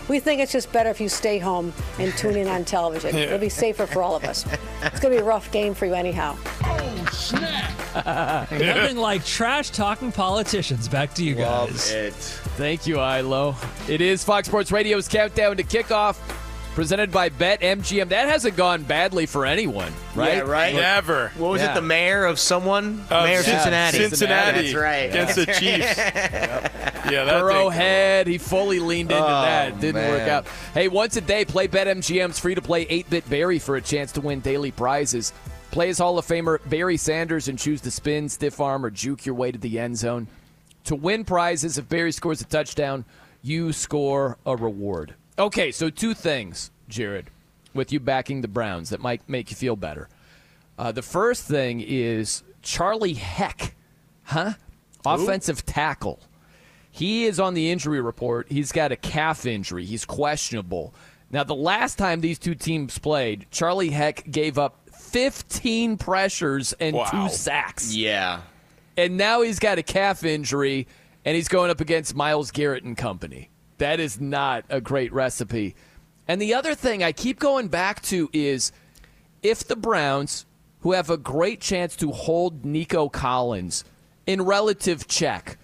We 0.07 0.19
think 0.19 0.41
it's 0.41 0.51
just 0.51 0.71
better 0.71 0.89
if 0.89 0.99
you 0.99 1.09
stay 1.09 1.39
home 1.39 1.73
and 1.99 2.11
tune 2.17 2.35
in 2.35 2.47
on 2.47 2.65
television. 2.65 3.15
It'll 3.15 3.39
be 3.39 3.49
safer 3.49 3.85
for 3.87 4.01
all 4.01 4.15
of 4.15 4.23
us. 4.23 4.45
It's 4.83 4.99
going 4.99 5.13
to 5.13 5.17
be 5.17 5.17
a 5.17 5.23
rough 5.23 5.51
game 5.51 5.73
for 5.73 5.85
you, 5.85 5.93
anyhow. 5.93 6.35
Nothing 7.95 8.97
like 8.97 9.25
trash 9.25 9.69
talking 9.69 10.11
politicians. 10.11 10.87
Back 10.87 11.13
to 11.15 11.23
you 11.23 11.35
guys. 11.35 11.91
it. 11.91 12.13
Thank 12.13 12.87
you, 12.87 12.99
Ilo. 12.99 13.55
It 13.87 14.01
is 14.01 14.23
Fox 14.23 14.47
Sports 14.47 14.71
Radio's 14.71 15.07
countdown 15.07 15.57
to 15.57 15.63
kickoff, 15.63 16.17
presented 16.75 17.11
by 17.11 17.29
BetMGM. 17.29 18.09
That 18.09 18.27
hasn't 18.29 18.55
gone 18.55 18.83
badly 18.83 19.25
for 19.25 19.45
anyone, 19.45 19.91
right? 20.15 20.35
Yeah, 20.37 20.39
right? 20.41 20.73
Never. 20.73 21.29
What 21.37 21.51
was 21.51 21.61
Yeah. 21.61 21.71
it? 21.71 21.75
The 21.75 21.81
mayor 21.81 22.25
of 22.25 22.39
someone? 22.39 23.03
Uh, 23.09 23.23
mayor 23.23 23.39
of 23.39 23.45
Cin- 23.45 23.55
Cincinnati. 23.55 23.97
Cincinnati. 23.97 24.61
That's 24.63 24.73
right. 24.75 25.09
Against 25.09 25.35
the 25.35 25.45
Chiefs. 25.59 25.97
Yeah, 25.97 27.25
that 27.25 27.41
Burrow 27.41 27.69
head. 27.69 28.27
He 28.27 28.37
fully 28.37 28.79
leaned 28.79 29.11
into 29.11 29.23
Oh, 29.23 29.41
that. 29.41 29.79
Didn't 29.79 30.07
work 30.09 30.27
out. 30.29 30.47
Hey, 30.73 30.87
once 30.87 31.15
a 31.17 31.21
day, 31.21 31.45
play 31.45 31.67
BetMGM's 31.67 32.39
free 32.39 32.55
to 32.55 32.61
play 32.61 32.83
8 32.89 33.09
bit 33.09 33.29
Barry 33.29 33.59
for 33.59 33.75
a 33.75 33.81
chance 33.81 34.11
to 34.13 34.21
win 34.21 34.39
daily 34.39 34.71
prizes. 34.71 35.33
Play 35.71 35.89
as 35.89 35.97
Hall 35.99 36.17
of 36.17 36.25
Famer 36.25 36.59
Barry 36.69 36.97
Sanders 36.97 37.47
and 37.47 37.57
choose 37.57 37.81
to 37.81 37.91
spin, 37.91 38.27
stiff 38.29 38.59
arm, 38.59 38.85
or 38.85 38.89
juke 38.89 39.25
your 39.25 39.35
way 39.35 39.51
to 39.51 39.57
the 39.57 39.79
end 39.79 39.97
zone. 39.97 40.27
To 40.85 40.95
win 40.95 41.23
prizes, 41.25 41.77
if 41.77 41.87
Barry 41.87 42.11
scores 42.11 42.41
a 42.41 42.45
touchdown, 42.45 43.05
you 43.41 43.71
score 43.71 44.37
a 44.45 44.55
reward. 44.55 45.15
Okay, 45.41 45.71
so 45.71 45.89
two 45.89 46.13
things, 46.13 46.69
Jared, 46.87 47.31
with 47.73 47.91
you 47.91 47.99
backing 47.99 48.41
the 48.41 48.47
Browns 48.47 48.91
that 48.91 48.99
might 48.99 49.27
make 49.27 49.49
you 49.49 49.55
feel 49.55 49.75
better. 49.75 50.07
Uh, 50.77 50.91
the 50.91 51.01
first 51.01 51.45
thing 51.47 51.81
is 51.81 52.43
Charlie 52.61 53.15
Heck, 53.15 53.73
huh? 54.25 54.53
Offensive 55.03 55.65
tackle. 55.65 56.19
He 56.91 57.25
is 57.25 57.39
on 57.39 57.55
the 57.55 57.71
injury 57.71 58.01
report. 58.01 58.51
He's 58.51 58.71
got 58.71 58.91
a 58.91 58.95
calf 58.95 59.47
injury. 59.47 59.83
He's 59.83 60.05
questionable. 60.05 60.93
Now, 61.31 61.43
the 61.43 61.55
last 61.55 61.97
time 61.97 62.21
these 62.21 62.37
two 62.37 62.53
teams 62.53 62.99
played, 62.99 63.47
Charlie 63.49 63.89
Heck 63.89 64.29
gave 64.29 64.59
up 64.59 64.77
15 64.93 65.97
pressures 65.97 66.73
and 66.73 66.95
Wow. 66.97 67.09
two 67.09 67.29
sacks. 67.33 67.95
Yeah. 67.95 68.41
And 68.95 69.17
now 69.17 69.41
he's 69.41 69.57
got 69.57 69.79
a 69.79 69.83
calf 69.83 70.23
injury 70.23 70.87
and 71.25 71.35
he's 71.35 71.47
going 71.47 71.71
up 71.71 71.81
against 71.81 72.15
Myles 72.15 72.51
Garrett 72.51 72.83
and 72.83 72.95
company. 72.95 73.50
That 73.81 73.99
is 73.99 74.21
not 74.21 74.63
a 74.69 74.79
great 74.79 75.11
recipe. 75.11 75.73
And 76.27 76.39
the 76.39 76.53
other 76.53 76.75
thing 76.75 77.01
I 77.01 77.11
keep 77.13 77.39
going 77.39 77.67
back 77.67 78.03
to 78.03 78.29
is 78.31 78.71
if 79.41 79.67
the 79.67 79.75
Browns, 79.75 80.45
who 80.81 80.91
have 80.91 81.09
a 81.09 81.17
great 81.17 81.61
chance 81.61 81.95
to 81.95 82.11
hold 82.11 82.63
Nico 82.63 83.09
Collins 83.09 83.83
in 84.27 84.43
relative 84.43 85.07
check, 85.07 85.57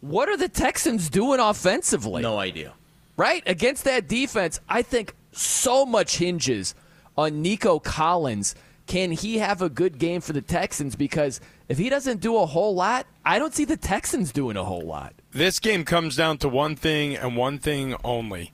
what 0.00 0.28
are 0.28 0.36
the 0.36 0.48
Texans 0.48 1.10
doing 1.10 1.40
offensively? 1.40 2.22
No 2.22 2.38
idea. 2.38 2.72
Right? 3.16 3.42
Against 3.46 3.82
that 3.82 4.06
defense, 4.06 4.60
I 4.68 4.82
think 4.82 5.16
so 5.32 5.84
much 5.84 6.18
hinges 6.18 6.76
on 7.18 7.42
Nico 7.42 7.80
Collins. 7.80 8.54
Can 8.86 9.10
he 9.10 9.38
have 9.38 9.60
a 9.60 9.68
good 9.68 9.98
game 9.98 10.20
for 10.20 10.32
the 10.32 10.40
Texans? 10.40 10.94
Because 10.94 11.40
if 11.68 11.78
he 11.78 11.88
doesn't 11.88 12.20
do 12.20 12.36
a 12.36 12.46
whole 12.46 12.76
lot, 12.76 13.08
I 13.24 13.40
don't 13.40 13.52
see 13.52 13.64
the 13.64 13.76
Texans 13.76 14.30
doing 14.30 14.56
a 14.56 14.62
whole 14.62 14.86
lot. 14.86 15.14
This 15.36 15.60
game 15.60 15.84
comes 15.84 16.16
down 16.16 16.38
to 16.38 16.48
one 16.48 16.76
thing 16.76 17.14
and 17.14 17.36
one 17.36 17.58
thing 17.58 17.94
only. 18.02 18.52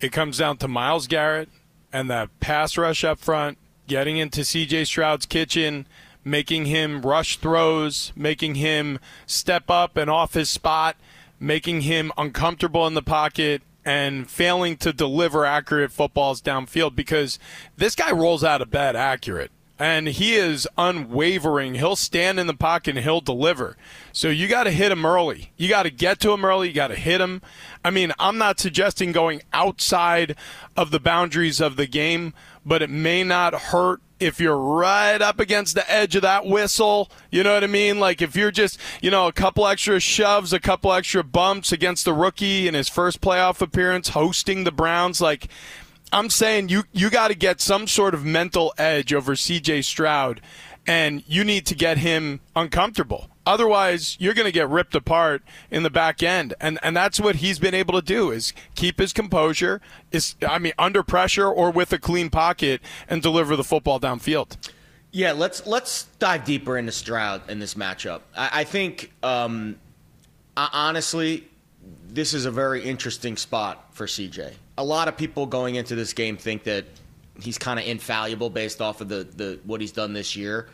It 0.00 0.10
comes 0.10 0.38
down 0.38 0.56
to 0.56 0.66
Myles 0.66 1.06
Garrett 1.06 1.50
and 1.92 2.08
that 2.08 2.30
pass 2.40 2.78
rush 2.78 3.04
up 3.04 3.18
front, 3.18 3.58
getting 3.88 4.16
into 4.16 4.40
CJ 4.40 4.86
Stroud's 4.86 5.26
kitchen, 5.26 5.86
making 6.24 6.64
him 6.64 7.02
rush 7.02 7.36
throws, 7.36 8.10
making 8.16 8.54
him 8.54 9.00
step 9.26 9.68
up 9.68 9.98
and 9.98 10.08
off 10.08 10.32
his 10.32 10.48
spot, 10.48 10.96
making 11.38 11.82
him 11.82 12.10
uncomfortable 12.16 12.86
in 12.86 12.94
the 12.94 13.02
pocket, 13.02 13.60
and 13.84 14.30
failing 14.30 14.78
to 14.78 14.94
deliver 14.94 15.44
accurate 15.44 15.92
footballs 15.92 16.40
downfield 16.40 16.96
because 16.96 17.38
this 17.76 17.94
guy 17.94 18.10
rolls 18.10 18.42
out 18.42 18.62
of 18.62 18.70
bed 18.70 18.96
accurate 18.96 19.50
and 19.82 20.06
he 20.06 20.36
is 20.36 20.68
unwavering. 20.78 21.74
He'll 21.74 21.96
stand 21.96 22.38
in 22.38 22.46
the 22.46 22.54
pocket 22.54 22.94
and 22.96 23.04
he'll 23.04 23.20
deliver. 23.20 23.76
So 24.12 24.28
you 24.28 24.46
got 24.46 24.64
to 24.64 24.70
hit 24.70 24.92
him 24.92 25.04
early. 25.04 25.50
You 25.56 25.68
got 25.68 25.82
to 25.82 25.90
get 25.90 26.20
to 26.20 26.30
him 26.30 26.44
early. 26.44 26.68
You 26.68 26.74
got 26.74 26.88
to 26.88 26.94
hit 26.94 27.20
him. 27.20 27.42
I 27.84 27.90
mean, 27.90 28.12
I'm 28.16 28.38
not 28.38 28.60
suggesting 28.60 29.10
going 29.10 29.42
outside 29.52 30.36
of 30.76 30.92
the 30.92 31.00
boundaries 31.00 31.60
of 31.60 31.74
the 31.74 31.88
game, 31.88 32.32
but 32.64 32.80
it 32.80 32.90
may 32.90 33.24
not 33.24 33.54
hurt 33.54 34.00
if 34.20 34.38
you're 34.38 34.56
right 34.56 35.20
up 35.20 35.40
against 35.40 35.74
the 35.74 35.90
edge 35.90 36.14
of 36.14 36.22
that 36.22 36.46
whistle. 36.46 37.10
You 37.32 37.42
know 37.42 37.54
what 37.54 37.64
I 37.64 37.66
mean? 37.66 37.98
Like 37.98 38.22
if 38.22 38.36
you're 38.36 38.52
just, 38.52 38.78
you 39.00 39.10
know, 39.10 39.26
a 39.26 39.32
couple 39.32 39.66
extra 39.66 39.98
shoves, 39.98 40.52
a 40.52 40.60
couple 40.60 40.92
extra 40.92 41.24
bumps 41.24 41.72
against 41.72 42.04
the 42.04 42.12
rookie 42.12 42.68
in 42.68 42.74
his 42.74 42.88
first 42.88 43.20
playoff 43.20 43.60
appearance 43.60 44.10
hosting 44.10 44.62
the 44.62 44.70
Browns, 44.70 45.20
like 45.20 45.48
I'm 46.12 46.30
saying 46.30 46.68
you 46.68 46.84
you 46.92 47.10
got 47.10 47.28
to 47.28 47.34
get 47.34 47.60
some 47.60 47.86
sort 47.86 48.14
of 48.14 48.24
mental 48.24 48.74
edge 48.76 49.12
over 49.12 49.32
CJ 49.32 49.84
Stroud 49.84 50.40
and 50.86 51.22
you 51.26 51.44
need 51.44 51.66
to 51.66 51.74
get 51.74 51.98
him 51.98 52.40
uncomfortable. 52.56 53.28
Otherwise, 53.44 54.16
you're 54.20 54.34
going 54.34 54.46
to 54.46 54.52
get 54.52 54.68
ripped 54.68 54.94
apart 54.94 55.42
in 55.70 55.82
the 55.82 55.90
back 55.90 56.22
end. 56.22 56.54
And 56.60 56.78
and 56.82 56.96
that's 56.96 57.18
what 57.18 57.36
he's 57.36 57.58
been 57.58 57.74
able 57.74 57.94
to 57.94 58.02
do 58.02 58.30
is 58.30 58.52
keep 58.74 58.98
his 58.98 59.12
composure, 59.12 59.80
is 60.10 60.36
I 60.46 60.58
mean 60.58 60.72
under 60.78 61.02
pressure 61.02 61.48
or 61.48 61.70
with 61.70 61.92
a 61.92 61.98
clean 61.98 62.30
pocket 62.30 62.80
and 63.08 63.22
deliver 63.22 63.56
the 63.56 63.64
football 63.64 63.98
downfield. 63.98 64.56
Yeah, 65.10 65.32
let's 65.32 65.66
let's 65.66 66.04
dive 66.18 66.44
deeper 66.44 66.78
into 66.78 66.92
Stroud 66.92 67.48
in 67.50 67.58
this 67.58 67.74
matchup. 67.74 68.20
I, 68.36 68.60
I 68.60 68.64
think, 68.64 69.12
um, 69.22 69.76
honestly, 70.56 71.48
this 72.08 72.32
is 72.32 72.46
a 72.46 72.50
very 72.50 72.82
interesting 72.82 73.36
spot 73.36 73.88
for 73.92 74.06
CJ. 74.06 74.54
A 74.78 74.84
lot 74.84 75.08
of 75.08 75.16
people 75.16 75.46
going 75.46 75.74
into 75.74 75.94
this 75.94 76.12
game 76.12 76.36
think 76.36 76.64
that 76.64 76.86
he's 77.40 77.58
kind 77.58 77.78
of 77.78 77.86
infallible 77.86 78.50
based 78.50 78.80
off 78.80 79.00
of 79.00 79.08
the, 79.08 79.24
the 79.24 79.60
what 79.64 79.80
he's 79.80 79.92
done 79.92 80.12
this 80.12 80.36
year. 80.36 80.68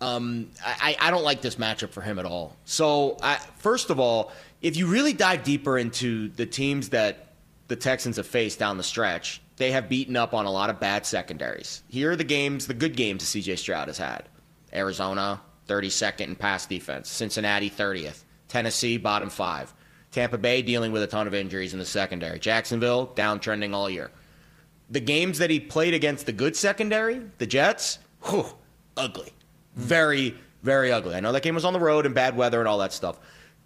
Um, 0.00 0.50
I, 0.64 0.96
I 1.00 1.10
don't 1.10 1.22
like 1.22 1.40
this 1.40 1.54
matchup 1.54 1.90
for 1.90 2.02
him 2.02 2.18
at 2.18 2.26
all. 2.26 2.56
So, 2.64 3.16
I, 3.22 3.36
first 3.58 3.90
of 3.90 3.98
all, 3.98 4.32
if 4.60 4.76
you 4.76 4.86
really 4.86 5.12
dive 5.12 5.44
deeper 5.44 5.78
into 5.78 6.28
the 6.30 6.44
teams 6.44 6.90
that 6.90 7.28
the 7.68 7.76
Texans 7.76 8.16
have 8.16 8.26
faced 8.26 8.58
down 8.58 8.76
the 8.76 8.82
stretch, 8.82 9.40
they 9.56 9.70
have 9.70 9.88
beaten 9.88 10.16
up 10.16 10.34
on 10.34 10.46
a 10.46 10.50
lot 10.50 10.68
of 10.68 10.80
bad 10.80 11.06
secondaries. 11.06 11.82
Here 11.88 12.10
are 12.10 12.16
the 12.16 12.24
games, 12.24 12.66
the 12.66 12.74
good 12.74 12.96
games 12.96 13.24
CJ 13.24 13.58
Stroud 13.58 13.88
has 13.88 13.98
had 13.98 14.24
Arizona, 14.72 15.40
32nd 15.68 16.20
in 16.20 16.36
pass 16.36 16.66
defense, 16.66 17.08
Cincinnati, 17.08 17.70
30th, 17.70 18.24
Tennessee, 18.48 18.98
bottom 18.98 19.30
five, 19.30 19.72
Tampa 20.14 20.38
Bay 20.38 20.62
dealing 20.62 20.92
with 20.92 21.02
a 21.02 21.08
ton 21.08 21.26
of 21.26 21.34
injuries 21.34 21.72
in 21.72 21.80
the 21.80 21.84
secondary, 21.84 22.38
Jacksonville, 22.38 23.08
downtrending 23.16 23.74
all 23.74 23.90
year. 23.90 24.12
The 24.88 25.00
games 25.00 25.38
that 25.38 25.50
he 25.50 25.58
played 25.58 25.92
against 25.92 26.24
the 26.26 26.32
good 26.32 26.54
secondary, 26.54 27.20
the 27.38 27.46
Jets, 27.46 27.98
whew, 28.22 28.46
ugly. 28.96 29.32
Very, 29.74 30.36
very 30.62 30.92
ugly. 30.92 31.16
I 31.16 31.20
know 31.20 31.32
that 31.32 31.42
game 31.42 31.56
was 31.56 31.64
on 31.64 31.72
the 31.72 31.80
road 31.80 32.06
and 32.06 32.14
bad 32.14 32.36
weather 32.36 32.60
and 32.60 32.68
all 32.68 32.78
that 32.78 32.92
stuff. 32.92 33.18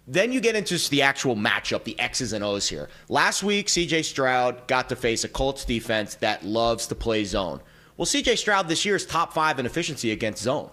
Then 0.07 0.31
you 0.31 0.41
get 0.41 0.55
into 0.55 0.75
the 0.89 1.03
actual 1.03 1.35
matchup, 1.35 1.83
the 1.83 1.99
X's 1.99 2.33
and 2.33 2.43
O's 2.43 2.67
here. 2.67 2.89
Last 3.09 3.43
week, 3.43 3.67
CJ 3.67 4.03
Stroud 4.03 4.67
got 4.67 4.89
to 4.89 4.95
face 4.95 5.23
a 5.23 5.29
Colts 5.29 5.65
defense 5.65 6.15
that 6.15 6.43
loves 6.43 6.87
to 6.87 6.95
play 6.95 7.25
zone. 7.25 7.61
Well, 7.95 8.07
CJ 8.07 8.39
Stroud 8.39 8.67
this 8.67 8.85
year 8.85 8.95
is 8.95 9.05
top 9.05 9.33
five 9.33 9.59
in 9.59 9.67
efficiency 9.67 10.11
against 10.11 10.41
zone. 10.41 10.71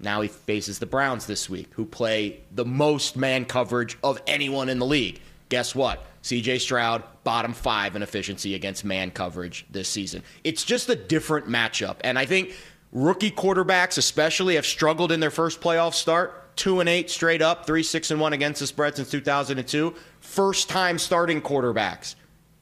Now 0.00 0.20
he 0.20 0.28
faces 0.28 0.78
the 0.78 0.86
Browns 0.86 1.26
this 1.26 1.50
week, 1.50 1.68
who 1.72 1.84
play 1.84 2.40
the 2.52 2.64
most 2.64 3.16
man 3.16 3.44
coverage 3.44 3.98
of 4.02 4.20
anyone 4.26 4.68
in 4.68 4.78
the 4.78 4.86
league. 4.86 5.20
Guess 5.48 5.74
what? 5.74 6.04
CJ 6.22 6.60
Stroud, 6.60 7.02
bottom 7.24 7.52
five 7.52 7.96
in 7.96 8.02
efficiency 8.02 8.54
against 8.54 8.84
man 8.84 9.10
coverage 9.10 9.66
this 9.70 9.88
season. 9.88 10.22
It's 10.44 10.64
just 10.64 10.88
a 10.88 10.96
different 10.96 11.46
matchup. 11.46 11.96
And 12.02 12.18
I 12.18 12.26
think 12.26 12.54
Rookie 12.92 13.30
quarterbacks, 13.30 13.98
especially, 13.98 14.54
have 14.56 14.66
struggled 14.66 15.12
in 15.12 15.20
their 15.20 15.30
first 15.30 15.60
playoff 15.60 15.94
start. 15.94 16.56
Two 16.56 16.80
and 16.80 16.88
eight 16.88 17.08
straight 17.08 17.40
up, 17.40 17.66
three 17.66 17.84
six 17.84 18.10
and 18.10 18.20
one 18.20 18.32
against 18.32 18.60
the 18.60 18.66
spread 18.66 18.96
since 18.96 19.10
2002. 19.10 19.94
First 20.20 20.68
time 20.68 20.98
starting 20.98 21.40
quarterbacks 21.40 22.16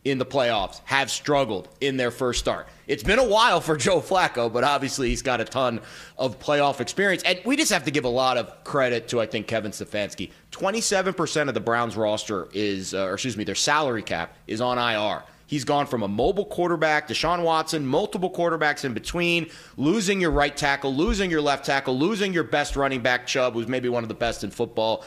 in 0.05 0.19
the 0.19 0.27
playoffs 0.27 0.81
have 0.85 1.11
struggled 1.11 1.69
in 1.81 1.97
their 1.97 2.11
first 2.11 2.39
start. 2.39 2.69
It's 2.87 3.03
been 3.03 3.19
a 3.19 3.25
while 3.25 3.61
for 3.61 3.77
Joe 3.77 4.01
Flacco, 4.01 4.53
but 4.53 4.63
obviously 4.63 5.09
he's 5.09 5.23
got 5.23 5.41
a 5.41 5.45
ton 5.45 5.81
of 6.17 6.39
playoff 6.39 6.81
experience. 6.81 7.23
And 7.25 7.41
we 7.45 7.57
just 7.57 7.73
have 7.73 7.85
to 7.85 7.91
give 7.91 8.05
a 8.05 8.09
lot 8.09 8.37
of 8.37 8.63
credit 8.63 9.09
to, 9.09 9.21
I 9.21 9.27
think, 9.27 9.49
Kevin 9.49 9.73
Stefanski. 9.73 10.31
27% 10.53 11.49
of 11.49 11.55
the 11.55 11.61
Browns 11.61 11.97
roster 11.97 12.49
is, 12.53 12.95
uh, 12.95 13.07
or 13.07 13.15
excuse 13.15 13.37
me, 13.37 13.45
their 13.45 13.57
salary 13.57 14.03
cap 14.03 14.37
is 14.47 14.61
on 14.61 14.79
IR. 14.79 15.25
He's 15.49 15.65
gone 15.65 15.87
from 15.87 16.03
a 16.03 16.09
mobile 16.09 16.45
quarterback, 16.45 17.09
Deshaun 17.09 17.43
Watson, 17.43 17.87
multiple 17.87 18.31
quarterbacks 18.31 18.85
in 18.85 18.95
between, 18.95 19.49
losing 19.77 20.21
your 20.21 20.33
right 20.33 20.57
tackle, 20.57 20.95
losing 20.95 21.31
your 21.31 21.41
left 21.41 21.65
tackle, 21.65 21.97
losing 21.97 22.33
your 22.33 22.43
best 22.45 22.75
running 22.75 23.01
back, 23.01 23.27
Chubb, 23.27 23.55
who's 23.55 23.69
maybe 23.69 23.89
one 23.89 24.03
of 24.03 24.09
the 24.09 24.15
best 24.15 24.43
in 24.43 24.51
football. 24.51 25.05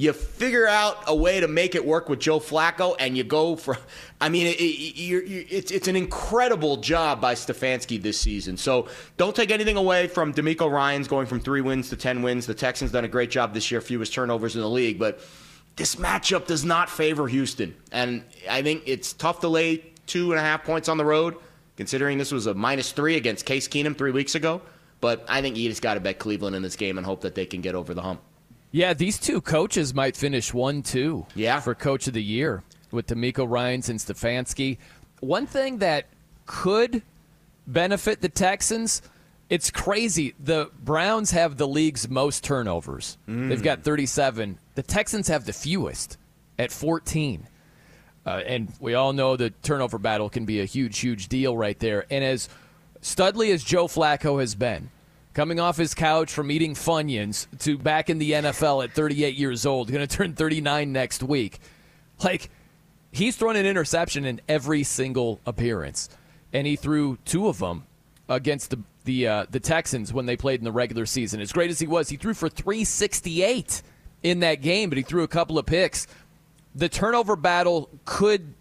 You 0.00 0.12
figure 0.12 0.68
out 0.68 1.02
a 1.08 1.16
way 1.16 1.40
to 1.40 1.48
make 1.48 1.74
it 1.74 1.84
work 1.84 2.08
with 2.08 2.20
Joe 2.20 2.38
Flacco, 2.38 2.94
and 3.00 3.16
you 3.16 3.24
go 3.24 3.56
for. 3.56 3.76
I 4.20 4.28
mean, 4.28 4.46
it, 4.46 4.60
it, 4.60 5.52
it's 5.52 5.72
it's 5.72 5.88
an 5.88 5.96
incredible 5.96 6.76
job 6.76 7.20
by 7.20 7.34
Stefanski 7.34 8.00
this 8.00 8.16
season. 8.16 8.56
So 8.56 8.86
don't 9.16 9.34
take 9.34 9.50
anything 9.50 9.76
away 9.76 10.06
from 10.06 10.32
DeMeco 10.32 10.70
Ryans 10.70 11.08
going 11.08 11.26
from 11.26 11.40
three 11.40 11.62
wins 11.62 11.88
to 11.88 11.96
ten 11.96 12.22
wins. 12.22 12.46
The 12.46 12.54
Texans 12.54 12.92
done 12.92 13.04
a 13.04 13.08
great 13.08 13.28
job 13.28 13.52
this 13.52 13.72
year, 13.72 13.80
fewest 13.80 14.14
turnovers 14.14 14.54
in 14.54 14.62
the 14.62 14.70
league, 14.70 15.00
but 15.00 15.18
this 15.74 15.96
matchup 15.96 16.46
does 16.46 16.64
not 16.64 16.88
favor 16.88 17.26
Houston, 17.26 17.74
and 17.90 18.22
I 18.48 18.62
think 18.62 18.84
it's 18.86 19.12
tough 19.12 19.40
to 19.40 19.48
lay 19.48 19.82
two 20.06 20.30
and 20.30 20.38
a 20.38 20.42
half 20.42 20.62
points 20.62 20.88
on 20.88 20.96
the 20.96 21.04
road, 21.04 21.34
considering 21.76 22.18
this 22.18 22.30
was 22.30 22.46
a 22.46 22.54
minus 22.54 22.92
three 22.92 23.16
against 23.16 23.44
Case 23.44 23.66
Keenum 23.66 23.98
three 23.98 24.12
weeks 24.12 24.36
ago. 24.36 24.62
But 25.00 25.24
I 25.28 25.42
think 25.42 25.56
you 25.56 25.68
just 25.68 25.82
got 25.82 25.94
to 25.94 26.00
bet 26.00 26.20
Cleveland 26.20 26.54
in 26.54 26.62
this 26.62 26.76
game 26.76 26.98
and 26.98 27.04
hope 27.06 27.22
that 27.22 27.34
they 27.34 27.46
can 27.46 27.62
get 27.62 27.74
over 27.74 27.94
the 27.94 28.02
hump. 28.02 28.20
Yeah, 28.70 28.92
these 28.94 29.18
two 29.18 29.40
coaches 29.40 29.94
might 29.94 30.16
finish 30.16 30.52
one 30.52 30.82
two. 30.82 31.26
Yeah. 31.34 31.60
for 31.60 31.74
coach 31.74 32.06
of 32.06 32.14
the 32.14 32.22
year 32.22 32.62
with 32.90 33.06
DeMeco 33.06 33.48
Ryans 33.48 33.88
and 33.88 33.98
Stefanski. 33.98 34.78
One 35.20 35.46
thing 35.46 35.78
that 35.78 36.06
could 36.46 37.02
benefit 37.66 38.20
the 38.20 38.28
Texans. 38.28 39.02
It's 39.50 39.70
crazy. 39.70 40.34
The 40.38 40.70
Browns 40.84 41.30
have 41.30 41.56
the 41.56 41.66
league's 41.68 42.08
most 42.08 42.44
turnovers. 42.44 43.16
Mm. 43.28 43.48
They've 43.48 43.62
got 43.62 43.82
37. 43.82 44.58
The 44.74 44.82
Texans 44.82 45.28
have 45.28 45.44
the 45.46 45.52
fewest 45.52 46.18
at 46.58 46.70
14. 46.70 47.46
Uh, 48.26 48.42
and 48.44 48.70
we 48.78 48.92
all 48.94 49.12
know 49.14 49.36
the 49.36 49.50
turnover 49.62 49.98
battle 49.98 50.28
can 50.28 50.44
be 50.44 50.60
a 50.60 50.66
huge, 50.66 50.98
huge 50.98 51.28
deal 51.28 51.56
right 51.56 51.78
there. 51.78 52.04
And 52.10 52.22
as 52.22 52.48
studly 53.00 53.52
as 53.54 53.64
Joe 53.64 53.86
Flacco 53.86 54.40
has 54.40 54.54
been, 54.54 54.90
coming 55.38 55.60
off 55.60 55.76
his 55.76 55.94
couch 55.94 56.32
from 56.32 56.50
eating 56.50 56.74
Funyuns 56.74 57.46
to 57.60 57.78
back 57.78 58.10
in 58.10 58.18
the 58.18 58.32
NFL 58.32 58.82
at 58.82 58.90
38 58.90 59.36
years 59.36 59.64
old, 59.64 59.88
going 59.88 60.04
to 60.04 60.16
turn 60.16 60.32
39 60.32 60.92
next 60.92 61.22
week, 61.22 61.60
like 62.24 62.50
he's 63.12 63.36
thrown 63.36 63.54
an 63.54 63.64
interception 63.64 64.24
in 64.24 64.40
every 64.48 64.82
single 64.82 65.38
appearance, 65.46 66.08
and 66.52 66.66
he 66.66 66.74
threw 66.74 67.18
two 67.24 67.46
of 67.46 67.60
them 67.60 67.84
against 68.28 68.70
the 68.70 68.80
the 69.04 69.28
uh, 69.28 69.46
the 69.48 69.60
Texans 69.60 70.12
when 70.12 70.26
they 70.26 70.36
played 70.36 70.58
in 70.58 70.64
the 70.64 70.72
regular 70.72 71.06
season. 71.06 71.40
As 71.40 71.52
great 71.52 71.70
as 71.70 71.78
he 71.78 71.86
was, 71.86 72.08
he 72.08 72.16
threw 72.16 72.34
for 72.34 72.48
368 72.48 73.82
in 74.24 74.40
that 74.40 74.56
game, 74.56 74.88
but 74.88 74.98
he 74.98 75.04
threw 75.04 75.22
a 75.22 75.28
couple 75.28 75.56
of 75.56 75.66
picks 75.66 76.08
the 76.74 76.88
turnover 76.88 77.36
battle 77.36 77.88
could, 78.04 78.54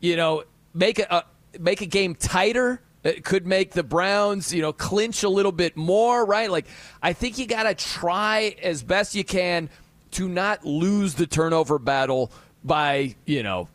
you 0.00 0.16
know, 0.16 0.42
make 0.74 0.98
a, 0.98 1.24
make 1.60 1.82
a 1.82 1.86
game 1.86 2.16
tighter. 2.16 2.80
It 3.06 3.24
could 3.24 3.46
make 3.46 3.70
the 3.70 3.84
Browns, 3.84 4.52
you 4.52 4.62
know, 4.62 4.72
clinch 4.72 5.22
a 5.22 5.28
little 5.28 5.52
bit 5.52 5.76
more, 5.76 6.24
right? 6.24 6.50
Like, 6.50 6.66
I 7.00 7.12
think 7.12 7.38
you 7.38 7.46
got 7.46 7.62
to 7.62 7.74
try 7.74 8.56
as 8.60 8.82
best 8.82 9.14
you 9.14 9.22
can 9.22 9.70
to 10.12 10.28
not 10.28 10.64
lose 10.64 11.14
the 11.14 11.26
turnover 11.26 11.78
battle 11.78 12.32
by, 12.64 13.14
you 13.24 13.44
know, 13.44 13.68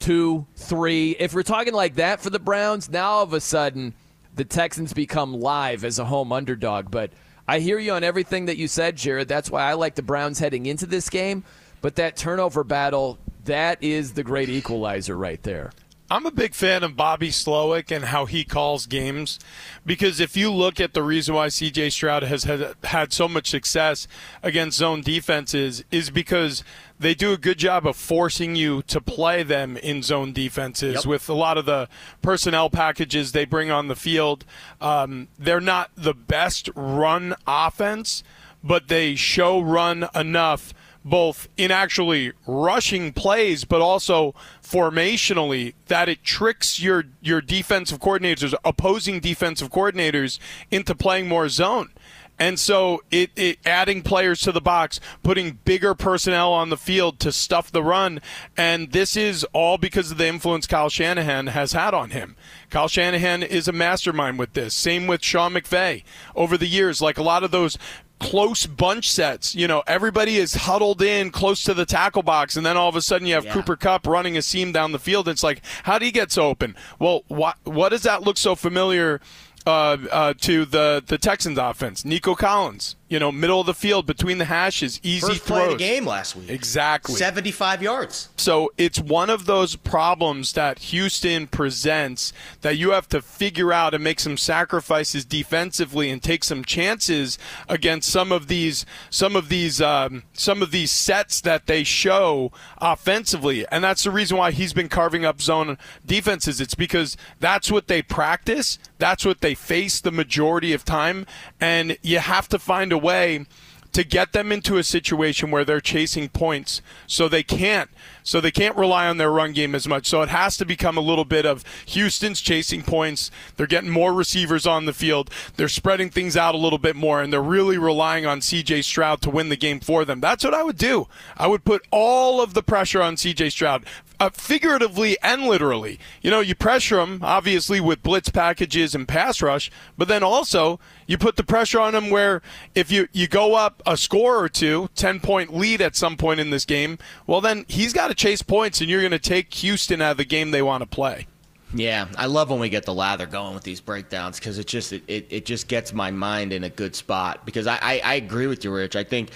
two, 0.00 0.46
three. 0.56 1.12
If 1.12 1.32
we're 1.32 1.44
talking 1.44 1.74
like 1.74 1.94
that 1.94 2.20
for 2.20 2.30
the 2.30 2.40
Browns, 2.40 2.90
now 2.90 3.10
all 3.10 3.22
of 3.22 3.32
a 3.32 3.40
sudden 3.40 3.94
the 4.34 4.44
Texans 4.44 4.92
become 4.92 5.32
live 5.32 5.84
as 5.84 6.00
a 6.00 6.04
home 6.04 6.32
underdog. 6.32 6.90
But 6.90 7.12
I 7.46 7.60
hear 7.60 7.78
you 7.78 7.92
on 7.92 8.02
everything 8.02 8.46
that 8.46 8.56
you 8.56 8.66
said, 8.66 8.96
Jared. 8.96 9.28
That's 9.28 9.48
why 9.48 9.62
I 9.62 9.74
like 9.74 9.94
the 9.94 10.02
Browns 10.02 10.40
heading 10.40 10.66
into 10.66 10.86
this 10.86 11.08
game. 11.08 11.44
But 11.82 11.96
that 11.96 12.16
turnover 12.16 12.64
battle, 12.64 13.18
that 13.44 13.80
is 13.80 14.14
the 14.14 14.24
great 14.24 14.48
equalizer 14.48 15.16
right 15.16 15.42
there. 15.44 15.70
I'm 16.12 16.26
a 16.26 16.30
big 16.30 16.52
fan 16.52 16.82
of 16.82 16.94
Bobby 16.94 17.30
Slowik 17.30 17.90
and 17.90 18.04
how 18.04 18.26
he 18.26 18.44
calls 18.44 18.84
games 18.84 19.38
because 19.86 20.20
if 20.20 20.36
you 20.36 20.52
look 20.52 20.78
at 20.78 20.92
the 20.92 21.02
reason 21.02 21.34
why 21.34 21.46
CJ 21.46 21.90
Stroud 21.90 22.22
has 22.22 22.44
had, 22.44 22.74
had 22.84 23.14
so 23.14 23.26
much 23.26 23.48
success 23.48 24.06
against 24.42 24.76
zone 24.76 25.00
defenses 25.00 25.82
is 25.90 26.10
because 26.10 26.64
they 27.00 27.14
do 27.14 27.32
a 27.32 27.38
good 27.38 27.56
job 27.56 27.86
of 27.86 27.96
forcing 27.96 28.54
you 28.56 28.82
to 28.82 29.00
play 29.00 29.42
them 29.42 29.78
in 29.78 30.02
zone 30.02 30.34
defenses 30.34 30.96
Yep. 30.96 31.06
with 31.06 31.28
a 31.30 31.34
lot 31.34 31.56
of 31.56 31.64
the 31.64 31.88
personnel 32.20 32.68
packages 32.68 33.32
they 33.32 33.46
bring 33.46 33.70
on 33.70 33.88
the 33.88 33.96
field. 33.96 34.44
Um, 34.82 35.28
they're 35.38 35.62
not 35.62 35.92
the 35.96 36.12
best 36.12 36.68
run 36.76 37.34
offense, 37.46 38.22
but 38.62 38.88
they 38.88 39.14
show 39.14 39.62
run 39.62 40.06
enough 40.14 40.74
both 41.04 41.48
in 41.56 41.70
actually 41.70 42.32
rushing 42.46 43.12
plays, 43.12 43.64
but 43.64 43.80
also 43.80 44.34
formationally 44.62 45.74
that 45.88 46.08
it 46.08 46.22
tricks 46.22 46.80
your 46.80 47.04
your 47.20 47.40
defensive 47.40 47.98
coordinators, 48.00 48.54
opposing 48.64 49.20
defensive 49.20 49.70
coordinators, 49.70 50.38
into 50.70 50.94
playing 50.94 51.28
more 51.28 51.48
zone. 51.48 51.90
And 52.38 52.58
so 52.58 53.02
it, 53.10 53.30
it 53.36 53.58
adding 53.64 54.02
players 54.02 54.40
to 54.40 54.52
the 54.52 54.60
box, 54.60 54.98
putting 55.22 55.60
bigger 55.64 55.94
personnel 55.94 56.52
on 56.52 56.70
the 56.70 56.76
field 56.76 57.20
to 57.20 57.30
stuff 57.30 57.70
the 57.70 57.84
run, 57.84 58.20
and 58.56 58.90
this 58.90 59.16
is 59.16 59.44
all 59.52 59.78
because 59.78 60.10
of 60.10 60.18
the 60.18 60.26
influence 60.26 60.66
Kyle 60.66 60.88
Shanahan 60.88 61.48
has 61.48 61.72
had 61.72 61.94
on 61.94 62.10
him. 62.10 62.34
Kyle 62.68 62.88
Shanahan 62.88 63.42
is 63.42 63.68
a 63.68 63.72
mastermind 63.72 64.40
with 64.40 64.54
this. 64.54 64.74
Same 64.74 65.06
with 65.06 65.22
Sean 65.22 65.52
McVay. 65.52 66.02
Over 66.34 66.56
the 66.56 66.66
years, 66.66 67.00
like 67.00 67.18
a 67.18 67.22
lot 67.22 67.44
of 67.44 67.50
those 67.50 67.78
close 68.22 68.66
bunch 68.66 69.10
sets. 69.10 69.54
You 69.54 69.68
know, 69.68 69.82
everybody 69.86 70.36
is 70.36 70.54
huddled 70.54 71.02
in 71.02 71.30
close 71.30 71.64
to 71.64 71.74
the 71.74 71.84
tackle 71.84 72.22
box, 72.22 72.56
and 72.56 72.64
then 72.64 72.76
all 72.76 72.88
of 72.88 72.96
a 72.96 73.02
sudden 73.02 73.26
you 73.26 73.34
have 73.34 73.46
Cooper 73.48 73.76
Kupp 73.76 74.06
running 74.06 74.36
a 74.36 74.42
seam 74.42 74.72
down 74.72 74.92
the 74.92 74.98
field. 74.98 75.28
It's 75.28 75.42
like, 75.42 75.60
how 75.82 75.98
do 75.98 76.04
he 76.06 76.12
get 76.12 76.30
so 76.32 76.46
open? 76.48 76.76
Well, 76.98 77.24
why, 77.28 77.54
what 77.64 77.90
does 77.90 78.02
that 78.04 78.22
look 78.22 78.38
so 78.38 78.54
familiar? 78.54 79.20
Uh, 79.64 79.96
uh, 80.10 80.34
to 80.40 80.64
the 80.64 81.04
the 81.06 81.16
Texans 81.16 81.56
offense, 81.56 82.04
Nico 82.04 82.34
Collins, 82.34 82.96
you 83.12 83.18
know, 83.18 83.30
middle 83.30 83.60
of 83.60 83.66
the 83.66 83.74
field 83.74 84.06
between 84.06 84.38
the 84.38 84.46
hashes, 84.46 84.98
easy 85.02 85.26
First 85.26 85.44
play 85.44 85.58
throws. 85.58 85.72
of 85.74 85.78
the 85.78 85.84
game 85.84 86.06
last 86.06 86.34
week. 86.34 86.48
Exactly. 86.48 87.14
75 87.14 87.82
yards. 87.82 88.30
So 88.38 88.72
it's 88.78 88.98
one 88.98 89.28
of 89.28 89.44
those 89.44 89.76
problems 89.76 90.54
that 90.54 90.78
Houston 90.78 91.46
presents 91.46 92.32
that 92.62 92.78
you 92.78 92.92
have 92.92 93.10
to 93.10 93.20
figure 93.20 93.70
out 93.70 93.92
and 93.92 94.02
make 94.02 94.18
some 94.18 94.38
sacrifices 94.38 95.26
defensively 95.26 96.08
and 96.08 96.22
take 96.22 96.42
some 96.42 96.64
chances 96.64 97.38
against 97.68 98.08
some 98.08 98.32
of 98.32 98.48
these 98.48 98.86
some 99.10 99.36
of 99.36 99.50
these 99.50 99.82
um, 99.82 100.22
some 100.32 100.62
of 100.62 100.70
these 100.70 100.90
sets 100.90 101.42
that 101.42 101.66
they 101.66 101.84
show 101.84 102.50
offensively, 102.78 103.66
and 103.70 103.84
that's 103.84 104.04
the 104.04 104.10
reason 104.10 104.38
why 104.38 104.52
he's 104.52 104.72
been 104.72 104.88
carving 104.88 105.26
up 105.26 105.42
zone 105.42 105.76
defenses. 106.06 106.62
It's 106.62 106.74
because 106.74 107.18
that's 107.40 107.70
what 107.70 107.88
they 107.88 108.00
practice, 108.00 108.78
that's 108.96 109.26
what 109.26 109.42
they 109.42 109.54
face 109.54 110.00
the 110.00 110.10
majority 110.10 110.72
of 110.72 110.82
time, 110.82 111.26
and 111.60 111.98
you 112.00 112.18
have 112.20 112.48
to 112.48 112.58
find 112.58 112.90
a 112.90 113.01
way 113.02 113.46
to 113.92 114.04
get 114.04 114.32
them 114.32 114.50
into 114.50 114.78
a 114.78 114.82
situation 114.82 115.50
where 115.50 115.64
they're 115.64 115.80
chasing 115.80 116.28
points 116.28 116.80
so 117.06 117.28
they 117.28 117.42
can't 117.42 117.90
so 118.22 118.40
they 118.40 118.50
can't 118.50 118.76
rely 118.76 119.08
on 119.08 119.16
their 119.16 119.30
run 119.30 119.52
game 119.52 119.74
as 119.74 119.88
much. 119.88 120.06
So 120.06 120.22
it 120.22 120.28
has 120.28 120.56
to 120.58 120.64
become 120.64 120.96
a 120.96 121.02
little 121.02 121.24
bit 121.24 121.46
of 121.46 121.64
Houston's 121.86 122.40
chasing 122.40 122.82
points. 122.82 123.30
They're 123.56 123.66
getting 123.66 123.90
more 123.90 124.12
receivers 124.12 124.66
on 124.66 124.86
the 124.86 124.92
field. 124.92 125.30
They're 125.56 125.68
spreading 125.68 126.10
things 126.10 126.36
out 126.36 126.54
a 126.54 126.58
little 126.58 126.78
bit 126.78 126.96
more 126.96 127.22
and 127.22 127.32
they're 127.32 127.42
really 127.42 127.78
relying 127.78 128.26
on 128.26 128.40
CJ 128.40 128.84
Stroud 128.84 129.20
to 129.22 129.30
win 129.30 129.48
the 129.48 129.56
game 129.56 129.80
for 129.80 130.04
them. 130.04 130.20
That's 130.20 130.44
what 130.44 130.54
I 130.54 130.62
would 130.62 130.78
do. 130.78 131.08
I 131.36 131.46
would 131.46 131.64
put 131.64 131.86
all 131.90 132.40
of 132.40 132.54
the 132.54 132.62
pressure 132.62 133.02
on 133.02 133.16
CJ 133.16 133.52
Stroud 133.52 133.84
uh, 134.22 134.30
figuratively 134.30 135.16
and 135.20 135.42
literally. 135.42 135.98
You 136.20 136.30
know, 136.30 136.38
you 136.38 136.54
pressure 136.54 137.00
him, 137.00 137.18
obviously, 137.22 137.80
with 137.80 138.04
blitz 138.04 138.28
packages 138.28 138.94
and 138.94 139.08
pass 139.08 139.42
rush, 139.42 139.68
but 139.98 140.06
then 140.06 140.22
also 140.22 140.78
you 141.08 141.18
put 141.18 141.34
the 141.34 141.42
pressure 141.42 141.80
on 141.80 141.92
him 141.92 142.08
where 142.08 142.40
if 142.72 142.92
you, 142.92 143.08
you 143.12 143.26
go 143.26 143.56
up 143.56 143.82
a 143.84 143.96
score 143.96 144.38
or 144.38 144.48
two, 144.48 144.88
10 144.94 145.18
point 145.18 145.52
lead 145.52 145.80
at 145.80 145.96
some 145.96 146.16
point 146.16 146.38
in 146.38 146.50
this 146.50 146.64
game, 146.64 146.98
well, 147.26 147.40
then 147.40 147.64
he's 147.66 147.92
got 147.92 148.11
to 148.16 148.20
chase 148.22 148.42
points, 148.42 148.80
and 148.80 148.90
you're 148.90 149.00
going 149.00 149.12
to 149.12 149.18
take 149.18 149.52
Houston 149.54 150.00
out 150.00 150.12
of 150.12 150.16
the 150.16 150.24
game 150.24 150.50
they 150.50 150.62
want 150.62 150.82
to 150.82 150.86
play. 150.86 151.26
Yeah, 151.74 152.06
I 152.18 152.26
love 152.26 152.50
when 152.50 152.60
we 152.60 152.68
get 152.68 152.84
the 152.84 152.92
lather 152.92 153.24
going 153.26 153.54
with 153.54 153.64
these 153.64 153.80
breakdowns 153.80 154.38
because 154.38 154.58
it 154.58 154.66
just 154.66 154.92
it, 154.92 155.02
it, 155.08 155.26
it 155.30 155.46
just 155.46 155.68
gets 155.68 155.92
my 155.94 156.10
mind 156.10 156.52
in 156.52 156.64
a 156.64 156.68
good 156.68 156.94
spot. 156.94 157.46
Because 157.46 157.66
I, 157.66 157.78
I, 157.80 158.00
I 158.04 158.14
agree 158.14 158.46
with 158.46 158.62
you, 158.62 158.74
Rich. 158.74 158.94
I 158.94 159.04
think 159.04 159.30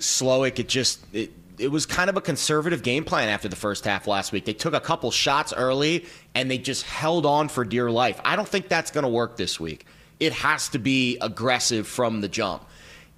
Slowik 0.00 0.58
it 0.58 0.68
just 0.68 1.04
it, 1.12 1.30
it 1.58 1.68
was 1.68 1.84
kind 1.84 2.08
of 2.08 2.16
a 2.16 2.22
conservative 2.22 2.82
game 2.82 3.04
plan 3.04 3.28
after 3.28 3.48
the 3.48 3.56
first 3.56 3.84
half 3.84 4.06
last 4.06 4.32
week. 4.32 4.46
They 4.46 4.54
took 4.54 4.72
a 4.72 4.80
couple 4.80 5.10
shots 5.10 5.52
early 5.52 6.06
and 6.34 6.50
they 6.50 6.56
just 6.56 6.84
held 6.84 7.26
on 7.26 7.48
for 7.48 7.64
dear 7.64 7.90
life. 7.90 8.18
I 8.24 8.34
don't 8.34 8.48
think 8.48 8.68
that's 8.68 8.90
going 8.90 9.04
to 9.04 9.08
work 9.10 9.36
this 9.36 9.60
week. 9.60 9.86
it 10.20 10.32
has 10.32 10.68
to 10.70 10.78
be 10.78 11.18
aggressive 11.20 11.86
from 11.86 12.20
the 12.20 12.28
jump. 12.28 12.64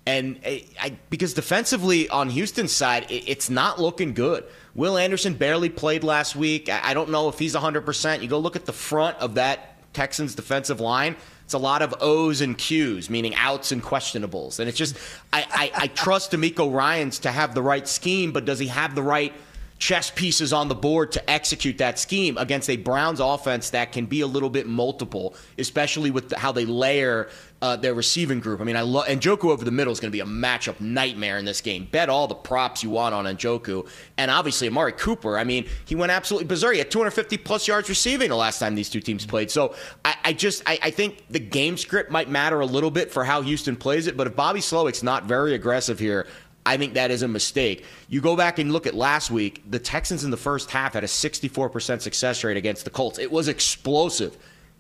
And 0.07 0.39
I, 0.45 0.65
I, 0.81 0.97
because 1.11 1.35
defensively 1.35 2.09
on 2.09 2.31
Houston's 2.31 2.73
side, 2.73 3.11
it, 3.11 3.25
it's 3.29 3.51
not 3.51 3.81
looking 3.81 4.15
good. 4.15 4.45
Will 4.77 4.99
Anderson 4.99 5.33
barely 5.33 5.71
played 5.71 6.05
last 6.05 6.37
week. 6.37 6.69
I, 6.69 6.93
don't 6.93 7.09
know 7.09 7.31
if 7.31 7.39
he's 7.39 7.55
100%. 7.55 8.21
You 8.21 8.29
go 8.29 8.39
look 8.39 8.57
at 8.57 8.67
the 8.67 8.75
front 8.75 9.17
of 9.17 9.35
that 9.35 9.93
Texans 9.95 10.35
defensive 10.35 10.81
line. 10.81 11.17
It's 11.45 11.55
a 11.55 11.59
lot 11.59 11.81
of 11.81 11.95
O's 12.01 12.43
and 12.43 12.59
Q's, 12.59 13.09
meaning 13.09 13.35
outs 13.37 13.73
and 13.73 13.83
questionables. 13.83 14.61
And 14.61 14.69
it's 14.69 14.77
just, 14.77 14.99
I, 15.33 15.47
I, 15.51 15.83
I 15.85 15.87
trust 15.87 16.33
DeMeco 16.33 16.71
Ryans 16.71 17.21
to 17.21 17.31
have 17.31 17.55
the 17.55 17.63
right 17.63 17.89
scheme, 17.89 18.33
but 18.33 18.45
does 18.45 18.59
he 18.59 18.67
have 18.67 18.95
the 18.95 19.03
right 19.03 19.33
chess 19.79 20.11
pieces 20.11 20.53
on 20.53 20.69
the 20.69 20.75
board 20.75 21.13
to 21.13 21.31
execute 21.31 21.79
that 21.79 21.99
scheme 21.99 22.37
against 22.37 22.69
a 22.69 22.77
Browns 22.77 23.21
offense 23.21 23.71
that 23.71 23.93
can 23.93 24.05
be 24.05 24.21
a 24.21 24.27
little 24.27 24.51
bit 24.51 24.67
multiple, 24.67 25.35
especially 25.59 26.11
with 26.11 26.33
how 26.33 26.53
they 26.53 26.67
layer 26.67 27.29
uh, 27.67 27.75
their 27.75 27.95
receiving 27.95 28.39
group. 28.39 28.61
I 28.61 28.65
mean, 28.65 28.77
I 28.77 28.83
love 28.83 29.07
and 29.09 29.21
Njoku 29.21 29.51
over 29.51 29.65
the 29.65 29.73
middle 29.73 29.93
is 29.93 29.99
going 29.99 30.11
to 30.11 30.13
be 30.13 30.21
a 30.21 30.25
matchup 30.25 30.81
nightmare 30.81 31.37
in 31.37 31.45
this 31.45 31.61
game. 31.61 31.89
Bet 31.91 32.09
all 32.09 32.29
the 32.29 32.35
props 32.35 32.83
you 32.85 32.91
want 32.91 33.13
on 33.13 33.25
Njoku, 33.25 33.89
and 34.17 34.31
obviously 34.31 34.69
Amari 34.69 34.93
Cooper. 34.93 35.37
I 35.37 35.43
mean, 35.43 35.67
he 35.85 35.97
went 35.97 36.13
absolutely 36.13 36.47
bizarre. 36.47 36.73
He 36.73 36.79
had 36.79 36.93
250 36.93 37.39
plus 37.39 37.67
yards 37.67 37.89
receiving 37.89 38.29
the 38.29 38.37
last 38.37 38.61
time 38.61 38.77
these 38.77 38.89
two 38.89 39.01
teams 39.01 39.27
played. 39.27 39.51
So 39.51 39.75
I, 40.05 40.15
I 40.27 40.33
just 40.33 40.63
I, 40.67 40.79
I, 40.81 40.91
think 40.91 41.25
the 41.29 41.41
game 41.41 41.77
script 41.77 42.11
might 42.11 42.29
matter 42.29 42.61
a 42.61 42.67
little 42.67 42.91
bit 42.91 43.11
for 43.11 43.25
how 43.25 43.43
Houston 43.43 43.75
plays 43.75 44.07
it. 44.07 44.17
But 44.17 44.29
if 44.29 44.37
Bobby 44.37 44.61
Slowik's 44.61 45.03
not 45.03 45.25
very 45.25 45.55
aggressive 45.55 45.99
here, 45.99 46.29
I 46.65 46.77
think 46.77 46.95
that 46.95 47.11
is 47.11 47.23
a 47.23 47.29
mistake. 47.29 47.85
You 48.09 48.21
go 48.21 48.37
back 48.37 48.61
and 48.61 48.73
look 48.73 48.87
at 48.87 48.95
last 48.95 49.31
week, 49.33 49.63
the 49.69 49.79
Texans 49.81 50.23
in 50.23 50.31
the 50.31 50.37
first 50.37 50.71
half 50.71 50.95
had 50.95 51.03
a 51.03 51.09
64% 51.09 52.01
success 52.01 52.45
rate 52.45 52.57
against 52.57 52.85
the 52.85 52.91
Colts. 52.91 53.19
It 53.19 53.31
was 53.31 53.49
explosive. 53.49 54.37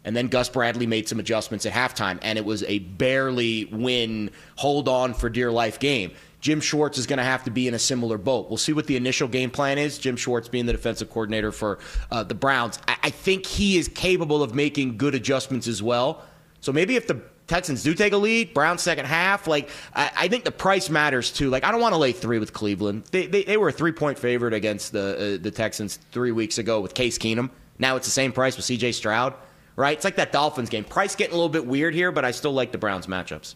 And 0.06 0.16
then 0.16 0.28
Gus 0.28 0.48
Bradley 0.48 0.86
made 0.86 1.08
some 1.08 1.18
adjustments 1.18 1.66
at 1.66 1.72
halftime, 1.72 2.18
and 2.22 2.38
it 2.38 2.44
was 2.44 2.62
a 2.62 2.78
barely 2.78 3.66
win, 3.66 4.30
hold 4.54 4.88
on 4.88 5.12
for 5.12 5.28
dear 5.28 5.50
life 5.50 5.78
game. 5.78 6.12
Jim 6.40 6.60
Schwartz 6.60 6.96
is 6.96 7.06
going 7.06 7.18
to 7.18 7.24
have 7.24 7.42
to 7.44 7.50
be 7.50 7.66
in 7.66 7.74
a 7.74 7.78
similar 7.78 8.16
boat. 8.16 8.48
We'll 8.48 8.56
see 8.56 8.72
what 8.72 8.86
the 8.86 8.96
initial 8.96 9.26
game 9.26 9.50
plan 9.50 9.78
is. 9.78 9.98
Jim 9.98 10.16
Schwartz 10.16 10.48
being 10.48 10.64
the 10.64 10.72
defensive 10.72 11.10
coordinator 11.10 11.50
for 11.50 11.80
uh, 12.12 12.22
the 12.22 12.36
Browns. 12.36 12.78
I-, 12.86 12.96
I 13.02 13.10
think 13.10 13.44
he 13.44 13.78
is 13.78 13.88
capable 13.88 14.44
of 14.44 14.54
making 14.54 14.96
good 14.96 15.16
adjustments 15.16 15.66
as 15.66 15.82
well. 15.82 16.22
So 16.60 16.72
maybe 16.72 16.94
if 16.94 17.08
the 17.08 17.20
Texans 17.48 17.82
do 17.82 17.94
take 17.94 18.12
a 18.12 18.16
lead, 18.16 18.54
Browns 18.54 18.82
second 18.82 19.06
half. 19.06 19.46
Like 19.46 19.70
I, 19.94 20.10
I, 20.16 20.28
think 20.28 20.44
the 20.44 20.50
price 20.52 20.90
matters 20.90 21.30
too. 21.32 21.48
Like 21.48 21.64
I 21.64 21.70
don't 21.70 21.80
want 21.80 21.94
to 21.94 21.98
lay 21.98 22.12
three 22.12 22.38
with 22.38 22.52
Cleveland. 22.52 23.04
They, 23.12 23.26
they, 23.26 23.44
they 23.44 23.56
were 23.56 23.68
a 23.68 23.72
three 23.72 23.92
point 23.92 24.18
favorite 24.18 24.52
against 24.52 24.92
the 24.92 25.36
uh, 25.36 25.42
the 25.42 25.50
Texans 25.50 25.98
three 26.10 26.32
weeks 26.32 26.58
ago 26.58 26.80
with 26.80 26.94
Case 26.94 27.18
Keenum. 27.18 27.50
Now 27.78 27.96
it's 27.96 28.06
the 28.06 28.12
same 28.12 28.32
price 28.32 28.56
with 28.56 28.64
C.J. 28.64 28.92
Stroud. 28.92 29.34
Right? 29.76 29.96
It's 29.96 30.04
like 30.04 30.16
that 30.16 30.32
Dolphins 30.32 30.70
game. 30.70 30.84
Price 30.84 31.14
getting 31.14 31.34
a 31.34 31.36
little 31.36 31.50
bit 31.50 31.66
weird 31.66 31.94
here, 31.94 32.10
but 32.10 32.24
I 32.24 32.30
still 32.30 32.52
like 32.52 32.72
the 32.72 32.78
Browns 32.78 33.06
matchups. 33.06 33.54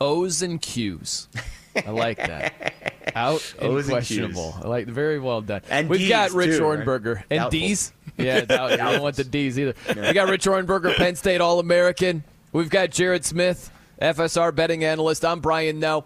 O's 0.00 0.42
and 0.42 0.62
Q's. 0.62 1.28
I 1.74 1.90
like 1.90 2.18
that. 2.18 2.74
Out 3.14 3.54
and 3.60 3.84
questionable. 3.84 4.54
I 4.62 4.68
like 4.68 4.86
very 4.86 5.18
well 5.18 5.40
done. 5.40 5.62
And 5.70 5.88
we've 5.88 6.00
D's 6.00 6.08
got 6.08 6.30
Rich 6.32 6.58
too, 6.58 6.62
Ohrnberger 6.62 7.16
right? 7.16 7.24
and 7.30 7.38
Doubtful. 7.40 7.50
D's. 7.60 7.92
Yeah, 8.16 8.40
doubt, 8.44 8.72
I 8.72 8.92
don't 8.92 9.02
want 9.02 9.16
the 9.16 9.24
D's 9.24 9.58
either. 9.58 9.74
We 9.88 10.12
got 10.12 10.28
Rich 10.28 10.44
Ohrnberger, 10.44 10.94
Penn 10.94 11.16
State 11.16 11.40
All 11.40 11.58
American. 11.58 12.22
We've 12.52 12.70
got 12.70 12.90
Jared 12.90 13.24
Smith, 13.24 13.70
FSR 14.00 14.54
betting 14.54 14.84
analyst. 14.84 15.24
I'm 15.24 15.40
Brian 15.40 15.80
Noe. 15.80 16.04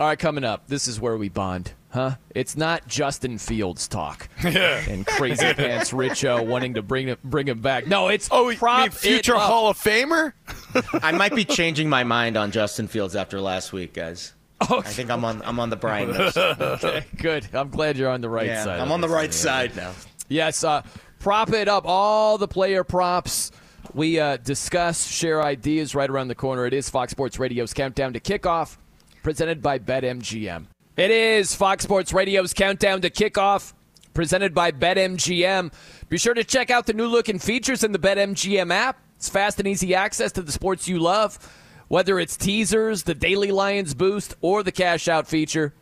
All 0.00 0.06
right, 0.06 0.18
coming 0.18 0.44
up. 0.44 0.68
This 0.68 0.88
is 0.88 1.00
where 1.00 1.16
we 1.16 1.28
bond, 1.28 1.72
huh? 1.98 2.16
It's 2.32 2.56
not 2.56 2.86
Justin 2.86 3.38
Fields 3.38 3.88
talk 3.88 4.28
and 4.44 5.04
crazy 5.04 5.52
pants 5.54 5.90
Richo 5.90 6.46
wanting 6.46 6.74
to 6.74 6.82
bring 6.82 7.08
it, 7.08 7.20
bring 7.24 7.48
him 7.48 7.60
back. 7.60 7.86
No, 7.88 8.08
it's 8.08 8.28
oh, 8.30 8.54
prop 8.54 8.80
mean 8.80 8.90
future 8.90 9.34
it 9.34 9.38
up. 9.38 9.42
Hall 9.42 9.68
of 9.68 9.76
Famer. 9.76 10.32
I 11.02 11.12
might 11.12 11.34
be 11.34 11.44
changing 11.44 11.88
my 11.88 12.04
mind 12.04 12.36
on 12.36 12.52
Justin 12.52 12.86
Fields 12.86 13.16
after 13.16 13.40
last 13.40 13.72
week, 13.72 13.94
guys. 13.94 14.34
I 14.60 14.82
think 14.82 15.10
I'm 15.10 15.24
on 15.24 15.42
I'm 15.44 15.58
on 15.60 15.70
the 15.70 15.76
Brian. 15.76 16.12
Mills. 16.12 16.36
okay, 16.36 17.04
good. 17.16 17.48
I'm 17.52 17.70
glad 17.70 17.96
you're 17.96 18.10
on 18.10 18.20
the 18.20 18.28
right 18.28 18.46
Yeah, 18.46 18.64
side. 18.64 18.80
I'm 18.80 18.92
on 18.92 19.00
the 19.00 19.08
right 19.08 19.30
thing. 19.30 19.32
side 19.32 19.76
now. 19.76 19.92
Yes, 20.28 20.62
uh, 20.62 20.82
prop 21.18 21.52
it 21.52 21.68
up. 21.68 21.84
All 21.86 22.38
the 22.38 22.48
player 22.48 22.84
props 22.84 23.50
we 23.94 24.20
uh, 24.20 24.36
discuss, 24.36 25.06
share 25.06 25.42
ideas 25.42 25.94
right 25.94 26.10
around 26.10 26.28
the 26.28 26.34
corner. 26.34 26.66
It 26.66 26.74
is 26.74 26.90
Fox 26.90 27.12
Sports 27.12 27.38
Radio's 27.38 27.72
countdown 27.72 28.12
to 28.12 28.20
kickoff, 28.20 28.76
presented 29.22 29.62
by 29.62 29.78
BetMGM. 29.78 30.66
It 30.98 31.12
is 31.12 31.54
Fox 31.54 31.84
Sports 31.84 32.12
Radio's 32.12 32.52
countdown 32.52 33.02
to 33.02 33.10
kickoff, 33.10 33.72
presented 34.14 34.52
by 34.52 34.72
BetMGM. 34.72 35.72
Be 36.08 36.18
sure 36.18 36.34
to 36.34 36.42
check 36.42 36.70
out 36.70 36.86
the 36.86 36.92
new 36.92 37.06
look 37.06 37.28
and 37.28 37.40
features 37.40 37.84
in 37.84 37.92
the 37.92 38.00
BetMGM 38.00 38.72
app. 38.72 38.98
It's 39.14 39.28
fast 39.28 39.60
and 39.60 39.68
easy 39.68 39.94
access 39.94 40.32
to 40.32 40.42
the 40.42 40.50
sports 40.50 40.88
you 40.88 40.98
love, 40.98 41.38
whether 41.86 42.18
it's 42.18 42.36
teasers, 42.36 43.04
the 43.04 43.14
Daily 43.14 43.52
Lions 43.52 43.94
boost, 43.94 44.34
or 44.40 44.64
the 44.64 44.72
cash 44.72 45.06
out 45.06 45.28
feature. 45.28 45.72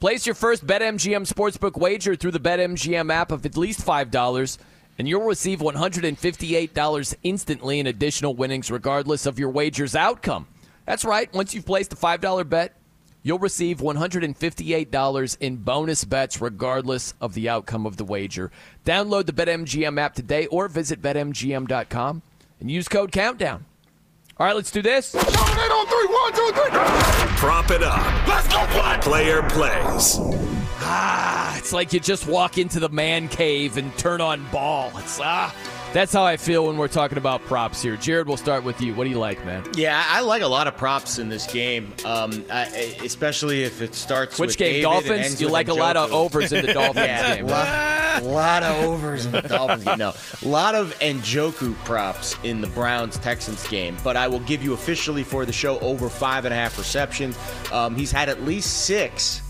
Place 0.00 0.26
your 0.26 0.34
first 0.34 0.66
BetMGM 0.66 1.32
Sportsbook 1.32 1.76
wager 1.80 2.16
through 2.16 2.32
the 2.32 2.40
BetMGM 2.40 3.12
app 3.12 3.30
of 3.30 3.46
at 3.46 3.56
least 3.56 3.86
$5, 3.86 4.58
and 4.98 5.06
you'll 5.06 5.22
receive 5.22 5.60
$158 5.60 7.14
instantly 7.22 7.78
in 7.78 7.86
additional 7.86 8.34
winnings, 8.34 8.72
regardless 8.72 9.24
of 9.24 9.38
your 9.38 9.50
wager's 9.50 9.94
outcome. 9.94 10.48
That's 10.84 11.04
right, 11.04 11.32
once 11.32 11.54
you've 11.54 11.64
placed 11.64 11.92
a 11.92 11.96
$5 11.96 12.48
bet, 12.48 12.76
you'll 13.24 13.40
receive 13.40 13.78
$158 13.78 15.36
in 15.40 15.56
bonus 15.56 16.04
bets, 16.04 16.40
regardless 16.40 17.14
of 17.20 17.34
the 17.34 17.48
outcome 17.48 17.86
of 17.86 17.96
the 17.96 18.04
wager. 18.04 18.52
Download 18.84 19.26
the 19.26 19.32
BetMGM 19.32 19.98
app 19.98 20.14
today 20.14 20.46
or 20.46 20.68
visit 20.68 21.02
BetMGM.com 21.02 22.22
and 22.60 22.70
use 22.70 22.86
code 22.86 23.10
COUNTDOwn. 23.10 23.62
All 24.36 24.46
right, 24.46 24.54
let's 24.54 24.70
do 24.70 24.82
this. 24.82 25.12
Prop 27.36 27.70
it 27.70 27.82
up. 27.82 28.28
Let's 28.28 28.48
go 28.48 28.66
play. 28.66 28.98
Player 29.00 29.42
plays. 29.42 30.18
Ah, 30.86 31.56
it's 31.56 31.72
like 31.72 31.92
you 31.92 32.00
just 32.00 32.26
walk 32.26 32.58
into 32.58 32.80
the 32.80 32.88
man 32.88 33.28
cave 33.28 33.76
and 33.76 33.96
turn 33.96 34.20
on 34.20 34.44
ball. 34.50 34.90
It's 34.96 35.20
ah, 35.22 35.54
that's 35.94 36.12
how 36.12 36.24
I 36.24 36.36
feel 36.36 36.66
when 36.66 36.76
we're 36.76 36.88
talking 36.88 37.18
about 37.18 37.40
props 37.44 37.80
here. 37.80 37.96
Jared, 37.96 38.26
we'll 38.26 38.36
start 38.36 38.64
with 38.64 38.80
you. 38.80 38.94
What 38.94 39.04
do 39.04 39.10
you 39.10 39.18
like, 39.20 39.46
man? 39.46 39.64
Yeah, 39.76 40.04
I 40.08 40.22
like 40.22 40.42
a 40.42 40.46
lot 40.46 40.66
of 40.66 40.76
props 40.76 41.20
in 41.20 41.28
this 41.28 41.46
game, 41.46 41.94
um, 42.04 42.44
I, 42.50 42.64
especially 43.04 43.62
if 43.62 43.80
it 43.80 43.94
starts. 43.94 44.36
Which 44.36 44.48
with 44.48 44.56
game? 44.58 44.72
David 44.72 44.82
Dolphins? 44.82 45.40
You 45.40 45.48
like 45.48 45.68
a 45.68 45.74
lot 45.74 45.96
of 45.96 46.12
overs 46.12 46.52
in 46.52 46.66
the 46.66 46.72
Dolphins 46.74 47.06
yeah, 47.06 47.36
game, 47.36 47.44
A 47.44 47.48
lot, 47.48 48.22
a 48.22 48.24
lot 48.24 48.62
of 48.64 48.84
overs 48.84 49.24
in 49.24 49.32
the 49.32 49.42
Dolphins 49.42 49.84
game. 49.84 49.98
No, 49.98 50.12
a 50.42 50.48
lot 50.48 50.74
of 50.74 50.98
Njoku 50.98 51.76
props 51.84 52.36
in 52.42 52.60
the 52.60 52.68
Browns 52.68 53.16
Texans 53.18 53.66
game. 53.68 53.96
But 54.02 54.16
I 54.16 54.26
will 54.26 54.40
give 54.40 54.64
you 54.64 54.72
officially 54.72 55.22
for 55.22 55.46
the 55.46 55.52
show 55.52 55.78
over 55.78 56.08
five 56.08 56.44
and 56.44 56.52
a 56.52 56.56
half 56.56 56.76
receptions. 56.76 57.38
Um, 57.72 57.94
he's 57.94 58.10
had 58.10 58.28
at 58.28 58.42
least 58.42 58.84
six 58.84 59.42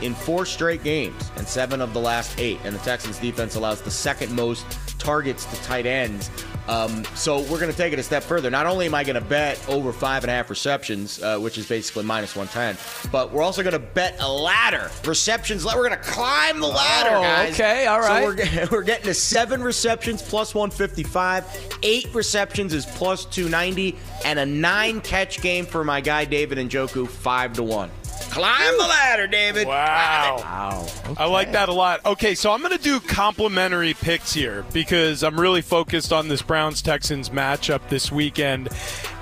in 0.00 0.14
four 0.14 0.46
straight 0.46 0.82
games 0.82 1.30
and 1.36 1.46
seven 1.46 1.82
of 1.82 1.92
the 1.92 2.00
last 2.00 2.40
eight. 2.40 2.58
And 2.64 2.74
the 2.74 2.78
Texans 2.80 3.18
defense 3.18 3.54
allows 3.54 3.82
the 3.82 3.90
second 3.90 4.34
most 4.34 4.64
targets 5.00 5.44
to 5.46 5.56
tight 5.62 5.86
ends. 5.86 6.30
Um, 6.68 7.04
so 7.16 7.40
we're 7.40 7.58
going 7.58 7.72
to 7.72 7.76
take 7.76 7.92
it 7.92 7.98
a 7.98 8.02
step 8.02 8.22
further. 8.22 8.48
Not 8.48 8.66
only 8.66 8.86
am 8.86 8.94
I 8.94 9.02
going 9.02 9.14
to 9.20 9.20
bet 9.20 9.60
over 9.68 9.92
five 9.92 10.22
and 10.22 10.30
a 10.30 10.34
half 10.34 10.50
receptions, 10.50 11.20
uh, 11.20 11.38
which 11.38 11.58
is 11.58 11.66
basically 11.66 12.04
minus 12.04 12.36
110, 12.36 13.10
but 13.10 13.32
we're 13.32 13.42
also 13.42 13.62
going 13.64 13.72
to 13.72 13.78
bet 13.80 14.16
a 14.20 14.30
ladder. 14.32 14.88
Receptions, 15.04 15.64
we're 15.64 15.72
going 15.88 15.90
to 15.90 15.96
climb 15.96 16.60
the 16.60 16.68
ladder, 16.68 17.16
Oh, 17.16 17.22
guys. 17.22 17.54
okay, 17.54 17.86
all 17.86 17.98
right. 18.00 18.38
So 18.38 18.60
we're, 18.60 18.68
we're 18.70 18.82
getting 18.84 19.06
to 19.06 19.14
seven 19.14 19.62
receptions 19.64 20.22
plus 20.22 20.54
155, 20.54 21.78
eight 21.82 22.14
receptions 22.14 22.72
is 22.72 22.86
plus 22.86 23.24
290, 23.24 23.96
and 24.24 24.38
a 24.38 24.46
nine 24.46 25.00
catch 25.00 25.40
game 25.40 25.66
for 25.66 25.82
my 25.82 26.00
guy 26.00 26.24
David 26.24 26.58
Njoku, 26.58 27.08
five 27.08 27.54
to 27.54 27.64
one. 27.64 27.90
Climb 28.30 28.76
the 28.76 28.84
ladder, 28.84 29.26
David. 29.26 29.66
Wow. 29.66 30.36
Wow. 30.38 30.86
I 31.16 31.26
like 31.26 31.52
that 31.52 31.68
a 31.68 31.72
lot. 31.72 32.04
Okay, 32.06 32.34
so 32.34 32.52
I'm 32.52 32.60
going 32.60 32.76
to 32.76 32.82
do 32.82 33.00
complimentary 33.00 33.94
picks 33.94 34.32
here 34.32 34.64
because 34.72 35.22
I'm 35.24 35.38
really 35.38 35.62
focused 35.62 36.12
on 36.12 36.28
this 36.28 36.42
Browns 36.42 36.82
Texans 36.82 37.30
matchup 37.30 37.88
this 37.88 38.12
weekend. 38.12 38.68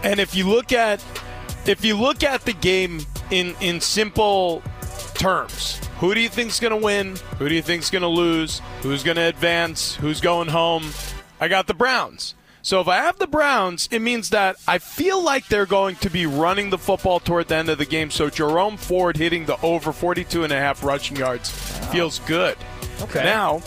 And 0.02 0.20
if 0.20 0.34
you 0.34 0.48
look 0.48 0.72
at 0.72 1.02
if 1.66 1.84
you 1.84 1.96
look 1.96 2.22
at 2.22 2.42
the 2.44 2.52
game 2.52 3.00
in 3.30 3.54
in 3.60 3.80
simple 3.80 4.62
terms, 5.14 5.80
who 5.98 6.14
do 6.14 6.20
you 6.20 6.28
think's 6.28 6.60
going 6.60 6.78
to 6.78 6.84
win? 6.84 7.16
Who 7.38 7.48
do 7.48 7.54
you 7.54 7.62
think's 7.62 7.90
going 7.90 8.02
to 8.02 8.08
lose? 8.08 8.60
Who's 8.82 9.02
going 9.02 9.16
to 9.16 9.22
advance? 9.22 9.94
Who's 9.96 10.20
going 10.20 10.48
home? 10.48 10.90
I 11.40 11.48
got 11.48 11.66
the 11.66 11.74
Browns. 11.74 12.34
So 12.68 12.82
if 12.82 12.86
I 12.86 12.96
have 12.96 13.18
the 13.18 13.26
Browns, 13.26 13.88
it 13.90 14.00
means 14.00 14.28
that 14.28 14.56
I 14.68 14.76
feel 14.76 15.24
like 15.24 15.48
they're 15.48 15.64
going 15.64 15.96
to 15.96 16.10
be 16.10 16.26
running 16.26 16.68
the 16.68 16.76
football 16.76 17.18
toward 17.18 17.48
the 17.48 17.54
end 17.54 17.70
of 17.70 17.78
the 17.78 17.86
game. 17.86 18.10
So 18.10 18.28
Jerome 18.28 18.76
Ford 18.76 19.16
hitting 19.16 19.46
the 19.46 19.58
over 19.62 19.90
42 19.90 20.44
and 20.44 20.52
a 20.52 20.56
half 20.56 20.84
rushing 20.84 21.16
yards 21.16 21.48
feels 21.48 22.18
good. 22.26 22.58
Okay. 23.00 23.24
Now, 23.24 23.62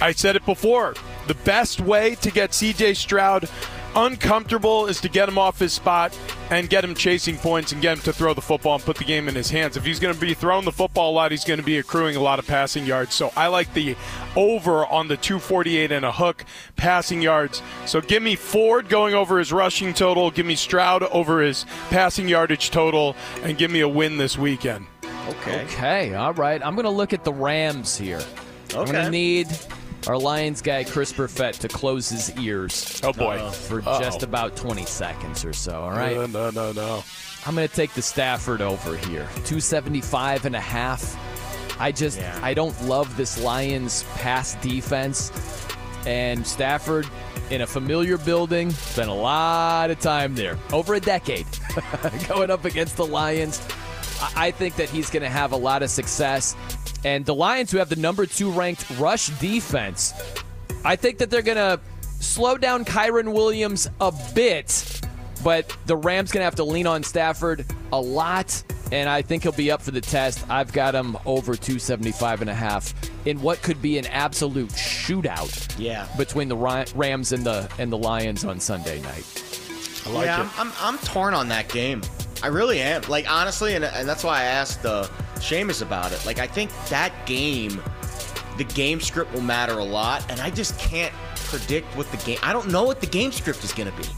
I 0.00 0.12
said 0.12 0.34
it 0.34 0.46
before. 0.46 0.94
The 1.26 1.34
best 1.34 1.82
way 1.82 2.14
to 2.14 2.30
get 2.30 2.52
CJ 2.52 2.96
Stroud 2.96 3.50
uncomfortable 3.96 4.86
is 4.86 5.00
to 5.00 5.08
get 5.08 5.28
him 5.28 5.38
off 5.38 5.58
his 5.58 5.72
spot. 5.72 6.16
and 6.50 6.70
get 6.70 6.82
him 6.82 6.94
chasing 6.94 7.36
points 7.36 7.72
and 7.72 7.82
get 7.82 7.98
him 7.98 8.02
to 8.02 8.10
throw 8.10 8.32
the 8.32 8.40
football 8.40 8.74
and 8.76 8.82
put 8.82 8.96
the 8.96 9.04
game 9.04 9.28
in 9.28 9.34
his 9.34 9.50
hands. 9.50 9.76
If 9.76 9.84
he's 9.84 10.00
going 10.00 10.14
to 10.14 10.18
be 10.20 10.32
throwing 10.32 10.64
the 10.64 10.72
football 10.72 11.10
a 11.10 11.12
lot, 11.12 11.30
he's 11.30 11.44
going 11.44 11.58
to 11.60 11.64
be 11.66 11.76
accruing 11.76 12.16
a 12.16 12.20
lot 12.20 12.38
of 12.38 12.46
passing 12.46 12.86
yards. 12.86 13.14
So 13.14 13.30
I 13.36 13.48
like 13.48 13.70
the 13.74 13.96
over 14.34 14.86
on 14.86 15.08
the 15.08 15.18
248 15.18 15.92
and 15.92 16.06
a 16.06 16.12
hook 16.12 16.46
passing 16.76 17.20
yards. 17.20 17.60
So 17.84 18.00
give 18.00 18.22
me 18.22 18.34
Ford 18.34 18.88
going 18.88 19.12
over 19.14 19.38
his 19.38 19.52
rushing 19.52 19.92
total, 19.92 20.30
give 20.30 20.46
me 20.46 20.54
Stroud 20.54 21.02
over 21.02 21.42
his 21.42 21.66
passing 21.90 22.28
yardage 22.28 22.70
total, 22.70 23.14
and 23.42 23.58
give 23.58 23.70
me 23.70 23.80
a 23.80 23.88
win 23.88 24.16
this 24.16 24.38
weekend. 24.38 24.86
Okay. 25.28 25.64
Okay. 25.64 26.14
All 26.14 26.32
right. 26.32 26.64
I'm 26.64 26.74
going 26.76 26.84
to 26.84 26.90
look 26.90 27.12
at 27.12 27.24
the 27.24 27.32
Rams 27.34 27.98
here. 27.98 28.22
I'm 28.70 28.86
going 28.86 28.88
Okay. 28.88 29.02
to 29.04 29.10
need 29.10 29.48
our 30.06 30.18
Lions 30.18 30.62
guy, 30.62 30.84
Chris 30.84 31.12
Burfett, 31.12 31.58
to 31.58 31.68
close 31.68 32.08
his 32.08 32.36
ears. 32.38 33.00
Oh, 33.04 33.12
boy. 33.12 33.36
uh, 33.36 33.50
for 33.50 33.80
Uh-oh. 33.80 34.00
just 34.00 34.22
about 34.22 34.56
20 34.56 34.84
seconds 34.84 35.44
or 35.44 35.52
so. 35.52 35.82
All 35.82 35.90
right. 35.90 36.16
No, 36.16 36.26
no, 36.26 36.50
no, 36.50 36.72
no. 36.72 37.04
I'm 37.46 37.54
going 37.54 37.68
to 37.68 37.74
take 37.74 37.92
the 37.94 38.02
Stafford 38.02 38.60
over 38.60 38.96
here. 38.96 39.26
275 39.44 40.44
and 40.46 40.56
a 40.56 40.60
half. 40.60 41.16
I 41.80 41.92
just 41.92 42.20
I 42.42 42.54
don't 42.54 42.80
love 42.84 43.16
this 43.16 43.40
Lions 43.42 44.02
pass 44.16 44.54
defense. 44.56 45.30
And 46.06 46.46
Stafford 46.46 47.08
in 47.50 47.62
a 47.62 47.66
familiar 47.66 48.18
building, 48.18 48.70
spent 48.70 49.08
a 49.08 49.14
lot 49.14 49.90
of 49.90 50.00
time 50.00 50.34
there. 50.34 50.58
Over 50.72 50.94
a 50.94 51.00
decade. 51.00 51.46
going 52.28 52.50
up 52.50 52.64
against 52.64 52.96
the 52.96 53.06
Lions. 53.06 53.60
I 54.20 54.48
I 54.48 54.50
think 54.50 54.74
that 54.76 54.88
he's 54.90 55.10
going 55.10 55.22
to 55.22 55.28
have 55.28 55.52
a 55.52 55.56
lot 55.56 55.82
of 55.82 55.90
success. 55.90 56.56
And 57.04 57.24
the 57.24 57.34
Lions, 57.34 57.70
who 57.70 57.78
have 57.78 57.88
the 57.88 57.96
number 57.96 58.26
two 58.26 58.50
ranked 58.50 58.88
rush 58.98 59.28
defense, 59.38 60.12
I 60.84 60.96
think 60.96 61.18
that 61.18 61.30
they're 61.30 61.42
going 61.42 61.56
to 61.56 61.80
slow 62.20 62.56
down 62.56 62.84
Kyren 62.84 63.32
Williams 63.32 63.88
a 64.00 64.12
bit, 64.34 65.00
but 65.44 65.74
the 65.86 65.96
Rams 65.96 66.32
going 66.32 66.40
to 66.40 66.44
have 66.44 66.56
to 66.56 66.64
lean 66.64 66.86
on 66.86 67.02
Stafford 67.04 67.64
a 67.92 68.00
lot, 68.00 68.62
and 68.90 69.08
I 69.08 69.22
think 69.22 69.44
he'll 69.44 69.52
be 69.52 69.70
up 69.70 69.80
for 69.82 69.92
the 69.92 70.00
test. 70.00 70.44
I've 70.50 70.72
got 70.72 70.94
him 70.94 71.16
over 71.26 71.54
275 71.54 72.40
and 72.40 72.50
a 72.50 72.54
half 72.54 72.92
in 73.26 73.40
what 73.42 73.62
could 73.62 73.80
be 73.80 73.98
an 73.98 74.06
absolute 74.06 74.70
shootout 74.70 75.74
Yeah. 75.78 76.08
between 76.16 76.48
the 76.48 76.56
Rams 76.56 77.32
and 77.32 77.44
the 77.44 77.70
and 77.78 77.92
the 77.92 77.98
Lions 77.98 78.44
on 78.44 78.58
Sunday 78.58 79.00
night. 79.02 79.44
I 80.06 80.24
yeah, 80.24 80.50
I'm, 80.56 80.68
I'm, 80.68 80.72
I'm 80.80 80.98
torn 80.98 81.34
on 81.34 81.48
that 81.48 81.68
game. 81.68 82.02
I 82.42 82.46
really 82.46 82.80
am. 82.80 83.02
Like 83.08 83.30
honestly, 83.30 83.74
and, 83.74 83.84
and 83.84 84.08
that's 84.08 84.24
why 84.24 84.40
I 84.40 84.44
asked 84.44 84.84
uh, 84.86 85.06
Seamus 85.38 85.82
about 85.82 86.12
it. 86.12 86.24
Like 86.26 86.38
I 86.38 86.46
think 86.46 86.70
that 86.88 87.12
game, 87.26 87.82
the 88.56 88.64
game 88.64 89.00
script 89.00 89.32
will 89.32 89.40
matter 89.40 89.78
a 89.78 89.84
lot, 89.84 90.24
and 90.30 90.40
I 90.40 90.50
just 90.50 90.78
can't 90.78 91.12
predict 91.34 91.86
what 91.96 92.10
the 92.10 92.16
game. 92.18 92.38
I 92.42 92.52
don't 92.52 92.68
know 92.68 92.84
what 92.84 93.00
the 93.00 93.06
game 93.06 93.32
script 93.32 93.64
is 93.64 93.72
going 93.72 93.90
to 93.90 93.96
be. 93.96 94.08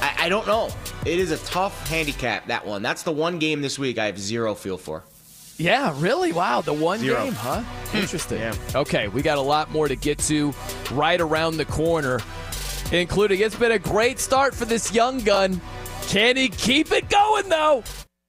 I, 0.00 0.14
I 0.24 0.28
don't 0.28 0.46
know. 0.46 0.68
It 1.06 1.18
is 1.18 1.30
a 1.30 1.38
tough 1.38 1.88
handicap 1.88 2.46
that 2.48 2.66
one. 2.66 2.82
That's 2.82 3.02
the 3.02 3.12
one 3.12 3.38
game 3.38 3.60
this 3.60 3.78
week 3.78 3.98
I 3.98 4.06
have 4.06 4.18
zero 4.18 4.54
feel 4.54 4.78
for. 4.78 5.02
Yeah, 5.56 5.94
really? 5.98 6.32
Wow, 6.32 6.62
the 6.62 6.72
one 6.72 6.98
Zero. 6.98 7.22
game, 7.22 7.32
huh? 7.32 7.60
Hmm. 7.60 7.96
Interesting. 7.98 8.40
Yeah. 8.40 8.54
Okay, 8.74 9.06
we 9.08 9.22
got 9.22 9.38
a 9.38 9.42
lot 9.42 9.70
more 9.70 9.86
to 9.86 9.94
get 9.94 10.18
to 10.20 10.52
right 10.90 11.20
around 11.20 11.58
the 11.58 11.64
corner, 11.64 12.18
including 12.90 13.38
it's 13.40 13.54
been 13.54 13.70
a 13.72 13.78
great 13.78 14.18
start 14.18 14.52
for 14.52 14.64
this 14.64 14.92
young 14.92 15.18
gun. 15.20 15.60
Can 16.08 16.36
he 16.36 16.48
keep 16.48 16.90
it 16.90 17.08
going, 17.08 17.48
though? 17.48 17.84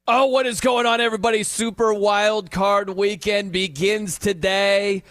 Oh, 0.08 0.28
what 0.28 0.46
is 0.46 0.62
going 0.62 0.86
on, 0.86 1.02
everybody? 1.02 1.42
Super 1.42 1.92
Wild 1.92 2.52
Card 2.52 2.92
Weekend 2.92 3.52
begins 3.52 4.20
today. 4.20 5.02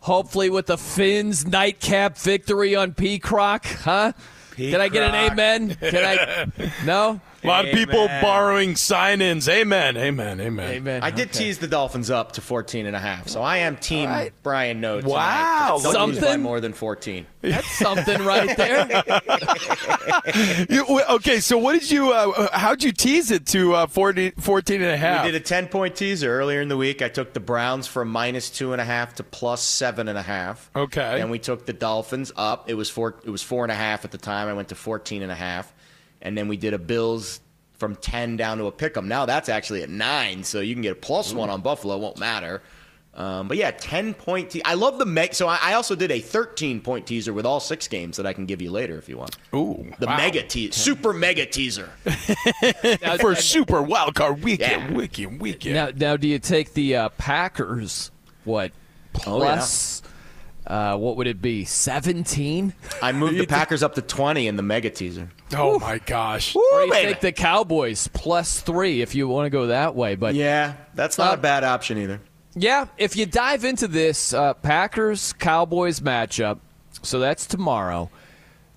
Hopefully, 0.00 0.50
with 0.50 0.66
the 0.66 0.76
Fins 0.76 1.46
nightcap 1.46 2.18
victory 2.18 2.76
on 2.76 2.92
Peacock, 2.92 3.64
huh? 3.64 4.12
Can 4.54 4.78
I 4.78 4.90
get 4.90 5.04
an 5.08 5.32
amen? 5.32 5.74
Can 5.76 6.04
I? 6.58 6.72
No? 6.84 7.18
A 7.42 7.46
lot 7.46 7.64
of 7.66 7.72
people 7.74 8.06
borrowing 8.20 8.76
sign-ins. 8.76 9.48
Amen. 9.48 9.96
Amen. 9.96 10.40
Amen. 10.40 10.70
Amen. 10.70 11.02
I 11.02 11.10
did 11.10 11.32
tease 11.32 11.58
the 11.58 11.66
Dolphins 11.66 12.10
up 12.10 12.32
to 12.32 12.40
14 12.40 12.86
and 12.86 12.94
a 12.94 13.00
half, 13.00 13.28
so 13.28 13.42
I 13.42 13.58
am 13.58 13.76
team 13.76 14.08
All 14.08 14.14
right. 14.14 14.32
Brian 14.42 14.80
Noe. 14.80 15.00
Wow, 15.04 15.78
tonight. 15.78 15.92
Don't 15.92 16.08
lose 16.10 16.18
by 16.20 16.26
something. 16.26 16.42
more 16.42 16.60
than 16.60 16.72
14. 16.72 17.26
That's 17.40 17.70
something 17.78 18.24
right 18.24 18.56
there. 18.56 19.02
You- 20.68 21.00
okay, 21.10 21.40
so 21.40 21.58
what 21.58 21.78
did 21.78 21.90
you? 21.90 22.12
Uh, 22.12 22.48
how'd 22.56 22.82
you 22.82 22.92
tease 22.92 23.30
it 23.30 23.46
to 23.46 23.74
uh, 23.74 23.86
40, 23.86 24.30
14 24.38 24.82
and 24.82 24.90
a 24.90 24.96
half? 24.96 25.24
We 25.24 25.32
did 25.32 25.40
a 25.40 25.44
10 25.44 25.68
point 25.68 25.96
teaser 25.96 26.30
earlier 26.32 26.60
in 26.60 26.68
the 26.68 26.76
week. 26.76 27.02
I 27.02 27.08
took 27.08 27.32
the 27.32 27.40
Browns 27.40 27.86
from 27.86 28.08
minus 28.08 28.50
two 28.50 28.72
and 28.72 28.80
a 28.80 28.84
half 28.84 29.14
to 29.16 29.22
plus 29.24 29.62
seven 29.62 30.08
and 30.08 30.18
a 30.18 30.22
half. 30.22 30.70
Okay. 30.74 31.20
And 31.20 31.30
we 31.30 31.38
took 31.38 31.66
the 31.66 31.72
Dolphins 31.72 32.32
up. 32.36 32.68
It 32.70 32.74
was 32.74 32.88
four. 32.90 33.16
It 33.24 33.30
was 33.30 33.42
four 33.42 33.64
and 33.64 33.72
a 33.72 33.76
half 33.76 34.04
at 34.04 34.10
the 34.12 34.18
time. 34.18 34.48
I 34.48 34.52
went 34.52 34.68
to 34.68 34.74
14 34.74 35.22
and 35.22 35.32
a 35.32 35.36
half, 35.36 35.72
and 36.22 36.36
then 36.38 36.48
we 36.48 36.56
did 36.56 36.72
a 36.72 36.78
Bills 36.78 37.40
from 37.74 37.96
10 37.96 38.36
down 38.36 38.58
to 38.58 38.66
a 38.66 38.72
pick 38.72 38.96
'em. 38.96 39.08
Now 39.08 39.26
that's 39.26 39.48
actually 39.48 39.82
at 39.82 39.90
nine, 39.90 40.44
so 40.44 40.60
you 40.60 40.74
can 40.74 40.82
get 40.82 40.92
a 40.92 40.94
plus 40.96 41.32
one 41.34 41.50
on 41.50 41.60
Buffalo. 41.60 41.98
Won't 41.98 42.18
matter. 42.18 42.62
Um, 43.14 43.46
but 43.46 43.58
yeah, 43.58 43.72
10 43.72 44.14
point. 44.14 44.48
Te- 44.50 44.64
I 44.64 44.72
love 44.72 44.98
the 44.98 45.04
meg. 45.04 45.34
So 45.34 45.46
I, 45.46 45.58
I 45.60 45.74
also 45.74 45.94
did 45.94 46.10
a 46.10 46.18
13 46.20 46.80
point 46.80 47.06
teaser 47.06 47.34
with 47.34 47.44
all 47.44 47.60
six 47.60 47.86
games 47.86 48.16
that 48.16 48.24
I 48.24 48.32
can 48.32 48.46
give 48.46 48.62
you 48.62 48.70
later 48.70 48.96
if 48.96 49.06
you 49.06 49.18
want. 49.18 49.36
Ooh, 49.54 49.84
The 49.98 50.06
wow. 50.06 50.16
mega 50.16 50.42
teaser, 50.44 50.72
super 50.72 51.12
mega 51.12 51.44
teaser. 51.44 51.90
Now- 53.02 53.16
for 53.20 53.34
Super 53.34 53.82
Wild 53.82 54.14
Card 54.14 54.42
Weekend. 54.42 54.92
Yeah. 54.92 54.96
Weekend. 54.96 55.40
Weekend. 55.42 55.74
Now, 55.74 55.90
now, 55.94 56.16
do 56.16 56.26
you 56.26 56.38
take 56.38 56.72
the 56.72 56.96
uh, 56.96 57.08
Packers? 57.18 58.10
What 58.44 58.72
Oh, 59.26 59.42
yeah. 59.42 59.56
Plus? 60.72 60.94
uh, 60.94 60.98
what 60.98 61.16
would 61.16 61.26
it 61.26 61.40
be? 61.42 61.64
Seventeen? 61.64 62.74
I 63.02 63.12
moved 63.12 63.38
the 63.38 63.46
Packers 63.46 63.82
up 63.82 63.94
to 63.96 64.02
20 64.02 64.46
in 64.48 64.56
the 64.56 64.62
mega 64.62 64.90
teaser. 64.90 65.28
oh 65.54 65.78
my 65.78 65.98
gosh. 65.98 66.54
Or 66.56 66.84
you 66.84 66.90
baby. 66.92 67.08
take 67.12 67.20
the 67.20 67.32
Cowboys 67.32 68.08
plus 68.08 68.60
three 68.60 69.02
if 69.02 69.14
you 69.14 69.28
want 69.28 69.46
to 69.46 69.50
go 69.50 69.66
that 69.68 69.94
way. 69.94 70.14
But 70.14 70.34
Yeah, 70.34 70.74
that's 70.94 71.18
not 71.18 71.30
Uh, 71.30 71.34
a 71.34 71.36
bad 71.36 71.64
option 71.64 71.98
either. 71.98 72.20
Yeah, 72.54 72.86
if 72.98 73.16
you 73.16 73.24
dive 73.26 73.64
into 73.64 73.88
this 73.88 74.34
uh, 74.34 74.52
Packers 74.54 75.32
Cowboys 75.32 76.00
matchup, 76.00 76.58
so 77.02 77.18
that's 77.18 77.46
tomorrow. 77.46 78.10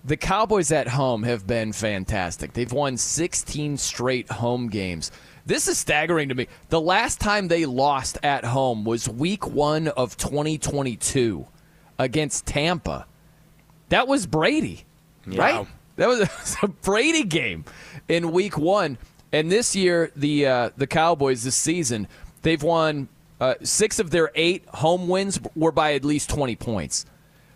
The 0.05 0.15
Cowboys 0.17 0.71
at 0.71 0.87
home 0.87 1.23
have 1.23 1.47
been 1.47 1.73
fantastic. 1.73 2.53
They've 2.53 2.71
won 2.71 2.95
16 2.95 3.75
straight 3.77 4.31
home 4.31 4.69
games. 4.69 5.11
This 5.47 5.67
is 5.67 5.77
staggering 5.77 6.29
to 6.29 6.35
me. 6.35 6.47
The 6.69 6.79
last 6.79 7.19
time 7.19 7.47
they 7.47 7.65
lost 7.65 8.17
at 8.23 8.45
home 8.45 8.85
was 8.85 9.09
week 9.09 9.47
one 9.47 9.87
of 9.89 10.15
2022 10.15 11.45
against 11.97 12.45
Tampa. 12.45 13.05
That 13.89 14.07
was 14.07 14.25
Brady, 14.25 14.85
right? 15.27 15.67
That 15.97 16.09
was, 16.09 16.57
a 16.61 16.67
Brady 16.67 17.23
game 17.23 17.63
in 18.09 18.33
week 18.33 18.57
one. 18.57 18.97
And 19.31 19.49
this 19.49 19.77
year, 19.77 20.11
the 20.13 20.45
uh, 20.45 20.69
the 20.75 20.87
Cowboys 20.87 21.45
this 21.45 21.55
season, 21.55 22.09
they've 22.41 22.61
won 22.61 23.07
uh, 23.39 23.55
six 23.63 23.99
of 23.99 24.11
their 24.11 24.31
eight 24.35 24.65
home 24.67 25.07
wins 25.07 25.39
were 25.55 25.71
by 25.71 25.93
at 25.93 26.05
least 26.05 26.29
20 26.29 26.55
points. 26.55 27.05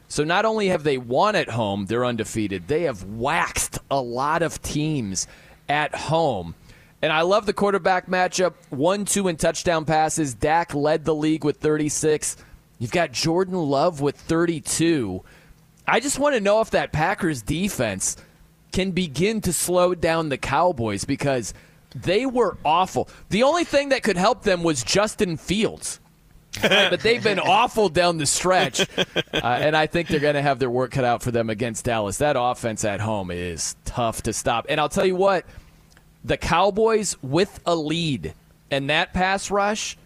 So 0.08 0.24
not 0.24 0.46
only 0.46 0.70
have 0.70 0.84
they 0.84 0.98
won 0.98 1.36
at 1.36 1.50
home, 1.50 1.86
they're 1.86 2.06
undefeated. 2.06 2.68
They 2.68 2.84
have 2.84 3.04
waxed 3.04 3.80
a 3.92 4.02
lot 4.02 4.42
of 4.42 4.62
teams 4.62 5.28
at 5.68 5.94
home. 5.94 6.56
And 7.02 7.14
I 7.14 7.22
love 7.22 7.46
the 7.46 7.54
quarterback 7.54 8.08
matchup. 8.08 8.56
One, 8.70 9.06
two, 9.06 9.28
and 9.28 9.40
touchdown 9.40 9.86
passes. 9.86 10.34
Dak 10.34 10.74
led 10.74 11.06
the 11.06 11.16
league 11.16 11.46
with 11.46 11.58
36. 11.58 12.38
You've 12.80 12.92
got 12.92 13.12
Jordan 13.12 13.56
Love 13.56 14.02
with 14.02 14.16
32. 14.16 15.24
I 15.88 16.00
just 16.00 16.18
want 16.18 16.36
to 16.36 16.42
know 16.42 16.62
if 16.62 16.72
that 16.72 16.92
Packers 16.92 17.42
defense 17.42 18.16
can 18.72 18.92
begin 18.92 19.42
to 19.42 19.54
slow 19.54 19.94
down 19.94 20.30
the 20.30 20.38
Cowboys 20.38 21.06
because 21.06 21.54
they 21.96 22.26
were 22.26 22.58
awful. 22.64 23.10
The 23.30 23.44
only 23.44 23.64
thing 23.64 23.90
that 23.90 24.04
could 24.04 24.18
help 24.18 24.44
them 24.44 24.64
was 24.64 24.84
Justin 24.84 25.38
Fields. 25.38 26.00
Right, 26.64 26.90
but 26.90 27.02
they've 27.02 27.24
been 27.24 27.40
awful 27.44 27.90
down 27.90 28.18
the 28.18 28.26
stretch, 28.26 28.82
uh, 28.98 29.04
and 29.44 29.76
I 29.76 29.86
think 29.88 30.08
they're 30.08 30.20
going 30.20 30.36
to 30.36 30.42
have 30.42 30.58
their 30.60 30.70
work 30.70 30.92
cut 30.92 31.06
out 31.06 31.22
for 31.22 31.32
them 31.32 31.50
against 31.50 31.86
Dallas. 31.86 32.18
That 32.18 32.36
offense 32.40 32.84
at 32.86 33.00
home 33.02 33.30
is 33.30 33.76
tough 33.86 34.24
to 34.24 34.34
stop. 34.34 34.66
And 34.68 34.80
I'll 34.80 34.90
tell 34.90 35.06
you 35.06 35.16
what, 35.16 35.46
the 36.24 36.38
Cowboys 36.38 37.16
with 37.22 37.60
a 37.66 37.76
lead 37.76 38.34
and 38.72 38.90
that 38.90 39.14
pass 39.14 39.52
rush, 39.52 39.98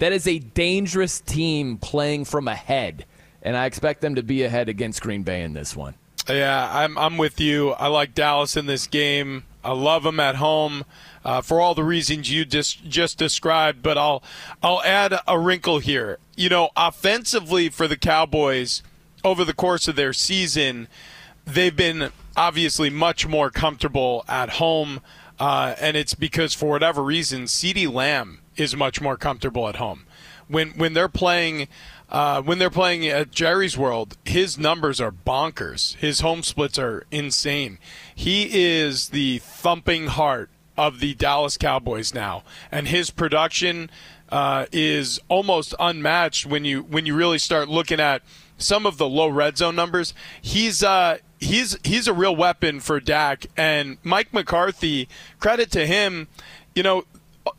that 0.00 0.12
is 0.12 0.26
a 0.26 0.38
dangerous 0.38 1.20
team 1.20 1.76
playing 1.76 2.24
from 2.24 2.48
ahead, 2.48 3.04
and 3.42 3.56
I 3.56 3.66
expect 3.66 4.00
them 4.00 4.16
to 4.16 4.22
be 4.22 4.42
ahead 4.42 4.68
against 4.68 5.00
Green 5.02 5.22
Bay 5.22 5.42
in 5.42 5.52
this 5.52 5.76
one. 5.76 5.94
Yeah, 6.28 6.68
I'm 6.72 6.98
I'm 6.98 7.16
with 7.16 7.40
you. 7.40 7.70
I 7.70 7.86
like 7.86 8.14
Dallas 8.14 8.56
in 8.56 8.66
this 8.66 8.86
game. 8.86 9.44
I 9.62 9.72
love 9.72 10.02
them 10.04 10.18
at 10.18 10.36
home 10.36 10.84
uh, 11.24 11.42
for 11.42 11.60
all 11.60 11.74
the 11.74 11.84
reasons 11.84 12.30
you 12.30 12.44
just 12.44 12.84
just 12.84 13.18
described. 13.18 13.82
But 13.82 13.98
I'll 13.98 14.22
I'll 14.62 14.82
add 14.82 15.18
a 15.26 15.38
wrinkle 15.38 15.78
here. 15.78 16.18
You 16.36 16.48
know, 16.48 16.70
offensively 16.76 17.68
for 17.68 17.86
the 17.86 17.96
Cowboys 17.96 18.82
over 19.22 19.44
the 19.44 19.54
course 19.54 19.86
of 19.86 19.96
their 19.96 20.12
season, 20.12 20.88
they've 21.44 21.76
been 21.76 22.10
obviously 22.36 22.88
much 22.88 23.26
more 23.26 23.50
comfortable 23.50 24.24
at 24.28 24.50
home, 24.50 25.00
uh, 25.38 25.74
and 25.78 25.96
it's 25.96 26.14
because 26.14 26.54
for 26.54 26.70
whatever 26.70 27.02
reason, 27.02 27.44
CeeDee 27.44 27.92
Lamb 27.92 28.39
is 28.56 28.76
much 28.76 29.00
more 29.00 29.16
comfortable 29.16 29.68
at 29.68 29.76
home. 29.76 30.06
When 30.48 30.70
when 30.70 30.92
they're 30.92 31.08
playing. 31.08 31.68
Uh, 32.12 32.42
when 32.42 32.58
they're 32.58 32.70
playing 32.70 33.06
at 33.06 33.30
Jerry's 33.30 33.78
World, 33.78 34.16
his 34.24 34.58
numbers 34.58 35.00
are 35.00 35.12
bonkers. 35.12 35.94
His 35.94 36.22
home 36.22 36.42
splits 36.42 36.76
are 36.76 37.06
insane. 37.12 37.78
He 38.12 38.48
is 38.52 39.10
the 39.10 39.38
thumping 39.38 40.08
heart 40.08 40.50
of 40.76 40.98
the 40.98 41.14
Dallas 41.14 41.56
Cowboys 41.56 42.12
now, 42.12 42.42
and 42.72 42.88
his 42.88 43.10
production 43.10 43.90
uh, 44.30 44.66
is 44.72 45.20
almost 45.28 45.74
unmatched 45.78 46.46
when 46.46 46.64
you 46.64 46.82
when 46.82 47.06
you 47.06 47.14
really 47.14 47.38
start 47.38 47.68
looking 47.68 48.00
at 48.00 48.22
some 48.58 48.86
of 48.86 48.98
the 48.98 49.08
low 49.08 49.28
red 49.28 49.56
zone 49.58 49.76
numbers. 49.76 50.14
He's 50.40 50.82
uh, 50.82 51.18
he's 51.38 51.76
he's 51.84 52.08
a 52.08 52.12
real 52.12 52.34
weapon 52.34 52.80
for 52.80 52.98
Dak 52.98 53.46
and 53.56 53.98
Mike 54.02 54.32
McCarthy. 54.32 55.08
Credit 55.38 55.70
to 55.72 55.86
him, 55.86 56.28
you 56.74 56.82
know. 56.82 57.04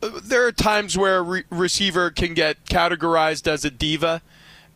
There 0.00 0.46
are 0.46 0.52
times 0.52 0.96
where 0.96 1.18
a 1.18 1.22
re- 1.22 1.44
receiver 1.50 2.10
can 2.10 2.34
get 2.34 2.64
categorized 2.66 3.46
as 3.46 3.64
a 3.64 3.70
diva 3.70 4.22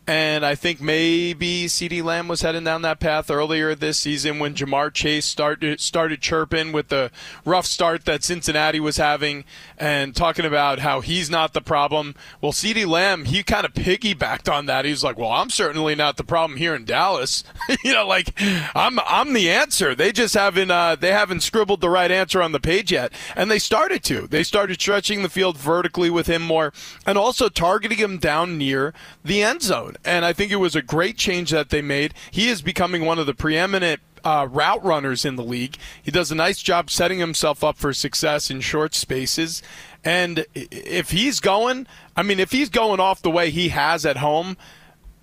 and 0.07 0.45
I 0.45 0.55
think 0.55 0.79
maybe 0.79 1.65
CeeDee 1.65 2.01
Lamb 2.01 2.29
was 2.29 2.41
heading 2.41 2.63
down 2.63 2.81
that 2.83 3.01
path 3.01 3.29
earlier 3.29 3.75
this 3.75 3.99
season 3.99 4.39
when 4.39 4.55
Ja'Marr 4.55 4.93
Chase 4.93 5.25
started 5.25 5.81
started 5.81 6.21
chirping 6.21 6.71
with 6.71 6.87
the 6.87 7.11
rough 7.43 7.65
start 7.65 8.05
that 8.05 8.23
Cincinnati 8.23 8.79
was 8.79 8.95
having 8.95 9.43
and 9.77 10.15
talking 10.15 10.45
about 10.45 10.79
how 10.79 11.01
he's 11.01 11.29
not 11.29 11.51
the 11.51 11.59
problem. 11.59 12.15
Well, 12.39 12.53
CeeDee 12.53 12.87
Lamb, 12.87 13.25
he 13.25 13.43
kind 13.43 13.65
of 13.65 13.73
piggybacked 13.73 14.51
on 14.51 14.65
that. 14.67 14.85
He's 14.85 15.03
like, 15.03 15.17
"Well, 15.17 15.31
I'm 15.31 15.49
certainly 15.49 15.93
not 15.93 16.15
the 16.15 16.23
problem 16.23 16.57
here 16.57 16.73
in 16.73 16.85
Dallas. 16.85 17.43
you 17.83 17.93
know, 17.93 18.07
like 18.07 18.33
I'm 18.73 18.99
I'm 18.99 19.33
the 19.33 19.51
answer. 19.51 19.93
They 19.93 20.13
just 20.13 20.35
haven't 20.35 20.71
uh, 20.71 20.95
they 20.95 21.11
haven't 21.11 21.41
scribbled 21.41 21.81
the 21.81 21.89
right 21.89 22.11
answer 22.11 22.41
on 22.41 22.53
the 22.53 22.61
page 22.61 22.93
yet, 22.93 23.11
and 23.35 23.51
they 23.51 23.59
started 23.59 24.05
to. 24.05 24.25
They 24.25 24.43
started 24.43 24.79
stretching 24.79 25.21
the 25.21 25.29
field 25.29 25.57
vertically 25.57 26.09
with 26.09 26.27
him 26.27 26.43
more, 26.43 26.71
and 27.05 27.17
also 27.17 27.49
targeting 27.49 27.97
him 27.97 28.19
down 28.19 28.57
near 28.57 28.93
the 29.25 29.43
end 29.43 29.61
zone 29.61 29.96
and 30.05 30.25
I 30.25 30.33
think 30.33 30.51
it 30.51 30.57
was 30.57 30.75
a 30.75 30.81
great 30.81 31.17
change 31.17 31.51
that 31.51 31.69
they 31.69 31.81
made. 31.81 32.13
He 32.31 32.49
is 32.49 32.61
becoming 32.61 33.05
one 33.05 33.19
of 33.19 33.25
the 33.25 33.33
preeminent 33.33 34.01
uh, 34.23 34.47
route 34.49 34.83
runners 34.83 35.25
in 35.25 35.35
the 35.35 35.43
league. 35.43 35.77
He 36.01 36.11
does 36.11 36.31
a 36.31 36.35
nice 36.35 36.61
job 36.61 36.89
setting 36.89 37.19
himself 37.19 37.63
up 37.63 37.77
for 37.77 37.93
success 37.93 38.49
in 38.49 38.61
short 38.61 38.93
spaces. 38.93 39.61
And 40.03 40.45
if 40.53 41.11
he's 41.11 41.39
going, 41.39 41.87
I 42.15 42.23
mean, 42.23 42.39
if 42.39 42.51
he's 42.51 42.69
going 42.69 42.99
off 42.99 43.21
the 43.21 43.31
way 43.31 43.49
he 43.49 43.69
has 43.69 44.05
at 44.05 44.17
home, 44.17 44.57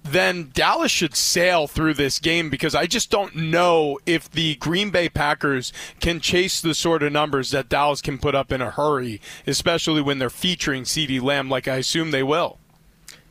then 0.03 0.51
Dallas 0.53 0.91
should 0.91 1.17
sail 1.17 1.67
through 1.67 1.95
this 1.95 2.19
game 2.19 2.51
because 2.51 2.75
I 2.75 2.87
just 2.87 3.11
don't 3.11 3.35
know 3.35 3.99
if 4.05 4.31
the 4.31 4.57
Green 4.57 4.91
Bay 4.91 5.09
Packers 5.09 5.73
can 5.99 6.21
chase 6.21 6.61
the 6.61 6.75
sort 6.75 7.03
of 7.03 7.13
numbers 7.13 7.51
that 7.53 7.71
Dallas 7.71 8.03
can 8.03 8.19
put 8.19 8.35
up 8.35 8.53
in 8.53 8.61
a 8.61 8.71
hurry, 8.71 9.21
especially 9.47 10.03
when 10.03 10.19
they're 10.19 10.29
featuring 10.29 10.83
CeeDee 10.83 11.23
Lamb 11.23 11.49
like 11.49 11.67
I 11.67 11.77
assume 11.77 12.11
they 12.11 12.23
will. 12.23 12.59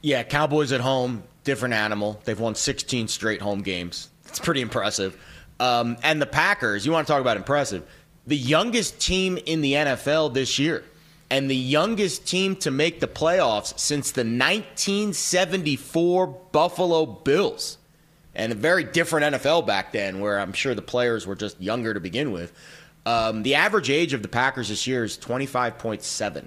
Yeah, 0.02 0.24
Cowboys 0.24 0.72
at 0.72 0.82
home 0.82 1.24
different 1.44 1.74
animal. 1.74 2.22
They've 2.26 2.40
won 2.40 2.56
16 2.56 3.07
straight 3.07 3.41
home 3.41 3.61
games. 3.61 4.10
It's 4.28 4.40
pretty 4.40 4.61
impressive. 4.61 5.18
Um, 5.60 5.98
and 6.03 6.22
the 6.22 6.26
Packers, 6.26 6.86
you 6.86 6.91
want 6.91 7.07
to 7.07 7.14
talk 7.14 7.22
about 7.22 7.38
impressive? 7.38 7.88
The 8.26 8.38
youngest 8.38 8.99
team 8.99 9.38
in 9.45 9.61
the 9.61 9.74
NFL 9.74 10.34
this 10.34 10.57
year, 10.57 10.84
and 11.30 11.49
the 11.49 11.56
youngest 11.56 12.28
team 12.28 12.56
to 12.57 12.72
make 12.72 12.99
the 12.99 13.07
playoffs 13.07 13.80
since 13.80 14.11
the 14.11 14.22
1974 14.22 16.28
Buffalo 16.28 17.06
Bills. 17.06 17.78
And 18.36 18.52
a 18.52 18.56
very 18.56 18.84
different 18.84 19.36
NFL 19.36 19.68
back 19.68 19.91
then, 19.91 20.20
where 20.20 20.40
I'm 20.40 20.53
sure 20.53 20.74
the 20.74 20.82
players 20.82 21.28
were 21.28 21.36
just 21.36 21.61
younger 21.61 21.94
to 21.94 21.99
begin 21.99 22.32
with. 22.32 22.52
Um, 23.06 23.44
the 23.44 23.56
average 23.56 23.90
age 23.90 24.14
of 24.14 24.22
the 24.22 24.28
Packers 24.28 24.70
this 24.70 24.88
year 24.88 25.03
is 25.03 25.18
25.7. 25.18 26.45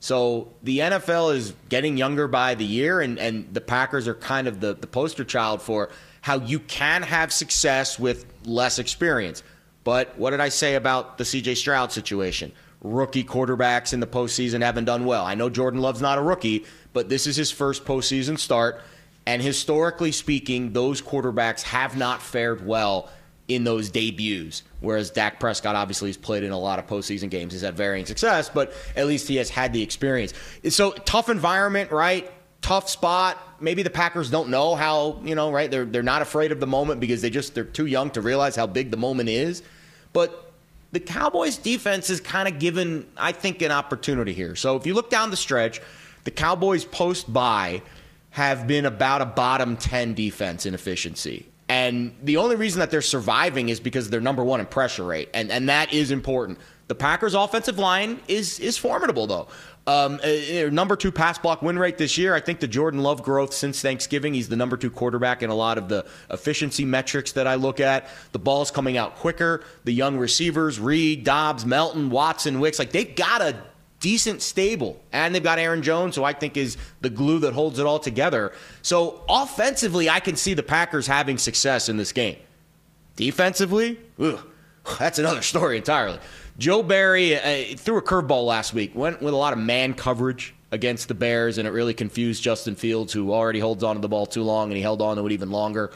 So 0.00 0.54
the 0.62 0.78
NFL 0.78 1.34
is 1.34 1.54
getting 1.68 1.96
younger 1.96 2.28
by 2.28 2.54
the 2.54 2.64
year, 2.64 3.00
and, 3.00 3.18
and 3.18 3.52
the 3.52 3.60
Packers 3.60 4.06
are 4.06 4.14
kind 4.14 4.46
of 4.46 4.60
the, 4.60 4.74
the 4.74 4.86
poster 4.86 5.24
child 5.24 5.60
for 5.60 5.90
how 6.20 6.36
you 6.40 6.60
can 6.60 7.02
have 7.02 7.32
success 7.32 7.98
with 7.98 8.26
less 8.44 8.78
experience. 8.78 9.42
But 9.84 10.16
what 10.18 10.30
did 10.30 10.40
I 10.40 10.50
say 10.50 10.74
about 10.74 11.18
the 11.18 11.24
CJ 11.24 11.56
Stroud 11.56 11.90
situation? 11.90 12.52
Rookie 12.80 13.24
quarterbacks 13.24 13.92
in 13.92 14.00
the 14.00 14.06
postseason 14.06 14.62
haven't 14.62 14.84
done 14.84 15.04
well. 15.04 15.24
I 15.24 15.34
know 15.34 15.50
Jordan 15.50 15.80
Love's 15.80 16.00
not 16.00 16.18
a 16.18 16.22
rookie, 16.22 16.64
but 16.92 17.08
this 17.08 17.26
is 17.26 17.34
his 17.34 17.50
first 17.50 17.84
postseason 17.84 18.38
start. 18.38 18.80
And 19.26 19.42
historically 19.42 20.12
speaking, 20.12 20.72
those 20.72 21.02
quarterbacks 21.02 21.62
have 21.62 21.96
not 21.96 22.22
fared 22.22 22.64
well 22.64 23.10
in 23.48 23.64
those 23.64 23.90
debuts. 23.90 24.62
Whereas 24.80 25.10
Dak 25.10 25.40
Prescott 25.40 25.74
obviously 25.74 26.10
has 26.10 26.16
played 26.16 26.44
in 26.44 26.52
a 26.52 26.58
lot 26.58 26.78
of 26.78 26.86
postseason 26.86 27.30
games, 27.30 27.54
has 27.54 27.62
had 27.62 27.76
varying 27.76 28.06
success, 28.06 28.48
but 28.48 28.72
at 28.94 29.06
least 29.06 29.26
he 29.26 29.36
has 29.36 29.50
had 29.50 29.72
the 29.72 29.82
experience. 29.82 30.34
So 30.68 30.92
tough 30.92 31.28
environment, 31.28 31.90
right? 31.90 32.30
Tough 32.60 32.88
spot. 32.88 33.38
Maybe 33.60 33.82
the 33.82 33.90
Packers 33.90 34.30
don't 34.30 34.50
know 34.50 34.74
how, 34.74 35.20
you 35.24 35.34
know, 35.34 35.50
right? 35.50 35.70
They're 35.70 35.84
they're 35.84 36.02
not 36.02 36.22
afraid 36.22 36.52
of 36.52 36.60
the 36.60 36.66
moment 36.66 37.00
because 37.00 37.22
they 37.22 37.30
just 37.30 37.54
they're 37.54 37.64
too 37.64 37.86
young 37.86 38.10
to 38.10 38.20
realize 38.20 38.54
how 38.54 38.66
big 38.66 38.90
the 38.90 38.96
moment 38.96 39.28
is. 39.28 39.62
But 40.12 40.52
the 40.92 41.00
Cowboys 41.00 41.56
defense 41.56 42.10
is 42.10 42.20
kind 42.20 42.48
of 42.48 42.58
given, 42.58 43.06
I 43.16 43.32
think, 43.32 43.62
an 43.62 43.70
opportunity 43.70 44.32
here. 44.32 44.56
So 44.56 44.76
if 44.76 44.86
you 44.86 44.94
look 44.94 45.10
down 45.10 45.30
the 45.30 45.36
stretch, 45.36 45.80
the 46.24 46.30
Cowboys 46.30 46.84
post 46.84 47.32
bye 47.32 47.82
have 48.30 48.66
been 48.66 48.86
about 48.86 49.22
a 49.22 49.26
bottom 49.26 49.76
10 49.76 50.14
defense 50.14 50.66
in 50.66 50.74
efficiency. 50.74 51.46
And 51.68 52.14
the 52.22 52.38
only 52.38 52.56
reason 52.56 52.80
that 52.80 52.90
they're 52.90 53.02
surviving 53.02 53.68
is 53.68 53.78
because 53.78 54.08
they're 54.08 54.20
number 54.20 54.42
one 54.42 54.60
in 54.60 54.66
pressure 54.66 55.04
rate, 55.04 55.28
and 55.34 55.50
and 55.50 55.68
that 55.68 55.92
is 55.92 56.10
important. 56.10 56.58
The 56.88 56.94
Packers' 56.94 57.34
offensive 57.34 57.78
line 57.78 58.20
is 58.26 58.58
is 58.58 58.78
formidable 58.78 59.26
though. 59.26 59.48
Um, 59.86 60.20
uh, 60.22 60.68
number 60.70 60.96
two 60.96 61.10
pass 61.10 61.38
block 61.38 61.62
win 61.62 61.78
rate 61.78 61.96
this 61.96 62.18
year. 62.18 62.34
I 62.34 62.40
think 62.40 62.60
the 62.60 62.68
Jordan 62.68 63.02
Love 63.02 63.22
growth 63.22 63.54
since 63.54 63.80
Thanksgiving. 63.80 64.34
He's 64.34 64.48
the 64.48 64.56
number 64.56 64.76
two 64.76 64.90
quarterback 64.90 65.42
in 65.42 65.48
a 65.48 65.54
lot 65.54 65.78
of 65.78 65.88
the 65.88 66.04
efficiency 66.30 66.84
metrics 66.84 67.32
that 67.32 67.46
I 67.46 67.54
look 67.54 67.80
at. 67.80 68.08
The 68.32 68.38
ball's 68.38 68.70
coming 68.70 68.98
out 68.98 69.16
quicker. 69.16 69.64
The 69.84 69.92
young 69.92 70.18
receivers, 70.18 70.78
Reed, 70.78 71.24
Doubs, 71.24 71.64
Melton, 71.64 72.10
Watson, 72.10 72.60
Wicks, 72.60 72.78
like 72.78 72.92
they've 72.92 73.16
got 73.16 73.40
a 73.40 73.56
decent 74.00 74.42
stable. 74.42 75.00
And 75.12 75.34
they've 75.34 75.42
got 75.42 75.58
Aaron 75.58 75.82
Jones, 75.82 76.16
who 76.16 76.24
I 76.24 76.32
think 76.32 76.56
is 76.56 76.76
the 77.00 77.10
glue 77.10 77.40
that 77.40 77.52
holds 77.52 77.78
it 77.78 77.86
all 77.86 77.98
together. 77.98 78.52
So 78.82 79.22
offensively, 79.28 80.08
I 80.08 80.20
can 80.20 80.36
see 80.36 80.54
the 80.54 80.62
Packers 80.62 81.06
having 81.06 81.38
success 81.38 81.88
in 81.88 81.96
this 81.96 82.12
game. 82.12 82.36
Defensively, 83.16 83.98
ugh, 84.20 84.46
that's 84.98 85.18
another 85.18 85.42
story 85.42 85.76
entirely. 85.76 86.18
Joe 86.58 86.82
Barry 86.82 87.36
uh, 87.36 87.76
threw 87.76 87.98
a 87.98 88.02
curveball 88.02 88.46
last 88.46 88.74
week, 88.74 88.94
went 88.94 89.20
with 89.20 89.34
a 89.34 89.36
lot 89.36 89.52
of 89.52 89.58
man 89.58 89.94
coverage 89.94 90.54
against 90.70 91.08
the 91.08 91.14
Bears, 91.14 91.58
and 91.58 91.66
it 91.66 91.70
really 91.70 91.94
confused 91.94 92.42
Justin 92.42 92.74
Fields, 92.74 93.12
who 93.12 93.32
already 93.32 93.60
holds 93.60 93.82
on 93.82 93.96
to 93.96 94.02
the 94.02 94.08
ball 94.08 94.26
too 94.26 94.42
long, 94.42 94.68
and 94.68 94.76
he 94.76 94.82
held 94.82 95.00
on 95.00 95.16
to 95.16 95.26
it 95.26 95.32
even 95.32 95.50
longer. 95.50 95.92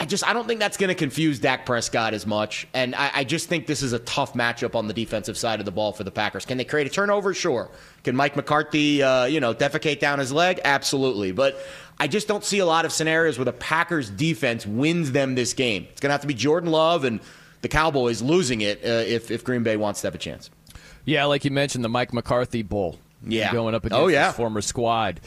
I 0.00 0.04
just 0.04 0.24
I 0.26 0.32
don't 0.32 0.46
think 0.46 0.60
that's 0.60 0.76
going 0.76 0.88
to 0.88 0.94
confuse 0.94 1.40
Dak 1.40 1.66
Prescott 1.66 2.14
as 2.14 2.24
much, 2.24 2.68
and 2.72 2.94
I, 2.94 3.10
I, 3.16 3.24
just 3.24 3.48
think 3.48 3.66
this 3.66 3.82
is 3.82 3.92
a 3.92 3.98
tough 3.98 4.34
matchup 4.34 4.76
on 4.76 4.86
the 4.86 4.94
defensive 4.94 5.36
side 5.36 5.58
of 5.58 5.66
the 5.66 5.72
ball 5.72 5.92
for 5.92 6.04
the 6.04 6.12
Packers. 6.12 6.46
Can 6.46 6.56
they 6.56 6.64
create 6.64 6.86
a 6.86 6.90
turnover? 6.90 7.34
Sure. 7.34 7.68
Can 8.04 8.14
Mike 8.14 8.36
McCarthy, 8.36 9.02
uh, 9.02 9.24
you 9.24 9.40
know, 9.40 9.52
defecate 9.52 9.98
down 9.98 10.20
his 10.20 10.32
leg? 10.32 10.60
Absolutely. 10.64 11.32
But 11.32 11.58
I 11.98 12.06
just 12.06 12.28
don't 12.28 12.44
see 12.44 12.60
a 12.60 12.66
lot 12.66 12.84
of 12.84 12.92
scenarios 12.92 13.38
where 13.38 13.44
the 13.44 13.52
Packers 13.52 14.08
defense 14.08 14.64
wins 14.64 15.10
them 15.10 15.34
this 15.34 15.52
game. 15.52 15.88
It's 15.90 16.00
going 16.00 16.10
to 16.10 16.12
have 16.12 16.20
to 16.20 16.28
be 16.28 16.34
Jordan 16.34 16.70
Love 16.70 17.02
and 17.02 17.18
the 17.62 17.68
Cowboys 17.68 18.22
losing 18.22 18.60
it 18.60 18.84
uh, 18.84 19.04
if 19.04 19.32
if 19.32 19.42
Green 19.42 19.64
Bay 19.64 19.76
wants 19.76 20.00
to 20.02 20.06
have 20.06 20.14
a 20.14 20.18
chance. 20.18 20.48
Yeah, 21.06 21.24
like 21.24 21.44
you 21.44 21.50
mentioned, 21.50 21.84
the 21.84 21.88
Mike 21.88 22.12
McCarthy 22.12 22.62
Bowl. 22.62 22.98
Yeah, 23.26 23.50
going 23.52 23.74
up 23.74 23.84
against 23.84 24.00
oh, 24.00 24.06
yeah. 24.06 24.28
his 24.28 24.36
former 24.36 24.60
squad. 24.60 25.20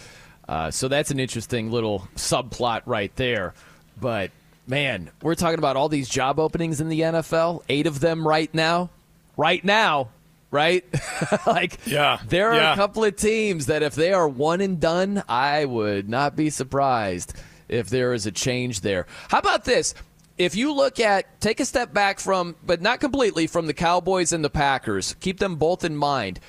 Uh, 0.48 0.72
so 0.72 0.88
that's 0.88 1.12
an 1.12 1.20
interesting 1.20 1.72
little 1.72 2.08
subplot 2.16 2.84
right 2.86 3.14
there. 3.18 3.54
But 4.00 4.32
man, 4.68 5.12
we're 5.22 5.36
talking 5.36 5.60
about 5.60 5.76
all 5.76 5.90
these 5.90 6.10
job 6.10 6.40
openings 6.40 6.82
in 6.82 6.90
the 6.90 7.02
NFL, 7.02 7.64
eight 7.70 7.88
of 7.88 8.00
them 8.00 8.28
right 8.28 8.54
now. 8.54 8.90
Right 9.38 9.64
now, 9.64 10.10
right? 10.52 10.84
like, 11.48 11.80
yeah, 11.86 12.20
there 12.28 12.52
are 12.52 12.56
yeah. 12.56 12.74
a 12.74 12.76
couple 12.76 13.04
of 13.04 13.16
teams 13.16 13.68
that 13.68 13.82
if 13.82 13.96
they 13.96 14.14
are 14.14 14.28
one 14.28 14.62
and 14.62 14.80
done, 14.80 15.24
I 15.28 15.66
would 15.66 16.10
not 16.10 16.36
be 16.36 16.50
surprised 16.50 17.34
if 17.70 17.90
there 17.90 18.14
is 18.14 18.26
a 18.26 18.32
change 18.32 18.82
there. 18.82 19.08
How 19.30 19.40
about 19.40 19.66
this? 19.66 19.94
If 20.38 20.56
you 20.56 20.74
look 20.74 21.00
at, 21.00 21.40
take 21.40 21.60
a 21.60 21.66
step 21.66 21.94
back 21.94 22.20
from, 22.20 22.56
but 22.66 22.82
not 22.82 23.00
completely, 23.00 23.48
from 23.48 23.68
the 23.68 23.74
Cowboys 23.74 24.34
and 24.34 24.44
the 24.44 24.50
Packers, 24.50 25.16
keep 25.20 25.40
them 25.40 25.56
both 25.56 25.84
in 25.84 25.96
mind. 25.96 26.40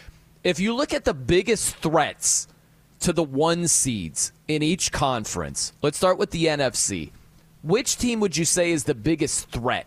If 0.43 0.59
you 0.59 0.75
look 0.75 0.93
at 0.93 1.05
the 1.05 1.15
biggest 1.15 1.77
threats 1.77 2.49
to 3.01 3.13
the 3.13 3.23
one 3.23 3.69
seeds 3.69 4.33
in 4.49 4.63
each 4.63 4.93
conference, 4.93 5.73
let's 5.83 5.97
start 5.97 6.19
with 6.19 6.31
the 6.31 6.47
NFC. 6.47 7.11
Which 7.63 7.97
team 7.97 8.21
would 8.21 8.37
you 8.37 8.45
say 8.45 8.73
is 8.73 8.85
the 8.85 8.95
biggest 8.95 9.49
threat 9.51 9.87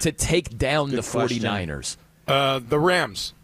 to 0.00 0.12
take 0.12 0.56
down 0.56 0.90
Good 0.90 0.98
the 0.98 1.02
49ers? 1.02 1.96
Uh, 2.26 2.60
the 2.66 2.78
Rams. 2.78 3.34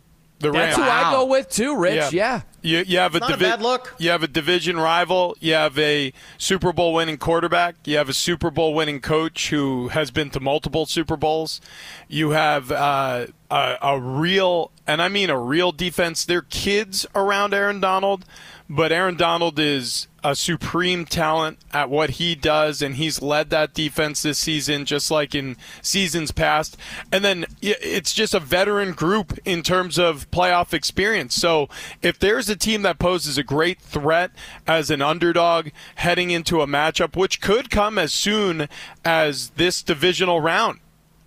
The 0.40 0.50
That's 0.50 0.76
Rams. 0.76 0.88
who 0.88 0.92
I 0.92 1.12
go 1.12 1.24
with 1.26 1.48
too, 1.48 1.78
Rich. 1.78 2.12
Yeah. 2.12 2.42
You, 2.60 2.78
you 2.86 2.98
have 2.98 3.14
a, 3.14 3.20
Not 3.20 3.32
a 3.34 3.36
bad 3.36 3.62
look. 3.62 3.94
You 3.98 4.10
have 4.10 4.22
a 4.22 4.28
division 4.28 4.76
rival. 4.78 5.36
You 5.40 5.54
have 5.54 5.78
a 5.78 6.12
Super 6.38 6.72
Bowl 6.72 6.92
winning 6.92 7.18
quarterback. 7.18 7.76
You 7.84 7.96
have 7.98 8.08
a 8.08 8.14
Super 8.14 8.50
Bowl 8.50 8.74
winning 8.74 9.00
coach 9.00 9.50
who 9.50 9.88
has 9.88 10.10
been 10.10 10.30
to 10.30 10.40
multiple 10.40 10.86
Super 10.86 11.16
Bowls. 11.16 11.60
You 12.08 12.30
have 12.30 12.72
uh, 12.72 13.26
a, 13.50 13.78
a 13.80 14.00
real, 14.00 14.70
and 14.86 15.00
I 15.00 15.08
mean 15.08 15.30
a 15.30 15.38
real 15.38 15.72
defense. 15.72 16.24
They're 16.24 16.42
kids 16.42 17.06
around 17.14 17.54
Aaron 17.54 17.80
Donald, 17.80 18.24
but 18.68 18.92
Aaron 18.92 19.16
Donald 19.16 19.58
is 19.58 20.08
a 20.24 20.34
supreme 20.34 21.04
talent 21.04 21.58
at 21.72 21.90
what 21.90 22.10
he 22.10 22.34
does, 22.34 22.80
and 22.80 22.96
he's 22.96 23.20
led 23.20 23.50
that 23.50 23.74
defense 23.74 24.22
this 24.22 24.38
season, 24.38 24.86
just 24.86 25.10
like 25.10 25.34
in 25.34 25.54
seasons 25.82 26.30
past. 26.30 26.78
And 27.12 27.22
then 27.22 27.44
it's 27.60 28.14
just 28.14 28.32
a 28.32 28.40
veteran 28.40 28.92
group 28.92 29.38
in 29.44 29.62
terms 29.62 29.98
of 29.98 30.30
playoff 30.30 30.72
experience. 30.72 31.34
So 31.34 31.68
if 32.00 32.18
there's 32.18 32.48
a 32.48 32.56
team 32.56 32.80
that 32.82 32.98
poses 32.98 33.36
a 33.36 33.42
great 33.42 33.80
threat 33.80 34.30
as 34.66 34.90
an 34.90 35.02
underdog 35.02 35.68
heading 35.96 36.30
into 36.30 36.62
a 36.62 36.66
matchup, 36.66 37.16
which 37.16 37.42
could 37.42 37.68
come 37.68 37.98
as 37.98 38.14
soon 38.14 38.68
as 39.04 39.50
this 39.50 39.82
divisional 39.82 40.40
round, 40.40 40.80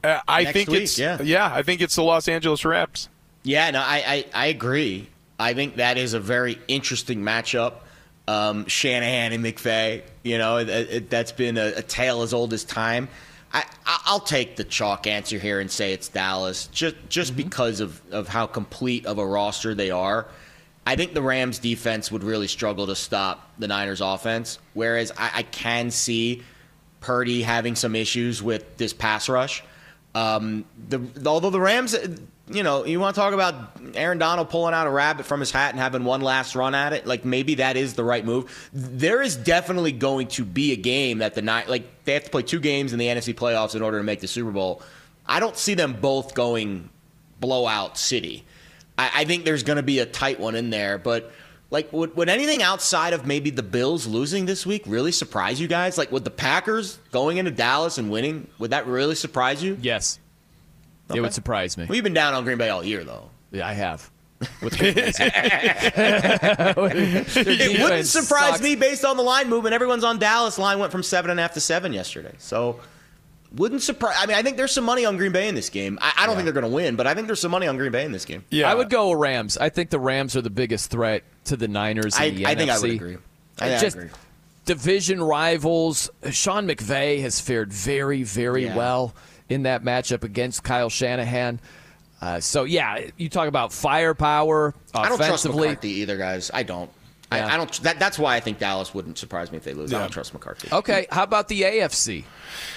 uh, 0.04 0.22
I 0.28 0.44
Next 0.44 0.54
think 0.54 0.70
week, 0.70 0.82
it's 0.82 0.98
yeah. 0.98 1.22
yeah, 1.22 1.54
I 1.54 1.62
think 1.62 1.82
it's 1.82 1.96
the 1.96 2.04
Los 2.04 2.28
Angeles 2.28 2.66
Rams. 2.66 3.10
Yeah, 3.44 3.70
no, 3.72 3.80
I, 3.80 4.04
I, 4.08 4.26
I 4.34 4.46
agree. 4.48 5.10
I 5.40 5.54
think 5.54 5.76
that 5.76 5.98
is 6.00 6.14
a 6.14 6.20
very 6.20 6.58
interesting 6.68 7.22
matchup. 7.22 7.74
Um, 8.28 8.66
Shanahan 8.68 9.32
and 9.32 9.44
McVay, 9.44 10.04
you 10.24 10.38
know, 10.38 10.58
it, 10.58 10.70
it, 10.70 11.10
that's 11.10 11.32
been 11.32 11.58
a, 11.58 11.74
a 11.78 11.82
tale 11.82 12.24
as 12.24 12.34
old 12.34 12.52
as 12.54 12.64
time. 12.66 13.08
I, 13.54 13.64
I- 13.86 14.02
I'll 14.06 14.20
take 14.20 14.58
the 14.58 14.66
chalk 14.66 15.08
answer 15.08 15.40
here 15.40 15.62
and 15.62 15.72
say 15.72 15.94
it's 15.94 16.10
Dallas, 16.10 16.68
just 16.68 16.96
just 17.08 17.38
because 17.38 17.80
of, 17.80 18.02
of 18.12 18.28
how 18.28 18.46
complete 18.46 19.06
of 19.06 19.18
a 19.18 19.26
roster 19.26 19.74
they 19.74 19.92
are. 19.92 20.26
I 20.86 20.96
think 20.98 21.14
the 21.14 21.22
Rams 21.22 21.60
defense 21.60 22.12
would 22.12 22.24
really 22.24 22.48
struggle 22.48 22.88
to 22.88 22.96
stop 22.96 23.50
the 23.60 23.68
Niners 23.68 24.02
offense, 24.02 24.60
whereas 24.74 25.12
I, 25.18 25.32
I 25.36 25.44
can 25.44 25.92
see 25.92 26.44
Purdy 27.00 27.42
having 27.44 27.76
some 27.76 27.96
issues 27.96 28.42
with 28.44 28.78
this 28.78 28.92
pass 28.94 29.30
rush. 29.30 29.64
Um, 30.16 30.66
the, 30.90 31.02
although 31.26 31.50
the 31.50 31.60
Rams, 31.62 31.96
you 32.50 32.64
know, 32.64 32.86
you 32.86 33.00
want 33.00 33.16
to 33.16 33.22
talk 33.22 33.34
about 33.34 33.56
Aaron 33.96 34.18
Donald 34.18 34.50
pulling 34.50 34.74
out 34.74 34.88
a 34.88 34.90
rabbit 34.90 35.26
from 35.26 35.42
his 35.42 35.52
hat 35.52 35.72
and 35.72 35.80
having 35.80 36.06
one 36.06 36.22
last 36.22 36.56
run 36.56 36.74
at 36.74 36.94
it, 36.94 37.06
like 37.06 37.26
maybe 37.26 37.56
that 37.56 37.76
is 37.76 37.96
the 37.96 38.04
right 38.04 38.24
move. 38.24 38.70
There 38.72 39.22
is 39.22 39.36
definitely 39.36 39.92
going 39.92 40.28
to 40.30 40.46
be 40.46 40.72
a 40.72 40.78
game 40.78 41.18
that 41.18 41.36
the 41.36 41.42
night, 41.42 41.68
like 41.68 42.06
they 42.06 42.14
have 42.14 42.24
to 42.24 42.30
play 42.30 42.44
two 42.44 42.60
games 42.60 42.94
in 42.94 43.00
the 43.00 43.08
NFC 43.08 43.34
playoffs 43.34 43.76
in 43.76 43.82
order 43.82 43.98
to 43.98 44.04
make 44.04 44.22
the 44.22 44.28
Super 44.28 44.52
Bowl. 44.52 44.82
I 45.26 45.42
don't 45.42 45.58
see 45.58 45.74
them 45.74 45.94
both 46.00 46.36
going 46.36 46.90
blowout 47.42 47.98
city. 47.98 48.46
I, 48.98 49.12
I 49.14 49.26
think 49.26 49.44
there's 49.44 49.64
going 49.64 49.78
to 49.78 49.84
be 49.84 50.00
a 50.00 50.06
tight 50.06 50.40
one 50.40 50.56
in 50.56 50.70
there, 50.70 50.98
but. 50.98 51.32
Like, 51.70 51.92
would, 51.92 52.16
would 52.16 52.30
anything 52.30 52.64
outside 52.64 53.12
of 53.12 53.26
maybe 53.26 53.50
the 53.50 53.62
Bills 53.62 54.08
losing 54.08 54.46
this 54.46 54.66
week 54.66 54.84
really 54.86 55.12
surprise 55.12 55.60
you 55.60 55.68
guys? 55.68 55.98
Like, 55.98 56.14
would 56.14 56.24
the 56.24 56.32
Packers 56.32 56.98
going 57.12 57.36
into 57.36 57.52
Dallas 57.52 57.98
and 57.98 58.10
winning, 58.10 58.48
would 58.58 58.72
that 58.72 58.88
really 58.88 59.16
surprise 59.16 59.62
you? 59.62 59.78
Yes. 59.82 60.18
It 61.14 61.22
would 61.22 61.34
surprise 61.34 61.78
me. 61.78 61.86
We've 61.90 62.04
been 62.04 62.14
down 62.14 62.34
on 62.34 62.44
Green 62.44 62.58
Bay 62.58 62.70
all 62.70 62.84
year, 62.84 63.04
though. 63.04 63.30
Yeah, 63.52 63.68
I 63.68 63.74
have. 63.74 64.10
With 64.62 64.78
it 64.82 65.18
wouldn't 66.78 68.06
surprise 68.06 68.62
me 68.62 68.76
based 68.76 69.04
on 69.04 69.18
the 69.18 69.24
line 69.24 69.50
movement. 69.50 69.74
Everyone's 69.74 70.04
on 70.04 70.20
Dallas. 70.20 70.58
Line 70.60 70.78
went 70.80 70.92
from 70.92 71.02
seven 71.04 71.32
and 71.32 71.40
a 71.40 71.44
half 71.44 71.54
to 71.54 71.60
seven 71.60 71.92
yesterday. 71.94 72.34
So 72.38 72.80
wouldn't 73.56 73.82
surprise. 73.82 74.16
I 74.20 74.26
mean, 74.28 74.38
I 74.38 74.44
think 74.44 74.58
there's 74.58 74.72
some 74.74 74.84
money 74.84 75.06
on 75.06 75.18
Green 75.18 75.32
Bay 75.32 75.48
in 75.48 75.56
this 75.56 75.70
game. 75.70 75.98
I, 76.02 76.14
I 76.20 76.26
don't 76.28 76.36
think 76.36 76.44
they're 76.46 76.54
going 76.54 76.70
to 76.70 76.76
win, 76.76 76.96
but 76.96 77.08
I 77.08 77.14
think 77.16 77.28
there's 77.28 77.40
some 77.40 77.52
money 77.52 77.68
on 77.68 77.78
Green 77.78 77.92
Bay 77.92 78.06
in 78.06 78.12
this 78.12 78.26
game. 78.26 78.44
Yeah, 78.52 78.70
I 78.70 78.76
would 78.76 78.90
go 78.90 79.12
Rams. 79.14 79.58
I 79.58 79.70
think 79.70 79.90
the 79.90 80.00
Rams 80.00 80.36
are 80.36 80.42
the 80.42 80.50
biggest 80.52 80.92
threat 80.92 81.24
to 81.46 81.58
the 81.58 81.68
Niners 81.68 82.16
in 82.18 82.22
I- 82.24 82.30
the 82.32 82.46
I 82.46 82.54
NFC. 82.54 82.58
think 82.58 82.72
I 82.72 82.80
would 82.80 82.92
agree. 82.92 83.18
I- 83.60 83.76
I 83.76 83.80
Just 83.80 83.96
agree. 83.96 84.10
division 84.66 85.24
rivals. 85.24 86.12
Sean 86.30 86.68
McVay 86.68 87.22
has 87.22 87.40
fared 87.42 87.74
very, 87.74 88.22
very 88.24 88.66
Yeah. 88.66 88.76
well 88.76 89.16
in 89.50 89.64
that 89.64 89.84
matchup 89.84 90.24
against 90.24 90.64
Kyle 90.64 90.90
Shanahan. 90.90 91.60
Uh, 92.22 92.40
so 92.40 92.64
yeah, 92.64 93.00
you 93.18 93.30
talk 93.30 93.48
about 93.48 93.72
firepower 93.72 94.74
I 94.94 95.08
don't 95.08 95.18
trust 95.18 95.22
offensively. 95.46 95.70
McCarthy 95.70 95.90
either, 95.90 96.18
guys. 96.18 96.50
I 96.54 96.64
don't. 96.64 96.90
Yeah. 97.32 97.46
I, 97.46 97.54
I 97.54 97.58
don't. 97.58 97.72
That, 97.84 98.00
that's 98.00 98.18
why 98.18 98.36
I 98.36 98.40
think 98.40 98.58
Dallas 98.58 98.94
wouldn't 98.94 99.18
surprise 99.18 99.52
me 99.52 99.58
if 99.58 99.64
they 99.64 99.74
lose. 99.74 99.94
I 99.94 100.00
don't 100.00 100.10
trust 100.10 100.34
McCarthy. 100.34 100.70
Okay, 100.72 101.08
how 101.12 101.24
about 101.24 101.48
the 101.48 101.62
AFC? 101.62 102.24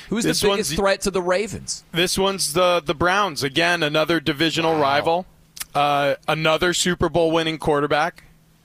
Who's 0.09 0.25
This 0.25 0.41
the 0.41 0.49
one's 0.49 0.59
biggest 0.59 0.77
threat 0.77 1.01
to 1.03 1.11
the 1.11 1.23
Ravens? 1.23 1.85
This 1.93 2.19
one's 2.19 2.53
the 2.53 2.83
the 2.85 2.95
Browns 2.95 3.43
again, 3.43 3.83
another 3.83 4.21
divisional 4.21 4.79
rival, 4.79 5.25
uh, 5.75 6.17
another 6.27 6.75
Super 6.75 7.09
Bowl 7.09 7.31
winning 7.31 7.59
quarterback, 7.59 8.25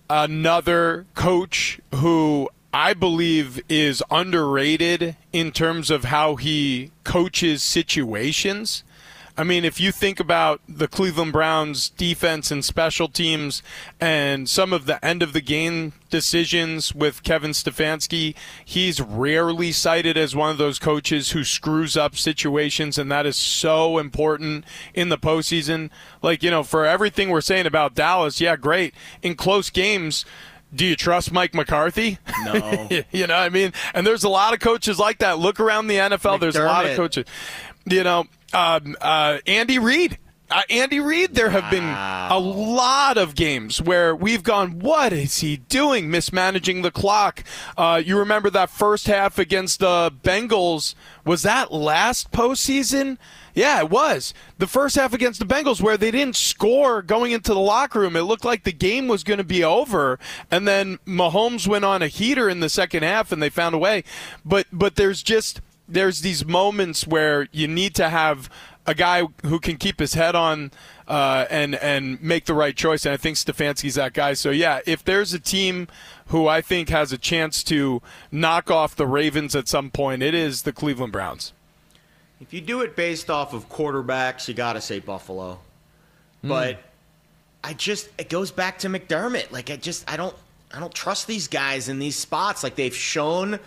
another 0.10 1.06
coach 1.14 1.80
who 1.94 2.50
I 2.76 2.94
believe 2.94 3.62
is 3.70 4.04
underrated 4.12 5.16
in 5.32 5.54
terms 5.54 5.90
of 5.90 6.04
how 6.04 6.36
he 6.36 6.92
coaches 7.06 7.64
situations. 7.64 8.84
I 9.38 9.46
mean, 9.46 9.64
if 9.64 9.80
you 9.80 9.94
think 9.94 10.20
about 10.20 10.60
the 10.68 10.90
Cleveland 10.90 11.32
Browns 11.32 11.90
defense 11.90 12.52
and 12.52 12.66
special 12.66 13.08
teams 13.08 13.64
and 14.02 14.50
some 14.50 14.74
of 14.74 14.88
the 14.88 15.04
end 15.04 15.24
of 15.24 15.32
the 15.32 15.40
game 15.40 15.94
decisions 16.10 16.94
with 16.94 17.24
Kevin 17.24 17.52
Stefanski, 17.52 18.36
he's 18.66 19.00
rarely 19.00 19.72
cited 19.72 20.18
as 20.18 20.36
one 20.36 20.52
of 20.52 20.58
those 20.58 20.78
coaches 20.78 21.32
who 21.32 21.46
screws 21.46 21.96
up 21.96 22.18
situations, 22.18 22.98
and 22.98 23.10
that 23.10 23.26
is 23.26 23.38
so 23.38 24.00
important 24.00 24.66
in 24.94 25.08
the 25.08 25.18
postseason. 25.18 25.92
Like, 26.22 26.44
you 26.44 26.52
know, 26.52 26.64
for 26.64 26.86
everything 26.86 27.30
we're 27.30 27.40
saying 27.40 27.68
about 27.68 27.96
Dallas, 27.96 28.42
yeah, 28.42 28.58
great. 28.58 28.94
In 29.22 29.36
close 29.36 29.70
games, 29.70 30.26
do 30.76 30.86
you 30.86 30.96
trust 30.96 31.32
Mike 31.32 31.54
McCarthy? 31.54 32.20
No. 32.44 32.88
you 33.12 33.28
know 33.28 33.34
what 33.34 33.44
I 33.44 33.50
mean? 33.50 33.74
And 33.94 34.06
there's 34.06 34.24
a 34.24 34.30
lot 34.30 34.54
of 34.54 34.60
coaches 34.60 35.00
like 35.00 35.20
that. 35.20 35.40
Look 35.40 35.60
around 35.60 35.88
the 35.88 35.96
NFL. 35.96 36.40
There's 36.40 36.56
a 36.56 36.66
lot 36.66 36.86
of 36.86 36.96
coaches. 36.96 37.26
You 37.86 38.04
know, 38.04 38.26
um, 38.54 38.96
uh, 39.02 39.40
Andy 39.48 39.80
Reid. 39.80 40.18
Uh, 40.50 40.62
Andy 40.70 41.00
Reid, 41.00 41.34
there 41.34 41.50
have 41.50 41.72
been 41.72 41.84
a 41.84 42.38
lot 42.38 43.18
of 43.18 43.34
games 43.34 43.82
where 43.82 44.16
we've 44.16 44.44
gone, 44.44 44.78
what 44.78 45.12
is 45.12 45.40
he 45.40 45.58
doing? 45.58 46.12
Mismanaging 46.12 46.84
the 46.84 46.92
clock. 46.92 47.44
Uh, 47.76 48.00
you 48.04 48.20
remember 48.20 48.52
that 48.52 48.70
first 48.70 49.08
half 49.08 49.40
against 49.40 49.80
the 49.80 50.14
Bengals? 50.24 50.94
Was 51.26 51.42
that 51.42 51.74
last 51.74 52.32
postseason? 52.32 53.18
Yeah, 53.56 53.80
it 53.80 53.90
was. 53.90 54.34
The 54.58 54.68
first 54.68 54.98
half 54.98 55.14
against 55.14 55.40
the 55.40 55.46
Bengals 55.46 55.82
where 55.82 55.96
they 55.96 56.12
didn't 56.12 56.36
score 56.36 57.02
going 57.02 57.32
into 57.32 57.54
the 57.54 57.60
locker 57.60 58.02
room. 58.02 58.18
It 58.18 58.24
looked 58.24 58.44
like 58.44 58.66
the 58.66 58.74
game 58.74 59.08
was 59.08 59.24
going 59.24 59.38
to 59.38 59.46
be 59.46 59.64
over. 59.64 60.20
And 60.52 60.68
then 60.68 61.00
Mahomes 61.08 61.66
went 61.66 61.86
on 61.86 62.02
a 62.02 62.08
heater 62.08 62.50
in 62.50 62.60
the 62.60 62.70
second 62.70 63.04
half 63.04 63.32
and 63.32 63.42
they 63.42 63.50
found 63.50 63.74
a 63.74 63.80
way. 63.80 64.04
But 64.44 64.68
but 64.74 64.98
there's 64.98 65.24
just 65.24 65.62
there's 65.88 66.22
these 66.22 66.46
moments 66.46 67.08
where 67.08 67.48
you 67.54 67.68
need 67.68 67.96
to 67.96 68.10
have 68.10 68.50
a 68.86 68.94
guy 68.94 69.24
who 69.44 69.60
can 69.60 69.78
keep 69.78 70.00
his 70.00 70.14
head 70.14 70.36
on 70.36 70.72
uh, 71.08 71.46
and 71.50 71.76
and 71.76 72.22
make 72.22 72.46
the 72.46 72.54
right 72.54 72.76
choice. 72.76 73.06
And 73.06 73.14
I 73.14 73.18
think 73.18 73.38
Stefanski's 73.38 73.96
that 73.96 74.14
guy. 74.14 74.34
So 74.34 74.50
yeah, 74.50 74.82
if 74.86 75.04
there's 75.04 75.34
a 75.34 75.40
team 75.40 75.88
who 76.28 76.48
I 76.48 76.60
think 76.60 76.90
has 76.90 77.14
a 77.14 77.18
chance 77.18 77.64
to 77.66 78.02
knock 78.32 78.70
off 78.70 78.96
the 78.98 79.08
Ravens 79.08 79.56
at 79.56 79.70
some 79.70 79.92
point, 79.92 80.22
it 80.22 80.34
is 80.36 80.64
the 80.64 80.74
Cleveland 80.74 81.14
Browns. 81.14 81.54
If 82.42 82.54
you 82.54 82.62
do 82.62 82.82
it 82.82 82.96
based 82.96 83.30
off 83.30 83.54
of 83.54 83.70
quarterbacks, 83.70 84.48
you 84.48 84.54
got 84.54 84.74
to 84.74 84.82
say 84.82 85.00
Buffalo. 85.00 85.60
Hmm. 86.42 86.50
But 86.50 86.80
I 87.64 87.74
just 87.74 88.10
it 88.18 88.30
goes 88.30 88.52
back 88.52 88.80
to 88.80 88.88
McDermott. 88.88 89.52
Like 89.52 89.72
I 89.72 89.78
just 89.78 90.10
I 90.12 90.18
don't 90.18 90.36
I 90.74 90.80
don't 90.80 90.94
trust 90.94 91.28
these 91.28 91.48
guys 91.48 91.90
in 91.90 92.00
these 92.00 92.16
spots. 92.16 92.64
Like 92.64 92.76
they've 92.76 92.96
shown 92.96 93.60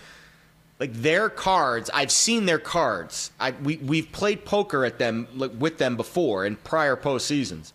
like 0.78 0.92
their 0.92 1.28
cards. 1.28 1.90
I've 1.92 2.12
seen 2.12 2.46
their 2.46 2.58
cards. 2.58 3.30
I 3.40 3.50
we 3.50 3.78
we've 3.78 4.10
played 4.12 4.44
poker 4.44 4.84
at 4.84 4.98
them 4.98 5.26
like, 5.34 5.52
with 5.58 5.78
them 5.78 5.96
before 5.96 6.46
in 6.46 6.56
prior 6.56 6.96
postseasons. 6.96 7.72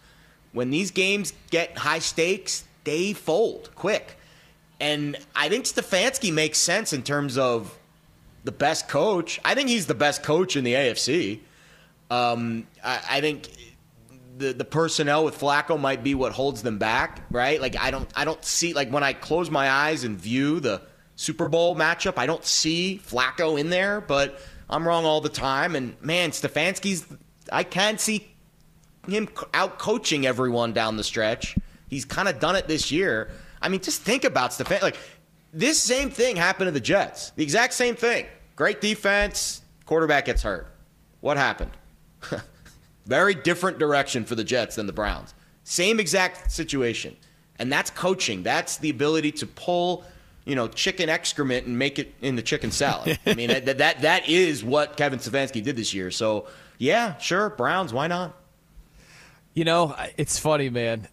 When 0.53 0.69
these 0.69 0.91
games 0.91 1.33
get 1.49 1.77
high 1.77 1.99
stakes, 1.99 2.63
they 2.83 3.13
fold 3.13 3.71
quick. 3.75 4.17
And 4.79 5.17
I 5.35 5.49
think 5.49 5.65
Stefanski 5.65 6.31
makes 6.31 6.57
sense 6.57 6.93
in 6.93 7.03
terms 7.03 7.37
of 7.37 7.77
the 8.43 8.51
best 8.51 8.87
coach. 8.87 9.39
I 9.43 9.55
think 9.55 9.69
he's 9.69 9.85
the 9.85 9.95
best 9.95 10.23
coach 10.23 10.55
in 10.55 10.63
the 10.63 10.73
AFC. 10.73 11.39
Um, 12.09 12.67
I, 12.83 13.01
I 13.09 13.21
think 13.21 13.49
the 14.37 14.53
the 14.53 14.65
personnel 14.65 15.23
with 15.25 15.39
Flacco 15.39 15.79
might 15.79 16.03
be 16.03 16.15
what 16.15 16.31
holds 16.31 16.63
them 16.63 16.77
back, 16.77 17.23
right? 17.31 17.61
Like 17.61 17.77
I 17.77 17.91
don't 17.91 18.09
I 18.15 18.25
don't 18.25 18.43
see 18.43 18.73
like 18.73 18.89
when 18.89 19.03
I 19.03 19.13
close 19.13 19.49
my 19.49 19.69
eyes 19.69 20.03
and 20.03 20.17
view 20.17 20.59
the 20.59 20.81
Super 21.15 21.47
Bowl 21.47 21.75
matchup, 21.75 22.17
I 22.17 22.25
don't 22.25 22.43
see 22.43 22.99
Flacco 23.05 23.59
in 23.59 23.69
there, 23.69 24.01
but 24.01 24.39
I'm 24.69 24.87
wrong 24.87 25.05
all 25.05 25.21
the 25.21 25.29
time. 25.29 25.75
And 25.75 25.99
man, 26.01 26.31
Stefanski's 26.31 27.05
I 27.51 27.63
can't 27.63 27.99
see 27.99 28.33
him 29.07 29.29
out 29.53 29.79
coaching 29.79 30.25
everyone 30.25 30.73
down 30.73 30.97
the 30.97 31.03
stretch. 31.03 31.55
He's 31.89 32.05
kind 32.05 32.27
of 32.27 32.39
done 32.39 32.55
it 32.55 32.67
this 32.67 32.91
year. 32.91 33.29
I 33.61 33.69
mean, 33.69 33.81
just 33.81 34.01
think 34.01 34.23
about 34.23 34.53
Stefan. 34.53 34.79
Like 34.81 34.97
this 35.53 35.79
same 35.81 36.09
thing 36.09 36.35
happened 36.35 36.67
to 36.67 36.71
the 36.71 36.79
Jets. 36.79 37.31
The 37.31 37.43
exact 37.43 37.73
same 37.73 37.95
thing. 37.95 38.25
Great 38.55 38.81
defense. 38.81 39.61
Quarterback 39.85 40.25
gets 40.25 40.41
hurt. 40.41 40.67
What 41.21 41.37
happened? 41.37 41.71
Very 43.05 43.35
different 43.35 43.79
direction 43.79 44.25
for 44.25 44.35
the 44.35 44.43
Jets 44.43 44.75
than 44.75 44.87
the 44.87 44.93
Browns. 44.93 45.33
Same 45.63 45.99
exact 45.99 46.51
situation. 46.51 47.15
And 47.59 47.71
that's 47.71 47.89
coaching. 47.91 48.43
That's 48.43 48.77
the 48.77 48.89
ability 48.89 49.31
to 49.33 49.47
pull, 49.47 50.03
you 50.45 50.55
know, 50.55 50.67
chicken 50.67 51.07
excrement 51.07 51.67
and 51.67 51.77
make 51.77 51.99
it 51.99 52.13
in 52.21 52.35
the 52.35 52.41
chicken 52.41 52.71
salad. 52.71 53.19
I 53.25 53.35
mean, 53.35 53.49
that, 53.49 53.77
that 53.77 54.01
that 54.01 54.27
is 54.27 54.63
what 54.63 54.97
Kevin 54.97 55.19
Stefanski 55.19 55.63
did 55.63 55.75
this 55.75 55.93
year. 55.93 56.11
So, 56.11 56.47
yeah, 56.77 57.17
sure, 57.17 57.49
Browns, 57.51 57.93
why 57.93 58.07
not? 58.07 58.35
You 59.53 59.65
know, 59.65 59.95
it's 60.17 60.39
funny, 60.39 60.69
man. 60.69 61.07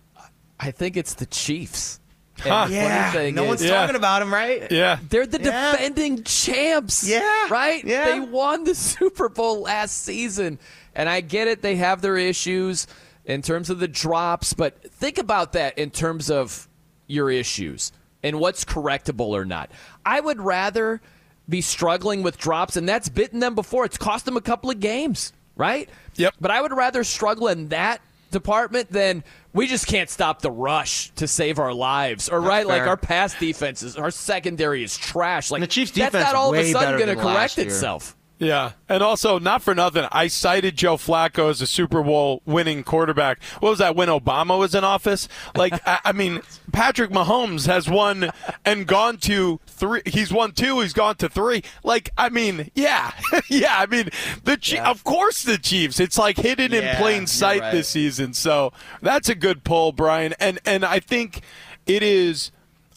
I 0.58 0.70
think 0.70 0.96
it's 0.96 1.14
the 1.14 1.26
Chiefs. 1.26 1.99
And 2.44 2.52
Huh. 2.52 2.66
Yeah, 2.70 3.10
funny 3.12 3.18
thing 3.26 3.34
no 3.34 3.42
is, 3.44 3.48
one's 3.48 3.66
talking 3.68 3.96
about 3.96 4.20
them, 4.20 4.32
right? 4.32 4.70
Yeah. 4.70 4.98
They're 5.08 5.26
the 5.26 5.40
Yeah. 5.40 5.72
defending 5.72 6.24
champs. 6.24 7.06
Yeah. 7.08 7.46
Right? 7.50 7.84
Yeah. 7.84 8.04
They 8.06 8.20
won 8.20 8.64
the 8.64 8.74
Super 8.76 9.28
Bowl 9.28 9.60
last 9.62 10.04
season. 10.04 10.58
And 10.94 11.08
I 11.08 11.20
get 11.20 11.48
it, 11.48 11.62
they 11.62 11.76
have 11.76 12.02
their 12.02 12.16
issues 12.16 12.86
in 13.24 13.42
terms 13.42 13.70
of 13.70 13.78
the 13.78 13.88
drops, 13.88 14.54
but 14.54 14.90
think 14.92 15.18
about 15.18 15.52
that 15.52 15.78
in 15.78 15.90
terms 15.90 16.30
of 16.30 16.66
your 17.06 17.30
issues 17.30 17.92
and 18.22 18.38
what's 18.40 18.64
correctable 18.64 19.28
or 19.28 19.44
not. 19.44 19.70
I 20.04 20.20
would 20.20 20.40
rather 20.40 21.00
be 21.48 21.60
struggling 21.60 22.22
with 22.22 22.38
drops, 22.38 22.76
and 22.76 22.88
that's 22.88 23.08
bitten 23.08 23.40
them 23.40 23.54
before. 23.54 23.84
It's 23.84 23.96
cost 23.98 24.24
them 24.24 24.36
a 24.36 24.40
couple 24.40 24.70
of 24.70 24.80
games, 24.80 25.32
right? 25.56 25.88
Yep. 26.16 26.34
But 26.40 26.50
I 26.50 26.60
would 26.60 26.72
rather 26.72 27.02
struggle 27.04 27.48
in 27.48 27.68
that 27.68 28.00
department 28.30 28.90
than 28.92 29.24
we 29.52 29.66
just 29.66 29.86
can't 29.86 30.08
stop 30.08 30.42
the 30.42 30.50
rush 30.50 31.10
to 31.16 31.26
save 31.26 31.58
our 31.58 31.72
lives, 31.72 32.28
or 32.28 32.40
right, 32.40 32.66
like 32.66 32.82
our 32.82 32.96
pass 32.96 33.38
defenses, 33.38 33.96
our 33.96 34.10
secondary 34.10 34.84
is 34.84 34.96
trash. 34.96 35.50
Like 35.50 35.60
the 35.60 35.66
Chiefs' 35.66 35.90
that's 35.92 36.12
defense 36.12 36.24
not 36.24 36.34
all 36.34 36.54
of 36.54 36.58
a 36.58 36.72
sudden 36.72 36.98
going 36.98 37.16
to 37.16 37.22
correct 37.22 37.58
itself. 37.58 38.16
Yeah, 38.40 38.72
and 38.88 39.02
also 39.02 39.38
not 39.38 39.60
for 39.60 39.74
nothing, 39.74 40.08
I 40.10 40.26
cited 40.28 40.74
Joe 40.74 40.96
Flacco 40.96 41.50
as 41.50 41.60
a 41.60 41.66
Super 41.66 42.02
Bowl 42.02 42.40
winning 42.46 42.82
quarterback. 42.82 43.42
What 43.60 43.68
was 43.68 43.78
that 43.80 43.94
when 43.94 44.08
Obama 44.08 44.58
was 44.58 44.74
in 44.74 44.82
office? 44.82 45.28
Like, 45.54 45.74
I, 45.86 46.00
I 46.06 46.12
mean, 46.12 46.40
Patrick 46.72 47.10
Mahomes 47.10 47.66
has 47.66 47.86
won 47.86 48.30
and 48.64 48.86
gone 48.86 49.18
to 49.18 49.60
three. 49.66 50.00
He's 50.06 50.32
won 50.32 50.52
two. 50.52 50.80
He's 50.80 50.94
gone 50.94 51.16
to 51.16 51.28
three. 51.28 51.62
Like, 51.84 52.08
I 52.16 52.30
mean, 52.30 52.70
yeah, 52.74 53.12
yeah. 53.48 53.76
I 53.76 53.84
mean, 53.84 54.08
the 54.42 54.56
Chief, 54.56 54.80
of 54.80 55.04
course 55.04 55.42
the 55.42 55.58
Chiefs. 55.58 56.00
It's 56.00 56.16
like 56.16 56.38
hidden 56.38 56.72
in 56.72 56.96
plain 56.96 57.26
sight 57.26 57.60
right. 57.60 57.72
this 57.72 57.88
season. 57.88 58.32
So 58.32 58.72
that's 59.02 59.28
a 59.28 59.34
good 59.34 59.64
pull, 59.64 59.92
Brian. 59.92 60.34
And 60.40 60.58
and 60.64 60.82
I 60.82 60.98
think 60.98 61.42
it 61.86 62.02
is 62.02 62.52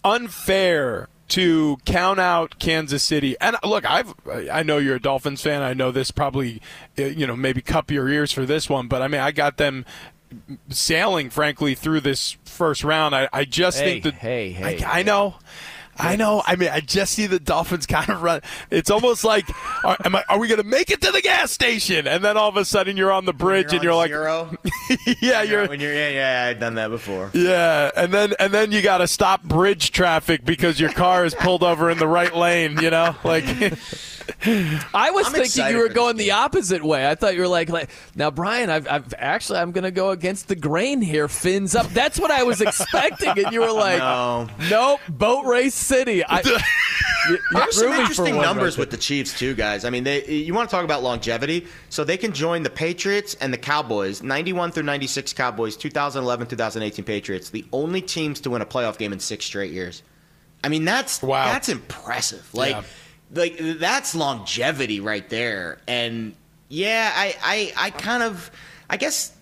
unfair 0.06 1.10
to 1.34 1.78
count 1.86 2.20
out 2.20 2.60
Kansas 2.60 3.04
City. 3.04 3.36
And 3.42 3.56
look, 3.64 3.90
I've 3.90 4.14
I 4.52 4.64
know 4.64 4.78
you're 4.78 4.96
a 4.98 5.02
Dolphins 5.02 5.42
fan. 5.42 5.62
I 5.62 5.74
know 5.74 5.92
this 5.92 6.12
probably 6.12 6.62
uh, 6.98 7.04
you 7.06 7.26
know 7.28 7.36
maybe 7.36 7.62
cup 7.62 7.90
your 7.92 8.08
ears 8.10 8.32
for 8.32 8.46
this 8.46 8.70
one, 8.70 8.88
but 8.88 9.02
I 9.02 9.08
mean 9.08 9.22
I 9.22 9.32
got 9.32 9.58
them 9.58 9.86
sailing 10.70 11.30
frankly 11.30 11.76
through 11.76 12.02
this 12.02 12.38
first 12.46 12.84
round. 12.84 13.16
I, 13.16 13.30
I 13.34 13.46
just 13.46 13.80
Hey, 13.80 14.02
think 14.02 14.04
that 14.04 14.14
hey, 14.16 14.52
hey, 14.52 14.84
I, 14.84 15.00
I 15.00 15.04
know. 15.04 15.36
I 15.98 16.16
know. 16.16 16.42
I 16.46 16.56
mean, 16.56 16.70
I 16.70 16.80
just 16.80 17.14
see 17.14 17.28
the 17.28 17.40
Dolphins 17.40 17.86
kind 17.86 18.10
of 18.10 18.22
run. 18.22 18.42
It's 18.72 18.90
almost 18.90 19.24
like, 19.24 19.46
are, 19.84 19.98
am 20.04 20.16
I, 20.16 20.24
are 20.30 20.40
we 20.40 20.48
going 20.48 20.62
to 20.62 20.68
make 20.68 20.90
it 20.90 21.02
to 21.02 21.12
the 21.12 21.22
gas 21.22 21.52
station? 21.52 22.08
And 22.08 22.24
then 22.24 22.36
all 22.38 22.50
of 22.50 22.58
a 22.58 22.66
sudden, 22.66 22.98
you're 22.98 23.12
on 23.12 23.26
the 23.26 23.34
bridge, 23.34 23.74
and 23.74 23.84
you're 23.84 23.94
like, 23.94 24.10
zero. 24.10 24.56
yeah, 25.22 25.44
you're, 25.44 25.68
when 25.68 25.80
you're 25.80 25.94
yeah, 25.94 26.10
yeah, 26.10 26.50
I've 26.50 26.60
done 26.60 26.76
that 26.76 26.90
before. 26.90 27.30
yeah, 27.34 27.92
and 27.96 28.14
then 28.14 28.34
and 28.40 28.54
then 28.54 28.72
you 28.72 28.82
got 28.82 29.00
to 29.00 29.08
stop 29.08 29.44
bridge 29.44 29.92
traffic 29.92 30.44
because 30.46 30.80
your 30.80 30.92
car 30.92 31.26
is 31.26 31.36
pulled 31.36 31.64
over 31.64 31.90
in 31.90 31.98
the 31.98 32.08
right 32.08 32.36
lane. 32.36 32.78
You 32.82 32.90
know, 32.90 33.16
like 33.24 33.46
I 34.46 35.12
was 35.12 35.28
I'm 35.28 35.34
thinking 35.34 35.68
you 35.68 35.78
were 35.78 35.90
going 35.90 36.18
the 36.18 36.32
opposite 36.32 36.84
way. 36.84 37.10
I 37.10 37.16
thought 37.16 37.34
you 37.36 37.42
were 37.42 37.48
like, 37.48 37.70
like 37.70 37.90
now, 38.16 38.32
Brian. 38.32 38.70
I've, 38.70 38.88
I've 38.88 39.14
actually 39.18 39.60
I'm 39.60 39.72
going 39.72 39.84
to 39.84 39.92
go 39.92 40.12
against 40.12 40.48
the 40.48 40.56
grain 40.56 41.02
here. 41.02 41.28
Fins 41.28 41.76
up. 41.76 41.88
That's 41.90 42.20
what 42.20 42.32
I 42.32 42.44
was 42.44 42.62
expecting, 42.62 43.30
and 43.30 43.52
you 43.54 43.62
were 43.62 43.72
like, 43.72 44.00
No. 44.00 44.48
nope, 44.70 45.00
boat 45.10 45.46
race 45.46 45.76
city. 45.76 46.24
I, 46.26 46.40
you, 47.30 47.38
There's 47.52 47.78
some 47.78 47.92
interesting 47.94 48.36
numbers 48.36 48.76
right 48.78 48.82
with 48.82 48.92
the 48.92 48.98
Chiefs 48.98 49.38
too, 49.38 49.54
guys. 49.56 49.86
I 49.86 49.90
mean, 49.90 50.04
they 50.04 50.26
you 50.26 50.54
want 50.54 50.70
to 50.70 50.76
talk 50.76 50.86
about 50.86 51.04
longevity? 51.04 51.68
So 51.90 52.04
they 52.04 52.18
can 52.18 52.34
join 52.34 52.64
the 52.64 52.70
Patriots 52.70 53.36
and 53.36 53.54
the 53.54 53.58
Cowboys. 53.58 54.22
91 54.24 54.72
through 54.72 54.84
96 54.84 55.34
Cowboys, 55.34 55.78
2011 55.78 56.48
2018 56.48 57.06
Patriots. 57.06 57.50
The 57.50 57.66
only 57.72 58.02
teams 58.02 58.40
to 58.42 58.50
win 58.50 58.62
a 58.62 58.66
playoff 58.66 58.98
game 58.98 59.14
in 59.14 59.20
six 59.20 59.46
straight 59.46 59.72
years. 59.72 60.04
I 60.64 60.70
mean, 60.70 60.86
that's 60.86 61.22
Wow. 61.22 61.46
that's 61.46 61.70
impressive. 61.70 62.48
Like, 62.54 62.72
Yeah. 62.72 62.84
Like 63.34 63.58
that's 63.80 64.16
longevity 64.16 65.00
right 65.00 65.28
there. 65.30 65.80
And 65.88 66.36
yeah, 66.70 67.12
I 67.14 67.36
I, 67.44 67.74
I 67.88 67.90
kind 67.92 68.24
of 68.24 68.52
I 68.90 68.98
guess 68.98 69.34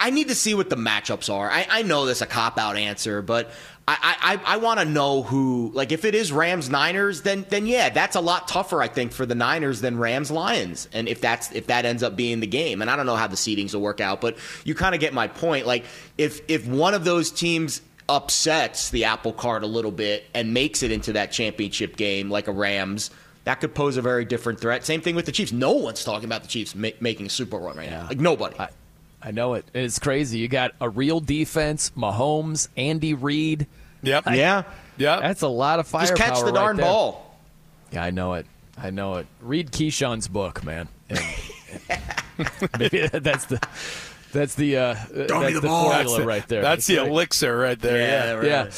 I, 0.00 0.10
need 0.10 0.28
to 0.28 0.34
see 0.34 0.54
what 0.54 0.70
the 0.70 0.76
matchups 0.76 1.32
are. 1.32 1.50
I, 1.50 1.66
I 1.68 1.82
know 1.82 2.06
this 2.06 2.20
a 2.20 2.26
cop 2.26 2.56
out 2.56 2.76
answer, 2.76 3.20
but 3.20 3.50
I 3.88 4.38
I, 4.46 4.54
I 4.54 4.56
want 4.58 4.78
to 4.78 4.86
know 4.86 5.22
who 5.22 5.72
like 5.74 5.90
if 5.90 6.04
it 6.04 6.14
is 6.14 6.30
Rams 6.30 6.70
Niners, 6.70 7.22
then 7.22 7.44
then 7.48 7.66
yeah, 7.66 7.90
that's 7.90 8.14
a 8.14 8.20
lot 8.20 8.46
tougher 8.46 8.80
I 8.80 8.88
think 8.88 9.12
for 9.12 9.26
the 9.26 9.34
Niners 9.34 9.80
than 9.80 9.98
Rams 9.98 10.30
Lions. 10.30 10.88
And 10.92 11.08
if 11.08 11.20
that's 11.20 11.50
if 11.52 11.66
that 11.66 11.84
ends 11.84 12.02
up 12.02 12.14
being 12.14 12.40
the 12.40 12.46
game, 12.46 12.80
and 12.80 12.90
I 12.90 12.96
don't 12.96 13.06
know 13.06 13.16
how 13.16 13.26
the 13.26 13.36
seedings 13.36 13.74
will 13.74 13.80
work 13.80 14.00
out, 14.00 14.20
but 14.20 14.36
you 14.64 14.74
kind 14.74 14.94
of 14.94 15.00
get 15.00 15.12
my 15.12 15.26
point. 15.26 15.66
Like 15.66 15.84
if 16.16 16.42
if 16.48 16.66
one 16.66 16.94
of 16.94 17.04
those 17.04 17.30
teams 17.30 17.82
upsets 18.12 18.90
the 18.90 19.04
apple 19.04 19.32
cart 19.32 19.62
a 19.62 19.66
little 19.66 19.90
bit 19.90 20.24
and 20.34 20.52
makes 20.52 20.82
it 20.82 20.92
into 20.92 21.14
that 21.14 21.32
championship 21.32 21.96
game 21.96 22.30
like 22.30 22.46
a 22.46 22.52
Rams. 22.52 23.10
That 23.44 23.60
could 23.60 23.74
pose 23.74 23.96
a 23.96 24.02
very 24.02 24.24
different 24.26 24.60
threat. 24.60 24.84
Same 24.84 25.00
thing 25.00 25.16
with 25.16 25.24
the 25.26 25.32
Chiefs. 25.32 25.50
No 25.50 25.72
one's 25.72 26.04
talking 26.04 26.26
about 26.26 26.42
the 26.42 26.48
Chiefs 26.48 26.74
ma- 26.74 26.90
making 27.00 27.26
a 27.26 27.30
Super 27.30 27.52
Bowl 27.58 27.66
run 27.68 27.76
right 27.76 27.90
now. 27.90 28.06
Like 28.08 28.20
nobody. 28.20 28.54
I, 28.60 28.68
I 29.22 29.30
know 29.30 29.54
it. 29.54 29.64
It's 29.72 29.98
crazy. 29.98 30.38
You 30.38 30.48
got 30.48 30.72
a 30.80 30.88
real 30.88 31.20
defense, 31.20 31.90
Mahomes, 31.96 32.68
Andy 32.76 33.14
Reid. 33.14 33.66
Yep. 34.02 34.24
yeah. 34.32 34.64
Yeah. 34.98 35.20
That's 35.20 35.42
a 35.42 35.48
lot 35.48 35.80
of 35.80 35.88
firepower. 35.88 36.16
Just 36.16 36.22
catch 36.28 36.38
the 36.40 36.46
right 36.46 36.54
darn 36.54 36.76
there. 36.76 36.86
ball. 36.86 37.38
Yeah, 37.92 38.04
I 38.04 38.10
know 38.10 38.34
it. 38.34 38.46
I 38.76 38.90
know 38.90 39.14
it. 39.14 39.26
Read 39.40 39.72
Keyshawn's 39.72 40.28
book, 40.28 40.62
man. 40.64 40.88
And- 41.08 41.20
maybe 42.78 43.06
that's 43.06 43.46
the 43.46 43.60
that's 44.32 44.54
the 44.54 44.76
uh, 44.76 44.94
that's 45.10 45.32
me 45.32 45.52
the, 45.52 45.60
the 45.60 45.68
ball. 45.68 45.90
formula 45.90 46.16
That's, 46.16 46.26
right 46.26 46.48
there. 46.48 46.62
That's 46.62 46.86
the 46.86 46.98
right. 46.98 47.08
elixir 47.08 47.56
right 47.56 47.78
there. 47.78 47.98
Yeah. 47.98 48.32
right. 48.32 48.46
Yeah. 48.46 48.70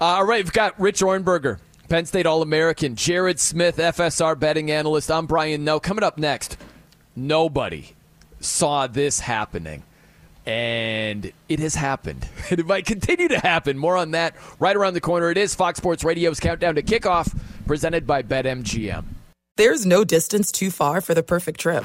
Uh, 0.00 0.04
all 0.04 0.24
right, 0.24 0.42
we've 0.42 0.52
got 0.52 0.78
Rich 0.80 1.00
Ohrnberger, 1.00 1.58
Penn 1.88 2.06
State 2.06 2.26
All 2.26 2.42
American, 2.42 2.96
Jared 2.96 3.38
Smith, 3.38 3.76
FSR 3.76 4.38
betting 4.38 4.70
analyst. 4.70 5.10
I'm 5.10 5.26
Brian 5.26 5.64
Noe. 5.64 5.78
Coming 5.78 6.02
up 6.02 6.18
next, 6.18 6.56
nobody 7.14 7.94
saw 8.40 8.86
this 8.88 9.20
happening. 9.20 9.84
And 10.44 11.30
it 11.48 11.60
has 11.60 11.76
happened. 11.76 12.26
And 12.50 12.58
it 12.58 12.66
might 12.66 12.84
continue 12.84 13.28
to 13.28 13.38
happen. 13.38 13.78
More 13.78 13.96
on 13.96 14.10
that 14.10 14.34
right 14.58 14.74
around 14.76 14.94
the 14.94 15.00
corner. 15.00 15.30
It 15.30 15.38
is 15.38 15.54
Fox 15.54 15.78
Sports 15.78 16.02
Radio's 16.02 16.40
Countdown 16.40 16.74
to 16.74 16.82
Kickoff, 16.82 17.38
presented 17.66 18.06
by 18.06 18.22
BetMGM. 18.24 19.04
There's 19.56 19.86
no 19.86 20.02
distance 20.02 20.50
too 20.50 20.70
far 20.70 21.00
for 21.00 21.14
the 21.14 21.22
perfect 21.22 21.60
trip. 21.60 21.84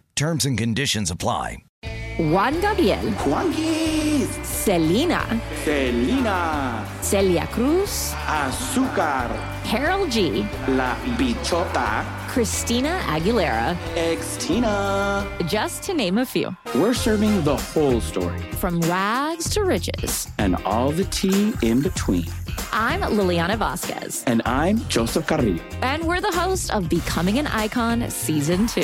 Terms 0.21 0.45
and 0.45 0.55
conditions 0.55 1.09
apply. 1.09 1.57
Juan 2.19 2.61
Gabriel, 2.61 3.09
Juanquis, 3.25 4.27
Selena, 4.45 5.41
Selena, 5.63 6.85
Celia 7.01 7.47
Cruz, 7.47 8.13
Azúcar, 8.27 9.31
Karol 9.63 10.05
G, 10.05 10.45
La 10.67 10.93
Bichota, 11.17 12.05
Christina 12.27 12.99
Aguilera, 13.07 13.75
Ex-Tina. 13.95 15.25
just 15.47 15.81
to 15.81 15.93
name 15.95 16.19
a 16.19 16.25
few. 16.27 16.55
We're 16.75 16.93
serving 16.93 17.43
the 17.43 17.57
whole 17.57 17.99
story 17.99 18.39
From 18.59 18.79
rags 18.81 19.49
to 19.55 19.63
riches. 19.63 20.27
and 20.37 20.55
all 20.65 20.91
the 20.91 21.05
tea 21.05 21.51
in 21.63 21.81
between. 21.81 22.25
I'm 22.71 23.01
Liliana 23.01 23.57
Vasquez, 23.57 24.23
And 24.27 24.43
I'm 24.45 24.77
Joseph 24.87 25.25
Carrillo. 25.25 25.63
and 25.81 26.03
we're 26.03 26.21
the 26.21 26.31
host 26.31 26.69
of 26.71 26.89
Becoming 26.89 27.39
an 27.39 27.47
Icon 27.47 28.07
Season 28.11 28.67
2. 28.67 28.83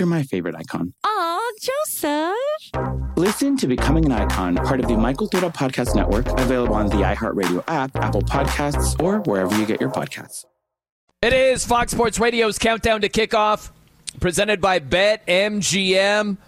You're 0.00 0.06
my 0.06 0.22
favorite 0.22 0.54
icon. 0.54 0.94
Aw, 1.04 1.52
Joseph. 1.60 2.34
Listen 3.16 3.54
to 3.58 3.66
Becoming 3.66 4.06
an 4.06 4.12
Icon, 4.12 4.56
part 4.56 4.80
of 4.80 4.88
the 4.88 4.96
My 4.96 5.12
Cultura 5.12 5.54
Podcast 5.54 5.94
Network, 5.94 6.26
available 6.40 6.74
on 6.74 6.86
the 6.86 7.02
iHeartRadio 7.02 7.62
app, 7.68 7.94
Apple 7.96 8.22
Podcasts, 8.22 8.98
or 8.98 9.18
wherever 9.20 9.54
you 9.58 9.66
get 9.66 9.78
your 9.78 9.90
podcasts. 9.90 10.46
It 11.20 11.34
is 11.34 11.66
Fox 11.66 11.92
Sports 11.92 12.18
Radio's 12.18 12.58
countdown 12.58 13.02
to 13.02 13.10
kickoff, 13.10 13.72
presented 14.20 14.62
by 14.62 14.80
BetMGM. 14.80 16.38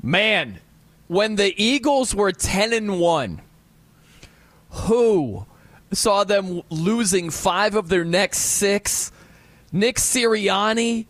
Man, 0.00 0.60
when 1.08 1.34
the 1.34 1.60
Eagles 1.60 2.14
were 2.14 2.30
10 2.30 2.72
and 2.72 3.00
1, 3.00 3.40
who 4.70 5.46
saw 5.90 6.22
them 6.22 6.62
losing 6.70 7.30
five 7.30 7.74
of 7.74 7.88
their 7.88 8.04
next 8.04 8.38
six? 8.38 9.10
Nick 9.72 9.96
Sirianni, 9.96 11.06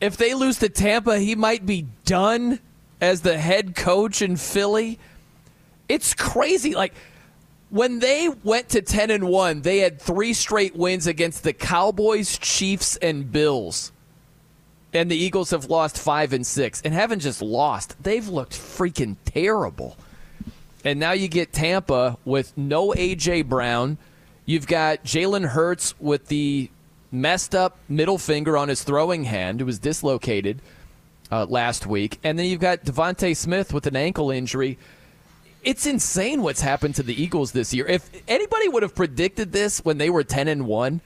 if 0.00 0.16
they 0.16 0.34
lose 0.34 0.58
to 0.58 0.68
Tampa, 0.68 1.18
he 1.18 1.34
might 1.34 1.66
be 1.66 1.86
done 2.04 2.60
as 3.00 3.22
the 3.22 3.38
head 3.38 3.74
coach 3.74 4.22
in 4.22 4.36
Philly. 4.36 4.98
It's 5.88 6.14
crazy. 6.14 6.74
Like 6.74 6.94
when 7.70 7.98
they 7.98 8.28
went 8.44 8.70
to 8.70 8.82
10 8.82 9.10
and 9.10 9.28
1, 9.28 9.62
they 9.62 9.78
had 9.78 10.00
three 10.00 10.32
straight 10.32 10.76
wins 10.76 11.06
against 11.06 11.42
the 11.42 11.52
Cowboys, 11.52 12.38
Chiefs, 12.38 12.96
and 12.96 13.30
Bills. 13.30 13.92
And 14.94 15.10
the 15.10 15.16
Eagles 15.16 15.50
have 15.50 15.66
lost 15.66 15.98
5 15.98 16.32
and 16.32 16.46
6 16.46 16.82
and 16.82 16.94
haven't 16.94 17.20
just 17.20 17.42
lost. 17.42 18.02
They've 18.02 18.26
looked 18.26 18.52
freaking 18.52 19.16
terrible. 19.24 19.96
And 20.84 20.98
now 20.98 21.12
you 21.12 21.28
get 21.28 21.52
Tampa 21.52 22.16
with 22.24 22.56
no 22.56 22.94
A.J. 22.94 23.42
Brown. 23.42 23.98
You've 24.46 24.66
got 24.66 25.04
Jalen 25.04 25.48
Hurts 25.48 25.94
with 26.00 26.28
the 26.28 26.70
messed 27.10 27.54
up 27.54 27.78
middle 27.88 28.18
finger 28.18 28.56
on 28.56 28.68
his 28.68 28.82
throwing 28.82 29.24
hand, 29.24 29.60
who 29.60 29.66
was 29.66 29.78
dislocated 29.78 30.60
uh, 31.30 31.46
last 31.46 31.86
week. 31.86 32.18
And 32.22 32.38
then 32.38 32.46
you've 32.46 32.60
got 32.60 32.84
DeVonta 32.84 33.36
Smith 33.36 33.72
with 33.72 33.86
an 33.86 33.96
ankle 33.96 34.30
injury. 34.30 34.78
It's 35.62 35.86
insane 35.86 36.42
what's 36.42 36.60
happened 36.60 36.94
to 36.96 37.02
the 37.02 37.20
Eagles 37.20 37.52
this 37.52 37.74
year. 37.74 37.86
If 37.86 38.08
anybody 38.28 38.68
would 38.68 38.82
have 38.82 38.94
predicted 38.94 39.52
this 39.52 39.84
when 39.84 39.98
they 39.98 40.08
were 40.08 40.24
10 40.24 40.48
and 40.48 40.66
1, 40.66 41.00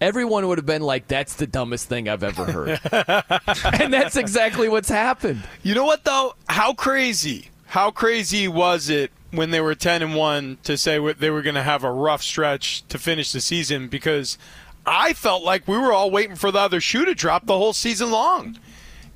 everyone 0.00 0.46
would 0.48 0.58
have 0.58 0.66
been 0.66 0.82
like, 0.82 1.08
that's 1.08 1.34
the 1.34 1.46
dumbest 1.46 1.88
thing 1.88 2.08
I've 2.08 2.22
ever 2.22 2.44
heard. 2.44 2.80
and 3.80 3.92
that's 3.92 4.16
exactly 4.16 4.68
what's 4.68 4.88
happened. 4.88 5.42
You 5.62 5.74
know 5.74 5.84
what 5.84 6.04
though? 6.04 6.34
How 6.48 6.72
crazy? 6.72 7.48
How 7.66 7.90
crazy 7.90 8.48
was 8.48 8.88
it 8.88 9.12
when 9.30 9.50
they 9.50 9.60
were 9.60 9.74
10 9.74 10.02
and 10.02 10.14
1 10.14 10.58
to 10.64 10.76
say 10.76 10.98
they 11.14 11.30
were 11.30 11.42
going 11.42 11.54
to 11.54 11.62
have 11.62 11.84
a 11.84 11.92
rough 11.92 12.22
stretch 12.22 12.86
to 12.88 12.98
finish 12.98 13.32
the 13.32 13.40
season 13.40 13.88
because 13.88 14.38
I 14.86 15.12
felt 15.12 15.42
like 15.42 15.68
we 15.68 15.76
were 15.78 15.92
all 15.92 16.10
waiting 16.10 16.36
for 16.36 16.50
the 16.50 16.58
other 16.58 16.80
shoe 16.80 17.04
to 17.04 17.14
drop 17.14 17.46
the 17.46 17.56
whole 17.56 17.72
season 17.72 18.10
long. 18.10 18.58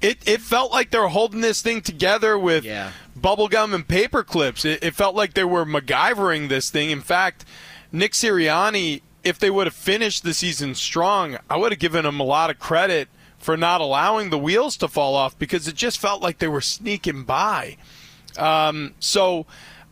It, 0.00 0.18
it 0.26 0.40
felt 0.40 0.70
like 0.70 0.90
they 0.90 0.98
were 0.98 1.08
holding 1.08 1.40
this 1.40 1.62
thing 1.62 1.80
together 1.80 2.38
with 2.38 2.64
Yeah. 2.64 2.92
bubblegum 3.18 3.74
and 3.74 3.86
paper 3.88 4.22
clips. 4.22 4.64
It, 4.64 4.82
it 4.84 4.94
felt 4.94 5.14
like 5.14 5.34
they 5.34 5.44
were 5.44 5.64
MacGyvering 5.64 6.48
this 6.48 6.68
thing. 6.70 6.90
In 6.90 7.00
fact, 7.00 7.44
Nick 7.90 8.12
Sirianni, 8.12 9.00
if 9.22 9.38
they 9.38 9.48
would 9.50 9.66
have 9.66 9.74
finished 9.74 10.22
the 10.22 10.34
season 10.34 10.74
strong, 10.74 11.38
I 11.48 11.56
would 11.56 11.72
have 11.72 11.78
given 11.78 12.04
him 12.04 12.20
a 12.20 12.24
lot 12.24 12.50
of 12.50 12.58
credit 12.58 13.08
for 13.38 13.56
not 13.56 13.80
allowing 13.80 14.28
the 14.30 14.38
wheels 14.38 14.76
to 14.78 14.88
fall 14.88 15.14
off 15.14 15.38
because 15.38 15.66
it 15.66 15.74
just 15.74 15.98
felt 15.98 16.20
like 16.20 16.38
they 16.38 16.48
were 16.48 16.60
sneaking 16.60 17.24
by. 17.24 17.76
Um, 18.38 18.94
so 19.00 19.46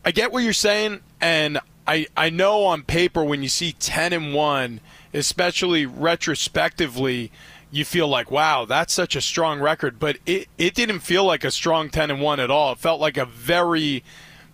I 0.05 0.11
get 0.11 0.31
what 0.31 0.43
you're 0.43 0.53
saying, 0.53 0.99
and 1.21 1.59
I 1.87 2.07
I 2.15 2.29
know 2.29 2.65
on 2.65 2.83
paper 2.83 3.23
when 3.23 3.41
you 3.41 3.49
see 3.49 3.71
ten 3.73 4.11
and 4.13 4.33
one, 4.33 4.79
especially 5.13 5.85
retrospectively, 5.85 7.31
you 7.71 7.83
feel 7.83 8.07
like 8.07 8.29
wow 8.29 8.65
that's 8.65 8.93
such 8.93 9.15
a 9.15 9.21
strong 9.21 9.59
record. 9.59 9.99
But 9.99 10.17
it 10.25 10.47
it 10.57 10.73
didn't 10.73 10.99
feel 10.99 11.23
like 11.25 11.43
a 11.43 11.51
strong 11.51 11.89
ten 11.89 12.11
and 12.11 12.21
one 12.21 12.39
at 12.39 12.51
all. 12.51 12.73
It 12.73 12.79
felt 12.79 12.99
like 12.99 13.17
a 13.17 13.25
very 13.25 14.03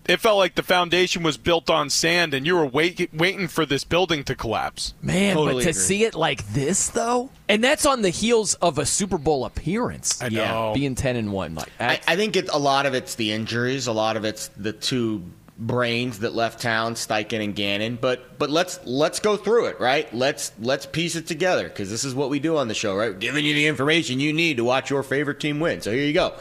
it 0.10 0.20
felt 0.20 0.38
like 0.38 0.56
the 0.56 0.64
foundation 0.64 1.22
was 1.22 1.38
built 1.38 1.70
on 1.70 1.92
sand, 1.92 2.34
and 2.34 2.44
you 2.44 2.56
were 2.56 2.66
wait, 2.66 3.14
waiting 3.14 3.48
for 3.48 3.64
this 3.64 3.84
building 3.84 4.24
to 4.24 4.36
collapse. 4.36 4.96
Man, 5.04 5.36
but 5.36 5.62
to 5.62 5.72
see 5.72 6.04
it 6.04 6.16
like 6.16 6.48
this 6.48 6.90
though, 6.90 7.30
and 7.48 7.64
that's 7.64 7.86
on 7.86 8.02
the 8.02 8.10
heels 8.10 8.56
of 8.56 8.80
a 8.80 8.88
Super 8.88 9.20
Bowl 9.20 9.46
appearance. 9.46 10.20
I 10.20 10.30
know. 10.30 10.72
being 10.74 10.96
ten 10.96 11.16
and 11.16 11.32
one. 11.32 11.54
Like 11.54 11.70
I, 11.80 12.02
I 12.08 12.16
think 12.16 12.36
it, 12.36 12.50
a 12.52 12.58
lot 12.58 12.88
of 12.88 12.96
it's 12.96 13.16
the 13.16 13.32
injuries. 13.32 13.86
A 13.86 13.92
lot 13.92 14.18
of 14.18 14.26
it's 14.26 14.48
the 14.58 14.74
two 14.74 15.24
brains 15.60 16.20
that 16.20 16.34
left 16.34 16.62
town, 16.62 16.96
Steichen 16.96 17.44
and 17.44 17.56
Gannon. 17.56 17.98
But 18.00 18.40
but 18.40 18.50
let's 18.50 18.80
let's 18.86 19.20
go 19.20 19.38
through 19.38 19.66
it, 19.66 19.80
right? 19.80 20.12
Let's 20.14 20.54
let's 20.60 20.86
piece 20.86 21.16
it 21.16 21.28
together 21.28 21.68
because 21.68 21.90
this 21.90 22.04
is 22.04 22.16
what 22.16 22.30
we 22.30 22.40
do 22.40 22.58
on 22.58 22.68
the 22.68 22.74
show, 22.74 22.96
right? 22.96 23.18
Giving 23.18 23.46
you 23.46 23.54
the 23.54 23.68
information 23.68 24.20
you 24.20 24.34
need 24.34 24.58
to 24.58 24.64
watch 24.64 24.90
your 24.90 25.04
favorite 25.04 25.40
team 25.40 25.60
win. 25.60 25.82
So 25.82 25.92
here 25.92 26.06
you 26.06 26.14
go. 26.14 26.34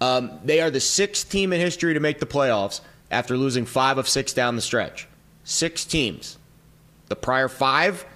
Um, 0.00 0.38
they 0.44 0.60
are 0.60 0.70
the 0.70 0.80
sixth 0.80 1.30
team 1.30 1.52
in 1.52 1.60
history 1.60 1.92
to 1.94 2.00
make 2.00 2.20
the 2.20 2.26
playoffs 2.26 2.80
after 3.10 3.36
losing 3.36 3.66
five 3.66 3.98
of 3.98 4.08
six 4.08 4.32
down 4.32 4.56
the 4.56 4.62
stretch. 4.62 5.06
Six 5.44 5.84
teams. 5.84 6.38
The 7.08 7.16
prior 7.16 7.48
five 7.48 8.06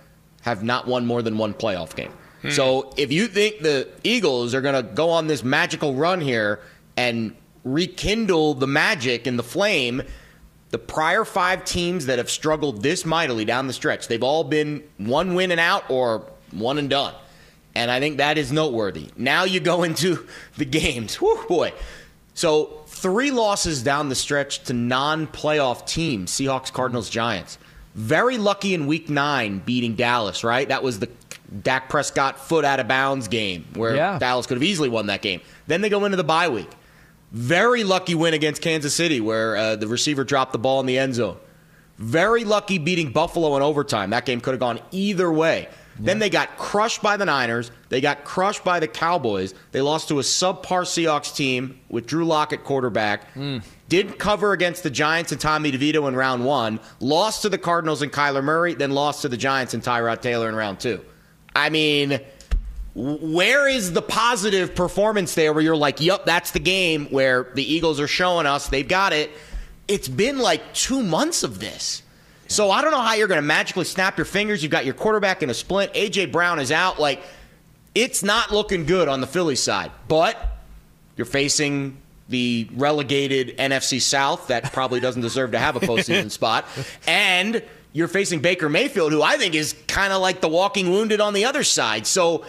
have 0.42 0.62
not 0.62 0.86
won 0.86 1.04
more 1.04 1.20
than 1.20 1.36
one 1.36 1.52
playoff 1.52 1.94
game. 1.96 2.12
So 2.50 2.92
if 2.98 3.10
you 3.10 3.26
think 3.26 3.60
the 3.60 3.88
Eagles 4.04 4.52
are 4.54 4.60
going 4.60 4.74
to 4.74 4.82
go 4.82 5.08
on 5.08 5.28
this 5.28 5.42
magical 5.42 5.94
run 5.94 6.20
here 6.20 6.60
and 6.94 7.34
rekindle 7.64 8.52
the 8.52 8.66
magic 8.66 9.26
and 9.26 9.38
the 9.38 9.42
flame, 9.42 10.02
the 10.74 10.78
prior 10.78 11.24
five 11.24 11.64
teams 11.64 12.06
that 12.06 12.18
have 12.18 12.28
struggled 12.28 12.82
this 12.82 13.04
mightily 13.04 13.44
down 13.44 13.68
the 13.68 13.72
stretch, 13.72 14.08
they've 14.08 14.24
all 14.24 14.42
been 14.42 14.82
one 14.98 15.36
win 15.36 15.52
and 15.52 15.60
out 15.60 15.88
or 15.88 16.24
one 16.50 16.78
and 16.78 16.90
done. 16.90 17.14
And 17.76 17.92
I 17.92 18.00
think 18.00 18.16
that 18.16 18.38
is 18.38 18.50
noteworthy. 18.50 19.10
Now 19.16 19.44
you 19.44 19.60
go 19.60 19.84
into 19.84 20.26
the 20.56 20.64
games. 20.64 21.14
Whew, 21.14 21.44
boy. 21.48 21.72
So 22.34 22.80
three 22.88 23.30
losses 23.30 23.84
down 23.84 24.08
the 24.08 24.16
stretch 24.16 24.64
to 24.64 24.72
non-playoff 24.72 25.86
teams: 25.86 26.32
Seahawks, 26.32 26.72
Cardinals, 26.72 27.08
Giants. 27.08 27.56
Very 27.94 28.36
lucky 28.36 28.74
in 28.74 28.88
Week 28.88 29.08
Nine 29.08 29.60
beating 29.60 29.94
Dallas. 29.94 30.42
Right, 30.42 30.66
that 30.66 30.82
was 30.82 30.98
the 30.98 31.08
Dak 31.62 31.88
Prescott 31.88 32.40
foot 32.40 32.64
out 32.64 32.80
of 32.80 32.88
bounds 32.88 33.28
game 33.28 33.64
where 33.74 33.94
Yeah. 33.94 34.18
Dallas 34.18 34.46
could 34.46 34.56
have 34.56 34.64
easily 34.64 34.88
won 34.88 35.06
that 35.06 35.22
game. 35.22 35.40
Then 35.68 35.82
they 35.82 35.88
go 35.88 36.04
into 36.04 36.16
the 36.16 36.24
bye 36.24 36.48
week. 36.48 36.70
Very 37.34 37.82
lucky 37.82 38.14
win 38.14 38.32
against 38.32 38.62
Kansas 38.62 38.94
City 38.94 39.20
where 39.20 39.56
uh, 39.56 39.76
the 39.76 39.88
receiver 39.88 40.22
dropped 40.22 40.52
the 40.52 40.58
ball 40.58 40.78
in 40.78 40.86
the 40.86 40.96
end 40.96 41.16
zone. 41.16 41.36
Very 41.98 42.44
lucky 42.44 42.78
beating 42.78 43.10
Buffalo 43.10 43.56
in 43.56 43.62
overtime. 43.62 44.10
That 44.10 44.24
game 44.24 44.40
could 44.40 44.52
have 44.52 44.60
gone 44.60 44.78
either 44.92 45.32
way. 45.32 45.68
Then 45.98 46.18
they 46.20 46.30
got 46.30 46.56
crushed 46.56 47.02
by 47.02 47.16
the 47.16 47.24
Niners. 47.24 47.72
They 47.88 48.00
got 48.00 48.24
crushed 48.24 48.64
by 48.64 48.78
the 48.80 48.88
Cowboys. 48.88 49.54
They 49.72 49.80
lost 49.80 50.08
to 50.08 50.18
a 50.20 50.22
subpar 50.22 50.82
Seahawks 50.82 51.34
team 51.34 51.80
with 51.88 52.06
Drew 52.06 52.24
Lock 52.24 52.52
at 52.52 52.62
quarterback. 52.64 53.32
Did 53.88 54.18
cover 54.18 54.52
against 54.52 54.82
the 54.84 54.90
Giants 54.90 55.30
and 55.32 55.40
Tommy 55.40 55.72
DeVito 55.72 56.06
in 56.08 56.16
round 56.16 56.44
one. 56.44 56.78
Lost 57.00 57.42
to 57.42 57.48
the 57.48 57.58
Cardinals 57.58 58.02
and 58.02 58.12
Kyler 58.12 58.42
Murray. 58.42 58.74
Then 58.74 58.92
lost 58.92 59.22
to 59.22 59.28
the 59.28 59.36
Giants 59.36 59.74
and 59.74 59.82
Tyrod 59.82 60.20
Taylor 60.20 60.48
in 60.48 60.54
round 60.54 60.80
two. 60.80 61.04
I 61.54 61.70
mean, 61.70 62.20
where 62.94 63.68
is 63.68 63.92
the 63.92 64.02
positive 64.02 64.74
performance 64.74 65.34
there 65.34 65.52
where 65.52 65.62
you're 65.62 65.76
like, 65.76 66.00
yep, 66.00 66.24
that's 66.24 66.52
the 66.52 66.60
game 66.60 67.06
where 67.06 67.50
the 67.54 67.74
Eagles 67.74 67.98
are 67.98 68.06
showing 68.06 68.46
us 68.46 68.68
they've 68.68 68.86
got 68.86 69.12
it? 69.12 69.30
It's 69.88 70.08
been 70.08 70.38
like 70.38 70.74
two 70.74 71.02
months 71.02 71.42
of 71.42 71.58
this. 71.58 72.02
So 72.46 72.70
I 72.70 72.82
don't 72.82 72.92
know 72.92 73.00
how 73.00 73.14
you're 73.14 73.26
going 73.28 73.38
to 73.38 73.46
magically 73.46 73.84
snap 73.84 74.16
your 74.16 74.24
fingers. 74.24 74.62
You've 74.62 74.70
got 74.70 74.84
your 74.84 74.94
quarterback 74.94 75.42
in 75.42 75.50
a 75.50 75.54
splint. 75.54 75.90
A.J. 75.94 76.26
Brown 76.26 76.60
is 76.60 76.70
out. 76.70 77.00
Like, 77.00 77.22
it's 77.94 78.22
not 78.22 78.52
looking 78.52 78.86
good 78.86 79.08
on 79.08 79.20
the 79.20 79.26
Philly 79.26 79.56
side. 79.56 79.90
But 80.06 80.38
you're 81.16 81.24
facing 81.24 81.96
the 82.28 82.68
relegated 82.74 83.56
NFC 83.58 84.00
South 84.00 84.48
that 84.48 84.72
probably 84.72 85.00
doesn't 85.00 85.22
deserve 85.22 85.52
to 85.52 85.58
have 85.58 85.76
a 85.76 85.80
postseason 85.80 86.30
spot. 86.30 86.66
And 87.06 87.62
you're 87.92 88.08
facing 88.08 88.40
Baker 88.40 88.68
Mayfield, 88.68 89.12
who 89.12 89.22
I 89.22 89.36
think 89.36 89.54
is 89.54 89.74
kind 89.88 90.12
of 90.12 90.20
like 90.20 90.40
the 90.40 90.48
walking 90.48 90.90
wounded 90.90 91.20
on 91.20 91.32
the 91.32 91.44
other 91.44 91.64
side. 91.64 92.06
So 92.06 92.44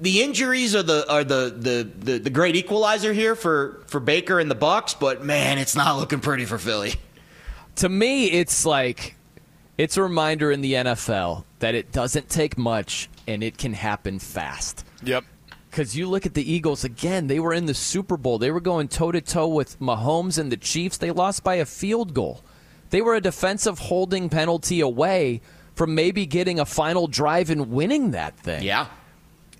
the 0.00 0.22
injuries 0.22 0.74
are 0.74 0.82
the 0.82 1.10
are 1.10 1.24
the 1.24 1.54
the 1.56 1.90
the, 1.98 2.18
the 2.18 2.30
great 2.30 2.56
equalizer 2.56 3.12
here 3.12 3.34
for 3.34 3.82
for 3.86 4.00
Baker 4.00 4.38
and 4.38 4.50
the 4.50 4.56
Bucs, 4.56 4.98
but 4.98 5.24
man, 5.24 5.58
it's 5.58 5.76
not 5.76 5.96
looking 5.98 6.20
pretty 6.20 6.44
for 6.44 6.58
Philly. 6.58 6.94
to 7.76 7.88
me, 7.88 8.26
it's 8.30 8.66
like 8.66 9.16
it's 9.78 9.96
a 9.96 10.02
reminder 10.02 10.50
in 10.50 10.60
the 10.60 10.74
NFL 10.74 11.44
that 11.58 11.74
it 11.74 11.92
doesn't 11.92 12.28
take 12.28 12.56
much 12.58 13.08
and 13.26 13.42
it 13.42 13.58
can 13.58 13.72
happen 13.72 14.18
fast. 14.18 14.84
Yep. 15.02 15.24
Because 15.70 15.94
you 15.96 16.08
look 16.08 16.24
at 16.24 16.32
the 16.32 16.50
Eagles 16.50 16.84
again, 16.84 17.26
they 17.26 17.38
were 17.38 17.52
in 17.52 17.66
the 17.66 17.74
Super 17.74 18.16
Bowl. 18.16 18.38
They 18.38 18.50
were 18.50 18.60
going 18.60 18.88
toe 18.88 19.12
to 19.12 19.20
toe 19.20 19.48
with 19.48 19.78
Mahomes 19.78 20.38
and 20.38 20.50
the 20.50 20.56
Chiefs. 20.56 20.96
They 20.96 21.10
lost 21.10 21.44
by 21.44 21.56
a 21.56 21.66
field 21.66 22.14
goal. 22.14 22.40
They 22.88 23.02
were 23.02 23.14
a 23.14 23.20
defensive 23.20 23.78
holding 23.78 24.30
penalty 24.30 24.80
away 24.80 25.42
from 25.74 25.94
maybe 25.94 26.24
getting 26.24 26.58
a 26.58 26.64
final 26.64 27.08
drive 27.08 27.50
and 27.50 27.70
winning 27.70 28.12
that 28.12 28.38
thing. 28.38 28.62
Yeah. 28.62 28.86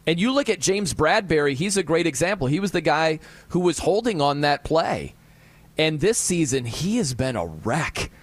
And 0.06 0.20
you 0.20 0.32
look 0.32 0.48
at 0.48 0.60
James 0.60 0.94
Bradberry, 0.94 1.54
he's 1.54 1.76
a 1.76 1.82
great 1.82 2.06
example. 2.06 2.46
He 2.46 2.60
was 2.60 2.70
the 2.70 2.80
guy 2.80 3.18
who 3.48 3.60
was 3.60 3.80
holding 3.80 4.20
on 4.20 4.42
that 4.42 4.62
play. 4.64 5.14
And 5.76 6.00
this 6.00 6.16
season, 6.18 6.64
he 6.64 6.96
has 6.98 7.14
been 7.14 7.36
a 7.36 7.46
wreck. 7.46 8.10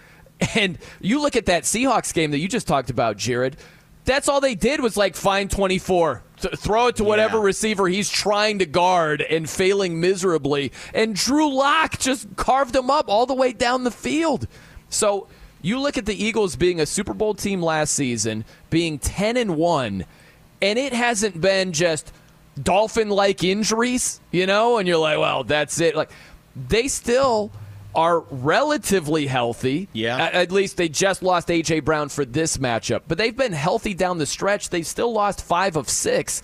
And 0.56 0.78
you 1.00 1.22
look 1.22 1.38
at 1.38 1.46
that 1.46 1.64
Seahawks 1.64 2.14
game 2.14 2.32
that 2.32 2.40
you 2.40 2.50
just 2.50 2.68
talked 2.68 2.90
about, 2.90 3.16
Jared. 3.16 3.56
That's 4.04 4.28
all 4.28 4.42
they 4.42 4.56
did 4.56 4.82
was 4.82 4.98
like 4.98 5.16
find 5.16 5.50
24, 5.50 6.22
th- 6.42 6.56
throw 6.58 6.88
it 6.88 6.98
to 6.98 7.06
whatever 7.06 7.38
Yeah. 7.38 7.44
receiver 7.44 7.88
he's 7.88 8.10
trying 8.10 8.60
to 8.60 8.66
guard 8.66 9.22
and 9.22 9.50
failing 9.50 10.02
miserably. 10.02 10.74
And 10.94 11.16
Drew 11.16 11.54
Lock 11.54 11.98
just 11.98 12.36
carved 12.36 12.76
him 12.76 12.90
up 12.90 13.06
all 13.08 13.26
the 13.26 13.34
way 13.36 13.54
down 13.54 13.86
the 13.86 13.92
field. 13.92 14.48
So 14.90 15.28
you 15.62 15.80
look 15.80 15.98
at 15.98 16.06
the 16.08 16.22
Eagles 16.22 16.58
being 16.58 16.82
a 16.82 16.86
Super 16.86 17.14
Bowl 17.14 17.36
team 17.36 17.62
last 17.62 17.94
season, 17.94 18.44
being 18.70 19.00
10 19.00 19.38
and 19.38 19.56
1, 19.56 20.04
and 20.64 20.80
it 20.80 20.94
hasn't 20.94 21.40
been 21.40 21.74
just 21.74 22.12
dolphin 22.62 23.10
like 23.10 23.44
injuries, 23.44 24.20
you 24.32 24.48
know, 24.48 24.78
and 24.78 24.88
you're 24.88 24.98
like, 24.98 25.20
well, 25.20 25.44
that's 25.44 25.80
it. 25.82 25.96
Like 25.96 26.10
they 26.56 26.88
still 26.88 27.52
are 27.96 28.22
relatively 28.32 29.28
healthy. 29.28 29.88
Yeah. 29.94 30.18
A- 30.18 30.36
At 30.36 30.52
least 30.52 30.78
they 30.78 30.90
just 30.90 31.22
lost 31.22 31.50
AJ 31.50 31.84
Brown 31.84 32.10
for 32.10 32.26
this 32.26 32.58
matchup, 32.58 33.02
but 33.08 33.18
they've 33.18 33.36
been 33.36 33.54
healthy 33.54 33.94
down 33.94 34.18
the 34.18 34.26
stretch. 34.26 34.70
They've 34.70 34.88
still 34.88 35.12
lost 35.14 35.44
5 35.44 35.76
of 35.76 35.90
6. 35.90 36.42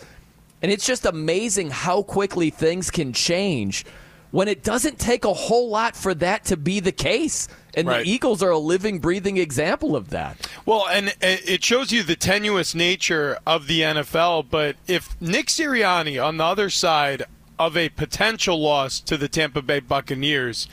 And 0.62 0.72
it's 0.72 0.86
just 0.86 1.06
amazing 1.06 1.70
how 1.70 2.04
quickly 2.04 2.50
things 2.50 2.92
can 2.92 3.14
change 3.14 3.86
when 4.32 4.48
it 4.48 4.64
doesn't 4.64 5.00
take 5.00 5.26
a 5.26 5.34
whole 5.34 5.70
lot 5.70 5.96
for 5.96 6.14
that 6.14 6.46
to 6.46 6.58
be 6.58 6.80
the 6.80 6.92
case. 6.92 7.48
And 7.74 7.88
Right. 7.88 8.04
the 8.04 8.12
Eagles 8.12 8.44
are 8.44 8.50
a 8.50 8.58
living, 8.60 9.00
breathing 9.00 9.38
example 9.38 9.96
of 9.96 10.10
that. 10.10 10.38
Well, 10.66 10.88
and 10.92 11.14
it 11.22 11.64
shows 11.64 11.92
you 11.92 12.04
the 12.04 12.16
tenuous 12.16 12.74
nature 12.76 13.38
of 13.46 13.68
the 13.68 13.82
NFL. 13.84 14.44
But 14.50 14.76
if 14.88 15.16
Nick 15.22 15.48
Sirianni 15.48 16.24
on 16.24 16.38
the 16.38 16.44
other 16.46 16.70
side 16.70 17.24
of 17.58 17.76
a 17.78 17.90
potential 17.90 18.60
loss 18.62 19.00
to 19.02 19.18
the 19.18 19.28
Tampa 19.28 19.62
Bay 19.62 19.80
Buccaneers 19.80 20.68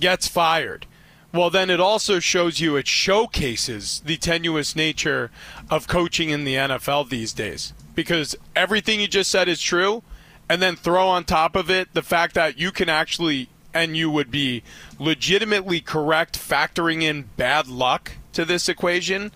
gets 0.00 0.26
fired, 0.28 0.86
well, 1.32 1.50
then 1.50 1.68
it 1.70 1.80
also 1.80 2.18
shows 2.18 2.60
you, 2.60 2.76
it 2.76 2.86
showcases 2.86 4.00
the 4.04 4.16
tenuous 4.16 4.74
nature 4.76 5.30
of 5.70 5.86
coaching 5.86 6.30
in 6.30 6.44
the 6.44 6.54
NFL 6.54 7.08
these 7.08 7.32
days. 7.32 7.72
Because 7.94 8.36
everything 8.54 9.00
you 9.00 9.08
just 9.08 9.30
said 9.30 9.48
is 9.48 9.60
true, 9.60 10.02
and 10.48 10.62
then 10.62 10.76
throw 10.76 11.08
on 11.08 11.24
top 11.24 11.56
of 11.56 11.70
it 11.70 11.92
the 11.94 12.02
fact 12.02 12.34
that 12.34 12.58
you 12.58 12.70
can 12.70 12.88
actually, 12.88 13.48
and 13.74 13.96
you 13.96 14.10
would 14.10 14.30
be 14.30 14.62
legitimately 14.98 15.80
correct, 15.80 16.38
factoring 16.38 17.02
in 17.02 17.28
bad 17.36 17.66
luck 17.66 18.12
to 18.32 18.44
this 18.44 18.68
equation, 18.68 19.32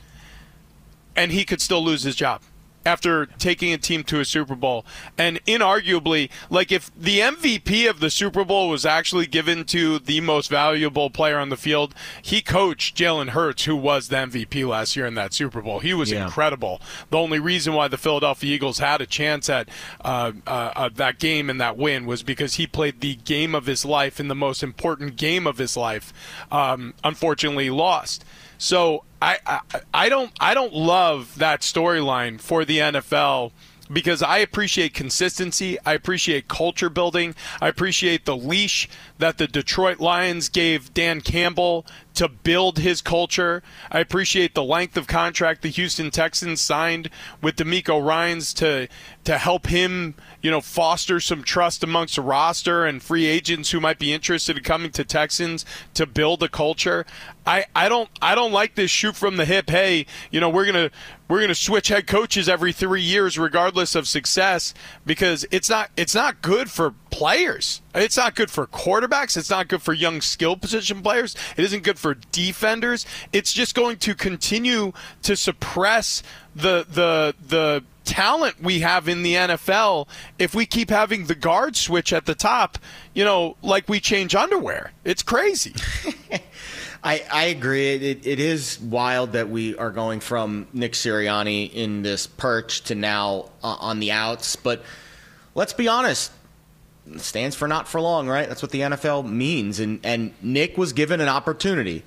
and 1.16 1.32
he 1.32 1.44
could 1.44 1.60
still 1.60 1.82
lose 1.82 2.02
his 2.02 2.14
job 2.14 2.42
after 2.84 3.26
taking 3.26 3.72
a 3.72 3.78
team 3.78 4.02
to 4.04 4.20
a 4.20 4.24
Super 4.24 4.54
Bowl. 4.54 4.84
And 5.18 5.44
inarguably, 5.44 6.30
like 6.48 6.72
if 6.72 6.90
the 6.96 7.18
MVP 7.20 7.88
of 7.88 8.00
the 8.00 8.10
Super 8.10 8.44
Bowl 8.44 8.68
was 8.68 8.86
actually 8.86 9.26
given 9.26 9.64
to 9.66 9.98
the 9.98 10.20
most 10.20 10.48
valuable 10.50 11.10
player 11.10 11.38
on 11.38 11.50
the 11.50 11.56
field, 11.56 11.94
he 12.22 12.40
coached 12.40 12.96
Jalen 12.96 13.30
Hurts, 13.30 13.64
who 13.64 13.76
was 13.76 14.08
the 14.08 14.16
MVP 14.16 14.66
last 14.66 14.96
year 14.96 15.06
in 15.06 15.14
that 15.14 15.34
Super 15.34 15.60
Bowl. 15.60 15.80
He 15.80 15.92
was 15.94 16.10
Yeah. 16.10 16.24
incredible. 16.24 16.80
The 17.10 17.18
only 17.18 17.38
reason 17.38 17.74
why 17.74 17.88
the 17.88 17.98
Philadelphia 17.98 18.54
Eagles 18.54 18.78
had 18.78 19.00
a 19.00 19.06
chance 19.06 19.48
at 19.50 19.68
uh, 20.04 20.32
uh, 20.46 20.50
uh, 20.76 20.90
that 20.94 21.18
game 21.18 21.50
and 21.50 21.60
that 21.60 21.76
win 21.76 22.06
was 22.06 22.22
because 22.22 22.54
he 22.54 22.66
played 22.66 23.00
the 23.00 23.16
game 23.16 23.54
of 23.54 23.66
his 23.66 23.84
life 23.84 24.18
in 24.18 24.28
the 24.28 24.34
most 24.34 24.62
important 24.62 25.16
game 25.16 25.46
of 25.46 25.58
his 25.58 25.76
life. 25.76 26.12
Um, 26.50 26.94
unfortunately, 27.04 27.68
lost. 27.70 28.24
So 28.58 29.04
I, 29.22 29.60
I 29.92 30.08
don't 30.08 30.32
I 30.40 30.54
don't 30.54 30.72
love 30.72 31.36
that 31.38 31.60
storyline 31.60 32.40
for 32.40 32.64
the 32.64 32.78
NFL 32.78 33.52
because 33.92 34.22
I 34.22 34.38
appreciate 34.38 34.94
consistency. 34.94 35.78
I 35.84 35.94
appreciate 35.94 36.48
culture 36.48 36.88
building. 36.88 37.34
I 37.60 37.68
appreciate 37.68 38.24
the 38.24 38.36
leash 38.36 38.88
that 39.20 39.38
the 39.38 39.46
Detroit 39.46 40.00
Lions 40.00 40.48
gave 40.48 40.92
Dan 40.92 41.20
Campbell 41.20 41.86
to 42.14 42.28
build 42.28 42.78
his 42.78 43.00
culture. 43.00 43.62
I 43.90 44.00
appreciate 44.00 44.54
the 44.54 44.64
length 44.64 44.96
of 44.96 45.06
contract 45.06 45.62
the 45.62 45.68
Houston 45.68 46.10
Texans 46.10 46.60
signed 46.60 47.08
with 47.40 47.56
DeMeco 47.56 48.04
Ryans 48.04 48.52
to 48.54 48.88
to 49.24 49.38
help 49.38 49.66
him, 49.66 50.14
you 50.40 50.50
know, 50.50 50.60
foster 50.60 51.20
some 51.20 51.42
trust 51.42 51.84
amongst 51.84 52.16
the 52.16 52.22
roster 52.22 52.84
and 52.84 53.02
free 53.02 53.26
agents 53.26 53.70
who 53.70 53.80
might 53.80 53.98
be 53.98 54.12
interested 54.12 54.56
in 54.56 54.62
coming 54.62 54.90
to 54.90 55.04
Texans 55.04 55.64
to 55.94 56.06
build 56.06 56.42
a 56.42 56.48
culture. 56.48 57.04
I, 57.46 57.66
I 57.76 57.88
don't 57.88 58.08
I 58.20 58.34
don't 58.34 58.52
like 58.52 58.74
this 58.74 58.90
shoot 58.90 59.16
from 59.16 59.36
the 59.36 59.44
hip. 59.44 59.70
Hey, 59.70 60.06
you 60.30 60.40
know 60.40 60.48
we're 60.48 60.66
gonna 60.66 60.90
we're 61.28 61.40
gonna 61.40 61.54
switch 61.54 61.88
head 61.88 62.06
coaches 62.06 62.48
every 62.48 62.72
three 62.72 63.02
years 63.02 63.38
regardless 63.38 63.94
of 63.94 64.08
success 64.08 64.74
because 65.06 65.46
it's 65.50 65.68
not 65.68 65.90
it's 65.96 66.14
not 66.14 66.42
good 66.42 66.70
for 66.70 66.94
players. 67.10 67.82
It's 67.94 68.16
not 68.16 68.34
good 68.36 68.50
for 68.50 68.66
quarterbacks. 68.66 69.36
It's 69.36 69.50
not 69.50 69.68
good 69.68 69.82
for 69.82 69.92
young 69.92 70.20
skill 70.20 70.56
position 70.56 71.02
players. 71.02 71.34
It 71.56 71.64
isn't 71.64 71.82
good 71.82 71.98
for 71.98 72.14
defenders. 72.14 73.04
It's 73.32 73.52
just 73.52 73.74
going 73.74 73.98
to 73.98 74.14
continue 74.14 74.92
to 75.22 75.36
suppress 75.36 76.22
the 76.54 76.86
the 76.88 77.34
the 77.46 77.84
talent 78.04 78.60
we 78.60 78.80
have 78.80 79.08
in 79.08 79.22
the 79.22 79.34
NFL 79.34 80.08
if 80.38 80.54
we 80.54 80.66
keep 80.66 80.90
having 80.90 81.26
the 81.26 81.34
guard 81.34 81.76
switch 81.76 82.12
at 82.12 82.26
the 82.26 82.34
top, 82.34 82.78
you 83.14 83.24
know, 83.24 83.56
like 83.62 83.88
we 83.88 84.00
change 84.00 84.34
underwear. 84.34 84.92
It's 85.04 85.22
crazy. 85.22 85.74
I, 87.04 87.24
I 87.32 87.44
agree. 87.44 87.94
It, 87.94 88.26
it 88.26 88.40
is 88.40 88.78
wild 88.80 89.32
that 89.32 89.48
we 89.48 89.76
are 89.76 89.90
going 89.90 90.20
from 90.20 90.66
Nick 90.72 90.92
Sirianni 90.92 91.72
in 91.72 92.02
this 92.02 92.26
perch 92.26 92.82
to 92.82 92.94
now 92.94 93.50
uh, 93.62 93.76
on 93.80 94.00
the 94.00 94.12
outs. 94.12 94.56
But 94.56 94.82
let's 95.54 95.72
be 95.72 95.88
honest, 95.88 96.32
stands 97.18 97.56
for 97.56 97.68
not 97.68 97.88
for 97.88 98.00
long, 98.00 98.28
right? 98.28 98.48
That's 98.48 98.62
what 98.62 98.70
the 98.70 98.80
NFL 98.80 99.28
means. 99.28 99.80
And 99.80 100.00
and 100.04 100.32
Nick 100.42 100.76
was 100.78 100.92
given 100.92 101.20
an 101.20 101.28
opportunity. 101.28 102.04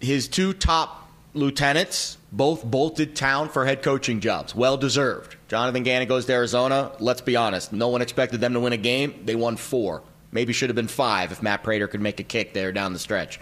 His 0.00 0.28
two 0.28 0.52
top 0.52 1.10
lieutenants 1.34 2.18
both 2.32 2.64
bolted 2.64 3.14
town 3.14 3.48
for 3.48 3.64
head 3.66 3.82
coaching 3.82 4.20
jobs. 4.20 4.54
Well 4.54 4.76
deserved. 4.76 5.36
Jonathan 5.48 5.82
Gannon 5.82 6.08
goes 6.08 6.26
to 6.26 6.32
Arizona. 6.32 6.92
Let's 6.98 7.20
be 7.20 7.36
honest, 7.36 7.72
no 7.72 7.88
one 7.88 8.02
expected 8.02 8.40
them 8.40 8.54
to 8.54 8.60
win 8.60 8.72
a 8.72 8.78
game. 8.78 9.22
They 9.24 9.34
won 9.34 9.56
four. 9.56 10.02
Maybe 10.32 10.52
should 10.52 10.68
have 10.68 10.76
been 10.76 10.88
five 10.88 11.32
if 11.32 11.42
Matt 11.42 11.62
Prater 11.62 11.86
could 11.86 12.00
make 12.00 12.20
a 12.20 12.24
kick 12.24 12.52
there 12.52 12.72
down 12.72 12.92
the 12.92 12.98
stretch. 12.98 13.38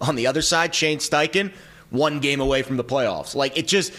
On 0.00 0.14
the 0.14 0.26
other 0.26 0.42
side, 0.42 0.74
Shane 0.74 0.98
Steichen, 0.98 1.52
one 1.90 2.20
game 2.20 2.40
away 2.40 2.62
from 2.62 2.76
the 2.76 2.84
playoffs. 2.84 3.34
Like 3.34 3.58
it 3.58 3.66
just, 3.66 3.92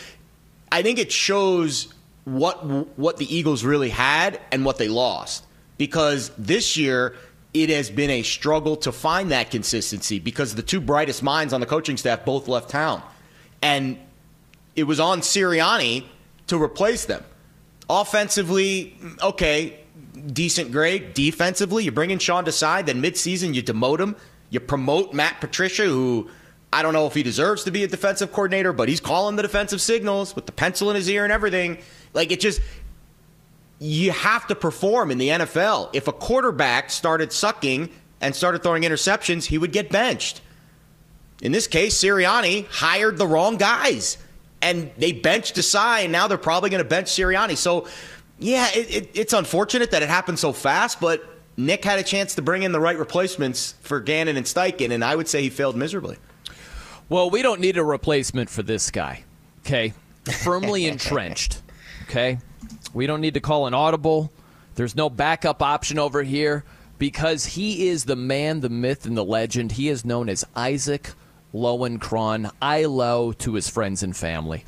I 0.71 0.81
think 0.81 0.97
it 0.97 1.11
shows 1.11 1.93
what 2.23 2.63
what 2.97 3.17
the 3.17 3.35
Eagles 3.35 3.63
really 3.63 3.89
had 3.89 4.39
and 4.51 4.63
what 4.65 4.77
they 4.77 4.87
lost. 4.87 5.45
Because 5.81 6.29
this 6.37 6.77
year 6.77 7.15
it 7.55 7.71
has 7.71 7.89
been 7.89 8.11
a 8.11 8.21
struggle 8.21 8.75
to 8.75 8.91
find 8.91 9.31
that 9.31 9.49
consistency 9.49 10.19
because 10.19 10.53
the 10.53 10.61
two 10.61 10.79
brightest 10.79 11.23
minds 11.23 11.53
on 11.53 11.59
the 11.59 11.65
coaching 11.65 11.97
staff 11.97 12.23
both 12.23 12.47
left 12.47 12.69
town, 12.69 13.01
and 13.63 13.97
it 14.75 14.83
was 14.83 14.99
on 14.99 15.21
Sirianni 15.21 16.05
to 16.45 16.61
replace 16.61 17.05
them. 17.05 17.23
Offensively, 17.89 18.95
okay, 19.23 19.79
decent 20.27 20.71
grade. 20.71 21.15
Defensively, 21.15 21.83
you 21.83 21.91
bring 21.91 22.11
in 22.11 22.19
Sean 22.19 22.45
Desai, 22.45 22.85
then 22.85 23.01
midseason 23.01 23.55
you 23.55 23.63
demote 23.63 23.99
him. 23.99 24.15
You 24.51 24.59
promote 24.59 25.15
Matt 25.15 25.41
Patricia, 25.41 25.85
who 25.85 26.29
I 26.71 26.83
don't 26.83 26.93
know 26.93 27.07
if 27.07 27.15
he 27.15 27.23
deserves 27.23 27.63
to 27.63 27.71
be 27.71 27.83
a 27.83 27.87
defensive 27.87 28.31
coordinator, 28.31 28.71
but 28.71 28.87
he's 28.87 28.99
calling 28.99 29.35
the 29.35 29.41
defensive 29.41 29.81
signals 29.81 30.35
with 30.35 30.45
the 30.45 30.51
pencil 30.51 30.91
in 30.91 30.95
his 30.95 31.09
ear 31.09 31.23
and 31.23 31.33
everything. 31.33 31.79
Like 32.13 32.31
it 32.31 32.39
just 32.39 32.61
you 33.83 34.11
have 34.11 34.45
to 34.45 34.53
perform 34.53 35.09
in 35.09 35.17
the 35.17 35.29
NFL. 35.29 35.89
If 35.93 36.07
a 36.07 36.13
quarterback 36.13 36.91
started 36.91 37.33
sucking 37.33 37.89
and 38.21 38.35
started 38.35 38.61
throwing 38.61 38.83
interceptions, 38.83 39.45
he 39.45 39.57
would 39.57 39.71
get 39.71 39.89
benched. 39.89 40.41
In 41.41 41.51
this 41.51 41.65
case, 41.65 41.97
Sirianni 41.97 42.67
hired 42.67 43.17
the 43.17 43.25
wrong 43.25 43.57
guys, 43.57 44.19
and 44.61 44.91
they 44.99 45.11
benched 45.11 45.55
Desai, 45.55 46.03
and 46.03 46.11
now 46.11 46.27
they're 46.27 46.37
probably 46.37 46.69
going 46.69 46.83
to 46.83 46.87
bench 46.87 47.07
Sirianni. 47.07 47.57
So, 47.57 47.87
yeah, 48.37 48.69
it, 48.75 48.95
it, 48.95 49.09
it's 49.15 49.33
unfortunate 49.33 49.89
that 49.89 50.03
it 50.03 50.09
happened 50.09 50.37
so 50.37 50.53
fast, 50.53 51.01
but 51.01 51.27
Nick 51.57 51.83
had 51.83 51.97
a 51.97 52.03
chance 52.03 52.35
to 52.35 52.43
bring 52.43 52.61
in 52.61 52.73
the 52.73 52.79
right 52.79 52.99
replacements 52.99 53.73
for 53.81 53.99
Gannon 53.99 54.37
and 54.37 54.45
Steichen, 54.45 54.91
and 54.91 55.03
I 55.03 55.15
would 55.15 55.27
say 55.27 55.41
he 55.41 55.49
failed 55.49 55.75
miserably. 55.75 56.17
Well, 57.09 57.31
we 57.31 57.41
don't 57.41 57.59
need 57.59 57.77
a 57.77 57.83
replacement 57.83 58.51
for 58.51 58.61
this 58.61 58.91
guy. 58.91 59.23
Okay, 59.61 59.95
firmly 60.43 60.85
entrenched. 60.87 61.63
Okay, 62.03 62.37
we 62.93 63.07
don't 63.07 63.21
need 63.21 63.33
to 63.35 63.39
call 63.39 63.67
an 63.67 63.73
audible. 63.73 64.31
There's 64.75 64.95
no 64.95 65.09
backup 65.09 65.61
option 65.61 65.99
over 65.99 66.23
here 66.23 66.63
because 66.97 67.45
he 67.45 67.87
is 67.89 68.05
the 68.05 68.15
man, 68.15 68.61
the 68.61 68.69
myth, 68.69 69.05
and 69.05 69.17
the 69.17 69.25
legend. 69.25 69.73
He 69.73 69.89
is 69.89 70.05
known 70.05 70.29
as 70.29 70.45
Isaac 70.55 71.11
Lowenkron, 71.53 72.51
ILO 72.61 73.31
to 73.33 73.53
his 73.53 73.69
friends 73.69 74.03
and 74.03 74.15
family. 74.15 74.65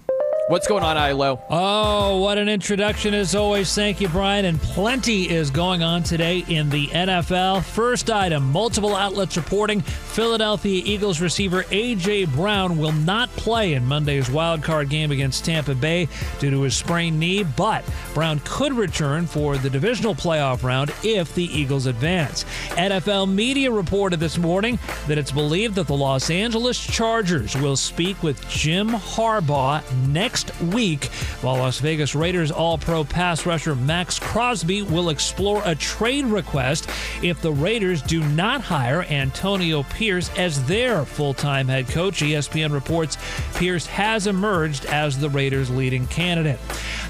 What's 0.50 0.68
going 0.68 0.84
on, 0.84 0.98
ILO? 0.98 1.42
Oh, 1.50 2.20
what 2.20 2.38
an 2.38 2.50
introduction 2.50 3.14
as 3.14 3.34
always. 3.34 3.74
Thank 3.74 4.02
you, 4.02 4.10
Brian. 4.10 4.44
And 4.44 4.62
plenty 4.62 5.30
is 5.30 5.50
going 5.50 5.84
on 5.84 6.04
today 6.04 6.44
in 6.50 6.70
the 6.70 6.88
NFL. 6.88 7.64
First 7.64 8.10
item 8.10 8.52
multiple 8.52 8.94
outlets 8.94 9.38
reporting 9.38 9.80
Philadelphia 9.80 10.84
Eagles 10.86 11.22
receiver 11.22 11.64
A.J. 11.72 12.26
Brown 12.26 12.78
will 12.78 12.92
not 12.92 13.30
play 13.38 13.76
in 13.76 13.86
Monday's 13.86 14.30
wild 14.30 14.62
card 14.62 14.90
game 14.90 15.12
against 15.12 15.46
Tampa 15.46 15.76
Bay 15.76 16.10
due 16.40 16.52
to 16.52 16.62
his 16.64 16.76
sprained 16.76 17.18
knee, 17.18 17.44
but 17.44 17.86
Brown 18.14 18.42
could 18.44 18.74
return 18.74 19.26
for 19.26 19.58
the 19.58 19.70
divisional 19.70 20.14
playoff 20.14 20.62
round 20.62 20.94
if 21.04 21.34
the 21.36 21.46
Eagles 21.46 21.86
advance. 21.86 22.44
NFL 22.72 23.34
media 23.34 23.72
reported 23.72 24.20
this 24.20 24.38
morning 24.38 24.78
that 25.08 25.18
it's 25.18 25.32
believed 25.32 25.76
that 25.76 25.88
the 25.88 25.96
Los 25.96 26.30
Angeles 26.30 26.86
Chargers 26.86 27.56
will 27.56 27.78
speak 27.78 28.22
with 28.22 28.46
Jim 28.50 28.90
Harbaugh 28.90 29.82
next 30.10 30.33
week, 30.62 31.06
while 31.42 31.58
Las 31.58 31.80
Vegas 31.80 32.16
Raiders 32.16 32.52
All 32.52 32.78
Pro 32.78 33.04
pass 33.04 33.46
rusher 33.46 33.76
Maxx 33.76 34.20
Crosby 34.20 34.82
will 34.82 35.10
explore 35.10 35.62
a 35.66 35.76
trade 35.76 36.26
request 36.26 36.90
if 37.22 37.42
the 37.42 37.52
Raiders 37.52 38.02
do 38.02 38.24
not 38.30 38.62
hire 38.62 39.04
Antonio 39.04 39.84
Pierce 39.84 40.30
as 40.38 40.66
their 40.66 41.06
full 41.06 41.34
time 41.34 41.68
head 41.68 41.88
coach. 41.88 42.22
ESPN 42.22 42.74
reports 42.74 43.18
Pierce 43.56 43.86
has 43.86 44.28
emerged 44.28 44.86
as 44.86 45.20
the 45.20 45.30
Raiders' 45.30 45.70
leading 45.70 46.08
candidate. 46.08 46.60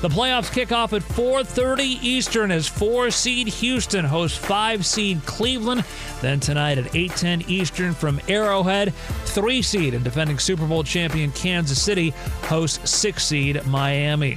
The 0.02 0.10
playoffs 0.10 0.52
kick 0.52 0.72
off 0.72 0.92
at 0.92 1.02
4:30 1.02 2.00
Eastern 2.02 2.52
as 2.52 2.68
4 2.68 3.10
seed 3.10 3.48
Houston 3.48 4.04
hosts 4.06 4.38
5 4.38 4.86
seed 4.86 5.26
Cleveland. 5.26 5.86
Then 6.22 6.40
tonight 6.40 6.78
at 6.78 6.94
8:10 6.94 7.44
Eastern 7.48 7.94
from 7.94 8.20
Arrowhead, 8.28 8.94
3 9.26 9.62
seed 9.62 9.94
and 9.94 10.04
defending 10.04 10.40
Super 10.40 10.66
Bowl 10.66 10.84
champion 10.84 11.32
Kansas 11.32 11.82
City 11.82 12.14
hosts 12.44 12.90
6 13.14 13.24
seed 13.24 13.66
Miami. 13.68 14.36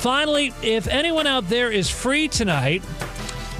Finally, 0.00 0.52
if 0.62 0.86
anyone 0.88 1.26
out 1.26 1.48
there 1.48 1.70
is 1.70 1.88
free 1.88 2.28
tonight, 2.28 2.82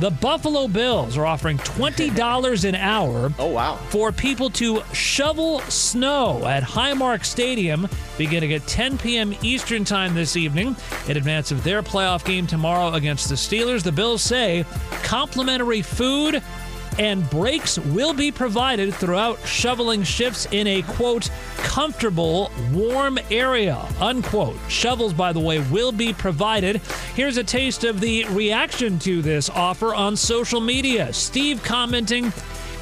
the 0.00 0.10
Buffalo 0.10 0.68
Bills 0.68 1.16
are 1.16 1.24
offering 1.24 1.56
$20 1.58 2.64
an 2.68 2.74
hour 2.74 3.32
oh, 3.38 3.46
wow. 3.46 3.76
for 3.88 4.12
people 4.12 4.50
to 4.50 4.82
shovel 4.92 5.60
snow 5.60 6.44
at 6.46 6.62
Highmark 6.62 7.24
Stadium 7.24 7.88
beginning 8.18 8.52
at 8.52 8.66
10 8.66 8.98
p.m. 8.98 9.34
Eastern 9.42 9.84
Time 9.84 10.14
this 10.14 10.36
evening 10.36 10.76
in 11.08 11.16
advance 11.16 11.50
of 11.50 11.64
their 11.64 11.82
playoff 11.82 12.24
game 12.24 12.46
tomorrow 12.46 12.92
against 12.94 13.30
the 13.30 13.34
Steelers. 13.34 13.82
The 13.82 13.92
Bills 13.92 14.22
say 14.22 14.66
complimentary 15.02 15.80
food 15.82 16.42
and 16.98 17.28
breaks 17.30 17.78
will 17.78 18.12
be 18.12 18.32
provided 18.32 18.92
throughout 18.92 19.38
shoveling 19.46 20.02
shifts 20.02 20.46
in 20.50 20.66
a 20.66 20.82
quote 20.82 21.30
comfortable 21.58 22.50
warm 22.72 23.18
area 23.30 23.86
unquote. 24.00 24.56
Shovels 24.68 25.12
by 25.12 25.32
the 25.32 25.40
way 25.40 25.60
will 25.70 25.92
be 25.92 26.12
provided. 26.12 26.76
Here's 27.14 27.36
a 27.36 27.44
taste 27.44 27.84
of 27.84 28.00
the 28.00 28.24
reaction 28.26 28.98
to 29.00 29.22
this 29.22 29.48
offer 29.50 29.94
on 29.94 30.16
social 30.16 30.60
media. 30.60 31.12
Steve 31.12 31.62
commenting 31.62 32.32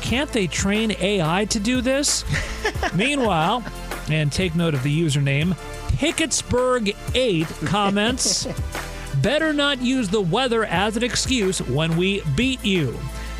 can't 0.00 0.30
they 0.32 0.46
train 0.46 0.94
ai 1.00 1.46
to 1.46 1.58
do 1.58 1.80
this? 1.80 2.24
Meanwhile 2.94 3.64
and 4.10 4.30
take 4.30 4.54
note 4.54 4.74
of 4.74 4.82
the 4.82 5.02
username 5.02 5.56
pickettsburg 5.96 6.94
8 7.14 7.46
comments 7.66 8.46
better 9.22 9.52
not 9.52 9.80
use 9.80 10.08
the 10.08 10.20
weather 10.20 10.64
as 10.66 10.96
an 10.96 11.02
excuse 11.02 11.60
when 11.62 11.96
we 11.96 12.22
beat 12.36 12.62
you 12.64 12.96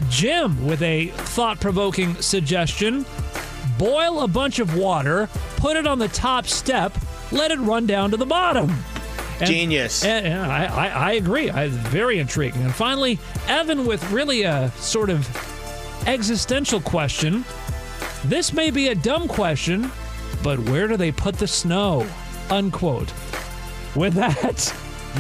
Jim 0.08 0.66
with 0.66 0.82
a 0.82 1.06
thought 1.08 1.60
provoking 1.60 2.14
suggestion 2.16 3.04
boil 3.78 4.20
a 4.20 4.28
bunch 4.28 4.58
of 4.58 4.76
water, 4.76 5.28
put 5.56 5.76
it 5.76 5.86
on 5.86 5.98
the 5.98 6.08
top 6.08 6.46
step, 6.46 6.96
let 7.32 7.50
it 7.50 7.58
run 7.58 7.86
down 7.86 8.10
to 8.10 8.16
the 8.16 8.26
bottom. 8.26 8.72
And, 9.40 9.50
Genius. 9.50 10.04
And, 10.04 10.26
and 10.26 10.40
I, 10.40 10.64
I, 10.64 10.88
I, 10.88 11.12
agree. 11.12 11.50
I, 11.50 11.68
very 11.68 12.18
intriguing. 12.18 12.62
And 12.62 12.74
finally, 12.74 13.18
Evan 13.48 13.84
with 13.84 14.10
really 14.10 14.42
a 14.44 14.70
sort 14.76 15.10
of 15.10 15.28
existential 16.06 16.80
question. 16.80 17.44
This 18.24 18.52
may 18.52 18.70
be 18.70 18.88
a 18.88 18.94
dumb 18.94 19.28
question, 19.28 19.90
but 20.42 20.58
where 20.70 20.88
do 20.88 20.96
they 20.96 21.12
put 21.12 21.36
the 21.36 21.46
snow? 21.46 22.06
Unquote. 22.48 23.12
With 23.94 24.14
that. 24.14 24.74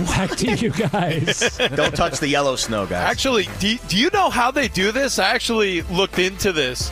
Back 0.04 0.30
to 0.36 0.54
you 0.54 0.70
guys. 0.70 1.58
Don't 1.74 1.94
touch 1.94 2.20
the 2.20 2.28
yellow 2.28 2.56
snow, 2.56 2.86
guys. 2.86 3.08
Actually, 3.08 3.48
do, 3.58 3.76
do 3.88 3.96
you 3.96 4.10
know 4.12 4.30
how 4.30 4.50
they 4.50 4.68
do 4.68 4.92
this? 4.92 5.18
I 5.18 5.30
actually 5.30 5.82
looked 5.82 6.18
into 6.18 6.52
this. 6.52 6.90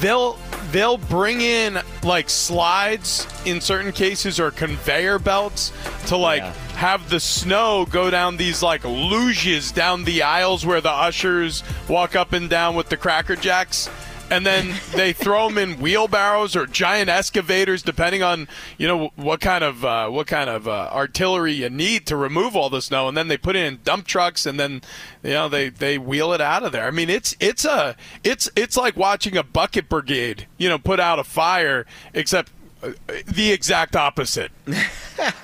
They'll 0.00 0.38
they'll 0.72 0.96
bring 0.96 1.40
in 1.40 1.78
like 2.02 2.30
slides 2.30 3.26
in 3.44 3.60
certain 3.60 3.92
cases 3.92 4.40
or 4.40 4.50
conveyor 4.50 5.18
belts 5.18 5.70
to 6.06 6.16
like 6.16 6.40
yeah. 6.40 6.52
have 6.74 7.10
the 7.10 7.20
snow 7.20 7.86
go 7.90 8.10
down 8.10 8.38
these 8.38 8.62
like 8.62 8.82
luges 8.82 9.72
down 9.72 10.04
the 10.04 10.22
aisles 10.22 10.64
where 10.64 10.80
the 10.80 10.90
ushers 10.90 11.62
walk 11.88 12.16
up 12.16 12.32
and 12.32 12.48
down 12.48 12.74
with 12.74 12.88
the 12.88 12.96
cracker 12.96 13.36
jacks 13.36 13.88
and 14.32 14.46
then 14.46 14.74
they 14.94 15.12
throw 15.12 15.46
them 15.48 15.58
in 15.58 15.78
wheelbarrows 15.78 16.56
or 16.56 16.66
giant 16.66 17.10
excavators, 17.10 17.82
depending 17.82 18.22
on 18.22 18.48
you 18.78 18.88
know 18.88 19.12
what 19.14 19.40
kind 19.42 19.62
of 19.62 19.84
uh, 19.84 20.08
what 20.08 20.26
kind 20.26 20.48
of 20.48 20.66
uh, 20.66 20.88
artillery 20.90 21.52
you 21.52 21.68
need 21.68 22.06
to 22.06 22.16
remove 22.16 22.56
all 22.56 22.70
the 22.70 22.80
snow. 22.80 23.08
And 23.08 23.16
then 23.16 23.28
they 23.28 23.36
put 23.36 23.56
it 23.56 23.66
in 23.66 23.80
dump 23.84 24.06
trucks, 24.06 24.46
and 24.46 24.58
then 24.58 24.80
you 25.22 25.32
know 25.32 25.50
they, 25.50 25.68
they 25.68 25.98
wheel 25.98 26.32
it 26.32 26.40
out 26.40 26.62
of 26.62 26.72
there. 26.72 26.86
I 26.86 26.90
mean, 26.90 27.10
it's 27.10 27.36
it's 27.40 27.66
a 27.66 27.94
it's 28.24 28.50
it's 28.56 28.74
like 28.74 28.96
watching 28.96 29.36
a 29.36 29.42
bucket 29.42 29.90
brigade, 29.90 30.46
you 30.56 30.70
know, 30.70 30.78
put 30.78 30.98
out 30.98 31.18
a 31.18 31.24
fire, 31.24 31.84
except 32.14 32.50
uh, 32.82 32.92
the 33.26 33.52
exact 33.52 33.94
opposite. 33.94 34.50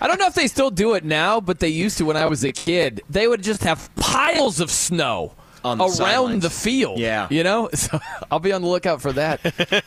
I 0.01 0.07
don't 0.07 0.19
know 0.19 0.27
if 0.27 0.35
they 0.35 0.47
still 0.47 0.71
do 0.71 0.95
it 0.95 1.05
now, 1.05 1.43
but 1.43 1.61
they 1.61 1.69
used 1.69 1.99
to 1.99 2.07
when 2.07 2.17
I 2.17 2.25
was 2.25 2.43
a 2.43 2.53
kid. 2.53 3.03
They 3.11 3.29
would 3.29 3.43
just 3.43 3.65
have 3.65 3.95
piles 3.97 4.61
of 4.61 4.71
snow 4.71 5.35
the 5.77 5.85
around 5.85 5.93
sidelines. 5.93 6.43
the 6.43 6.49
field. 6.51 6.99
Yeah. 6.99 7.27
You 7.31 7.45
know? 7.45 7.69
So 7.79 8.01
I'll 8.31 8.41
be 8.41 8.53
on 8.53 8.63
the 8.63 8.69
lookout 8.69 9.03
for 9.03 9.13
that 9.13 9.41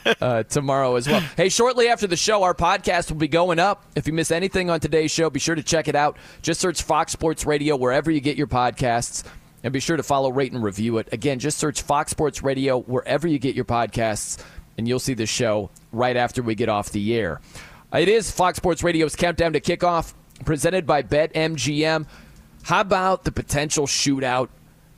uh, 0.22 0.44
tomorrow 0.44 0.96
as 0.98 1.08
well. 1.08 1.22
Hey, 1.36 1.50
shortly 1.50 1.88
after 1.88 2.06
the 2.06 2.16
show, 2.16 2.44
our 2.44 2.54
podcast 2.54 3.10
will 3.10 3.18
be 3.18 3.28
going 3.28 3.58
up. 3.58 3.84
If 3.96 4.06
you 4.06 4.14
miss 4.14 4.30
anything 4.30 4.70
on 4.70 4.80
today's 4.80 5.10
show, 5.10 5.30
be 5.32 5.40
sure 5.40 5.56
to 5.56 5.64
check 5.64 5.88
it 5.88 5.96
out. 5.96 6.18
Just 6.44 6.62
search 6.62 6.84
Fox 6.84 7.12
Sports 7.12 7.46
Radio 7.46 7.76
wherever 7.76 8.12
you 8.12 8.20
get 8.22 8.38
your 8.38 8.46
podcasts. 8.48 9.24
And 9.64 9.72
be 9.74 9.80
sure 9.80 9.98
to 9.98 10.04
follow, 10.04 10.32
rate, 10.32 10.52
and 10.54 10.64
review 10.64 10.98
it. 11.00 11.10
Again, 11.12 11.40
just 11.40 11.58
search 11.58 11.82
Fox 11.82 12.12
Sports 12.12 12.42
Radio 12.44 12.80
wherever 12.80 13.28
you 13.28 13.38
get 13.40 13.56
your 13.56 13.66
podcasts, 13.66 14.44
and 14.78 14.88
you'll 14.88 15.00
see 15.00 15.14
the 15.14 15.26
show 15.28 15.70
right 15.92 16.16
after 16.18 16.42
we 16.42 16.56
get 16.56 16.68
off 16.70 16.90
the 16.92 17.14
air. 17.16 17.40
It 17.94 18.08
is 18.08 18.32
Fox 18.32 18.58
Sports 18.58 18.82
Radio's 18.84 19.16
countdown 19.16 19.54
to 19.54 19.60
kickoff, 19.62 20.14
presented 20.46 20.88
by 20.88 21.04
BetMGM. 21.04 22.08
How 22.64 22.82
about 22.82 23.24
the 23.24 23.32
potential 23.32 23.86
shootout 23.86 24.50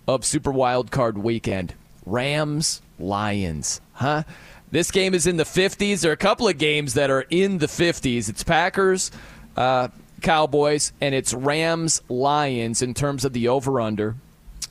of 0.07 0.25
Super 0.25 0.51
Wild 0.51 0.91
Card 0.91 1.17
Weekend. 1.17 1.73
Rams, 2.05 2.81
Lions, 2.99 3.81
huh? 3.93 4.23
This 4.71 4.91
game 4.91 5.13
is 5.13 5.27
in 5.27 5.37
the 5.37 5.43
50s. 5.43 6.01
There 6.01 6.11
are 6.11 6.13
a 6.13 6.17
couple 6.17 6.47
of 6.47 6.57
games 6.57 6.95
that 6.95 7.09
are 7.09 7.25
in 7.29 7.59
the 7.59 7.67
50s. 7.67 8.27
It's 8.27 8.43
Packers, 8.43 9.11
uh, 9.55 9.89
Cowboys, 10.21 10.93
and 10.99 11.13
it's 11.13 11.33
Rams, 11.33 12.01
Lions 12.09 12.81
in 12.81 12.93
terms 12.93 13.23
of 13.23 13.33
the 13.33 13.47
over 13.47 13.79
under, 13.79 14.15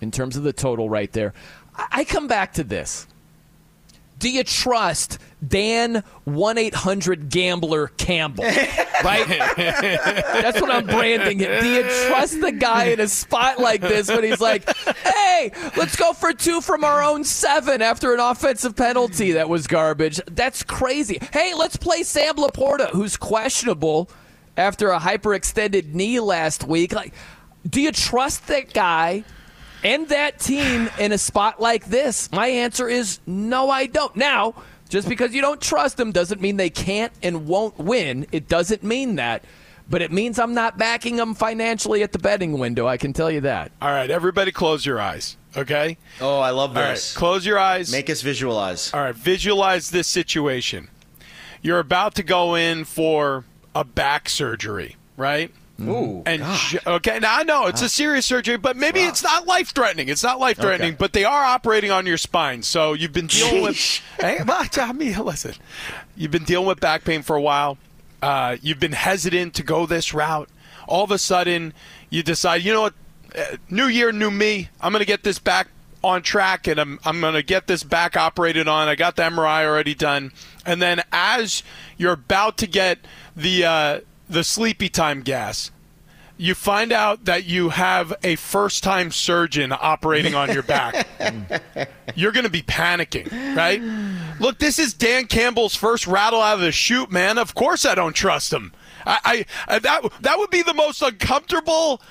in 0.01 0.11
terms 0.11 0.37
of 0.37 0.43
the 0.43 0.53
total 0.53 0.89
right 0.89 1.13
there. 1.13 1.33
I 1.77 2.05
come 2.05 2.27
back 2.27 2.55
to 2.55 2.65
this. 2.65 3.07
Do 4.23 4.31
you 4.31 4.44
trust 4.44 5.19
Dan 5.44 6.05
1 6.23 6.57
800 6.59 7.28
Gambler 7.28 7.89
Campbell? 7.89 8.44
Right? 9.03 9.27
That's 9.27 10.61
what 10.61 10.70
I'm 10.70 10.86
branding 10.86 11.40
it. 11.40 11.61
Do 11.61 11.69
you 11.69 11.82
trust 12.07 12.40
the 12.40 12.53
guy 12.53 12.85
in 12.85 13.01
a 13.01 13.09
spot 13.09 13.59
like 13.59 13.81
this 13.81 14.07
when 14.07 14.23
he's 14.23 14.40
like, 14.40 14.65
hey, 14.99 15.51
let's 15.77 15.97
go 15.97 16.12
for 16.12 16.32
two 16.32 16.61
from 16.61 16.85
our 16.85 17.03
own 17.03 17.24
seven 17.24 17.82
after 17.82 18.15
an 18.15 18.20
offensive 18.20 18.77
penalty 18.77 19.32
that 19.32 19.49
was 19.49 19.66
garbage? 19.66 20.20
That's 20.31 20.62
crazy. 20.62 21.19
Hey, 21.32 21.53
let's 21.53 21.77
play 21.77 22.05
Sam 22.05 22.36
LaPorta, 22.36 22.90
who's 22.90 23.16
questionable 23.16 24.09
after 24.57 24.93
a 24.93 25.01
hyperextended 25.01 25.94
knee 25.94 26.20
last 26.20 26.62
week. 26.62 26.93
Like, 26.93 27.12
do 27.69 27.81
you 27.81 27.90
trust 27.90 28.47
that 28.47 28.73
guy? 28.73 29.24
And 29.85 30.09
that 30.09 30.39
team 30.39 30.89
in 30.99 31.13
a 31.13 31.19
spot 31.19 31.61
like 31.61 31.87
this? 31.87 32.31
My 32.33 32.49
answer 32.49 32.89
is 32.89 33.21
no, 33.27 33.71
I 33.71 33.87
don't. 33.87 34.15
Now, 34.17 34.55
just 34.89 35.09
because 35.09 35.35
you 35.35 35.41
don't 35.41 35.61
trust 35.61 35.97
them 35.97 36.13
doesn't 36.13 36.41
mean 36.41 36.57
they 36.57 36.71
can't 36.71 37.13
and 37.23 37.47
won't 37.47 37.79
win. 37.79 38.27
It 38.33 38.49
doesn't 38.49 38.83
mean 38.83 39.17
that. 39.17 39.45
But 39.89 40.01
it 40.01 40.13
means 40.13 40.39
I'm 40.39 40.55
not 40.55 40.79
backing 40.79 41.17
them 41.17 41.35
financially 41.35 42.03
at 42.03 42.13
the 42.13 42.19
betting 42.19 42.59
window. 42.59 42.87
I 42.87 42.97
can 42.97 43.13
tell 43.13 43.31
you 43.31 43.41
that. 43.43 43.73
All 43.83 43.91
right, 43.91 44.11
everybody 44.11 44.53
close 44.53 44.87
your 44.87 45.01
eyes, 45.01 45.37
okay? 45.57 45.99
Oh, 46.21 46.39
I 46.39 46.51
love 46.51 46.77
All 46.77 46.83
right, 46.83 46.91
this. 46.93 47.17
close 47.17 47.45
your 47.45 47.59
eyes. 47.59 47.91
Make 47.91 48.09
us 48.09 48.23
visualize. 48.23 48.95
All 48.95 49.01
right, 49.01 49.15
visualize 49.15 49.91
this 49.91 50.07
situation. 50.07 50.89
You're 51.61 51.81
about 51.81 52.15
to 52.15 52.23
go 52.23 52.55
in 52.55 52.85
for 52.85 53.45
a 53.75 53.85
back 53.85 54.29
surgery, 54.29 54.97
right? 55.17 55.53
Ooh, 55.89 56.23
and 56.27 56.45
sh- 56.57 56.77
okay, 56.87 57.19
now 57.21 57.39
I 57.39 57.43
know 57.43 57.67
it's 57.67 57.83
a 57.83 57.89
serious 57.89 58.27
surgery, 58.27 58.57
but 58.57 58.77
maybe 58.77 59.01
it's 59.01 59.23
not 59.23 59.47
life 59.47 59.75
threatening. 59.75 60.09
It's 60.09 60.23
not 60.23 60.39
life 60.41 60.57
threatening, 60.59 60.91
Okay. 60.93 60.97
but 60.99 61.13
they 61.13 61.25
are 61.25 61.45
operating 61.45 61.91
on 61.91 62.07
your 62.07 62.17
spine. 62.17 62.63
So 62.63 62.93
you've 62.93 63.13
been 63.13 63.27
dealing 63.27 63.63
with. 63.63 63.77
Hey, 64.21 64.39
well, 64.47 64.65
I 64.77 64.93
mean, 64.93 65.17
listen, 65.25 65.55
you've 66.17 66.31
been 66.31 66.45
dealing 66.45 66.67
with 66.69 66.79
back 66.81 67.03
pain 67.05 67.23
for 67.23 67.35
a 67.35 67.41
while. 67.43 67.77
Uh, 68.23 68.57
you've 68.63 68.79
been 68.79 68.93
hesitant 68.93 69.53
to 69.55 69.63
go 69.65 69.85
this 69.87 70.15
route. 70.15 70.49
all 70.87 71.03
of 71.03 71.11
a 71.11 71.19
sudden 71.19 71.73
you 72.09 72.23
decide, 72.23 72.63
you 72.63 72.73
know 72.73 72.83
what, 72.83 72.95
uh, 73.37 73.57
new 73.69 73.87
year, 73.87 74.13
new 74.13 74.31
me. 74.31 74.69
I'm 74.81 74.93
going 74.93 75.01
to 75.01 75.07
get 75.07 75.25
this 75.25 75.41
back 75.41 75.67
on 76.05 76.23
track 76.23 76.69
and 76.69 76.79
I'm, 76.79 77.01
I'm 77.05 77.21
going 77.21 77.35
to 77.35 77.43
get 77.43 77.67
this 77.67 77.83
back 77.83 78.17
operated 78.17 78.69
on. 78.69 78.87
I 78.87 78.95
got 78.95 79.17
the 79.17 79.23
MRI 79.23 79.65
already 79.67 79.95
done. 79.95 80.31
And 80.65 80.81
then 80.81 81.03
as 81.11 81.65
you're 81.97 82.13
about 82.13 82.59
to 82.59 82.69
get 82.69 82.99
the, 83.35 83.65
uh, 83.65 84.01
the 84.29 84.45
sleepy 84.45 84.89
time 84.89 85.23
gas, 85.23 85.72
you 86.43 86.56
find 86.56 86.90
out 86.90 87.27
that 87.27 87.44
you 87.44 87.69
have 87.69 88.12
a 88.24 88.35
first 88.35 88.82
time 88.82 89.12
surgeon 89.12 89.73
operating 89.73 90.35
on 90.35 90.52
your 90.52 90.64
back. 90.64 91.06
You're 92.16 92.32
going 92.32 92.44
to 92.44 92.51
be 92.51 92.62
panicking, 92.62 93.56
right? 93.56 93.81
Look, 94.40 94.59
this 94.59 94.81
is 94.81 94.93
Dan 94.93 95.27
Campbell's 95.27 95.77
first 95.77 96.09
rattle 96.09 96.40
out 96.40 96.55
of 96.55 96.60
the 96.60 96.73
chute, 96.73 97.12
man. 97.12 97.39
Of 97.39 97.55
course 97.55 97.86
I 97.86 97.94
don't 97.94 98.12
trust 98.12 98.52
him. 98.52 98.73
I, 99.06 99.47
I 99.69 99.78
that 99.78 100.02
that 100.23 100.39
would 100.39 100.51
be 100.51 100.62
the 100.62 100.74
most 100.74 101.01
uncomfortable 101.01 102.02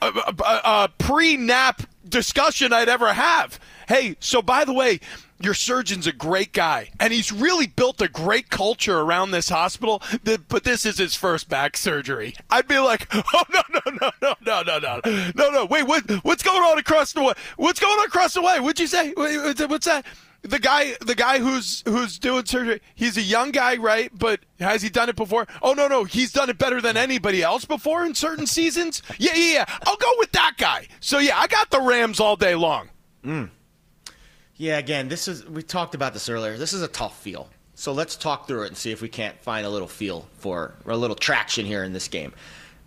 uh, 0.00 0.12
uh, 0.26 0.60
uh, 0.64 0.88
pre-nap 0.98 1.82
discussion 2.08 2.72
I'd 2.72 2.88
ever 2.88 3.12
have. 3.12 3.58
Hey, 3.88 4.16
so 4.20 4.42
by 4.42 4.64
the 4.64 4.72
way, 4.72 5.00
your 5.42 5.54
surgeon's 5.54 6.06
a 6.06 6.12
great 6.12 6.52
guy, 6.52 6.90
and 7.00 7.12
he's 7.12 7.32
really 7.32 7.66
built 7.66 8.00
a 8.00 8.08
great 8.08 8.50
culture 8.50 9.00
around 9.00 9.30
this 9.30 9.48
hospital. 9.48 10.02
But 10.24 10.64
this 10.64 10.86
is 10.86 10.98
his 10.98 11.14
first 11.14 11.48
back 11.48 11.76
surgery. 11.76 12.34
I'd 12.50 12.68
be 12.68 12.78
like, 12.78 13.08
oh 13.14 13.42
no 13.52 13.62
no 13.70 13.80
no 14.00 14.10
no 14.20 14.34
no 14.44 14.62
no 14.62 14.78
no 14.78 15.32
no 15.34 15.50
no 15.50 15.64
wait 15.66 15.84
what 15.84 16.08
what's 16.24 16.42
going 16.42 16.62
on 16.62 16.78
across 16.78 17.12
the 17.12 17.22
way? 17.22 17.34
What's 17.56 17.80
going 17.80 17.98
on 17.98 18.06
across 18.06 18.34
the 18.34 18.42
way? 18.42 18.60
What'd 18.60 18.80
you 18.80 18.86
say? 18.86 19.12
What's 19.14 19.86
that? 19.86 20.04
the 20.42 20.58
guy 20.58 20.94
the 21.00 21.14
guy 21.14 21.38
who's 21.38 21.82
who's 21.86 22.18
doing 22.18 22.44
surgery 22.44 22.80
he's 22.94 23.16
a 23.16 23.22
young 23.22 23.52
guy 23.52 23.76
right 23.76 24.10
but 24.18 24.40
has 24.58 24.82
he 24.82 24.88
done 24.88 25.08
it 25.08 25.16
before 25.16 25.46
oh 25.62 25.72
no 25.72 25.86
no 25.86 26.04
he's 26.04 26.32
done 26.32 26.50
it 26.50 26.58
better 26.58 26.80
than 26.80 26.96
anybody 26.96 27.42
else 27.42 27.64
before 27.64 28.04
in 28.04 28.14
certain 28.14 28.46
seasons 28.46 29.02
yeah 29.18 29.34
yeah 29.34 29.52
yeah 29.52 29.64
i'll 29.86 29.96
go 29.96 30.12
with 30.18 30.32
that 30.32 30.54
guy 30.58 30.86
so 31.00 31.18
yeah 31.18 31.38
i 31.38 31.46
got 31.46 31.70
the 31.70 31.80
rams 31.80 32.18
all 32.18 32.34
day 32.34 32.54
long 32.54 32.88
mm. 33.24 33.48
Yeah 34.56 34.78
again 34.78 35.08
this 35.08 35.28
is 35.28 35.46
we 35.46 35.62
talked 35.62 35.94
about 35.94 36.12
this 36.12 36.28
earlier. 36.28 36.56
This 36.56 36.72
is 36.72 36.82
a 36.82 36.88
tough 36.88 37.18
feel. 37.20 37.48
So 37.74 37.92
let's 37.92 38.16
talk 38.16 38.46
through 38.46 38.64
it 38.64 38.68
and 38.68 38.76
see 38.76 38.92
if 38.92 39.00
we 39.00 39.08
can't 39.08 39.38
find 39.40 39.66
a 39.66 39.70
little 39.70 39.88
feel 39.88 40.26
for 40.38 40.74
or 40.84 40.92
a 40.92 40.96
little 40.96 41.16
traction 41.16 41.64
here 41.64 41.82
in 41.82 41.92
this 41.92 42.06
game 42.08 42.32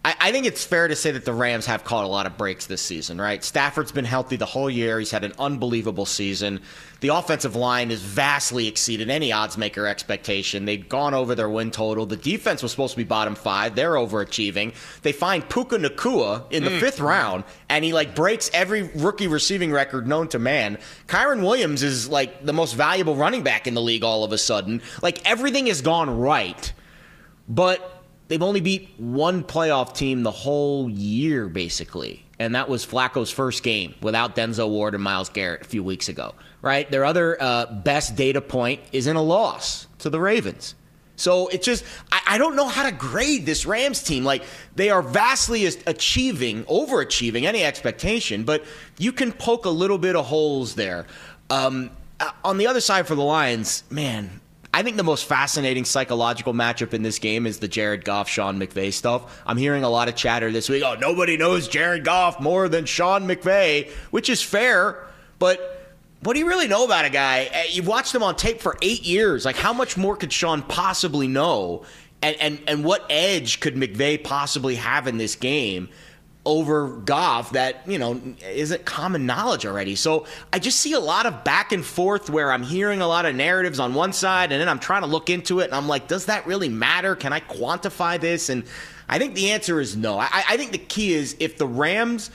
I, 0.05 0.15
I 0.19 0.31
think 0.31 0.45
it's 0.45 0.63
fair 0.63 0.87
to 0.87 0.95
say 0.95 1.09
that 1.09 1.25
the 1.25 1.33
Rams 1.33 1.65
have 1.65 1.83
caught 1.83 2.03
a 2.03 2.07
lot 2.07 2.27
of 2.27 2.37
breaks 2.37 2.67
this 2.67 2.81
season, 2.83 3.19
right? 3.19 3.43
Stafford's 3.43 3.91
been 3.91 4.05
healthy 4.05 4.35
the 4.35 4.45
whole 4.45 4.69
year. 4.69 4.99
He's 4.99 5.09
had 5.09 5.23
an 5.23 5.33
unbelievable 5.39 6.05
season. 6.05 6.61
The 6.99 7.07
offensive 7.07 7.55
line 7.55 7.89
has 7.89 8.03
vastly 8.03 8.67
exceeded 8.67 9.09
any 9.09 9.31
odds 9.31 9.57
maker 9.57 9.87
expectation. 9.87 10.65
They've 10.65 10.87
gone 10.87 11.15
over 11.15 11.33
their 11.33 11.49
win 11.49 11.71
total. 11.71 12.05
The 12.05 12.17
defense 12.17 12.61
was 12.61 12.69
supposed 12.69 12.91
to 12.91 12.97
be 12.97 13.03
bottom 13.03 13.33
five. 13.33 13.73
They're 13.73 13.93
overachieving. 13.93 14.75
They 15.01 15.11
find 15.11 15.49
Puka 15.49 15.77
Nacua 15.79 16.51
in 16.51 16.63
the 16.63 16.69
mm. 16.69 16.79
fifth 16.79 16.99
round, 16.99 17.43
and 17.67 17.83
he 17.83 17.91
like 17.91 18.13
breaks 18.13 18.51
every 18.53 18.83
rookie 18.83 19.27
receiving 19.27 19.71
record 19.71 20.07
known 20.07 20.27
to 20.27 20.37
man. 20.37 20.77
Kyren 21.07 21.41
Williams 21.41 21.81
is 21.81 22.07
like 22.07 22.45
the 22.45 22.53
most 22.53 22.73
valuable 22.73 23.15
running 23.15 23.41
back 23.41 23.65
in 23.65 23.73
the 23.73 23.81
league 23.81 24.03
all 24.03 24.23
of 24.23 24.31
a 24.31 24.37
sudden. 24.37 24.83
Like 25.01 25.27
everything 25.27 25.65
has 25.65 25.81
gone 25.81 26.15
right. 26.19 26.73
But 27.47 27.94
they've 28.27 28.41
only 28.41 28.61
beat 28.61 28.89
one 28.97 29.43
playoff 29.43 29.95
team 29.95 30.23
the 30.23 30.31
whole 30.31 30.89
year, 30.89 31.47
basically. 31.47 32.25
And 32.39 32.55
that 32.55 32.67
was 32.67 32.85
Flacco's 32.85 33.31
first 33.31 33.63
game 33.63 33.95
without 34.01 34.35
Denzel 34.35 34.69
Ward 34.69 34.93
and 34.93 35.03
Myles 35.03 35.29
Garrett 35.29 35.61
a 35.61 35.65
few 35.65 35.83
weeks 35.83 36.09
ago, 36.09 36.35
right? 36.61 36.89
Their 36.89 37.05
other 37.05 37.37
uh, 37.41 37.65
best 37.67 38.15
data 38.15 38.41
point 38.41 38.81
is 38.91 39.07
in 39.07 39.15
a 39.15 39.21
loss 39.21 39.87
to 39.99 40.09
the 40.09 40.19
Ravens. 40.19 40.75
So 41.15 41.47
it's 41.47 41.65
just, 41.65 41.85
I, 42.11 42.21
I, 42.27 42.37
don't 42.37 42.57
know 42.57 42.67
how 42.67 42.83
to 42.83 42.91
grade 42.91 43.45
this 43.45 43.65
Rams 43.65 44.03
team. 44.03 44.25
Like, 44.25 44.43
they 44.75 44.89
are 44.89 45.01
vastly 45.01 45.65
achieving, 45.65 46.65
overachieving 46.65 47.43
any 47.43 47.63
expectation, 47.63 48.43
but 48.43 48.65
you 48.97 49.13
can 49.13 49.31
poke 49.31 49.63
a 49.65 49.69
little 49.69 49.97
bit 49.97 50.17
of 50.17 50.25
holes 50.25 50.75
there. 50.75 51.07
Um, 51.49 51.91
uh, 52.19 52.31
on 52.43 52.57
the 52.57 52.67
other 52.67 52.81
side 52.81 53.07
for 53.07 53.15
the 53.15 53.23
Lions, 53.23 53.83
man, 53.89 54.41
I 54.75 54.83
think 54.83 54.97
the 54.97 55.03
most 55.03 55.23
fascinating 55.23 55.85
psychological 55.85 56.53
matchup 56.53 56.93
in 56.93 57.01
this 57.01 57.17
game 57.17 57.47
is 57.47 57.59
the 57.59 57.67
Jared 57.69 58.03
Goff 58.03 58.27
Sean 58.27 58.59
McVay 58.59 58.91
stuff. 58.91 59.41
I'm 59.45 59.55
hearing 59.55 59.85
a 59.85 59.89
lot 59.89 60.09
of 60.09 60.17
chatter 60.17 60.51
this 60.51 60.67
week. 60.67 60.83
Oh, 60.85 60.95
nobody 60.99 61.37
knows 61.37 61.69
Jared 61.69 62.03
Goff 62.03 62.41
more 62.41 62.67
than 62.67 62.83
Sean 62.83 63.25
McVay, 63.25 63.89
which 64.11 64.29
is 64.29 64.41
fair, 64.41 65.07
but 65.39 65.95
what 66.23 66.33
do 66.33 66.39
you 66.39 66.47
really 66.47 66.67
know 66.67 66.83
about 66.83 67.05
a 67.05 67.09
guy? 67.09 67.47
Eh, 67.53 67.67
you've 67.69 67.87
watched 67.87 68.13
him 68.13 68.21
on 68.21 68.35
tape 68.35 68.59
for 68.59 68.75
eight 68.81 69.03
years. 69.03 69.45
Like, 69.45 69.55
how 69.55 69.71
much 69.71 69.95
more 69.95 70.17
could 70.17 70.33
Sean 70.33 70.61
possibly 70.61 71.29
know? 71.29 71.85
And, 72.21 72.35
and, 72.41 72.59
and 72.67 72.83
what 72.83 73.05
edge 73.09 73.61
could 73.61 73.75
McVay 73.75 74.21
possibly 74.21 74.75
have 74.75 75.07
in 75.07 75.17
this 75.17 75.37
game? 75.37 75.87
Over 76.45 76.87
Goff 76.87 77.51
that, 77.51 77.87
you 77.87 77.97
know, 77.97 78.21
isn't 78.43 78.85
common 78.85 79.25
knowledge 79.25 79.65
already. 79.65 79.95
So 79.95 80.25
I 80.53 80.59
just 80.59 80.79
see 80.79 80.93
a 80.93 80.99
lot 80.99 81.25
of 81.25 81.43
back 81.43 81.71
and 81.71 81.83
forth 81.83 82.29
where 82.29 82.51
I'm 82.51 82.63
hearing 82.63 83.01
a 83.01 83.07
lot 83.07 83.25
of 83.25 83.35
narratives 83.35 83.79
on 83.79 83.93
one 83.93 84.13
side 84.13 84.51
and 84.51 84.61
then 84.61 84.69
I'm 84.69 84.79
trying 84.79 85.01
to 85.01 85.07
look 85.07 85.29
into 85.29 85.59
it 85.59 85.65
and 85.65 85.73
I'm 85.73 85.87
like, 85.87 86.07
does 86.07 86.25
that 86.25 86.45
really 86.45 86.69
matter? 86.69 87.15
Can 87.15 87.33
I 87.33 87.39
quantify 87.39 88.19
this? 88.19 88.49
And 88.49 88.63
I 89.09 89.17
think 89.17 89.35
the 89.35 89.51
answer 89.51 89.79
is 89.79 89.95
no. 89.95 90.19
I, 90.19 90.29
I 90.31 90.57
think 90.57 90.71
the 90.71 90.77
key 90.77 91.13
is 91.13 91.35
if 91.39 91.57
the 91.57 91.67
Rams 91.67 92.31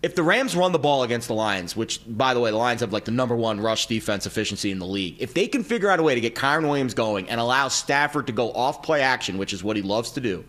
if 0.00 0.14
the 0.14 0.22
Rams 0.22 0.54
run 0.54 0.70
the 0.70 0.78
ball 0.78 1.02
against 1.02 1.26
the 1.26 1.34
Lions, 1.34 1.74
which 1.74 2.00
by 2.06 2.32
the 2.32 2.40
way, 2.40 2.50
the 2.50 2.56
Lions 2.56 2.82
have 2.82 2.92
like 2.92 3.04
the 3.04 3.10
number 3.10 3.34
one 3.34 3.60
rush 3.60 3.86
defense 3.86 4.26
efficiency 4.26 4.70
in 4.70 4.78
the 4.78 4.86
league, 4.86 5.16
if 5.18 5.34
they 5.34 5.48
can 5.48 5.64
figure 5.64 5.90
out 5.90 5.98
a 5.98 6.02
way 6.02 6.14
to 6.14 6.20
get 6.20 6.36
Kyren 6.36 6.62
Williams 6.62 6.94
going 6.94 7.28
and 7.28 7.40
allow 7.40 7.66
Stafford 7.66 8.28
to 8.28 8.32
go 8.32 8.52
off 8.52 8.82
play 8.82 9.02
action, 9.02 9.38
which 9.38 9.52
is 9.52 9.64
what 9.64 9.76
he 9.76 9.82
loves 9.82 10.12
to 10.12 10.20
do, 10.20 10.44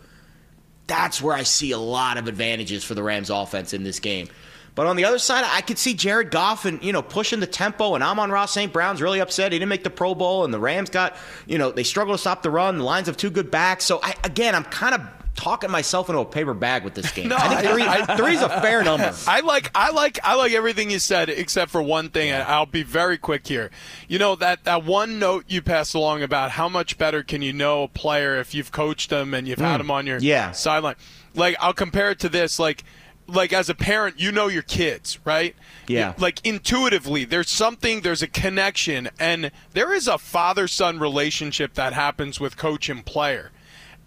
that's 0.89 1.21
where 1.21 1.33
I 1.33 1.43
see 1.43 1.71
a 1.71 1.77
lot 1.77 2.17
of 2.17 2.27
advantages 2.27 2.83
for 2.83 2.95
the 2.95 3.03
Rams 3.03 3.29
offense 3.29 3.73
in 3.73 3.83
this 3.83 3.99
game. 3.99 4.27
But 4.75 4.87
on 4.87 4.95
the 4.95 5.05
other 5.05 5.19
side, 5.19 5.45
I 5.45 5.61
could 5.61 5.77
see 5.77 5.93
Jared 5.93 6.31
Goff 6.31 6.65
and 6.65 6.81
you 6.83 6.93
know 6.93 7.01
pushing 7.01 7.39
the 7.39 7.47
tempo, 7.47 7.95
and 7.95 8.03
Amon-Ra 8.03 8.45
St. 8.45 8.71
Brown's 8.71 9.01
really 9.01 9.19
upset. 9.19 9.51
He 9.51 9.59
didn't 9.59 9.69
make 9.69 9.83
the 9.83 9.89
Pro 9.89 10.15
Bowl, 10.15 10.45
and 10.45 10.53
the 10.53 10.59
Rams 10.59 10.89
got 10.89 11.15
you 11.47 11.57
know 11.57 11.71
they 11.71 11.83
struggle 11.83 12.13
to 12.13 12.17
stop 12.17 12.43
the 12.43 12.49
run. 12.49 12.77
The 12.77 12.83
lines 12.83 13.07
have 13.07 13.17
two 13.17 13.29
good 13.29 13.51
backs, 13.51 13.85
so 13.85 13.99
I, 14.01 14.15
again, 14.23 14.55
I'm 14.55 14.63
kind 14.65 14.95
of 14.95 15.01
talking 15.35 15.71
myself 15.71 16.09
into 16.09 16.19
a 16.19 16.25
paper 16.25 16.53
bag 16.53 16.83
with 16.83 16.93
this 16.93 17.11
game. 17.13 17.29
no, 17.29 17.37
I 17.37 17.55
think 17.55 17.71
three, 17.71 17.83
I, 17.83 18.17
three's 18.17 18.41
a 18.41 18.49
fair 18.61 18.83
number. 18.83 19.13
I 19.27 19.41
like, 19.41 19.71
I 19.75 19.91
like, 19.91 20.19
I 20.23 20.35
like 20.35 20.51
everything 20.53 20.91
you 20.91 20.99
said, 20.99 21.29
except 21.29 21.71
for 21.71 21.81
one 21.81 22.09
thing. 22.09 22.29
Yeah. 22.29 22.45
I'll 22.47 22.65
be 22.65 22.83
very 22.83 23.17
quick 23.17 23.47
here. 23.47 23.71
You 24.07 24.19
know 24.19 24.35
that 24.35 24.63
that 24.65 24.83
one 24.83 25.19
note 25.19 25.45
you 25.47 25.61
passed 25.61 25.95
along 25.95 26.23
about 26.23 26.51
how 26.51 26.69
much 26.69 26.97
better 26.97 27.23
can 27.23 27.41
you 27.41 27.53
know 27.53 27.83
a 27.83 27.87
player 27.87 28.37
if 28.37 28.53
you've 28.53 28.71
coached 28.71 29.09
them 29.09 29.33
and 29.33 29.47
you've 29.47 29.59
mm. 29.59 29.63
had 29.63 29.79
them 29.79 29.91
on 29.91 30.05
your 30.05 30.19
yeah. 30.19 30.51
sideline. 30.51 30.95
Like 31.35 31.55
I'll 31.59 31.73
compare 31.73 32.11
it 32.11 32.19
to 32.19 32.29
this, 32.29 32.59
like 32.59 32.83
like 33.27 33.53
as 33.53 33.69
a 33.69 33.75
parent, 33.75 34.19
you 34.19 34.31
know 34.31 34.47
your 34.47 34.63
kids, 34.63 35.19
right? 35.23 35.55
Yeah. 35.87 36.13
Like 36.17 36.45
intuitively, 36.45 37.25
there's 37.25 37.49
something, 37.49 38.01
there's 38.01 38.21
a 38.21 38.27
connection, 38.27 39.09
and 39.19 39.51
there 39.73 39.93
is 39.93 40.07
a 40.07 40.17
father 40.17 40.67
son 40.67 40.99
relationship 40.99 41.75
that 41.75 41.93
happens 41.93 42.39
with 42.39 42.57
coach 42.57 42.89
and 42.89 43.05
player 43.05 43.51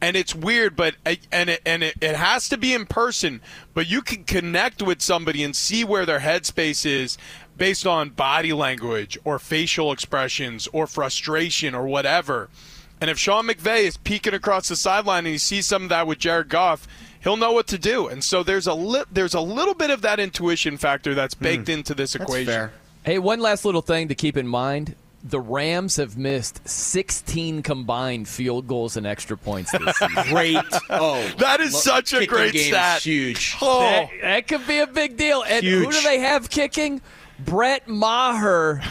and 0.03 0.17
it's 0.17 0.35
weird, 0.35 0.75
but 0.75 0.97
and 1.31 1.49
it 1.49 1.63
and 1.65 1.85
it, 1.85 1.95
it 2.01 2.17
has 2.17 2.49
to 2.49 2.59
be 2.59 2.75
in 2.75 2.87
person. 2.87 3.41
But 3.73 3.89
you 3.89 4.03
can 4.03 4.25
connect 4.25 4.83
with 4.83 5.01
somebody 5.01 5.45
and 5.45 5.55
see 5.55 5.85
where 5.85 6.05
their 6.05 6.19
headspace 6.19 6.85
is 6.85 7.17
based 7.57 7.87
on 7.87 8.11
body 8.11 8.53
language 8.53 9.17
or 9.25 9.39
facial 9.39 9.93
expressions 9.93 10.67
or 10.73 10.89
frustration 10.89 11.75
or 11.75 11.87
whatever. 11.87 12.51
And 13.01 13.11
if 13.11 13.19
Sean 13.19 13.47
McVay 13.47 13.85
is 13.85 13.97
peeking 13.97 14.35
across 14.35 14.69
the 14.69 14.77
sideline 14.77 15.25
and 15.25 15.33
he 15.33 15.39
sees 15.39 15.67
some 15.67 15.85
of 15.85 15.89
that 15.91 16.07
with 16.07 16.19
Jared 16.19 16.49
Goff, 16.49 16.89
he'll 17.21 17.37
know 17.37 17.53
what 17.53 17.69
to 17.69 17.79
do. 17.79 18.09
And 18.09 18.23
so 18.25 18.43
there's 18.43 18.67
a 18.67 18.75
li- 18.75 19.05
there's 19.11 19.35
a 19.35 19.41
little 19.41 19.75
bit 19.75 19.91
of 19.91 20.03
that 20.03 20.19
intuition 20.19 20.77
factor 20.77 21.15
that's 21.15 21.35
baked 21.35 21.67
mm. 21.67 21.75
into 21.75 21.95
this 21.95 22.17
equation. 22.17 22.53
Fair. 22.53 22.73
Hey, 23.05 23.21
one 23.21 23.41
last 23.41 23.65
little 23.65 23.83
thing 23.83 24.09
to 24.09 24.17
keep 24.17 24.37
in 24.37 24.49
mind 24.49 24.97
the 25.25 25.41
Rams 25.41 25.97
have 25.97 26.17
missed 26.17 26.67
16 26.69 27.63
combined 27.63 28.29
field 28.29 28.67
goals 28.67 28.97
and 28.97 29.07
extra 29.07 29.37
points 29.37 29.71
this 29.73 29.97
season. 29.97 30.25
great. 30.29 30.57
Oh, 30.91 31.27
that 31.39 31.61
is 31.61 31.81
such 31.81 32.13
a 32.13 32.27
great 32.27 32.57
stat. 32.57 33.03
Huge. 33.03 33.57
Oh. 33.61 33.81
That, 33.81 34.11
that, 34.23 34.49
could 34.49 34.67
be 34.67 34.79
a 34.79 34.87
big 34.87 35.17
deal. 35.17 35.45
And 35.47 35.63
huge. 35.63 35.85
who 35.85 35.93
do 35.93 36.03
they 36.03 36.19
have 36.19 36.51
kicking? 36.51 37.01
Brett 37.39 37.89
Maher 37.89 38.83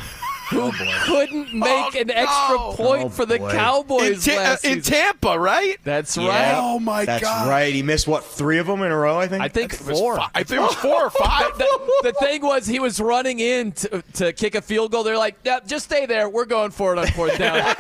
who 0.52 0.62
oh 0.64 0.72
couldn't 1.06 1.48
oh, 1.54 1.58
make 1.58 1.96
oh, 1.96 2.00
an 2.00 2.12
extra 2.12 2.58
no. 2.58 2.74
point 2.74 3.06
oh, 3.06 3.10
for 3.10 3.26
the 3.26 3.40
boy. 3.40 3.52
Cowboys 3.52 4.28
in, 4.28 4.36
ta- 4.36 4.40
uh, 4.40 4.44
last 4.44 4.66
in 4.66 4.82
Tampa, 4.82 5.40
right? 5.40 5.78
That's 5.84 6.18
yeah. 6.18 6.28
right. 6.28 6.56
Oh 6.58 6.80
my 6.80 7.06
god, 7.06 7.22
that's 7.22 7.48
right. 7.48 7.74
He 7.74 7.82
missed 7.82 8.08
what 8.08 8.24
three 8.24 8.58
of 8.58 8.68
them 8.68 8.82
in 8.82 8.92
a 8.92 8.98
row. 8.98 9.18
I 9.18 9.28
think. 9.28 9.42
I 9.42 9.48
think, 9.48 9.74
I 9.74 9.78
think 9.78 9.98
four. 9.98 10.20
I 10.20 10.44
think 10.44 10.60
it 10.60 10.64
was 10.64 10.76
four 10.76 11.06
or 11.06 11.10
five. 11.10 11.58
the, 11.58 11.64
the, 12.04 12.12
the, 12.12 12.14
thing 12.14 12.42
was, 12.42 12.68
he 12.68 12.80
was 12.80 13.00
running 13.00 13.40
in 13.40 13.72
to, 13.74 14.04
to 14.14 14.34
kick 14.34 14.56
a 14.56 14.62
field 14.62 14.92
goal. 14.92 15.04
They're 15.04 15.18
like, 15.18 15.38
yeah, 15.44 15.62
just 15.66 15.86
stay 15.86 16.06
there. 16.06 16.28
We're 16.28 16.46
going 16.46 16.72
for 16.72 16.94
it 16.94 17.00
on 17.00 17.08
fourth 17.08 17.38
down. 17.38 17.62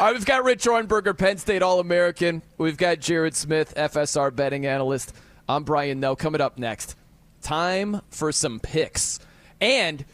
All 0.00 0.06
right, 0.06 0.12
we've 0.12 0.26
got 0.26 0.44
Rich 0.44 0.64
Ohrnberger, 0.64 1.16
Penn 1.16 1.38
State 1.38 1.62
All 1.62 1.78
American. 1.78 2.42
We've 2.58 2.76
got 2.76 2.98
Jared 2.98 3.36
Smith, 3.36 3.74
FSR 3.76 4.34
betting 4.34 4.66
analyst. 4.66 5.14
I'm 5.48 5.62
Brian 5.64 6.00
Noe. 6.00 6.16
Coming 6.16 6.40
up 6.40 6.58
next, 6.58 6.96
time 7.42 8.02
for 8.10 8.32
some 8.32 8.60
picks 8.60 9.20
and 9.60 10.04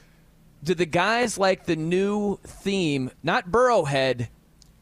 do 0.66 0.74
the 0.74 0.84
guys 0.84 1.38
like 1.38 1.64
the 1.64 1.76
new 1.76 2.38
theme, 2.44 3.10
not 3.22 3.50
Burrowhead, 3.50 4.28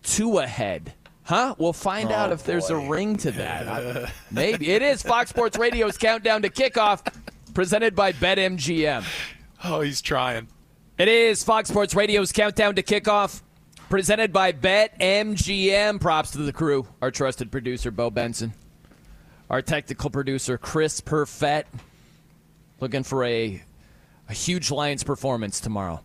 Tua 0.02 0.46
head? 0.46 0.94
Huh? 1.22 1.54
We'll 1.58 1.72
find 1.72 2.10
oh, 2.10 2.14
out 2.14 2.32
if 2.32 2.44
there's 2.44 2.70
a 2.70 2.76
ring 2.76 3.16
to 3.18 3.30
that. 3.32 3.68
I- 3.68 4.12
maybe. 4.30 4.70
It 4.70 4.82
is 4.82 5.02
Fox 5.02 5.30
Sports 5.30 5.58
Radio's 5.58 5.96
Countdown 5.96 6.42
to 6.42 6.50
Kickoff, 6.50 7.06
presented 7.52 7.94
by 7.94 8.12
BetMGM. 8.12 9.04
Oh, 9.62 9.80
he's 9.80 10.02
trying. 10.02 10.48
It 10.98 11.08
is 11.08 11.44
Fox 11.44 11.68
Sports 11.68 11.94
Radio's 11.94 12.32
Countdown 12.32 12.74
to 12.76 12.82
Kickoff, 12.82 13.42
presented 13.88 14.32
by 14.32 14.52
BetMGM. 14.52 16.00
Props 16.00 16.30
to 16.32 16.38
the 16.38 16.52
crew, 16.52 16.86
our 17.02 17.10
trusted 17.10 17.50
producer, 17.50 17.90
Bo 17.90 18.10
Benson, 18.10 18.54
our 19.50 19.60
technical 19.60 20.10
producer, 20.10 20.56
Chris 20.56 21.00
Perfett. 21.00 21.64
Looking 22.80 23.02
for 23.02 23.24
a, 23.24 23.62
a 24.28 24.32
huge 24.32 24.70
Lions 24.70 25.04
performance 25.04 25.60
tomorrow. 25.60 26.02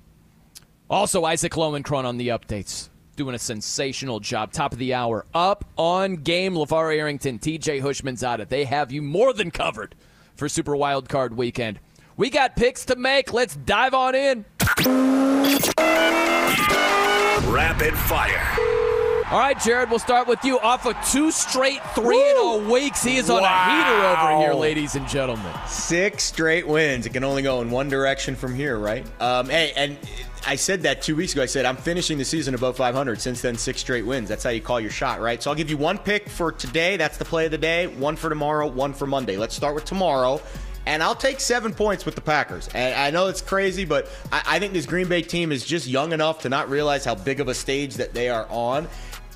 Also, 0.89 1.23
Isaac 1.25 1.53
Lowenkron 1.53 2.05
on 2.05 2.17
the 2.17 2.29
updates, 2.29 2.89
doing 3.15 3.35
a 3.35 3.39
sensational 3.39 4.19
job. 4.19 4.51
Top 4.51 4.73
of 4.73 4.79
the 4.79 4.93
hour, 4.93 5.25
up 5.33 5.65
on 5.77 6.15
game. 6.15 6.55
LeVar 6.55 6.95
Arrington, 6.95 7.37
TJ 7.37 7.81
Houshmandzadeh. 7.81 8.49
They 8.49 8.65
have 8.65 8.91
you 8.91 9.01
more 9.01 9.33
than 9.33 9.51
covered 9.51 9.95
for 10.35 10.49
Super 10.49 10.75
Wild 10.75 11.07
Card 11.07 11.37
Weekend. 11.37 11.79
We 12.17 12.29
got 12.29 12.55
picks 12.55 12.85
to 12.85 12.95
make. 12.95 13.31
Let's 13.31 13.55
dive 13.55 13.93
on 13.93 14.15
in. 14.15 14.45
Rapid 17.47 17.95
fire. 17.95 18.78
All 19.31 19.37
right, 19.37 19.59
Jared, 19.59 19.91
we'll 19.91 19.99
start 19.99 20.27
with 20.27 20.43
you. 20.43 20.59
Off 20.59 20.87
of 20.87 20.95
two 21.07 21.29
straight 21.29 21.83
3 21.93 22.15
0 22.15 22.67
weeks, 22.67 23.03
he 23.03 23.17
is 23.17 23.29
on 23.29 23.43
a 23.43 23.47
heater 23.47 24.07
over 24.07 24.41
here, 24.41 24.53
ladies 24.55 24.95
and 24.95 25.07
gentlemen. 25.07 25.53
Six 25.67 26.23
straight 26.23 26.67
wins. 26.67 27.05
It 27.05 27.13
can 27.13 27.23
only 27.23 27.43
go 27.43 27.61
in 27.61 27.69
one 27.69 27.89
direction 27.89 28.35
from 28.35 28.55
here, 28.55 28.79
right? 28.79 29.05
Um, 29.21 29.47
hey, 29.47 29.71
and 29.75 29.97
I 30.47 30.55
said 30.55 30.81
that 30.81 31.03
two 31.03 31.15
weeks 31.15 31.33
ago. 31.33 31.43
I 31.43 31.45
said 31.45 31.65
I'm 31.65 31.77
finishing 31.77 32.17
the 32.17 32.25
season 32.25 32.55
above 32.55 32.75
500. 32.75 33.21
Since 33.21 33.43
then, 33.43 33.55
six 33.55 33.81
straight 33.81 34.03
wins. 34.03 34.29
That's 34.29 34.43
how 34.43 34.49
you 34.49 34.61
call 34.61 34.79
your 34.79 34.89
shot, 34.89 35.21
right? 35.21 35.43
So 35.43 35.51
I'll 35.51 35.55
give 35.55 35.69
you 35.69 35.77
one 35.77 35.99
pick 35.99 36.27
for 36.27 36.51
today. 36.51 36.97
That's 36.97 37.17
the 37.17 37.25
play 37.25 37.45
of 37.45 37.51
the 37.51 37.59
day. 37.59 37.85
One 37.85 38.15
for 38.15 38.29
tomorrow. 38.29 38.65
One 38.65 38.93
for 38.93 39.05
Monday. 39.05 39.37
Let's 39.37 39.53
start 39.55 39.75
with 39.75 39.85
tomorrow. 39.85 40.41
And 40.87 41.03
I'll 41.03 41.13
take 41.13 41.39
seven 41.39 41.71
points 41.71 42.03
with 42.03 42.15
the 42.15 42.21
Packers. 42.21 42.67
And 42.73 42.95
I 42.95 43.11
know 43.11 43.27
it's 43.27 43.41
crazy, 43.41 43.85
but 43.85 44.09
I, 44.31 44.41
I 44.47 44.59
think 44.59 44.73
this 44.73 44.87
Green 44.87 45.07
Bay 45.07 45.21
team 45.21 45.51
is 45.51 45.63
just 45.63 45.85
young 45.85 46.13
enough 46.13 46.41
to 46.41 46.49
not 46.49 46.67
realize 46.67 47.05
how 47.05 47.13
big 47.13 47.39
of 47.39 47.47
a 47.47 47.53
stage 47.53 47.93
that 47.97 48.15
they 48.15 48.27
are 48.27 48.47
on. 48.49 48.87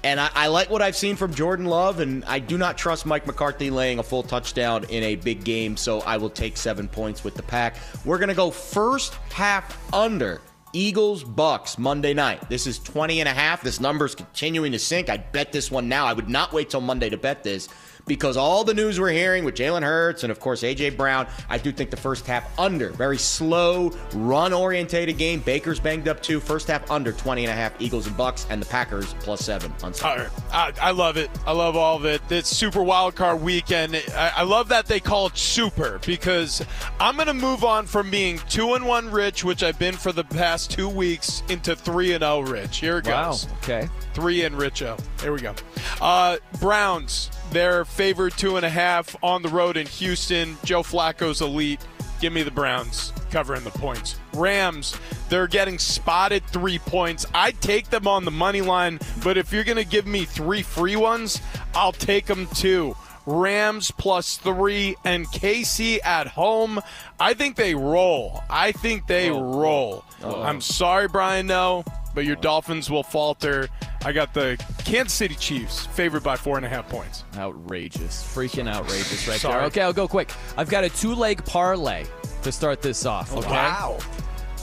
And 0.04 0.20
I, 0.20 0.30
I, 0.36 0.48
like 0.48 0.70
what 0.70 0.82
I've 0.82 0.98
seen 0.98 1.16
from 1.16 1.34
Jordan 1.34 1.66
Love, 1.66 2.02
and 2.02 2.26
I 2.26 2.40
do 2.40 2.58
not 2.58 2.78
trust 2.78 3.06
Mike 3.06 3.26
McCarthy 3.26 3.70
laying 3.70 4.00
a 4.00 4.04
full 4.04 4.24
touchdown 4.24 4.84
in 4.86 5.02
a 5.04 5.16
big 5.16 5.46
game, 5.46 5.78
so 5.78 6.02
I 6.02 6.18
will 6.18 6.30
take 6.30 6.58
seven 6.58 6.90
points 6.90 7.24
with 7.24 7.36
the 7.36 7.44
pack. 7.44 7.78
We're 8.04 8.18
going 8.18 8.30
to 8.30 8.36
go 8.36 8.52
first 8.52 9.14
half 9.32 9.94
under. 9.94 10.42
Eagles 10.76 11.24
Bucs 11.24 11.78
Monday 11.78 12.16
night. 12.16 12.50
This 12.50 12.66
is 12.66 12.80
20 12.80 13.20
and 13.20 13.30
a 13.30 13.34
half. 13.34 13.62
This 13.62 13.80
number 13.80 14.06
is 14.06 14.16
continuing 14.16 14.72
to 14.72 14.80
sink. 14.80 15.08
I'd 15.08 15.32
bet 15.32 15.52
this 15.52 15.70
one 15.70 15.88
now. 15.88 16.08
I 16.08 16.14
would 16.14 16.30
not 16.30 16.52
wait 16.52 16.72
till 16.72 16.82
Monday 16.82 17.12
to 17.12 17.18
bet 17.18 17.44
this 17.44 17.70
because 18.06 18.36
all 18.38 18.64
the 18.64 18.74
news 18.74 19.00
we're 19.00 19.10
hearing 19.12 19.46
with 19.46 19.56
Jalen 19.56 19.82
Hurts 19.84 20.24
and, 20.24 20.32
of 20.32 20.40
course, 20.40 20.64
A.J. 20.64 20.92
Brown, 20.92 21.28
I 21.50 21.58
do 21.58 21.72
think 21.72 21.90
the 21.90 21.98
first 21.98 22.26
half 22.28 22.58
under. 22.60 22.90
Very 22.90 23.18
slow, 23.18 23.92
run 24.14 24.52
orientated 24.54 25.18
game. 25.18 25.40
Baker's 25.40 25.80
banged 25.80 26.08
up 26.08 26.22
too. 26.22 26.40
First 26.40 26.68
half 26.68 26.90
under 26.92 27.12
20 27.14 27.44
and 27.46 27.52
a 27.52 27.56
half. 27.56 27.74
Eagles 27.80 28.08
and 28.08 28.16
Bucs, 28.16 28.46
and 28.50 28.62
the 28.62 28.66
Packers 28.66 29.14
plus 29.20 29.42
seven 29.42 29.74
on 29.84 29.94
Sunday. 29.94 30.28
I, 30.52 30.74
I 30.82 30.92
love 30.92 31.18
it. 31.18 31.30
I 31.46 31.52
love 31.54 31.76
all 31.76 31.96
of 31.96 32.06
it. 32.06 32.22
It's 32.30 32.50
Super 32.50 32.84
Wild 32.84 33.16
Card 33.16 33.42
Weekend. 33.42 33.96
I, 34.16 34.32
I 34.38 34.44
love 34.44 34.68
that 34.70 34.86
they 34.86 35.00
call 35.00 35.28
it 35.28 35.38
Super 35.38 36.00
because 36.06 36.66
I'm 37.00 37.16
going 37.16 37.28
to 37.28 37.34
move 37.34 37.64
on 37.64 37.86
from 37.86 38.10
being 38.12 38.40
two 38.50 38.74
and 38.74 38.86
one 38.86 39.10
rich, 39.10 39.44
which 39.44 39.64
I've 39.64 39.80
been 39.80 39.96
for 39.96 40.12
the 40.12 40.24
past 40.26 40.72
two 40.72 40.90
weeks, 40.90 41.42
into 41.50 41.76
three 41.76 42.14
and 42.14 42.22
zero 42.22 42.42
rich. 42.42 42.78
Here 42.80 42.98
it 42.98 43.08
Wow. 43.08 43.32
goes. 43.32 43.48
Okay. 43.64 43.88
Three 44.14 44.44
and 44.44 44.56
Richo. 44.56 45.00
Here 45.22 45.32
we 45.34 45.40
go. 45.42 45.56
Uh, 46.02 46.38
Browns, 46.60 47.32
they're 47.52 47.86
favored 47.94 48.34
two 48.34 48.58
and 48.58 48.66
a 48.66 48.70
half 48.70 49.16
on 49.22 49.44
the 49.44 49.50
road 49.50 49.78
in 49.78 49.86
Houston. 49.86 50.58
Joe 50.64 50.82
Flacco's 50.82 51.42
elite. 51.42 51.80
Give 52.20 52.34
me 52.34 52.42
the 52.42 52.52
Browns 52.52 53.14
covering 53.30 53.64
the 53.64 53.70
points. 53.72 54.16
Rams, 54.34 54.96
they're 55.30 55.48
getting 55.48 55.78
spotted 55.78 56.46
three 56.48 56.80
points. 56.80 57.26
I'd 57.34 57.60
take 57.62 57.90
them 57.90 58.08
on 58.08 58.26
the 58.26 58.32
money 58.32 58.62
line, 58.62 59.00
but 59.24 59.38
if 59.38 59.52
you're 59.52 59.64
going 59.64 59.78
to 59.78 59.86
give 59.86 60.08
me 60.08 60.26
three 60.26 60.62
free 60.62 60.96
ones, 60.96 61.42
I'll 61.76 61.92
take 61.92 62.26
them 62.26 62.48
too. 62.56 62.96
Rams 63.26 63.92
plus 63.92 64.38
three 64.38 64.96
and 65.04 65.28
KC 65.28 66.00
at 66.04 66.28
home. 66.28 66.80
I 67.20 67.34
think 67.34 67.56
they 67.56 67.76
roll. 67.76 68.44
I 68.50 68.72
think 68.72 69.08
they 69.08 69.30
oh. 69.30 69.42
roll. 69.42 70.06
I'm 70.24 70.62
sorry, 70.62 71.08
Brian, 71.08 71.48
no, 71.48 71.84
but 72.14 72.26
your 72.26 72.36
Dolphins 72.36 72.90
will 72.90 73.04
falter. 73.04 73.68
I 74.06 74.12
got 74.12 74.34
the 74.34 74.62
Kansas 74.86 75.14
City 75.14 75.36
Chiefs 75.36 75.86
favored 75.88 76.24
by 76.24 76.36
four 76.36 76.58
and 76.58 76.66
a 76.66 76.70
half 76.70 76.90
points. 76.90 77.24
Outrageous. 77.38 78.24
Freaking 78.24 78.68
outrageous 78.68 79.28
right 79.28 79.40
Sorry. 79.40 79.56
there. 79.56 79.64
Okay, 79.68 79.82
I'll 79.82 79.94
go 79.94 80.08
quick. 80.08 80.32
I've 80.58 80.70
got 80.70 80.84
a 80.84 80.90
two 80.90 81.16
leg 81.16 81.44
parlay 81.46 82.06
to 82.44 82.52
start 82.52 82.82
this 82.82 83.06
off. 83.06 83.34
Oh, 83.34 83.40
okay? 83.40 83.50
Wow. 83.50 83.98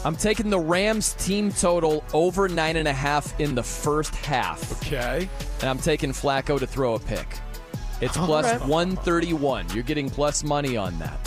I'm 0.04 0.16
taking 0.16 0.48
the 0.48 0.58
Rams 0.58 1.12
team 1.14 1.52
total 1.52 2.04
over 2.14 2.48
nine 2.48 2.76
and 2.76 2.88
a 2.88 2.92
half 2.92 3.38
in 3.38 3.54
the 3.54 3.62
first 3.62 4.14
half. 4.14 4.72
Okay. 4.86 5.28
And 5.60 5.68
I'm 5.68 5.78
taking 5.78 6.10
Flacco 6.12 6.58
to 6.58 6.66
throw 6.66 6.94
a 6.94 6.98
pick. 6.98 7.26
It's 8.00 8.16
plus 8.16 8.46
right. 8.46 8.60
131. 8.60 9.66
You're 9.74 9.82
getting 9.82 10.08
plus 10.08 10.42
money 10.42 10.76
on 10.76 10.98
that. 11.00 11.18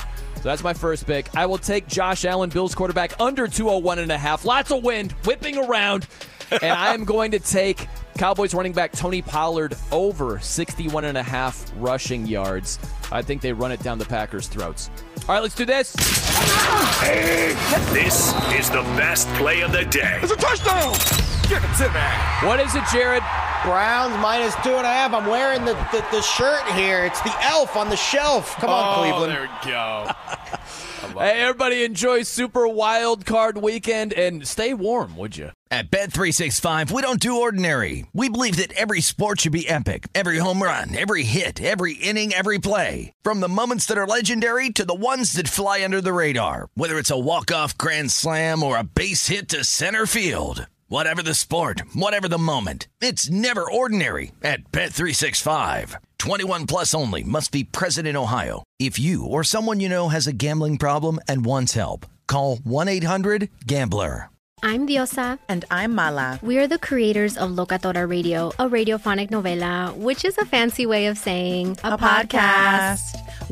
So 0.43 0.49
that's 0.49 0.61
my 0.61 0.73
first 0.73 1.07
pick. 1.07 1.33
I 1.37 1.45
will 1.45 1.57
take 1.57 1.87
Josh 1.87 2.25
Allen, 2.25 2.49
Bills 2.49 2.75
quarterback, 2.75 3.17
under 3.17 3.47
201 3.47 3.99
and 3.99 4.11
a 4.11 4.17
half. 4.17 4.43
Lots 4.43 4.71
of 4.71 4.83
wind, 4.83 5.13
whipping 5.23 5.57
around. 5.57 6.05
and 6.51 6.65
I 6.65 6.93
am 6.93 7.05
going 7.05 7.31
to 7.31 7.39
take 7.39 7.87
Cowboys 8.17 8.53
running 8.53 8.73
back 8.73 8.91
Tony 8.91 9.21
Pollard 9.21 9.77
over 9.89 10.39
61 10.39 11.05
and 11.05 11.17
a 11.17 11.23
half 11.23 11.71
rushing 11.77 12.27
yards. 12.27 12.77
I 13.09 13.21
think 13.21 13.41
they 13.41 13.53
run 13.53 13.71
it 13.71 13.79
down 13.79 13.99
the 13.99 14.05
Packers' 14.05 14.49
throats. 14.49 14.89
All 15.25 15.35
right, 15.35 15.41
let's 15.41 15.55
do 15.55 15.63
this. 15.65 15.93
This 17.93 18.33
is 18.59 18.69
the 18.69 18.81
best 18.97 19.25
play 19.35 19.61
of 19.61 19.71
the 19.71 19.85
day. 19.85 20.19
It's 20.21 20.33
a 20.33 20.35
touchdown! 20.35 20.91
Give 21.47 21.63
it 21.63 21.77
to 21.77 21.87
me. 21.93 22.47
What 22.47 22.59
is 22.59 22.75
it, 22.75 22.83
Jared? 22.91 23.23
Browns 23.63 24.21
minus 24.21 24.53
two 24.63 24.75
and 24.75 24.85
a 24.85 24.89
half. 24.89 25.13
I'm 25.13 25.25
wearing 25.25 25.63
the, 25.63 25.75
the, 25.93 26.05
the 26.11 26.21
shirt 26.21 26.63
here. 26.73 27.05
It's 27.05 27.21
the 27.21 27.33
elf 27.41 27.77
on 27.77 27.89
the 27.89 27.95
shelf. 27.95 28.55
Come 28.57 28.69
on, 28.69 28.97
oh, 28.97 29.01
Cleveland. 29.01 29.31
there 29.31 29.41
we 29.43 29.71
go. 29.71 30.11
Hey, 31.03 31.41
everybody, 31.41 31.83
enjoy 31.83 32.23
Super 32.23 32.65
Wild 32.65 33.25
Card 33.25 33.57
Weekend 33.57 34.13
and 34.13 34.47
stay 34.47 34.73
warm, 34.73 35.17
would 35.17 35.35
you? 35.37 35.51
At 35.69 35.91
Bet365, 35.91 36.91
we 36.91 37.01
don't 37.01 37.19
do 37.19 37.41
ordinary. 37.41 38.05
We 38.13 38.29
believe 38.29 38.55
that 38.57 38.73
every 38.73 39.01
sport 39.01 39.41
should 39.41 39.51
be 39.51 39.67
epic. 39.67 40.07
Every 40.15 40.37
home 40.37 40.63
run, 40.63 40.95
every 40.95 41.23
hit, 41.23 41.61
every 41.61 41.93
inning, 41.93 42.33
every 42.33 42.57
play. 42.57 43.11
From 43.21 43.41
the 43.41 43.49
moments 43.49 43.85
that 43.87 43.97
are 43.97 44.07
legendary 44.07 44.69
to 44.71 44.85
the 44.85 44.95
ones 44.95 45.33
that 45.33 45.47
fly 45.47 45.83
under 45.83 45.99
the 45.99 46.13
radar. 46.13 46.69
Whether 46.73 46.97
it's 46.97 47.11
a 47.11 47.19
walk-off 47.19 47.77
grand 47.77 48.11
slam 48.11 48.63
or 48.63 48.77
a 48.77 48.83
base 48.83 49.27
hit 49.27 49.49
to 49.49 49.63
center 49.63 50.05
field. 50.05 50.67
Whatever 50.87 51.23
the 51.23 51.33
sport, 51.33 51.81
whatever 51.93 52.27
the 52.27 52.37
moment. 52.37 52.87
It's 53.01 53.29
never 53.29 53.69
ordinary 53.69 54.31
at 54.43 54.71
Bet365. 54.71 55.95
21 56.19 56.67
plus 56.67 56.93
only 56.93 57.23
must 57.23 57.51
be 57.51 57.63
present 57.63 58.07
in 58.07 58.15
Ohio. 58.15 58.63
If 58.83 58.99
you 58.99 59.25
or 59.25 59.45
someone 59.45 59.79
you 59.79 59.87
know 59.87 60.09
has 60.09 60.27
a 60.27 60.33
gambling 60.33 60.77
problem 60.77 61.17
and 61.29 61.45
wants 61.45 61.71
help, 61.71 62.05
call 62.27 62.57
1-800-GAMBLER. 62.57 64.29
I'm 64.61 64.85
Diosa. 64.85 65.39
And 65.47 65.63
I'm 65.71 65.95
Mala. 65.95 66.39
We 66.41 66.57
are 66.57 66.67
the 66.67 66.77
creators 66.77 67.37
of 67.37 67.51
Locatora 67.51 68.09
Radio, 68.09 68.49
a 68.59 68.67
radiophonic 68.67 69.29
novela, 69.29 69.95
which 69.95 70.25
is 70.25 70.37
a 70.37 70.43
fancy 70.43 70.85
way 70.85 71.07
of 71.07 71.17
saying 71.17 71.77
A 71.85 71.97
podcast. 71.97 73.15